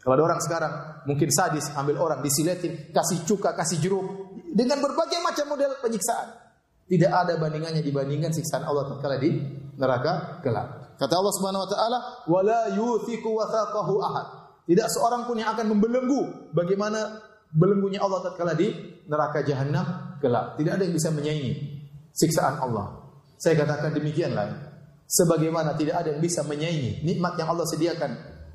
Kalau 0.03 0.13
ada 0.19 0.23
orang 0.23 0.39
sekarang 0.43 0.73
mungkin 1.07 1.31
sadis, 1.31 1.71
ambil 1.79 1.99
orang 1.99 2.19
disiletin, 2.19 2.91
kasih 2.91 3.23
cuka, 3.23 3.55
kasih 3.55 3.79
jeruk, 3.79 4.03
dengan 4.51 4.83
berbagai 4.83 5.19
macam 5.23 5.55
model 5.55 5.79
penyiksaan. 5.79 6.27
Tidak 6.91 7.07
ada 7.07 7.39
bandingannya 7.39 7.79
dibandingkan 7.79 8.35
siksaan 8.35 8.67
Allah 8.67 8.91
tatkala 8.91 9.15
di 9.15 9.31
neraka 9.79 10.43
kelak. 10.43 10.90
Kata 11.01 11.13
Allah 11.17 11.33
Subhanahu 11.33 11.65
wa 11.65 11.69
taala, 11.69 11.97
"Wala 12.29 12.59
yuthiqu 12.77 13.25
wathaqahu 13.25 13.93
ahad." 14.05 14.27
Tidak 14.69 14.85
seorang 14.85 15.25
pun 15.25 15.41
yang 15.41 15.57
akan 15.57 15.73
membelenggu 15.73 16.53
bagaimana 16.53 17.17
belenggunya 17.49 18.05
Allah 18.05 18.21
tatkala 18.21 18.53
di 18.53 18.69
neraka 19.09 19.41
jahanam 19.41 20.13
kelak. 20.21 20.61
Tidak 20.61 20.77
ada 20.77 20.83
yang 20.85 20.93
bisa 20.93 21.09
menyaingi 21.09 21.53
siksaan 22.13 22.61
Allah. 22.61 23.01
Saya 23.41 23.57
katakan 23.57 23.97
demikianlah. 23.97 24.69
Sebagaimana 25.09 25.75
tidak 25.75 26.05
ada 26.05 26.15
yang 26.15 26.21
bisa 26.23 26.45
menyaingi 26.45 27.03
nikmat 27.03 27.35
yang 27.35 27.51
Allah 27.51 27.67
sediakan 27.67 28.11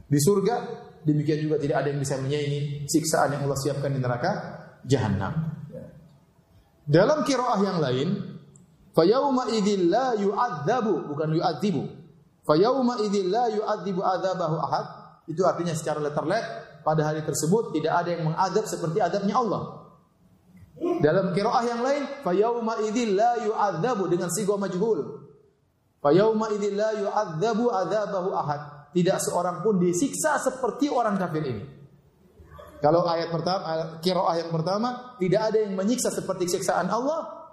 di 0.09 0.17
surga, 0.17 0.57
demikian 1.05 1.43
juga 1.45 1.61
tidak 1.61 1.85
ada 1.85 1.89
yang 1.93 2.01
bisa 2.01 2.17
menyaingi 2.17 2.89
siksaan 2.89 3.37
yang 3.37 3.43
Allah 3.45 3.59
siapkan 3.61 3.93
di 3.93 4.01
neraka 4.01 4.31
jahanam. 4.87 5.53
Dalam 6.87 7.27
kiroah 7.27 7.61
yang 7.61 7.83
lain, 7.83 8.09
fayauma 8.95 9.51
idzil 9.51 9.91
la 9.91 10.15
yu'adzabu 10.15 11.11
bukan 11.11 11.35
yu'adzibu. 11.35 12.06
Fayauma 12.47 13.03
idzil 13.03 13.29
la 13.29 13.51
yu'adzibu 13.51 14.01
adzabahu 14.01 14.57
ahad. 14.63 14.87
Itu 15.27 15.43
artinya 15.43 15.75
secara 15.75 15.99
letterlet 15.99 16.47
pada 16.87 17.03
hari 17.03 17.27
tersebut 17.27 17.75
tidak 17.75 18.07
ada 18.07 18.09
yang 18.15 18.31
mengadab 18.31 18.63
seperti 18.71 19.03
adabnya 19.03 19.35
Allah. 19.35 19.63
Dalam 20.77 21.35
kiroah 21.35 21.65
yang 21.67 21.83
lain, 21.83 22.03
fayauma 22.23 22.79
idzil 22.87 23.19
la 23.19 23.43
yu'adzabu 23.43 24.07
dengan 24.07 24.31
sigo 24.31 24.55
majhul. 24.55 25.27
Fayauma 25.99 26.55
idzil 26.55 26.79
la 26.79 26.95
yu'adzabu 26.95 27.67
adzabahu 27.75 28.31
ahad. 28.39 28.63
Tidak 28.95 29.19
seorang 29.19 29.67
pun 29.67 29.83
disiksa 29.83 30.39
seperti 30.39 30.87
orang 30.87 31.19
kafir 31.19 31.43
ini. 31.43 31.65
Kalau 32.79 33.03
ayat 33.09 33.33
pertama, 33.33 33.99
kiroah 34.05 34.37
yang 34.39 34.53
pertama, 34.53 35.19
tidak 35.19 35.43
ada 35.53 35.59
yang 35.65 35.75
menyiksa 35.75 36.13
seperti 36.13 36.47
siksaan 36.47 36.87
Allah. 36.87 37.46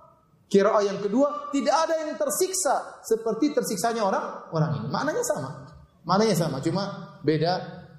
Kiroah 0.51 0.83
yang 0.85 1.01
kedua, 1.01 1.49
tidak 1.49 1.75
ada 1.87 1.95
yang 2.05 2.13
tersiksa 2.13 3.01
seperti 3.01 3.57
tersiksanya 3.57 4.05
orang 4.05 4.53
orang 4.53 4.71
ini. 4.77 4.87
Maknanya 4.91 5.23
sama. 5.25 5.49
Maknanya 6.03 6.35
sama, 6.35 6.57
cuma 6.59 6.83
beda 7.23 7.53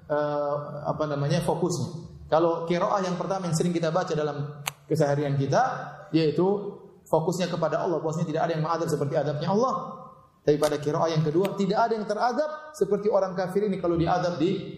uh, 0.07 0.85
apa 0.87 1.03
namanya 1.09 1.41
fokusnya. 1.41 2.05
Kalau 2.29 2.65
kiroah 2.69 3.01
yang 3.01 3.17
pertama 3.17 3.49
yang 3.49 3.57
sering 3.57 3.73
kita 3.73 3.89
baca 3.89 4.13
dalam 4.13 4.61
keseharian 4.85 5.37
kita 5.37 5.61
yaitu 6.13 6.45
fokusnya 7.09 7.49
kepada 7.49 7.81
Allah, 7.81 8.01
bahwasanya 8.01 8.29
tidak 8.29 8.41
ada 8.49 8.51
yang 8.57 8.63
mengadab 8.63 8.87
seperti 8.89 9.13
adabnya 9.17 9.49
Allah. 9.49 9.73
Tapi 10.45 10.57
pada 10.61 10.77
kiroah 10.77 11.09
yang 11.09 11.25
kedua 11.25 11.57
tidak 11.57 11.79
ada 11.89 11.93
yang 11.97 12.05
teradab 12.05 12.49
seperti 12.77 13.09
orang 13.09 13.33
kafir 13.33 13.65
ini 13.65 13.81
kalau 13.81 13.97
diadab 13.97 14.37
di 14.37 14.77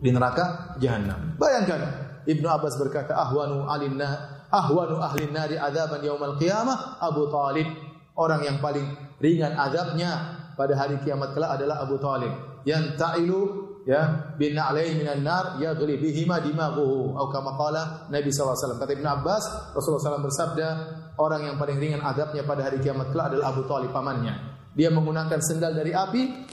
di 0.00 0.08
neraka 0.10 0.74
jahanam. 0.80 1.36
Bayangkan 1.36 1.80
Ibnu 2.24 2.48
Abbas 2.48 2.80
berkata 2.80 3.12
ahwanu 3.14 3.68
alinna 3.68 4.31
ahwanu 4.52 5.00
ahli 5.00 5.32
nari 5.32 5.56
adaban 5.56 6.04
yaumal 6.04 6.36
qiyamah 6.36 7.00
Abu 7.00 7.32
Talib. 7.32 7.66
Orang 8.12 8.44
yang 8.44 8.60
paling 8.60 8.84
ringan 9.24 9.56
adabnya 9.56 10.36
pada 10.52 10.76
hari 10.76 11.00
kiamat 11.00 11.32
kelak 11.32 11.56
adalah 11.56 11.80
Abu 11.80 11.96
Talib. 11.96 12.60
Yang 12.68 13.00
ta'ilu 13.00 13.40
ya 13.88 14.30
bin 14.36 14.54
alaihi 14.54 15.00
minan 15.00 15.24
nar 15.24 15.58
yaghli 15.58 15.98
bihima 15.98 16.38
dimaghuhu 16.38 17.16
atau 17.18 17.32
kama 17.32 17.58
qala 17.58 17.82
Nabi 18.12 18.30
SAW 18.30 18.78
kata 18.78 18.92
Ibnu 18.94 19.08
Abbas 19.08 19.74
Rasulullah 19.74 20.14
SAW 20.14 20.28
bersabda 20.28 20.68
orang 21.18 21.50
yang 21.50 21.56
paling 21.58 21.82
ringan 21.82 22.04
adabnya 22.04 22.46
pada 22.46 22.68
hari 22.68 22.78
kiamat 22.78 23.10
kelak 23.10 23.32
adalah 23.34 23.50
Abu 23.50 23.64
Thalib 23.64 23.90
pamannya. 23.90 24.34
Dia 24.76 24.92
menggunakan 24.92 25.40
sendal 25.40 25.72
dari 25.72 25.96
api 25.96 26.52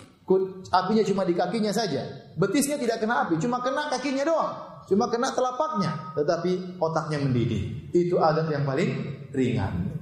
apinya 0.71 1.03
cuma 1.03 1.27
di 1.27 1.35
kakinya 1.35 1.75
saja. 1.75 2.31
Betisnya 2.39 2.79
tidak 2.79 3.03
kena 3.03 3.27
api 3.27 3.35
cuma 3.35 3.59
kena 3.59 3.91
kakinya 3.91 4.23
doang 4.23 4.68
cuma 4.89 5.05
kena 5.13 5.29
telapaknya 5.31 6.17
tetapi 6.17 6.81
otaknya 6.81 7.21
mendidih 7.21 7.93
itu 7.93 8.17
adab 8.17 8.49
yang 8.49 8.65
paling 8.65 8.89
ringan 9.29 9.93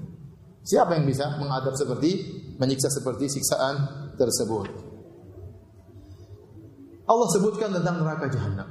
siapa 0.64 0.96
yang 0.96 1.04
bisa 1.04 1.36
mengadab 1.36 1.76
seperti 1.76 2.40
menyiksa 2.56 2.88
seperti 2.88 3.28
siksaan 3.28 3.76
tersebut 4.16 4.88
Allah 7.08 7.28
sebutkan 7.32 7.72
tentang 7.72 8.04
neraka 8.04 8.28
jahanam. 8.28 8.68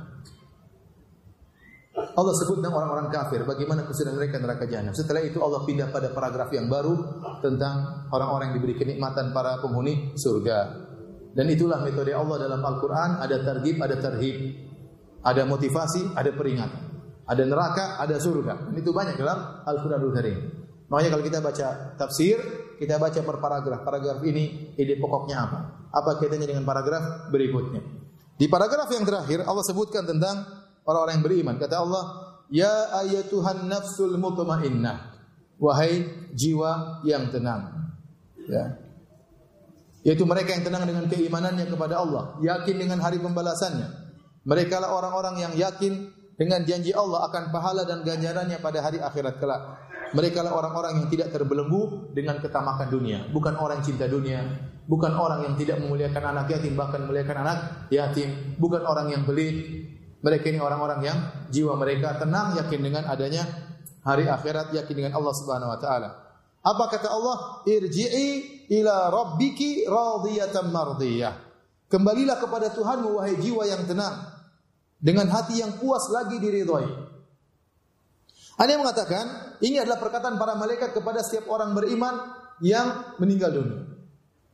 Allah 1.96 2.32
sebut 2.36 2.60
tentang 2.60 2.76
orang-orang 2.76 3.08
kafir, 3.08 3.40
bagaimana 3.48 3.88
kesudahan 3.88 4.20
mereka 4.20 4.36
neraka 4.36 4.68
jahanam. 4.68 4.92
Setelah 4.92 5.24
itu 5.24 5.40
Allah 5.40 5.64
pindah 5.64 5.88
pada 5.88 6.12
paragraf 6.12 6.52
yang 6.52 6.68
baru 6.68 6.96
tentang 7.40 8.08
orang-orang 8.12 8.52
yang 8.52 8.56
diberi 8.60 8.76
kenikmatan 8.76 9.32
para 9.32 9.56
penghuni 9.64 10.12
surga. 10.16 10.84
Dan 11.32 11.48
itulah 11.48 11.80
metode 11.80 12.12
Allah 12.12 12.36
dalam 12.48 12.60
Al-Quran, 12.60 13.10
ada 13.24 13.36
targib, 13.40 13.76
ada 13.80 13.96
terhib. 13.96 14.36
Ada 15.26 15.42
motivasi, 15.42 16.14
ada 16.14 16.30
peringatan. 16.30 16.82
Ada 17.26 17.42
neraka, 17.42 17.98
ada 17.98 18.22
surga. 18.22 18.70
Dan 18.70 18.78
itu 18.78 18.94
banyak 18.94 19.18
dalam 19.18 19.66
Al-Quranul 19.66 20.14
Karim. 20.14 20.38
Makanya 20.86 21.10
kalau 21.18 21.24
kita 21.26 21.38
baca 21.42 21.66
tafsir, 21.98 22.38
kita 22.78 23.02
baca 23.02 23.18
per 23.18 23.36
paragraf. 23.42 23.82
Paragraf 23.82 24.22
ini 24.22 24.70
ide 24.78 24.94
pokoknya 25.02 25.36
apa? 25.42 25.58
Apa 25.90 26.22
kaitannya 26.22 26.46
dengan 26.46 26.62
paragraf 26.62 27.26
berikutnya? 27.34 27.82
Di 28.38 28.46
paragraf 28.46 28.86
yang 28.94 29.02
terakhir 29.02 29.42
Allah 29.42 29.64
sebutkan 29.66 30.06
tentang 30.06 30.46
orang-orang 30.86 31.18
yang 31.18 31.24
beriman. 31.26 31.54
Kata 31.58 31.82
Allah, 31.82 32.04
"Ya 32.54 33.02
ayatuhan 33.02 33.66
nafsul 33.66 34.14
mutmainnah." 34.14 35.18
Wahai 35.58 36.04
jiwa 36.36 37.02
yang 37.02 37.32
tenang. 37.32 37.90
Ya. 38.46 38.76
Yaitu 40.06 40.22
mereka 40.22 40.54
yang 40.54 40.62
tenang 40.62 40.86
dengan 40.86 41.10
keimanannya 41.10 41.66
kepada 41.66 41.98
Allah, 41.98 42.38
yakin 42.38 42.76
dengan 42.78 43.02
hari 43.02 43.18
pembalasannya. 43.18 44.05
Mereka 44.46 44.78
lah 44.78 44.94
orang-orang 44.94 45.42
yang 45.42 45.52
yakin 45.58 46.14
dengan 46.38 46.62
janji 46.62 46.94
Allah 46.94 47.26
akan 47.26 47.50
pahala 47.50 47.82
dan 47.82 48.06
ganjarannya 48.06 48.62
pada 48.62 48.78
hari 48.78 49.02
akhirat 49.02 49.42
kelak. 49.42 49.62
Mereka 50.14 50.38
lah 50.38 50.54
orang-orang 50.54 51.02
yang 51.02 51.08
tidak 51.10 51.34
terbelenggu 51.34 52.14
dengan 52.14 52.38
ketamakan 52.38 52.86
dunia, 52.86 53.26
bukan 53.34 53.58
orang 53.58 53.82
yang 53.82 53.86
cinta 53.90 54.06
dunia, 54.06 54.46
bukan 54.86 55.18
orang 55.18 55.50
yang 55.50 55.54
tidak 55.58 55.82
memuliakan 55.82 56.22
anak 56.30 56.46
yatim 56.46 56.78
bahkan 56.78 57.02
memuliakan 57.02 57.36
anak 57.42 57.58
yatim, 57.90 58.54
bukan 58.54 58.86
orang 58.86 59.10
yang 59.10 59.26
pelit. 59.26 59.82
Mereka 60.22 60.46
ini 60.54 60.62
orang-orang 60.62 61.00
yang 61.02 61.18
jiwa 61.50 61.74
mereka 61.74 62.14
tenang 62.22 62.54
yakin 62.54 62.80
dengan 62.86 63.02
adanya 63.10 63.42
hari 64.06 64.30
akhirat, 64.30 64.70
yakin 64.78 64.94
dengan 64.94 65.12
Allah 65.18 65.34
Subhanahu 65.34 65.74
wa 65.74 65.78
taala. 65.82 66.08
Apa 66.62 66.86
kata 66.86 67.10
Allah? 67.10 67.66
Irji'i 67.66 68.62
ila 68.78 69.10
rabbiki 69.10 69.90
radiyatan 69.90 70.70
mardiyah. 70.70 71.34
Kembalilah 71.86 72.38
kepada 72.42 72.70
Tuhanmu 72.74 73.18
wahai 73.18 73.38
jiwa 73.38 73.62
yang 73.66 73.86
tenang 73.86 74.35
dengan 74.96 75.28
hati 75.28 75.60
yang 75.60 75.76
puas 75.76 76.08
lagi 76.08 76.40
diridhoi. 76.40 76.88
Ada 78.56 78.70
yang 78.72 78.82
mengatakan 78.82 79.24
ini 79.60 79.76
adalah 79.76 80.00
perkataan 80.00 80.40
para 80.40 80.56
malaikat 80.56 80.96
kepada 80.96 81.20
setiap 81.20 81.52
orang 81.52 81.76
beriman 81.76 82.14
yang 82.64 83.16
meninggal 83.20 83.52
dunia. 83.52 83.84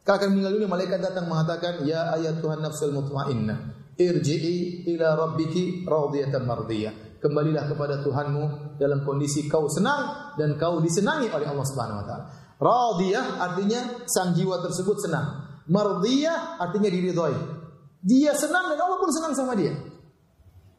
Kalau 0.03 0.19
akan 0.19 0.29
meninggal 0.35 0.53
dunia, 0.59 0.71
malaikat 0.71 0.99
datang 0.99 1.31
mengatakan, 1.31 1.87
Ya 1.87 2.11
ayat 2.11 2.43
Tuhan 2.43 2.59
nafsul 2.59 2.91
mutmainnah, 2.91 3.95
irji'i 3.95 4.91
ila 4.91 5.15
rabbiki 5.15 5.87
radiyatan 5.87 6.43
mardiyah. 6.43 6.95
Kembalilah 7.23 7.71
kepada 7.71 8.03
Tuhanmu 8.03 8.75
dalam 8.83 9.07
kondisi 9.07 9.47
kau 9.47 9.71
senang 9.71 10.35
dan 10.35 10.59
kau 10.59 10.83
disenangi 10.83 11.31
oleh 11.31 11.47
Allah 11.47 11.63
Subhanahu 11.63 12.03
wa 12.03 12.07
taala. 12.11 12.25
Radiyah 12.59 13.39
artinya 13.39 14.03
sang 14.11 14.35
jiwa 14.35 14.59
tersebut 14.59 15.07
senang. 15.07 15.47
Mardiyah 15.71 16.59
artinya 16.59 16.91
diridhoi. 16.91 17.63
Dia 18.03 18.35
senang 18.35 18.75
dan 18.75 18.83
Allah 18.83 18.99
pun 18.99 19.11
senang 19.15 19.39
sama 19.39 19.55
dia. 19.55 19.71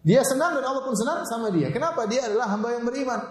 Dia 0.03 0.19
senang 0.27 0.59
dan 0.59 0.67
Allah 0.67 0.83
pun 0.83 0.95
senang 0.99 1.23
sama 1.23 1.47
dia. 1.47 1.71
Kenapa? 1.71 2.03
Dia 2.03 2.27
adalah 2.27 2.51
hamba 2.51 2.75
yang 2.75 2.83
beriman. 2.83 3.23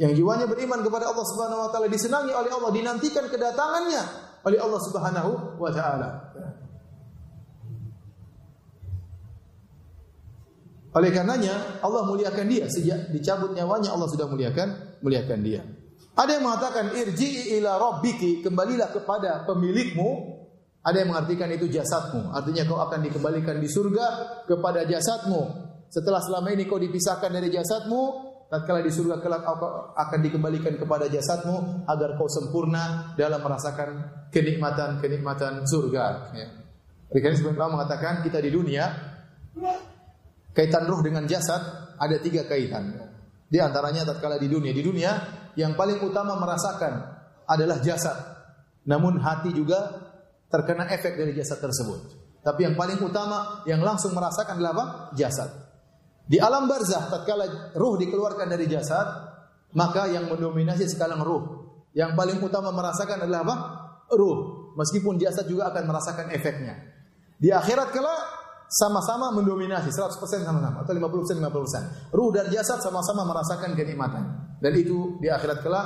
Yang 0.00 0.24
jiwanya 0.24 0.48
beriman 0.48 0.80
kepada 0.80 1.12
Allah 1.12 1.20
Subhanahu 1.20 1.60
wa 1.62 1.68
taala 1.68 1.86
disenangi 1.92 2.32
oleh 2.32 2.48
Allah, 2.48 2.72
dinantikan 2.72 3.28
kedatangannya 3.28 4.02
oleh 4.48 4.58
Allah 4.58 4.80
Subhanahu 4.80 5.30
wa 5.60 5.70
taala. 5.70 6.08
Oleh 10.92 11.08
karenanya 11.08 11.80
Allah 11.80 12.04
muliakan 12.04 12.46
dia 12.52 12.68
sejak 12.68 13.08
dicabut 13.12 13.56
nyawanya 13.56 13.96
Allah 13.96 14.08
sudah 14.12 14.28
muliakan 14.28 15.00
muliakan 15.00 15.40
dia. 15.40 15.64
Ada 16.12 16.36
yang 16.36 16.44
mengatakan 16.44 16.92
irji'i 16.92 17.56
ila 17.60 17.80
rabbiki, 17.80 18.44
kembalilah 18.44 18.92
kepada 18.92 19.48
pemilikmu. 19.48 20.40
Ada 20.82 21.06
yang 21.06 21.14
mengartikan 21.14 21.46
itu 21.54 21.70
jasadmu, 21.70 22.34
artinya 22.34 22.66
kau 22.66 22.82
akan 22.82 23.06
dikembalikan 23.06 23.62
di 23.62 23.70
surga 23.70 24.06
kepada 24.50 24.82
jasadmu. 24.82 25.70
Setelah 25.92 26.24
selama 26.24 26.48
ini 26.56 26.64
kau 26.64 26.80
dipisahkan 26.80 27.28
dari 27.28 27.52
jasadmu, 27.52 28.32
tatkala 28.48 28.80
di 28.80 28.88
surga 28.88 29.20
kelak 29.20 29.44
akan 29.92 30.18
dikembalikan 30.24 30.80
kepada 30.80 31.04
jasadmu 31.04 31.84
agar 31.84 32.16
kau 32.16 32.32
sempurna 32.32 33.12
dalam 33.12 33.44
merasakan 33.44 34.28
kenikmatan-kenikmatan 34.32 35.68
surga. 35.68 36.04
Ya. 36.32 36.48
Sebelum 37.12 37.60
Allah 37.60 37.76
mengatakan 37.76 38.24
kita 38.24 38.40
di 38.40 38.48
dunia 38.48 38.88
kaitan 40.56 40.88
ruh 40.88 41.04
dengan 41.04 41.28
jasad 41.28 41.60
ada 42.00 42.16
tiga 42.24 42.48
kaitan. 42.48 42.96
Di 43.52 43.60
antaranya 43.60 44.08
tatkala 44.08 44.40
di 44.40 44.48
dunia, 44.48 44.72
di 44.72 44.80
dunia 44.80 45.12
yang 45.60 45.76
paling 45.76 46.00
utama 46.00 46.40
merasakan 46.40 47.04
adalah 47.44 47.84
jasad. 47.84 48.16
Namun 48.88 49.20
hati 49.20 49.52
juga 49.52 50.08
terkena 50.48 50.88
efek 50.88 51.20
dari 51.20 51.36
jasad 51.36 51.60
tersebut. 51.60 52.16
Tapi 52.40 52.64
yang 52.64 52.80
paling 52.80 52.96
utama 53.04 53.60
yang 53.68 53.84
langsung 53.84 54.16
merasakan 54.16 54.56
adalah 54.56 54.72
apa? 54.72 54.84
Jasad. 55.20 55.71
Di 56.22 56.38
alam 56.38 56.70
barzah 56.70 57.10
tatkala 57.10 57.74
ruh 57.74 57.94
dikeluarkan 57.98 58.46
dari 58.46 58.70
jasad, 58.70 59.06
maka 59.74 60.08
yang 60.08 60.30
mendominasi 60.30 60.86
sekarang 60.88 61.20
ruh. 61.20 61.42
Yang 61.92 62.16
paling 62.16 62.38
utama 62.40 62.72
merasakan 62.72 63.26
adalah 63.26 63.40
apa? 63.44 63.56
Ruh. 64.16 64.72
Meskipun 64.72 65.20
jasad 65.20 65.44
juga 65.44 65.68
akan 65.68 65.84
merasakan 65.84 66.32
efeknya. 66.32 66.78
Di 67.36 67.52
akhirat 67.52 67.92
kala 67.92 68.14
sama-sama 68.72 69.36
mendominasi 69.36 69.92
100% 69.92 70.16
sama-sama 70.48 70.80
atau 70.80 70.92
50% 70.96 71.36
50%. 71.36 72.16
Ruh 72.16 72.30
dan 72.32 72.48
jasad 72.48 72.80
sama-sama 72.80 73.28
merasakan 73.28 73.76
kenikmatan. 73.76 74.56
Dan 74.56 74.72
itu 74.78 75.20
di 75.20 75.28
akhirat 75.28 75.60
kala 75.60 75.82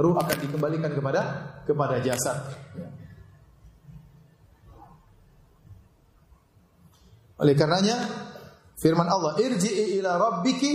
ruh 0.00 0.16
akan 0.16 0.36
dikembalikan 0.40 0.96
kepada 0.96 1.20
kepada 1.68 2.00
jasad. 2.00 2.40
Oleh 7.40 7.56
karenanya 7.56 7.96
Firman 8.80 9.06
Allah, 9.06 9.36
"Irji'i 9.36 10.00
ila 10.00 10.16
rabbiki" 10.16 10.72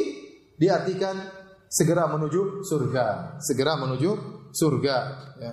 diartikan 0.56 1.18
segera 1.66 2.06
menuju 2.08 2.62
surga, 2.62 3.38
segera 3.42 3.76
menuju 3.82 4.10
surga, 4.54 4.98
ya. 5.42 5.52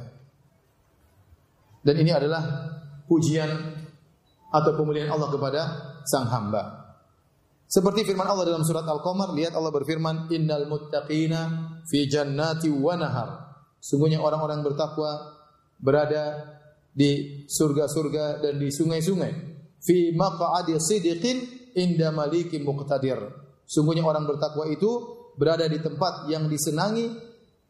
Dan 1.83 1.95
ini 1.99 2.13
adalah 2.15 2.45
pujian 3.11 3.51
atau 4.53 4.71
pemulihan 4.79 5.11
Allah 5.11 5.29
kepada 5.33 5.63
sang 6.07 6.29
hamba. 6.29 6.83
Seperti 7.67 8.05
firman 8.05 8.29
Allah 8.29 8.53
dalam 8.53 8.69
surat 8.69 8.85
Al-Qamar, 8.85 9.33
lihat 9.33 9.57
Allah 9.57 9.73
berfirman, 9.73 10.29
"Innal 10.29 10.69
muttaqina 10.69 11.41
fi 11.89 12.05
jannati 12.05 12.69
wa 12.69 12.95
nahar." 13.01 13.49
Sungguhnya 13.81 14.21
orang-orang 14.21 14.61
bertakwa 14.61 15.41
berada 15.81 16.53
di 16.93 17.43
surga-surga 17.49 18.45
dan 18.45 18.61
di 18.61 18.69
sungai-sungai. 18.69 19.33
Fi 19.83 20.13
maq'adi 20.15 20.77
sidqin 20.79 21.62
inda 21.75 22.13
maliki 22.13 22.61
muqtadir. 22.61 23.19
Sungguhnya 23.67 24.05
orang 24.05 24.29
bertakwa 24.29 24.69
itu 24.69 24.91
berada 25.37 25.65
di 25.69 25.81
tempat 25.81 26.29
yang 26.29 26.47
disenangi 26.49 27.09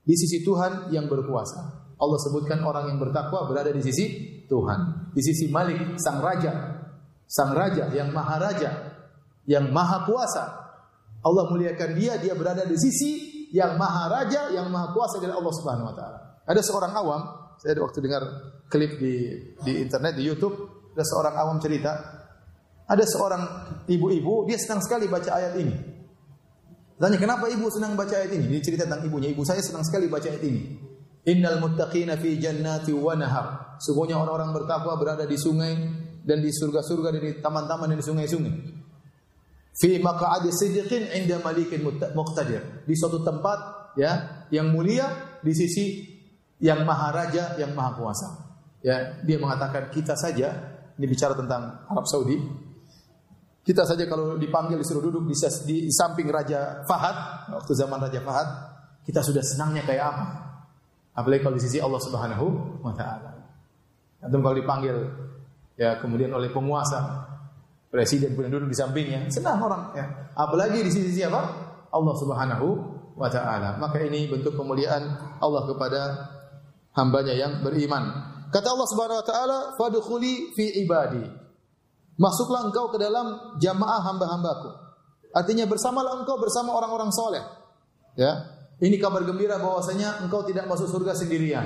di 0.03 0.15
sisi 0.19 0.43
Tuhan 0.43 0.91
yang 0.91 1.07
berkuasa. 1.07 1.95
Allah 2.03 2.19
sebutkan 2.19 2.59
orang 2.67 2.91
yang 2.91 2.99
bertakwa 2.99 3.47
berada 3.47 3.71
di 3.71 3.79
sisi 3.79 4.07
Tuhan, 4.51 5.15
di 5.15 5.23
sisi 5.23 5.47
Malik, 5.47 5.97
sang 6.03 6.19
raja, 6.19 6.83
sang 7.31 7.55
raja 7.55 7.87
yang 7.95 8.11
maha 8.11 8.37
raja, 8.43 8.71
yang 9.47 9.71
maha 9.71 10.03
kuasa. 10.03 10.45
Allah 11.23 11.47
muliakan 11.47 11.95
dia, 11.95 12.19
dia 12.19 12.35
berada 12.35 12.67
di 12.67 12.75
sisi 12.75 13.11
yang 13.55 13.79
maha 13.79 14.11
raja, 14.11 14.51
yang 14.51 14.67
maha 14.75 14.91
kuasa 14.91 15.23
dari 15.23 15.31
Allah 15.31 15.55
Subhanahu 15.55 15.91
wa 15.93 15.95
taala. 15.95 16.19
Ada 16.43 16.61
seorang 16.67 16.93
awam, 16.99 17.23
saya 17.63 17.79
waktu 17.79 18.03
dengar 18.03 18.23
klip 18.67 18.99
di 18.99 19.15
di 19.63 19.73
internet 19.79 20.19
di 20.19 20.27
YouTube, 20.27 20.59
ada 20.99 21.05
seorang 21.07 21.39
awam 21.39 21.57
cerita, 21.63 22.22
ada 22.87 23.05
seorang 23.07 23.43
ibu-ibu, 23.87 24.45
dia 24.47 24.59
senang 24.59 24.83
sekali 24.83 25.07
baca 25.07 25.31
ayat 25.33 25.55
ini. 25.59 25.75
Tanya, 27.03 27.19
kenapa 27.19 27.51
ibu 27.51 27.67
senang 27.67 27.99
baca 27.99 28.15
ayat 28.15 28.31
ini? 28.31 28.47
Dia 28.47 28.61
cerita 28.63 28.87
tentang 28.87 29.03
ibunya. 29.03 29.27
Ibu 29.35 29.43
saya 29.43 29.59
senang 29.59 29.83
sekali 29.83 30.07
baca 30.07 30.29
ayat 30.31 30.43
ini. 30.47 30.63
Innal 31.27 31.59
muttaqina 31.59 32.15
fi 32.19 32.39
jannati 32.39 32.95
wa 32.95 33.15
nahar. 33.19 33.79
Sungguhnya 33.83 34.19
orang-orang 34.19 34.55
bertakwa 34.55 34.95
berada 34.99 35.27
di 35.27 35.35
sungai 35.35 35.75
dan 36.23 36.39
di 36.39 36.51
surga-surga 36.55 37.19
dan 37.19 37.23
di 37.23 37.33
taman-taman 37.43 37.91
dan 37.91 37.99
di 37.99 38.07
sungai-sungai. 38.07 38.55
Fi 39.73 39.99
maq'adi 39.99 40.51
sidqin 40.55 41.11
inda 41.11 41.43
malikin 41.43 41.83
muqtadir. 42.15 42.87
Di 42.87 42.95
suatu 42.95 43.23
tempat 43.27 43.59
ya 43.99 44.47
yang 44.55 44.71
mulia 44.71 45.39
di 45.43 45.51
sisi 45.55 46.07
yang 46.63 46.87
maha 46.87 47.11
raja, 47.11 47.59
yang 47.59 47.75
maha 47.75 47.99
kuasa. 47.99 48.29
Ya, 48.83 49.19
dia 49.27 49.39
mengatakan 49.39 49.91
kita 49.91 50.15
saja 50.15 50.55
ini 50.99 51.07
bicara 51.07 51.35
tentang 51.35 51.87
Arab 51.91 52.07
Saudi 52.07 52.39
kita 53.63 53.87
saja 53.87 54.11
kalau 54.11 54.35
dipanggil 54.35 54.75
disuruh 54.75 55.07
duduk 55.07 55.31
di, 55.31 55.35
di 55.71 55.93
samping 55.95 56.27
Raja 56.27 56.83
Fahad, 56.83 57.47
waktu 57.55 57.73
zaman 57.79 58.03
Raja 58.03 58.19
Fahad, 58.19 58.49
kita 59.07 59.23
sudah 59.23 59.39
senangnya 59.39 59.87
kayak 59.87 60.03
apa? 60.03 60.25
Apalagi 61.15 61.47
kalau 61.47 61.57
di 61.59 61.63
sisi 61.63 61.79
Allah 61.79 62.03
Subhanahu 62.03 62.47
wa 62.83 62.91
taala. 62.91 63.39
Atau 64.19 64.39
kalau 64.43 64.57
dipanggil 64.59 64.97
ya 65.79 66.03
kemudian 66.03 66.35
oleh 66.35 66.51
penguasa, 66.51 67.23
presiden 67.87 68.35
pun 68.35 68.51
duduk 68.51 68.67
di 68.67 68.79
sampingnya, 68.79 69.31
senang 69.31 69.63
orang 69.63 69.95
ya. 69.95 70.07
Apalagi 70.35 70.83
di 70.83 70.91
sisi 70.91 71.23
siapa? 71.23 71.41
Allah 71.93 72.15
Subhanahu 72.19 72.67
wa 73.15 73.29
taala. 73.31 73.79
Maka 73.79 74.03
ini 74.03 74.27
bentuk 74.27 74.59
kemuliaan 74.59 75.39
Allah 75.39 75.63
kepada 75.71 76.01
hambanya 76.99 77.35
yang 77.37 77.63
beriman. 77.63 78.11
Kata 78.51 78.75
Allah 78.75 78.89
Subhanahu 78.91 79.21
wa 79.23 79.27
taala, 79.27 79.59
"Fadkhuli 79.79 80.51
fi 80.57 80.83
ibadi." 80.83 81.42
Masuklah 82.21 82.69
engkau 82.69 82.93
ke 82.93 83.01
dalam 83.01 83.57
jamaah 83.57 84.01
hamba-hambaku. 84.13 84.71
Artinya 85.33 85.65
bersamalah 85.65 86.21
engkau 86.21 86.37
bersama 86.37 86.77
orang-orang 86.77 87.09
soleh. 87.09 87.41
Ya, 88.13 88.45
ini 88.83 88.99
kabar 88.99 89.23
gembira 89.23 89.57
bahwasanya 89.63 90.27
engkau 90.27 90.43
tidak 90.43 90.67
masuk 90.67 90.91
surga 90.91 91.15
sendirian. 91.15 91.65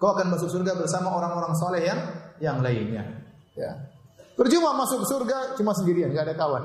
Kau 0.00 0.16
akan 0.16 0.32
masuk 0.32 0.48
surga 0.48 0.72
bersama 0.72 1.12
orang-orang 1.12 1.52
soleh 1.52 1.84
yang 1.84 2.00
yang 2.40 2.58
lainnya. 2.64 3.28
Ya. 3.52 3.92
Percuma 4.36 4.72
masuk 4.72 5.04
surga 5.04 5.56
cuma 5.56 5.76
sendirian, 5.76 6.12
nggak 6.12 6.32
ada 6.32 6.36
kawan. 6.36 6.64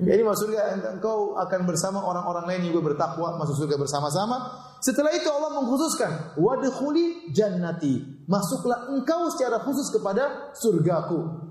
Jadi 0.00 0.20
masuk 0.24 0.48
surga 0.48 0.80
engkau 0.96 1.36
akan 1.36 1.60
bersama 1.68 2.00
orang-orang 2.00 2.48
lain 2.48 2.72
juga 2.72 2.92
bertakwa 2.92 3.36
masuk 3.36 3.64
surga 3.64 3.76
bersama-sama. 3.76 4.36
Setelah 4.80 5.12
itu 5.12 5.28
Allah 5.28 5.60
mengkhususkan, 5.60 6.40
wadkhuli 6.40 7.32
jannati. 7.36 8.24
Masuklah 8.24 8.88
engkau 8.88 9.28
secara 9.32 9.60
khusus 9.60 9.92
kepada 9.92 10.56
surgaku. 10.56 11.49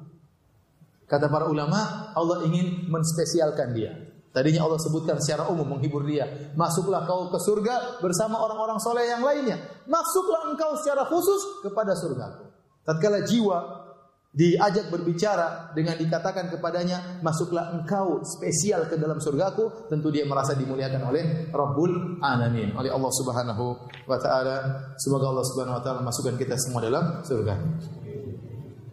Kata 1.10 1.26
para 1.26 1.50
ulama, 1.50 2.14
Allah 2.14 2.46
ingin 2.46 2.86
menspesialkan 2.86 3.74
dia. 3.74 3.98
Tadinya 4.30 4.70
Allah 4.70 4.78
sebutkan 4.78 5.18
secara 5.18 5.50
umum 5.50 5.66
menghibur 5.66 6.06
dia. 6.06 6.54
Masuklah 6.54 7.02
kau 7.10 7.34
ke 7.34 7.40
surga 7.42 7.98
bersama 7.98 8.38
orang-orang 8.38 8.78
soleh 8.78 9.10
yang 9.10 9.26
lainnya. 9.26 9.58
Masuklah 9.90 10.54
engkau 10.54 10.78
secara 10.78 11.10
khusus 11.10 11.66
kepada 11.66 11.98
surgaku. 11.98 12.46
Tatkala 12.86 13.26
jiwa 13.26 13.90
diajak 14.30 14.94
berbicara 14.94 15.74
dengan 15.74 15.98
dikatakan 15.98 16.54
kepadanya 16.54 17.18
masuklah 17.26 17.74
engkau 17.74 18.22
spesial 18.22 18.86
ke 18.86 18.94
dalam 18.94 19.18
surgaku 19.18 19.90
tentu 19.90 20.14
dia 20.14 20.22
merasa 20.30 20.54
dimuliakan 20.54 21.02
oleh 21.10 21.50
Rabbul 21.50 22.22
Alamin 22.22 22.78
oleh 22.78 22.94
Allah 22.94 23.10
Subhanahu 23.10 23.66
wa 24.06 24.18
taala 24.22 24.56
semoga 25.02 25.34
Allah 25.34 25.46
Subhanahu 25.50 25.78
wa 25.78 25.84
taala 25.84 26.06
masukkan 26.06 26.38
kita 26.38 26.54
semua 26.62 26.86
dalam 26.86 27.26
surga. 27.26 27.58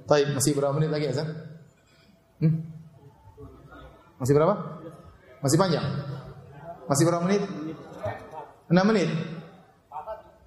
Baik, 0.08 0.38
masih 0.38 0.56
berapa 0.56 0.72
menit 0.72 0.88
lagi 0.88 1.12
Azan? 1.12 1.55
Hmm? 2.42 2.54
Masih 4.20 4.34
berapa? 4.36 4.54
Masih 5.44 5.58
panjang? 5.60 5.86
Masih 6.88 7.04
berapa 7.04 7.22
menit? 7.24 7.42
6 8.66 8.90
menit? 8.90 9.10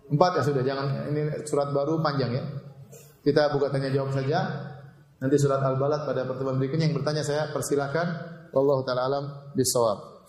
4 0.09 0.17
ya 0.17 0.41
sudah, 0.41 0.63
jangan 0.65 0.85
ini 1.13 1.45
surat 1.45 1.69
baru 1.69 2.01
panjang 2.01 2.31
ya. 2.33 2.43
Kita 3.21 3.53
buka 3.53 3.69
tanya 3.69 3.93
jawab 3.93 4.09
saja. 4.15 4.39
Nanti 5.19 5.35
surat 5.35 5.59
Al-Balad 5.61 6.07
pada 6.07 6.23
pertemuan 6.25 6.57
berikutnya 6.57 6.89
yang 6.89 6.95
bertanya 6.97 7.21
saya 7.21 7.51
persilakan. 7.51 8.07
Wallahu 8.49 8.81
taala 8.81 9.05
alam 9.05 9.25
bisawab. 9.53 10.19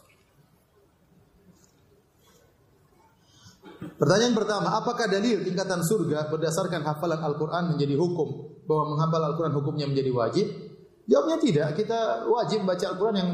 Pertanyaan 3.96 4.36
pertama, 4.36 4.76
apakah 4.76 5.08
dalil 5.08 5.40
tingkatan 5.44 5.80
surga 5.80 6.28
berdasarkan 6.28 6.84
hafalan 6.84 7.20
Al-Quran 7.20 7.76
menjadi 7.76 7.96
hukum? 7.96 8.28
Bahwa 8.68 8.96
menghafal 8.96 9.22
Al-Quran 9.32 9.54
hukumnya 9.56 9.86
menjadi 9.88 10.10
wajib? 10.12 10.46
Jawabnya 11.10 11.36
tidak. 11.42 11.68
Kita 11.74 12.30
wajib 12.30 12.62
baca 12.62 12.84
Al-Quran 12.86 13.16
yang 13.18 13.30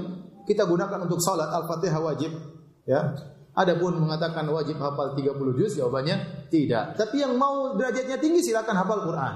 kita 0.48 0.64
gunakan 0.64 1.04
untuk 1.04 1.20
salat. 1.20 1.52
Al-Fatihah 1.52 2.00
wajib. 2.00 2.32
Ya. 2.88 3.12
Adapun 3.56 4.00
mengatakan 4.00 4.48
wajib 4.48 4.76
hafal 4.80 5.16
30 5.16 5.32
juz, 5.56 5.76
jawabannya 5.80 6.48
tidak. 6.52 6.96
Tapi 6.96 7.24
yang 7.24 7.36
mau 7.40 7.76
derajatnya 7.76 8.20
tinggi 8.20 8.40
silakan 8.40 8.76
hafal 8.80 9.04
Quran. 9.04 9.34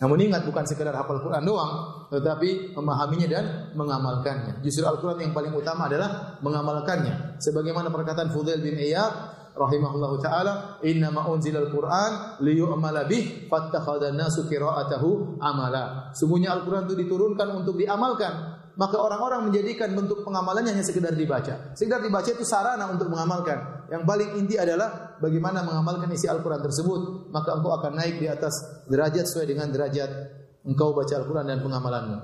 Namun 0.00 0.16
ingat 0.22 0.46
bukan 0.46 0.64
sekedar 0.64 0.94
hafal 0.96 1.20
Quran 1.20 1.42
doang, 1.44 2.06
tetapi 2.08 2.72
memahaminya 2.72 3.28
dan 3.28 3.44
mengamalkannya. 3.74 4.64
Justru 4.64 4.86
Al-Quran 4.86 5.28
yang 5.28 5.32
paling 5.36 5.52
utama 5.52 5.90
adalah 5.90 6.40
mengamalkannya. 6.40 7.42
Sebagaimana 7.42 7.92
perkataan 7.92 8.32
Fudail 8.32 8.62
bin 8.62 8.78
Iyad 8.80 9.39
rahimahullahu 9.60 10.16
taala, 10.24 10.80
"Inna 10.80 11.12
ma 11.12 11.28
unzilal 11.28 11.68
Qur'an 11.68 12.40
liyu'mala 12.40 13.04
bih 13.04 13.46
fattakhadha 13.52 14.08
an-nasu 14.08 14.48
qira'atahu 14.48 15.36
amala." 15.36 16.08
Sungguhnya 16.16 16.56
Al-Quran 16.56 16.88
itu 16.88 16.96
diturunkan 17.04 17.48
untuk 17.52 17.76
diamalkan, 17.76 18.60
maka 18.80 18.96
orang-orang 18.96 19.52
menjadikan 19.52 19.92
bentuk 19.92 20.24
pengamalannya 20.24 20.72
hanya 20.72 20.86
sekedar 20.86 21.12
dibaca. 21.12 21.76
Sekedar 21.76 22.00
dibaca 22.00 22.32
itu 22.32 22.48
sarana 22.48 22.88
untuk 22.88 23.12
mengamalkan. 23.12 23.84
Yang 23.92 24.02
paling 24.08 24.30
inti 24.40 24.56
adalah 24.56 25.20
bagaimana 25.20 25.60
mengamalkan 25.60 26.08
isi 26.16 26.24
Al-Quran 26.30 26.64
tersebut. 26.64 27.28
Maka 27.28 27.60
engkau 27.60 27.76
akan 27.76 27.92
naik 28.00 28.22
di 28.22 28.26
atas 28.30 28.86
derajat 28.88 29.28
sesuai 29.28 29.46
dengan 29.52 29.68
derajat 29.68 30.10
engkau 30.64 30.96
baca 30.96 31.12
Al-Quran 31.12 31.46
dan 31.50 31.58
pengamalanmu. 31.60 32.18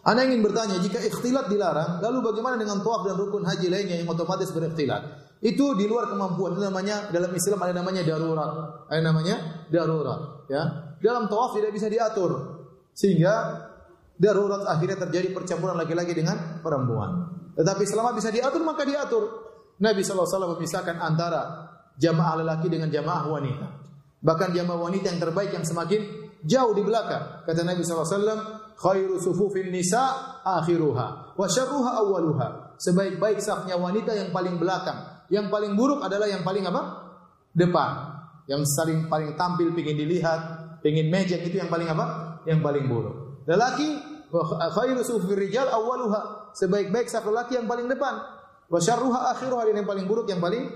Anda 0.00 0.24
ingin 0.24 0.40
bertanya, 0.40 0.80
jika 0.80 0.96
ikhtilat 0.96 1.52
dilarang, 1.52 2.00
lalu 2.00 2.32
bagaimana 2.32 2.56
dengan 2.56 2.80
tawaf 2.80 3.04
dan 3.04 3.20
rukun 3.20 3.44
haji 3.44 3.68
lainnya 3.68 4.00
yang 4.00 4.08
otomatis 4.08 4.48
berikhtilat? 4.48 5.28
Itu 5.40 5.76
di 5.76 5.88
luar 5.88 6.08
kemampuan. 6.08 6.56
Itu 6.56 6.64
namanya 6.64 7.08
dalam 7.12 7.32
Islam 7.32 7.60
ada 7.64 7.72
namanya 7.72 8.04
darurat. 8.04 8.50
Ada 8.88 9.00
namanya 9.00 9.36
darurat. 9.72 10.48
Ya, 10.48 10.62
dalam 11.00 11.28
tawaf 11.28 11.56
tidak 11.56 11.72
bisa 11.72 11.88
diatur. 11.88 12.60
Sehingga 12.92 13.68
darurat 14.20 14.68
akhirnya 14.68 15.00
terjadi 15.08 15.32
percampuran 15.32 15.76
laki-laki 15.80 16.12
dengan 16.12 16.60
perempuan. 16.60 17.40
Tetapi 17.56 17.84
selama 17.88 18.12
bisa 18.12 18.28
diatur 18.28 18.60
maka 18.64 18.84
diatur. 18.84 19.48
Nabi 19.80 20.04
SAW 20.04 20.56
memisahkan 20.56 21.00
antara 21.00 21.72
jamaah 21.96 22.44
lelaki 22.44 22.68
dengan 22.68 22.92
jamaah 22.92 23.24
wanita. 23.32 23.66
Bahkan 24.20 24.52
jamaah 24.52 24.76
wanita 24.76 25.08
yang 25.08 25.20
terbaik 25.24 25.56
yang 25.56 25.64
semakin 25.64 26.04
jauh 26.44 26.76
di 26.76 26.84
belakang. 26.84 27.48
Kata 27.48 27.64
Nabi 27.64 27.80
SAW, 27.80 28.59
khairu 28.80 29.20
sufufin 29.20 29.68
nisa 29.68 30.40
akhiruha 30.40 31.36
wa 31.36 31.46
syarruha 31.46 32.00
awwaluha. 32.00 32.48
Sebaik-baik 32.80 33.44
safnya 33.44 33.76
wanita 33.76 34.16
yang 34.16 34.32
paling 34.32 34.56
belakang. 34.56 35.20
Yang 35.28 35.52
paling 35.52 35.76
buruk 35.76 36.00
adalah 36.00 36.24
yang 36.24 36.40
paling 36.40 36.64
apa? 36.64 37.12
Depan. 37.52 37.90
Yang 38.48 38.72
saling 38.72 39.06
paling 39.12 39.36
tampil, 39.36 39.76
pingin 39.76 40.00
dilihat, 40.00 40.40
pingin 40.80 41.12
mejek 41.12 41.44
itu 41.44 41.60
yang 41.60 41.68
paling 41.68 41.86
apa? 41.92 42.30
yang 42.48 42.64
paling 42.64 42.88
buruk. 42.88 43.44
Lelaki 43.44 44.00
khairu 44.72 45.04
sufir 45.04 45.36
rijal 45.36 45.68
awwaluha. 45.68 46.52
Sebaik-baik 46.56 47.06
saf 47.12 47.26
lelaki 47.28 47.60
yang 47.60 47.68
paling 47.68 47.84
depan. 47.84 48.16
Wa 48.70 48.80
syarruha 48.80 49.34
akhiruha 49.36 49.68
yang 49.74 49.84
paling 49.84 50.06
buruk 50.08 50.30
yang 50.30 50.40
paling 50.40 50.66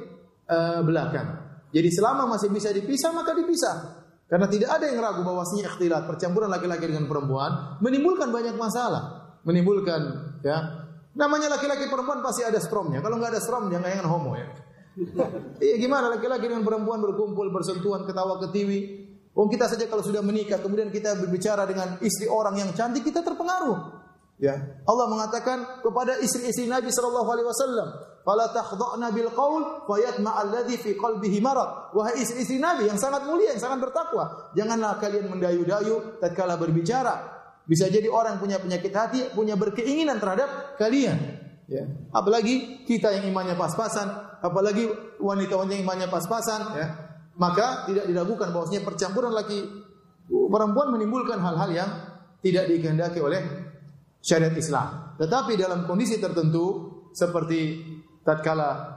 uh, 0.50 0.84
belakang. 0.84 1.40
Jadi 1.74 1.88
selama 1.90 2.36
masih 2.36 2.52
bisa 2.52 2.70
dipisah 2.70 3.10
maka 3.16 3.32
dipisah. 3.34 4.03
Karena 4.34 4.50
tidak 4.50 4.66
ada 4.74 4.90
yang 4.90 4.98
ragu 4.98 5.22
bahwasanya 5.22 5.70
ikhtilat 5.70 6.10
percampuran 6.10 6.50
laki-laki 6.50 6.90
dengan 6.90 7.06
perempuan 7.06 7.78
menimbulkan 7.78 8.34
banyak 8.34 8.58
masalah, 8.58 9.30
menimbulkan 9.46 10.34
ya. 10.42 10.90
Namanya 11.14 11.54
laki-laki 11.54 11.86
perempuan 11.86 12.18
pasti 12.18 12.42
ada 12.42 12.58
stromnya. 12.58 12.98
Kalau 12.98 13.14
nggak 13.22 13.30
ada 13.30 13.38
strom 13.38 13.70
jangan 13.70 13.86
jangan 13.86 14.10
homo 14.10 14.34
ya. 14.34 14.50
Iya 15.62 15.78
gimana 15.78 16.10
laki-laki 16.18 16.50
dengan 16.50 16.66
perempuan 16.66 16.98
berkumpul 16.98 17.46
bersentuhan 17.54 18.02
ketawa 18.02 18.42
ketiwi 18.42 19.06
Oh 19.34 19.50
kita 19.50 19.66
saja 19.66 19.90
kalau 19.90 20.02
sudah 20.02 20.22
menikah 20.22 20.62
kemudian 20.62 20.94
kita 20.94 21.18
berbicara 21.18 21.66
dengan 21.66 21.98
istri 21.98 22.30
orang 22.30 22.54
yang 22.54 22.70
cantik 22.70 23.02
kita 23.02 23.22
terpengaruh. 23.22 24.03
Ya, 24.34 24.58
Allah 24.82 25.06
mengatakan 25.06 25.78
kepada 25.78 26.18
istri-istri 26.18 26.66
Nabi 26.66 26.90
sallallahu 26.90 27.28
alaihi 27.30 27.46
wasallam, 27.46 27.88
"Fala 28.26 28.50
takhdha'na 28.50 29.14
bil 29.14 29.30
qaul 29.30 29.86
fayatma 29.86 30.34
alladhi 30.42 30.74
fi 30.74 30.98
qalbihi 30.98 31.38
marad." 31.38 31.94
Wahai 31.94 32.18
istri-istri 32.18 32.58
Nabi 32.58 32.90
yang 32.90 32.98
sangat 32.98 33.30
mulia, 33.30 33.54
yang 33.54 33.62
sangat 33.62 33.78
bertakwa, 33.78 34.50
janganlah 34.58 34.98
kalian 34.98 35.30
mendayu-dayu 35.30 36.18
tatkala 36.18 36.58
berbicara. 36.58 37.30
Bisa 37.64 37.86
jadi 37.86 38.10
orang 38.10 38.42
punya 38.42 38.58
penyakit 38.58 38.90
hati, 38.90 39.20
punya 39.32 39.54
berkeinginan 39.54 40.18
terhadap 40.18 40.76
kalian. 40.76 41.16
Ya. 41.70 41.86
Apalagi 42.10 42.84
kita 42.84 43.14
yang 43.14 43.30
imannya 43.30 43.54
pas-pasan, 43.54 44.10
apalagi 44.42 44.90
wanita-wanita 45.22 45.78
yang 45.78 45.82
imannya 45.86 46.08
pas-pasan, 46.10 46.60
ya 46.76 46.86
maka 47.34 47.86
tidak 47.90 48.06
diragukan 48.06 48.54
bahwasanya 48.54 48.82
percampuran 48.86 49.34
laki 49.34 49.58
perempuan 50.30 50.94
menimbulkan 50.94 51.42
hal-hal 51.42 51.70
yang 51.74 51.90
tidak 52.40 52.70
dikehendaki 52.70 53.18
oleh 53.18 53.42
syariat 54.24 54.56
Islam. 54.56 55.20
Tetapi 55.20 55.52
dalam 55.60 55.84
kondisi 55.84 56.16
tertentu 56.16 56.88
seperti 57.12 57.84
tatkala 58.24 58.96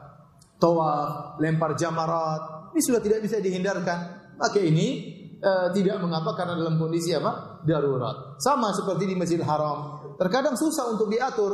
tawaf, 0.56 1.36
lempar 1.44 1.76
jamarat, 1.76 2.72
ini 2.72 2.80
sudah 2.80 3.04
tidak 3.04 3.28
bisa 3.28 3.44
dihindarkan. 3.44 4.00
Maka 4.40 4.64
ini 4.64 4.88
e, 5.36 5.52
tidak 5.76 6.00
mengapa 6.00 6.32
karena 6.40 6.56
dalam 6.56 6.80
kondisi 6.80 7.12
apa? 7.12 7.60
darurat. 7.68 8.40
Sama 8.40 8.72
seperti 8.72 9.12
di 9.12 9.16
Masjidil 9.20 9.44
Haram. 9.44 10.00
Terkadang 10.16 10.56
susah 10.56 10.88
untuk 10.96 11.12
diatur 11.12 11.52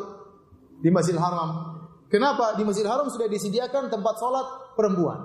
di 0.78 0.94
Masjidil 0.94 1.18
Haram. 1.18 1.74
Kenapa? 2.14 2.54
Di 2.54 2.62
Masjidil 2.62 2.94
Haram 2.94 3.10
sudah 3.10 3.26
disediakan 3.26 3.90
tempat 3.90 4.22
sholat 4.22 4.78
perempuan. 4.78 5.18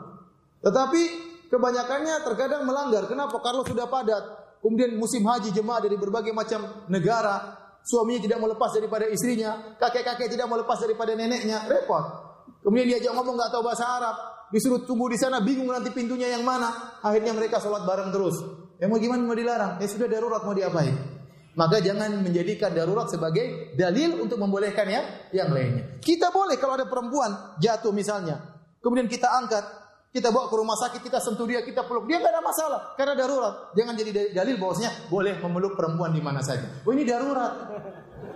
Tetapi 0.64 1.02
kebanyakannya 1.52 2.24
terkadang 2.24 2.64
melanggar. 2.64 3.04
Kenapa? 3.04 3.36
Karena 3.44 3.62
sudah 3.68 3.86
padat. 3.86 4.24
Kemudian 4.64 4.96
musim 4.96 5.22
haji 5.22 5.54
jemaah 5.54 5.84
dari 5.84 5.94
berbagai 5.94 6.34
macam 6.34 6.88
negara, 6.90 7.67
suaminya 7.84 8.20
tidak 8.24 8.38
mau 8.42 8.48
lepas 8.50 8.74
daripada 8.74 9.04
istrinya, 9.08 9.76
kakek-kakek 9.78 10.28
tidak 10.32 10.46
mau 10.46 10.58
lepas 10.58 10.78
daripada 10.80 11.12
neneknya, 11.14 11.66
repot. 11.68 12.04
Kemudian 12.64 12.90
diajak 12.96 13.12
ngomong 13.14 13.34
nggak 13.38 13.50
tahu 13.54 13.62
bahasa 13.64 13.84
Arab, 13.86 14.16
disuruh 14.52 14.82
tunggu 14.84 15.12
di 15.12 15.18
sana, 15.20 15.40
bingung 15.40 15.68
nanti 15.68 15.92
pintunya 15.92 16.32
yang 16.32 16.44
mana. 16.44 16.98
Akhirnya 17.00 17.32
mereka 17.32 17.60
sholat 17.62 17.84
bareng 17.84 18.10
terus. 18.12 18.36
Ya 18.78 18.86
mau 18.86 18.98
gimana 19.00 19.22
mau 19.24 19.34
dilarang? 19.34 19.82
Ya 19.82 19.86
sudah 19.90 20.06
darurat 20.06 20.42
mau 20.46 20.54
diapain? 20.54 21.18
Maka 21.58 21.82
jangan 21.82 22.22
menjadikan 22.22 22.70
darurat 22.70 23.10
sebagai 23.10 23.74
dalil 23.74 24.22
untuk 24.22 24.38
membolehkan 24.38 24.86
yang 24.86 25.06
yang 25.34 25.50
lainnya. 25.50 25.98
Kita 25.98 26.30
boleh 26.30 26.54
kalau 26.54 26.78
ada 26.78 26.86
perempuan 26.86 27.58
jatuh 27.58 27.90
misalnya, 27.90 28.38
kemudian 28.78 29.10
kita 29.10 29.26
angkat, 29.26 29.66
kita 30.08 30.32
bawa 30.32 30.48
ke 30.48 30.56
rumah 30.56 30.76
sakit, 30.80 31.04
kita 31.04 31.20
sentuh 31.20 31.44
dia, 31.44 31.60
kita 31.60 31.84
peluk 31.84 32.08
dia 32.08 32.16
nggak 32.16 32.32
ada 32.32 32.40
masalah 32.40 32.80
karena 32.96 33.12
darurat. 33.12 33.76
Jangan 33.76 33.92
jadi 33.92 34.32
dalil 34.32 34.56
bahwasanya 34.56 35.12
boleh 35.12 35.36
memeluk 35.44 35.76
perempuan 35.76 36.16
di 36.16 36.22
mana 36.24 36.40
saja. 36.40 36.64
Oh 36.88 36.92
ini 36.96 37.04
darurat. 37.04 37.52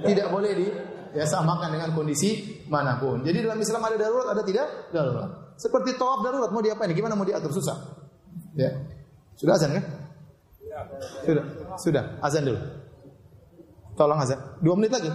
Tidak 0.05 0.27
boleh 0.28 0.53
di 0.53 0.66
ya 1.16 1.24
samakan 1.24 1.73
dengan 1.73 1.97
kondisi 1.97 2.61
mana 2.69 3.01
pun. 3.01 3.24
Jadi 3.24 3.40
dalam 3.40 3.57
Islam 3.57 3.82
ada 3.89 3.97
darurat, 3.97 4.27
ada 4.36 4.43
tidak 4.44 4.93
darurat. 4.93 5.57
Seperti 5.57 5.97
tawaf 5.97 6.20
darurat 6.20 6.53
mau 6.53 6.61
diapain? 6.61 6.93
Gimana 6.93 7.16
mau 7.16 7.24
diatur 7.24 7.53
susah? 7.57 7.77
Ya. 8.53 8.69
Sudah 9.36 9.57
azan 9.57 9.73
kan? 9.73 9.85
Sudah, 11.24 11.44
sudah. 11.81 12.05
Azan 12.20 12.44
dulu. 12.44 12.61
Tolong 13.97 14.20
azan. 14.20 14.40
Dua 14.61 14.77
menit 14.77 14.93
lagi. 14.93 15.09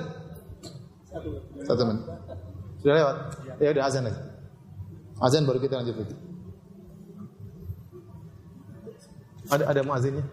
Satu 1.66 1.84
menit. 1.86 2.04
Sudah 2.82 2.94
lewat. 2.98 3.16
Ya 3.62 3.70
udah 3.74 3.84
azan 3.86 4.10
aja. 4.10 4.22
Azan 5.22 5.46
baru 5.46 5.62
kita 5.62 5.82
lanjut 5.82 5.98
lagi. 5.98 6.27
Ada 9.48 9.64
ada 9.72 9.82
muazinnya? 9.84 10.26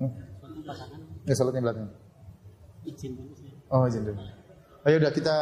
Hmm. 0.00 0.12
Ya 1.24 1.34
salatnya 1.38 1.62
belakang. 1.64 1.88
Oh 3.72 3.88
izin 3.88 4.04
dulu. 4.04 4.20
Ayo 4.84 5.00
udah 5.00 5.12
kita 5.16 5.36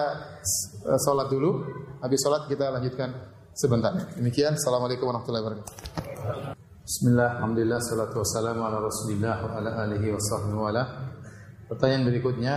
sholat 1.02 1.26
dulu. 1.26 1.66
Habis 1.98 2.22
sholat 2.22 2.46
kita 2.46 2.70
lanjutkan 2.70 3.10
sebentar. 3.50 3.90
Demikian. 4.14 4.54
Assalamualaikum 4.54 5.10
warahmatullahi 5.10 5.42
wabarakatuh. 5.42 5.74
Bismillah, 6.82 7.38
Alhamdulillah, 7.38 7.78
salatu 7.82 8.22
wassalamu 8.22 8.62
ala 8.66 8.82
rasulillah 8.82 9.38
wa 9.38 9.50
ala 9.58 9.70
alihi 9.86 10.14
wa 10.14 10.18
sahbihi 10.18 10.54
wa 10.54 10.66
ala. 10.70 10.84
Pertanyaan 11.70 12.10
berikutnya, 12.10 12.54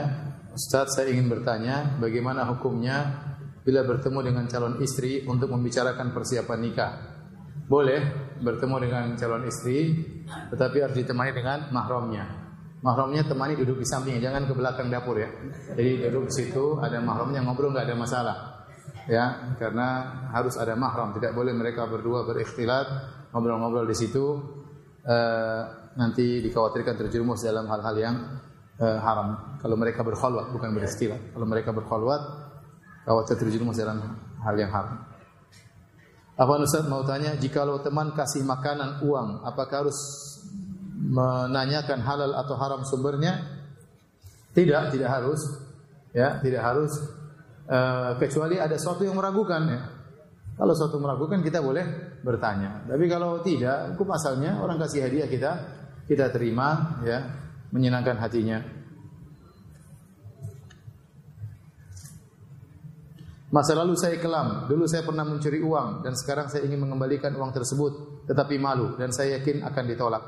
Ustaz 0.53 0.97
saya 0.97 1.13
ingin 1.13 1.29
bertanya, 1.29 1.97
bagaimana 2.01 2.45
hukumnya 2.49 3.21
bila 3.61 3.85
bertemu 3.85 4.19
dengan 4.25 4.45
calon 4.49 4.81
istri 4.81 5.25
untuk 5.29 5.53
membicarakan 5.53 6.09
persiapan 6.09 6.59
nikah? 6.61 6.91
Boleh 7.69 8.01
bertemu 8.41 8.75
dengan 8.81 9.03
calon 9.15 9.43
istri, 9.47 9.95
tetapi 10.51 10.83
harus 10.83 10.95
ditemani 10.95 11.31
dengan 11.31 11.69
mahramnya. 11.71 12.25
Mahramnya 12.83 13.25
temani 13.25 13.57
duduk 13.57 13.81
di 13.81 13.87
sampingnya, 13.87 14.29
jangan 14.29 14.45
ke 14.45 14.53
belakang 14.53 14.87
dapur 14.93 15.17
ya. 15.17 15.29
Jadi 15.73 16.05
duduk 16.05 16.29
di 16.29 16.33
situ 16.33 16.77
ada 16.77 17.01
mahramnya 17.01 17.41
ngobrol 17.41 17.73
nggak 17.73 17.85
ada 17.87 17.97
masalah. 17.97 18.37
Ya, 19.05 19.53
karena 19.61 20.17
harus 20.33 20.57
ada 20.57 20.73
mahram, 20.73 21.13
tidak 21.13 21.37
boleh 21.37 21.53
mereka 21.53 21.85
berdua 21.85 22.25
berikhtilat 22.25 22.89
ngobrol-ngobrol 23.29 23.85
di 23.85 23.93
situ 23.93 24.25
uh, 25.05 25.61
nanti 25.95 26.41
dikhawatirkan 26.41 26.97
terjerumus 26.97 27.45
dalam 27.45 27.69
hal-hal 27.69 27.95
yang 27.95 28.15
uh, 28.81 28.99
haram. 28.99 29.59
Kalau 29.61 29.77
mereka 29.77 30.01
berkhalwat 30.01 30.51
bukan 30.51 30.73
berikhtilat. 30.73 31.33
Kalau 31.33 31.45
mereka 31.47 31.69
berkhalwat 31.71 32.21
khawatir 33.05 33.37
terjerumus 33.37 33.77
dalam 33.77 34.01
hal 34.41 34.55
yang 34.57 34.73
haram. 34.73 35.14
Apa 36.35 36.59
Ustaz 36.59 36.83
mau 36.91 36.99
tanya, 37.07 37.39
jikalau 37.39 37.79
teman 37.79 38.11
kasih 38.11 38.43
makanan 38.43 38.99
uang, 39.07 39.47
apakah 39.47 39.87
harus 39.87 39.99
menanyakan 40.99 42.03
halal 42.03 42.35
atau 42.35 42.55
haram 42.59 42.83
sumbernya? 42.83 43.39
Tidak, 44.51 44.91
tidak 44.91 45.09
harus. 45.11 45.41
Ya, 46.11 46.39
tidak 46.43 46.59
harus. 46.63 46.91
E, 47.67 47.79
kecuali 48.19 48.59
ada 48.59 48.75
sesuatu 48.75 49.07
yang 49.07 49.15
meragukan 49.15 49.63
ya. 49.67 49.81
Kalau 50.55 50.71
sesuatu 50.75 50.99
meragukan 50.99 51.39
kita 51.39 51.63
boleh 51.63 52.19
bertanya. 52.23 52.83
Tapi 52.87 53.05
kalau 53.07 53.39
tidak, 53.43 53.95
hukum 53.95 54.11
asalnya 54.15 54.59
orang 54.59 54.79
kasih 54.79 55.07
hadiah 55.07 55.27
kita 55.27 55.51
kita 56.07 56.31
terima 56.31 56.99
ya, 57.03 57.31
menyenangkan 57.71 58.19
hatinya. 58.19 58.59
Masa 63.55 63.71
lalu 63.71 63.95
saya 63.95 64.19
kelam, 64.19 64.67
dulu 64.67 64.83
saya 64.83 65.07
pernah 65.07 65.23
mencuri 65.23 65.63
uang 65.63 66.03
dan 66.03 66.11
sekarang 66.11 66.51
saya 66.51 66.67
ingin 66.67 66.75
mengembalikan 66.75 67.31
uang 67.39 67.55
tersebut 67.55 68.27
tetapi 68.27 68.59
malu 68.59 68.99
dan 68.99 69.15
saya 69.15 69.39
yakin 69.39 69.63
akan 69.63 69.83
ditolak. 69.87 70.23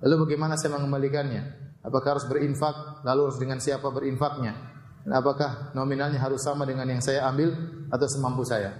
Lalu 0.00 0.24
bagaimana 0.24 0.56
saya 0.56 0.80
mengembalikannya? 0.80 1.76
Apakah 1.84 2.16
harus 2.16 2.24
berinfak? 2.24 3.04
Lalu 3.04 3.20
harus 3.28 3.36
dengan 3.36 3.60
siapa 3.60 3.84
berinfaknya? 3.92 4.56
Dan 5.04 5.12
apakah 5.12 5.76
nominalnya 5.76 6.24
harus 6.24 6.40
sama 6.40 6.64
dengan 6.64 6.88
yang 6.88 7.04
saya 7.04 7.28
ambil 7.28 7.52
atau 7.92 8.06
semampu 8.08 8.48
saya? 8.48 8.72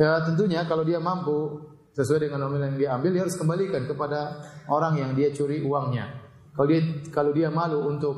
Ya 0.00 0.24
tentunya 0.24 0.64
kalau 0.64 0.80
dia 0.80 0.96
mampu 0.96 1.60
sesuai 1.92 2.24
dengan 2.24 2.48
nominal 2.48 2.72
yang 2.72 2.80
dia 2.80 2.90
ambil, 2.96 3.10
dia 3.12 3.22
harus 3.28 3.36
kembalikan 3.36 3.84
kepada 3.84 4.40
orang 4.64 4.96
yang 4.96 5.12
dia 5.12 5.28
curi 5.28 5.60
uangnya. 5.60 6.08
Kalau 6.56 6.68
dia 6.72 6.80
kalau 7.12 7.36
dia 7.36 7.52
malu 7.52 7.84
untuk 7.84 8.16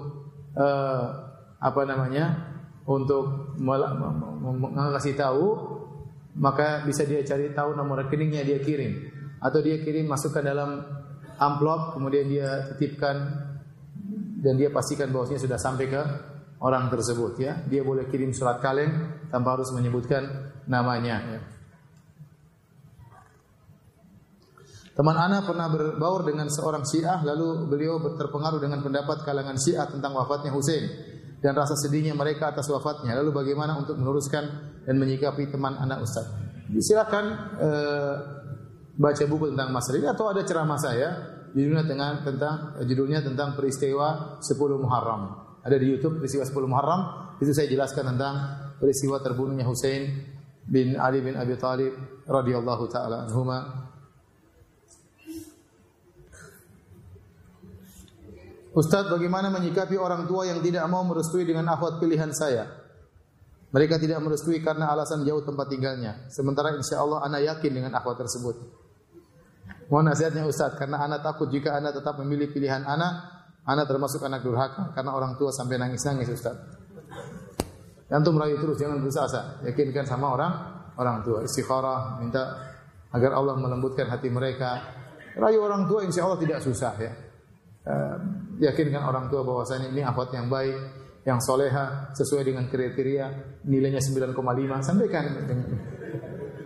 uh, 0.55 1.07
apa 1.59 1.83
namanya? 1.91 2.52
Untuk 2.87 3.55
mengasih 3.59 5.15
tahu, 5.15 5.47
maka 6.39 6.83
bisa 6.83 7.07
dia 7.07 7.23
cari 7.23 7.53
tahu 7.53 7.77
nomor 7.77 8.07
rekeningnya 8.07 8.43
dia 8.43 8.59
kirim 8.59 9.07
atau 9.43 9.59
dia 9.59 9.83
kirim 9.83 10.09
masukkan 10.09 10.41
dalam 10.41 10.81
amplop 11.37 11.99
kemudian 11.99 12.31
dia 12.31 12.73
titipkan 12.73 13.17
dan 14.43 14.55
dia 14.59 14.71
pastikan 14.71 15.11
bahwasanya 15.11 15.43
sudah 15.43 15.59
sampai 15.59 15.87
ke 15.87 16.03
orang 16.63 16.91
tersebut 16.91 17.39
ya. 17.39 17.63
Dia 17.67 17.83
boleh 17.87 18.11
kirim 18.11 18.35
surat 18.35 18.59
kaleng 18.63 19.23
tanpa 19.31 19.59
harus 19.59 19.71
menyebutkan 19.75 20.55
namanya 20.67 21.17
ya. 21.27 21.41
Teman 24.93 25.17
Ana 25.17 25.41
pernah 25.41 25.73
berbaur 25.73 26.21
dengan 26.21 26.53
seorang 26.53 26.85
Syiah 26.85 27.25
lalu 27.25 27.65
beliau 27.65 27.97
terpengaruh 28.13 28.61
dengan 28.61 28.85
pendapat 28.85 29.25
kalangan 29.25 29.57
Syiah 29.57 29.89
tentang 29.89 30.13
wafatnya 30.13 30.53
Husain 30.53 31.12
dan 31.43 31.59
rasa 31.59 31.75
sedihnya 31.75 32.15
mereka 32.15 32.55
atas 32.55 32.71
wafatnya. 32.71 33.19
Lalu 33.19 33.35
bagaimana 33.35 33.75
untuk 33.75 33.99
meluruskan 33.99 34.45
dan 34.87 34.95
menyikapi 34.97 35.51
teman 35.51 35.75
anak 35.75 36.07
Ustaz? 36.07 36.31
Silakan 36.79 37.25
eh, 37.59 38.15
baca 38.97 39.25
buku 39.27 39.51
tentang 39.53 39.75
masalah 39.75 39.99
ini 39.99 40.09
atau 40.09 40.25
ada 40.31 40.41
ceramah 40.47 40.79
saya 40.79 41.09
judulnya 41.53 41.85
tentang 41.85 42.13
tentang 42.25 42.57
judulnya 42.87 43.21
tentang 43.21 43.59
peristiwa 43.59 44.39
10 44.41 44.57
Muharram. 44.81 45.23
Ada 45.63 45.77
di 45.77 45.87
YouTube 45.91 46.23
peristiwa 46.23 46.47
10 46.47 46.71
Muharram, 46.71 47.01
itu 47.39 47.53
saya 47.53 47.69
jelaskan 47.69 48.17
tentang 48.17 48.35
peristiwa 48.81 49.21
terbunuhnya 49.21 49.67
Husain 49.69 50.11
bin 50.67 50.97
Ali 50.99 51.23
bin 51.23 51.39
Abi 51.39 51.55
Thalib 51.59 51.93
radhiyallahu 52.27 52.85
taala 52.89 53.29
anhuma. 53.29 53.91
Ustaz, 58.73 59.05
bagaimana 59.13 59.53
menyikapi 59.53 60.01
orang 60.01 60.25
tua 60.25 60.49
yang 60.49 60.65
tidak 60.65 60.89
mau 60.89 61.05
merestui 61.05 61.45
dengan 61.45 61.69
akhwat 61.77 62.01
pilihan 62.01 62.33
saya? 62.33 62.65
Mereka 63.73 64.01
tidak 64.01 64.21
merestui 64.25 64.65
karena 64.65 64.89
alasan 64.89 65.25
jauh 65.29 65.45
tempat 65.45 65.69
tinggalnya. 65.69 66.29
Sementara 66.33 66.73
insya 66.73 67.05
Allah 67.05 67.25
anak 67.25 67.41
yakin 67.53 67.73
dengan 67.73 67.93
akhwat 67.97 68.21
tersebut. 68.25 68.57
Mohon 69.93 70.13
nasihatnya 70.13 70.49
Ustaz, 70.49 70.73
karena 70.81 71.05
anak 71.05 71.21
takut 71.21 71.53
jika 71.53 71.77
anak 71.77 72.01
tetap 72.01 72.17
memilih 72.21 72.49
pilihan 72.49 72.81
anak, 72.85 73.13
anak 73.69 73.85
termasuk 73.85 74.25
anak 74.25 74.41
durhaka 74.41 74.97
karena 74.97 75.13
orang 75.13 75.37
tua 75.37 75.53
sampai 75.53 75.77
nangis-nangis 75.77 76.33
Ustaz. 76.33 76.57
Antum 78.13 78.37
merayu 78.37 78.61
terus, 78.61 78.77
jangan 78.77 79.01
berusaha. 79.01 79.65
Yakinkan 79.69 80.05
sama 80.05 80.33
orang 80.33 80.53
orang 81.01 81.25
tua. 81.25 81.45
Istikharah, 81.45 82.21
minta 82.21 82.73
agar 83.13 83.37
Allah 83.37 83.57
melembutkan 83.57 84.09
hati 84.09 84.29
mereka. 84.33 84.81
Rayu 85.37 85.65
orang 85.65 85.89
tua 85.89 86.05
insya 86.05 86.29
Allah 86.29 86.41
tidak 86.41 86.61
susah 86.61 86.93
ya. 87.01 87.32
Uh, 87.83 88.15
yakinkan 88.63 89.03
orang 89.03 89.27
tua 89.27 89.43
bahwasanya 89.43 89.91
ini 89.91 90.07
akhwat 90.07 90.31
yang 90.31 90.47
baik, 90.47 90.77
yang 91.27 91.39
soleha 91.43 92.15
sesuai 92.15 92.47
dengan 92.47 92.67
kriteria 92.71 93.59
nilainya 93.67 94.03
9,5 94.03 94.35
sampaikan 94.83 95.25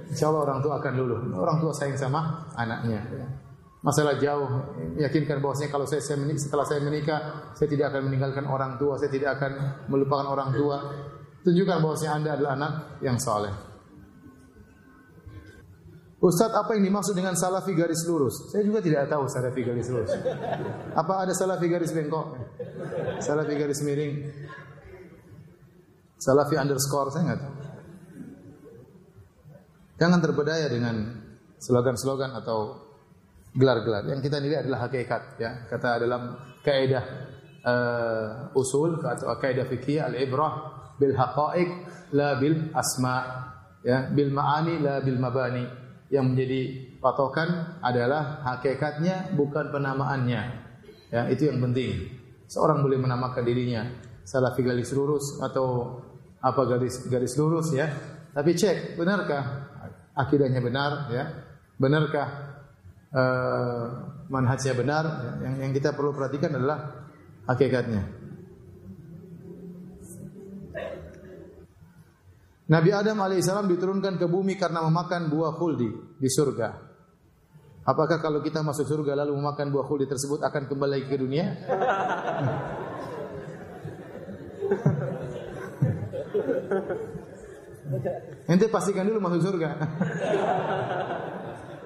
Insya 0.06 0.30
Allah 0.30 0.42
orang 0.48 0.58
tua 0.62 0.78
akan 0.78 0.92
luluh. 0.96 1.18
Orang 1.34 1.58
tua 1.58 1.74
sayang 1.74 1.98
sama 1.98 2.46
anaknya. 2.54 3.02
Masalah 3.82 4.18
jauh, 4.18 4.48
yakinkan 4.98 5.38
bahwasanya 5.42 5.70
kalau 5.70 5.86
saya, 5.86 6.02
saya 6.02 6.18
setelah 6.38 6.66
saya 6.66 6.82
menikah, 6.82 7.52
saya 7.54 7.68
tidak 7.70 7.94
akan 7.94 8.10
meninggalkan 8.10 8.46
orang 8.46 8.78
tua, 8.78 8.98
saya 8.98 9.10
tidak 9.10 9.38
akan 9.38 9.52
melupakan 9.90 10.26
orang 10.30 10.50
tua. 10.54 10.78
Tunjukkan 11.42 11.78
bahwasanya 11.82 12.12
anda 12.18 12.30
adalah 12.34 12.52
anak 12.58 12.72
yang 13.02 13.18
soleh. 13.18 13.75
Ustadz, 16.16 16.56
apa 16.56 16.72
yang 16.80 16.88
dimaksud 16.88 17.12
dengan 17.12 17.36
salafi 17.36 17.76
garis 17.76 18.00
lurus? 18.08 18.48
Saya 18.48 18.64
juga 18.64 18.80
tidak 18.80 19.04
tahu 19.12 19.28
salafi 19.28 19.60
garis 19.60 19.88
lurus. 19.92 20.16
Apa 20.96 21.28
ada 21.28 21.36
salafi 21.36 21.68
garis 21.68 21.92
bengkok? 21.92 22.40
Salafi 23.20 23.52
garis 23.52 23.84
miring? 23.84 24.24
Salafi 26.16 26.56
underscore? 26.56 27.12
Saya 27.12 27.22
nggak 27.28 27.40
tahu. 27.44 27.54
Jangan 30.00 30.18
terpedaya 30.24 30.66
dengan 30.72 30.96
slogan-slogan 31.60 32.32
atau 32.32 32.80
gelar-gelar. 33.52 34.08
Yang 34.08 34.28
kita 34.28 34.36
nilai 34.40 34.64
adalah 34.64 34.88
hakikat 34.88 35.22
ya. 35.36 35.68
Kata 35.68 36.00
dalam 36.00 36.32
kaidah 36.64 37.04
uh, 37.60 38.56
usul 38.56 39.00
atau 39.04 39.36
kaidah 39.36 39.68
fikih 39.68 40.00
al-ibrah 40.00 40.52
bil 40.96 41.12
haqa'iq 41.12 41.70
la 42.16 42.40
bil 42.40 42.72
asma 42.72 43.16
ya, 43.84 44.08
bil 44.08 44.32
ma'ani 44.32 44.80
la 44.80 45.04
bil 45.04 45.20
mabani. 45.20 45.85
Yang 46.06 46.24
menjadi 46.30 46.60
patokan 47.02 47.78
adalah 47.82 48.42
hakikatnya 48.46 49.34
bukan 49.34 49.74
penamaannya. 49.74 50.42
Ya, 51.10 51.22
itu 51.30 51.50
yang 51.50 51.58
penting. 51.58 52.14
Seorang 52.46 52.82
boleh 52.82 52.98
menamakan 52.98 53.42
dirinya 53.42 53.82
salafi 54.22 54.62
garis 54.62 54.94
lurus 54.94 55.42
atau 55.42 55.98
apa 56.38 56.62
garis 56.66 57.10
garis 57.10 57.34
lurus 57.34 57.74
ya. 57.74 57.90
Tapi 58.30 58.54
cek 58.54 58.94
benarkah 58.94 59.66
akidahnya 60.16 60.64
benar 60.64 61.12
ya 61.12 61.24
benarkah 61.76 62.28
uh, 63.12 63.84
manhajnya 64.32 64.72
benar 64.72 65.04
ya? 65.04 65.32
yang 65.44 65.54
yang 65.68 65.72
kita 65.76 65.92
perlu 65.92 66.16
perhatikan 66.16 66.56
adalah 66.56 67.04
hakikatnya 67.44 68.02
Nabi 72.66 72.90
Adam 72.90 73.22
alaihissalam 73.22 73.70
diturunkan 73.70 74.18
ke 74.18 74.26
bumi 74.26 74.58
karena 74.58 74.82
memakan 74.82 75.30
buah 75.30 75.54
khuldi 75.54 76.18
di 76.18 76.26
surga. 76.26 76.74
Apakah 77.86 78.18
kalau 78.18 78.42
kita 78.42 78.66
masuk 78.66 78.90
surga 78.90 79.14
lalu 79.22 79.38
memakan 79.38 79.70
buah 79.70 79.86
khuldi 79.86 80.10
tersebut 80.10 80.42
akan 80.42 80.66
kembali 80.66 81.06
ke 81.06 81.14
dunia? 81.14 81.46
Ente 88.50 88.66
pastikan 88.66 89.06
dulu 89.06 89.22
masuk 89.22 89.46
surga. 89.46 89.70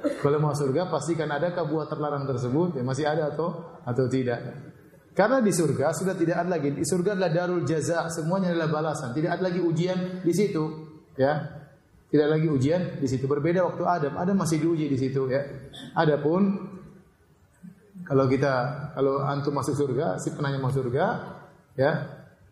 Kalau 0.01 0.41
mau 0.41 0.57
surga 0.57 0.89
pastikan 0.89 1.29
adakah 1.29 1.69
buah 1.69 1.85
terlarang 1.93 2.25
tersebut 2.25 2.81
ya 2.81 2.83
masih 2.85 3.05
ada 3.05 3.37
atau 3.37 3.77
atau 3.85 4.09
tidak. 4.09 4.70
Karena 5.21 5.45
di 5.45 5.53
surga 5.53 5.93
sudah 5.93 6.17
tidak 6.17 6.41
ada 6.41 6.57
lagi. 6.57 6.73
Di 6.73 6.81
surga 6.81 7.13
adalah 7.13 7.29
darul 7.29 7.61
jaza, 7.69 8.09
semuanya 8.09 8.57
adalah 8.57 8.73
balasan. 8.73 9.13
Tidak 9.13 9.29
ada 9.29 9.53
lagi 9.53 9.61
ujian 9.61 10.25
di 10.25 10.33
situ, 10.33 10.65
ya. 11.21 11.61
Tidak 12.09 12.25
lagi 12.25 12.49
ujian 12.49 12.97
di 12.97 13.05
situ. 13.05 13.29
Berbeda 13.29 13.69
waktu 13.69 13.85
Adam, 13.85 14.17
Adam 14.17 14.41
masih 14.41 14.65
diuji 14.65 14.89
di 14.89 14.97
situ, 14.97 15.29
ya. 15.29 15.45
Adapun 15.93 16.73
kalau 18.09 18.33
kita 18.33 18.53
kalau 18.97 19.21
antum 19.21 19.53
masuk 19.53 19.77
surga, 19.77 20.17
si 20.17 20.33
penanya 20.33 20.57
masuk 20.57 20.89
surga, 20.89 21.05
ya, 21.77 21.93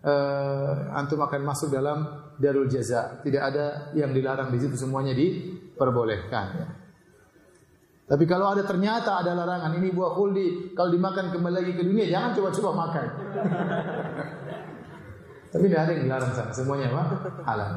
uh, 0.05 0.93
antum 0.93 1.25
akan 1.25 1.41
masuk 1.49 1.73
dalam 1.73 2.05
darul 2.37 2.69
jaza. 2.69 3.25
Tidak 3.25 3.41
ada 3.49 3.97
yang 3.97 4.13
dilarang 4.13 4.53
di 4.53 4.61
situ, 4.61 4.77
semuanya 4.77 5.17
diperbolehkan. 5.17 6.47
Ya. 6.53 6.69
Tapi 8.09 8.25
kalau 8.25 8.49
ada 8.49 8.65
ternyata 8.65 9.21
ada 9.21 9.37
larangan 9.37 9.77
ini 9.77 9.93
buah 9.93 10.17
khuldi, 10.17 10.73
kalau 10.73 10.89
dimakan 10.89 11.29
kembali 11.29 11.55
lagi 11.61 11.73
ke 11.77 11.85
dunia 11.85 12.09
jangan 12.09 12.33
coba-coba 12.33 12.89
makan. 12.89 13.07
Tapi 15.53 15.65
tidak 15.69 15.83
ada 15.85 15.93
yang 15.93 16.03
dilarang 16.09 16.33
sana, 16.33 16.53
semuanya 16.57 16.89
apa? 16.89 17.05
Halal. 17.45 17.69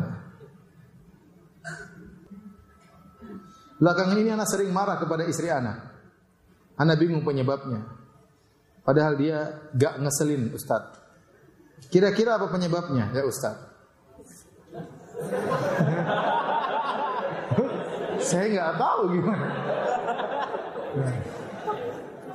Belakangan 3.81 4.17
ini 4.23 4.29
anak 4.31 4.47
sering 4.47 4.71
marah 4.71 4.95
kepada 5.03 5.27
istri 5.27 5.51
anak. 5.51 5.83
Anak 6.79 6.95
bingung 6.95 7.27
penyebabnya. 7.27 7.83
Padahal 8.87 9.19
dia 9.19 9.67
gak 9.75 9.99
ngeselin 9.99 10.55
Ustaz. 10.55 10.95
Kira-kira 11.91 12.39
apa 12.39 12.47
penyebabnya 12.47 13.11
ya 13.11 13.27
Ustaz? 13.27 13.59
Saya 18.21 18.45
nggak 18.47 18.77
tahu 18.77 19.01
gimana. 19.17 19.47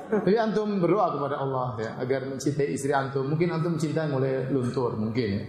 Jadi 0.07 0.39
antum 0.39 0.79
berdoa 0.79 1.19
kepada 1.19 1.37
Allah 1.43 1.69
ya 1.83 1.91
agar 1.99 2.31
mencintai 2.31 2.71
istri 2.71 2.95
antum. 2.95 3.27
Mungkin 3.27 3.51
antum 3.51 3.75
mencintai 3.75 4.07
mulai 4.07 4.47
luntur 4.49 4.95
mungkin 4.95 5.29
ya. 5.35 5.45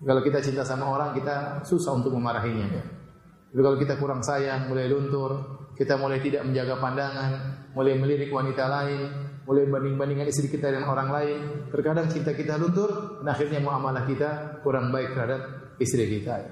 Kalau 0.00 0.22
kita 0.24 0.40
cinta 0.40 0.64
sama 0.64 0.88
orang 0.88 1.12
kita 1.12 1.60
susah 1.66 1.98
untuk 1.98 2.16
memarahinya 2.16 2.66
ya. 2.70 2.84
Tapi 3.50 3.60
kalau 3.66 3.76
kita 3.82 3.98
kurang 3.98 4.22
sayang, 4.22 4.70
mulai 4.70 4.86
luntur, 4.86 5.58
kita 5.74 5.98
mulai 5.98 6.22
tidak 6.22 6.46
menjaga 6.46 6.78
pandangan, 6.78 7.32
mulai 7.74 7.98
melirik 7.98 8.30
wanita 8.30 8.64
lain, 8.70 9.10
mulai 9.42 9.66
banding-bandingkan 9.66 10.30
istri 10.30 10.46
kita 10.46 10.70
dengan 10.70 10.94
orang 10.94 11.10
lain. 11.10 11.40
Terkadang 11.74 12.06
cinta 12.06 12.30
kita 12.30 12.54
luntur, 12.62 13.18
dan 13.18 13.34
akhirnya 13.34 13.58
muamalah 13.58 14.06
kita 14.06 14.62
kurang 14.62 14.94
baik 14.94 15.18
terhadap 15.18 15.74
istri 15.82 16.06
kita. 16.06 16.34
Ya. 16.38 16.50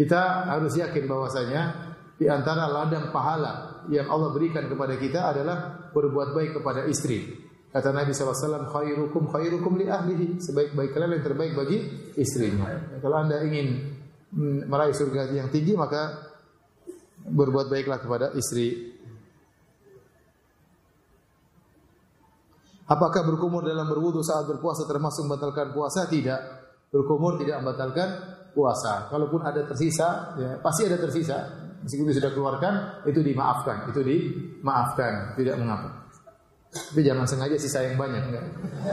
Kita 0.00 0.48
harus 0.48 0.72
yakin 0.80 1.04
bahwasanya 1.04 1.89
di 2.20 2.28
antara 2.28 2.68
ladang 2.68 3.08
pahala 3.08 3.80
yang 3.88 4.12
Allah 4.12 4.28
berikan 4.28 4.68
kepada 4.68 5.00
kita 5.00 5.32
adalah 5.32 5.88
berbuat 5.88 6.36
baik 6.36 6.60
kepada 6.60 6.84
istri. 6.84 7.48
Kata 7.72 7.96
Nabi 7.96 8.12
SAW, 8.12 8.68
khairukum 8.68 9.32
khairukum 9.32 9.80
li 9.80 9.88
ahlihi. 9.88 10.36
Sebaik-baik 10.36 10.92
kalian 10.92 11.16
yang 11.16 11.24
terbaik 11.24 11.56
bagi 11.56 11.80
istrinya. 12.20 13.00
Kalau 13.00 13.16
anda 13.24 13.40
ingin 13.40 13.96
meraih 14.68 14.92
surga 14.92 15.32
yang 15.32 15.48
tinggi, 15.48 15.72
maka 15.72 16.28
berbuat 17.24 17.72
baiklah 17.72 18.04
kepada 18.04 18.36
istri. 18.36 18.92
Apakah 22.90 23.22
berkumur 23.22 23.64
dalam 23.64 23.86
berwudu 23.86 24.20
saat 24.20 24.44
berpuasa 24.44 24.84
termasuk 24.84 25.24
membatalkan 25.24 25.72
puasa? 25.72 26.04
Tidak. 26.04 26.40
Berkumur 26.90 27.38
tidak 27.40 27.62
membatalkan 27.62 28.08
puasa. 28.50 29.06
Kalaupun 29.08 29.46
ada 29.46 29.62
tersisa, 29.62 30.34
ya, 30.36 30.58
pasti 30.58 30.90
ada 30.90 30.98
tersisa. 30.98 31.38
Meskipun 31.80 32.12
sudah 32.12 32.32
keluarkan, 32.36 32.74
itu 33.08 33.24
dimaafkan, 33.24 33.88
itu 33.88 34.04
dimaafkan, 34.04 35.32
tidak 35.40 35.56
mengapa. 35.56 36.00
Tapi 36.70 37.02
jangan 37.02 37.26
sengaja 37.26 37.58
sisa 37.58 37.82
yang 37.82 37.98
banyak. 37.98 38.30
Enggak. 38.30 38.44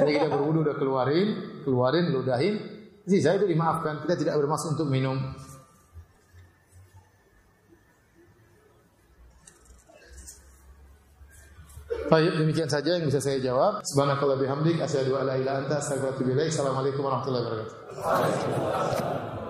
Kita 0.01 0.27
berwudu 0.31 0.65
udah 0.65 0.75
keluarin, 0.79 1.27
keluarin, 1.61 2.09
ludahin, 2.09 2.57
sisa 3.05 3.37
itu 3.37 3.45
dimaafkan. 3.45 4.01
Kita 4.07 4.17
tidak 4.17 4.33
bermaksud 4.39 4.79
untuk 4.79 4.89
minum. 4.89 5.19
Baik, 12.07 12.39
demikian 12.39 12.71
saja 12.71 12.95
yang 12.95 13.03
bisa 13.03 13.19
saya 13.19 13.35
jawab. 13.43 13.83
Subhanakallah 13.83 14.39
bihamdik, 14.39 14.79
asyhadu 14.79 15.19
an 15.19 15.27
la 15.27 15.35
ilaha 15.35 15.67
anta 15.67 15.83
astaghfiruka 15.83 16.07
wa 16.07 16.15
atubu 16.15 16.29
ilaik. 16.39 16.49
Assalamualaikum 16.55 17.03
warahmatullahi 17.03 17.43
wabarakatuh. 17.43 19.46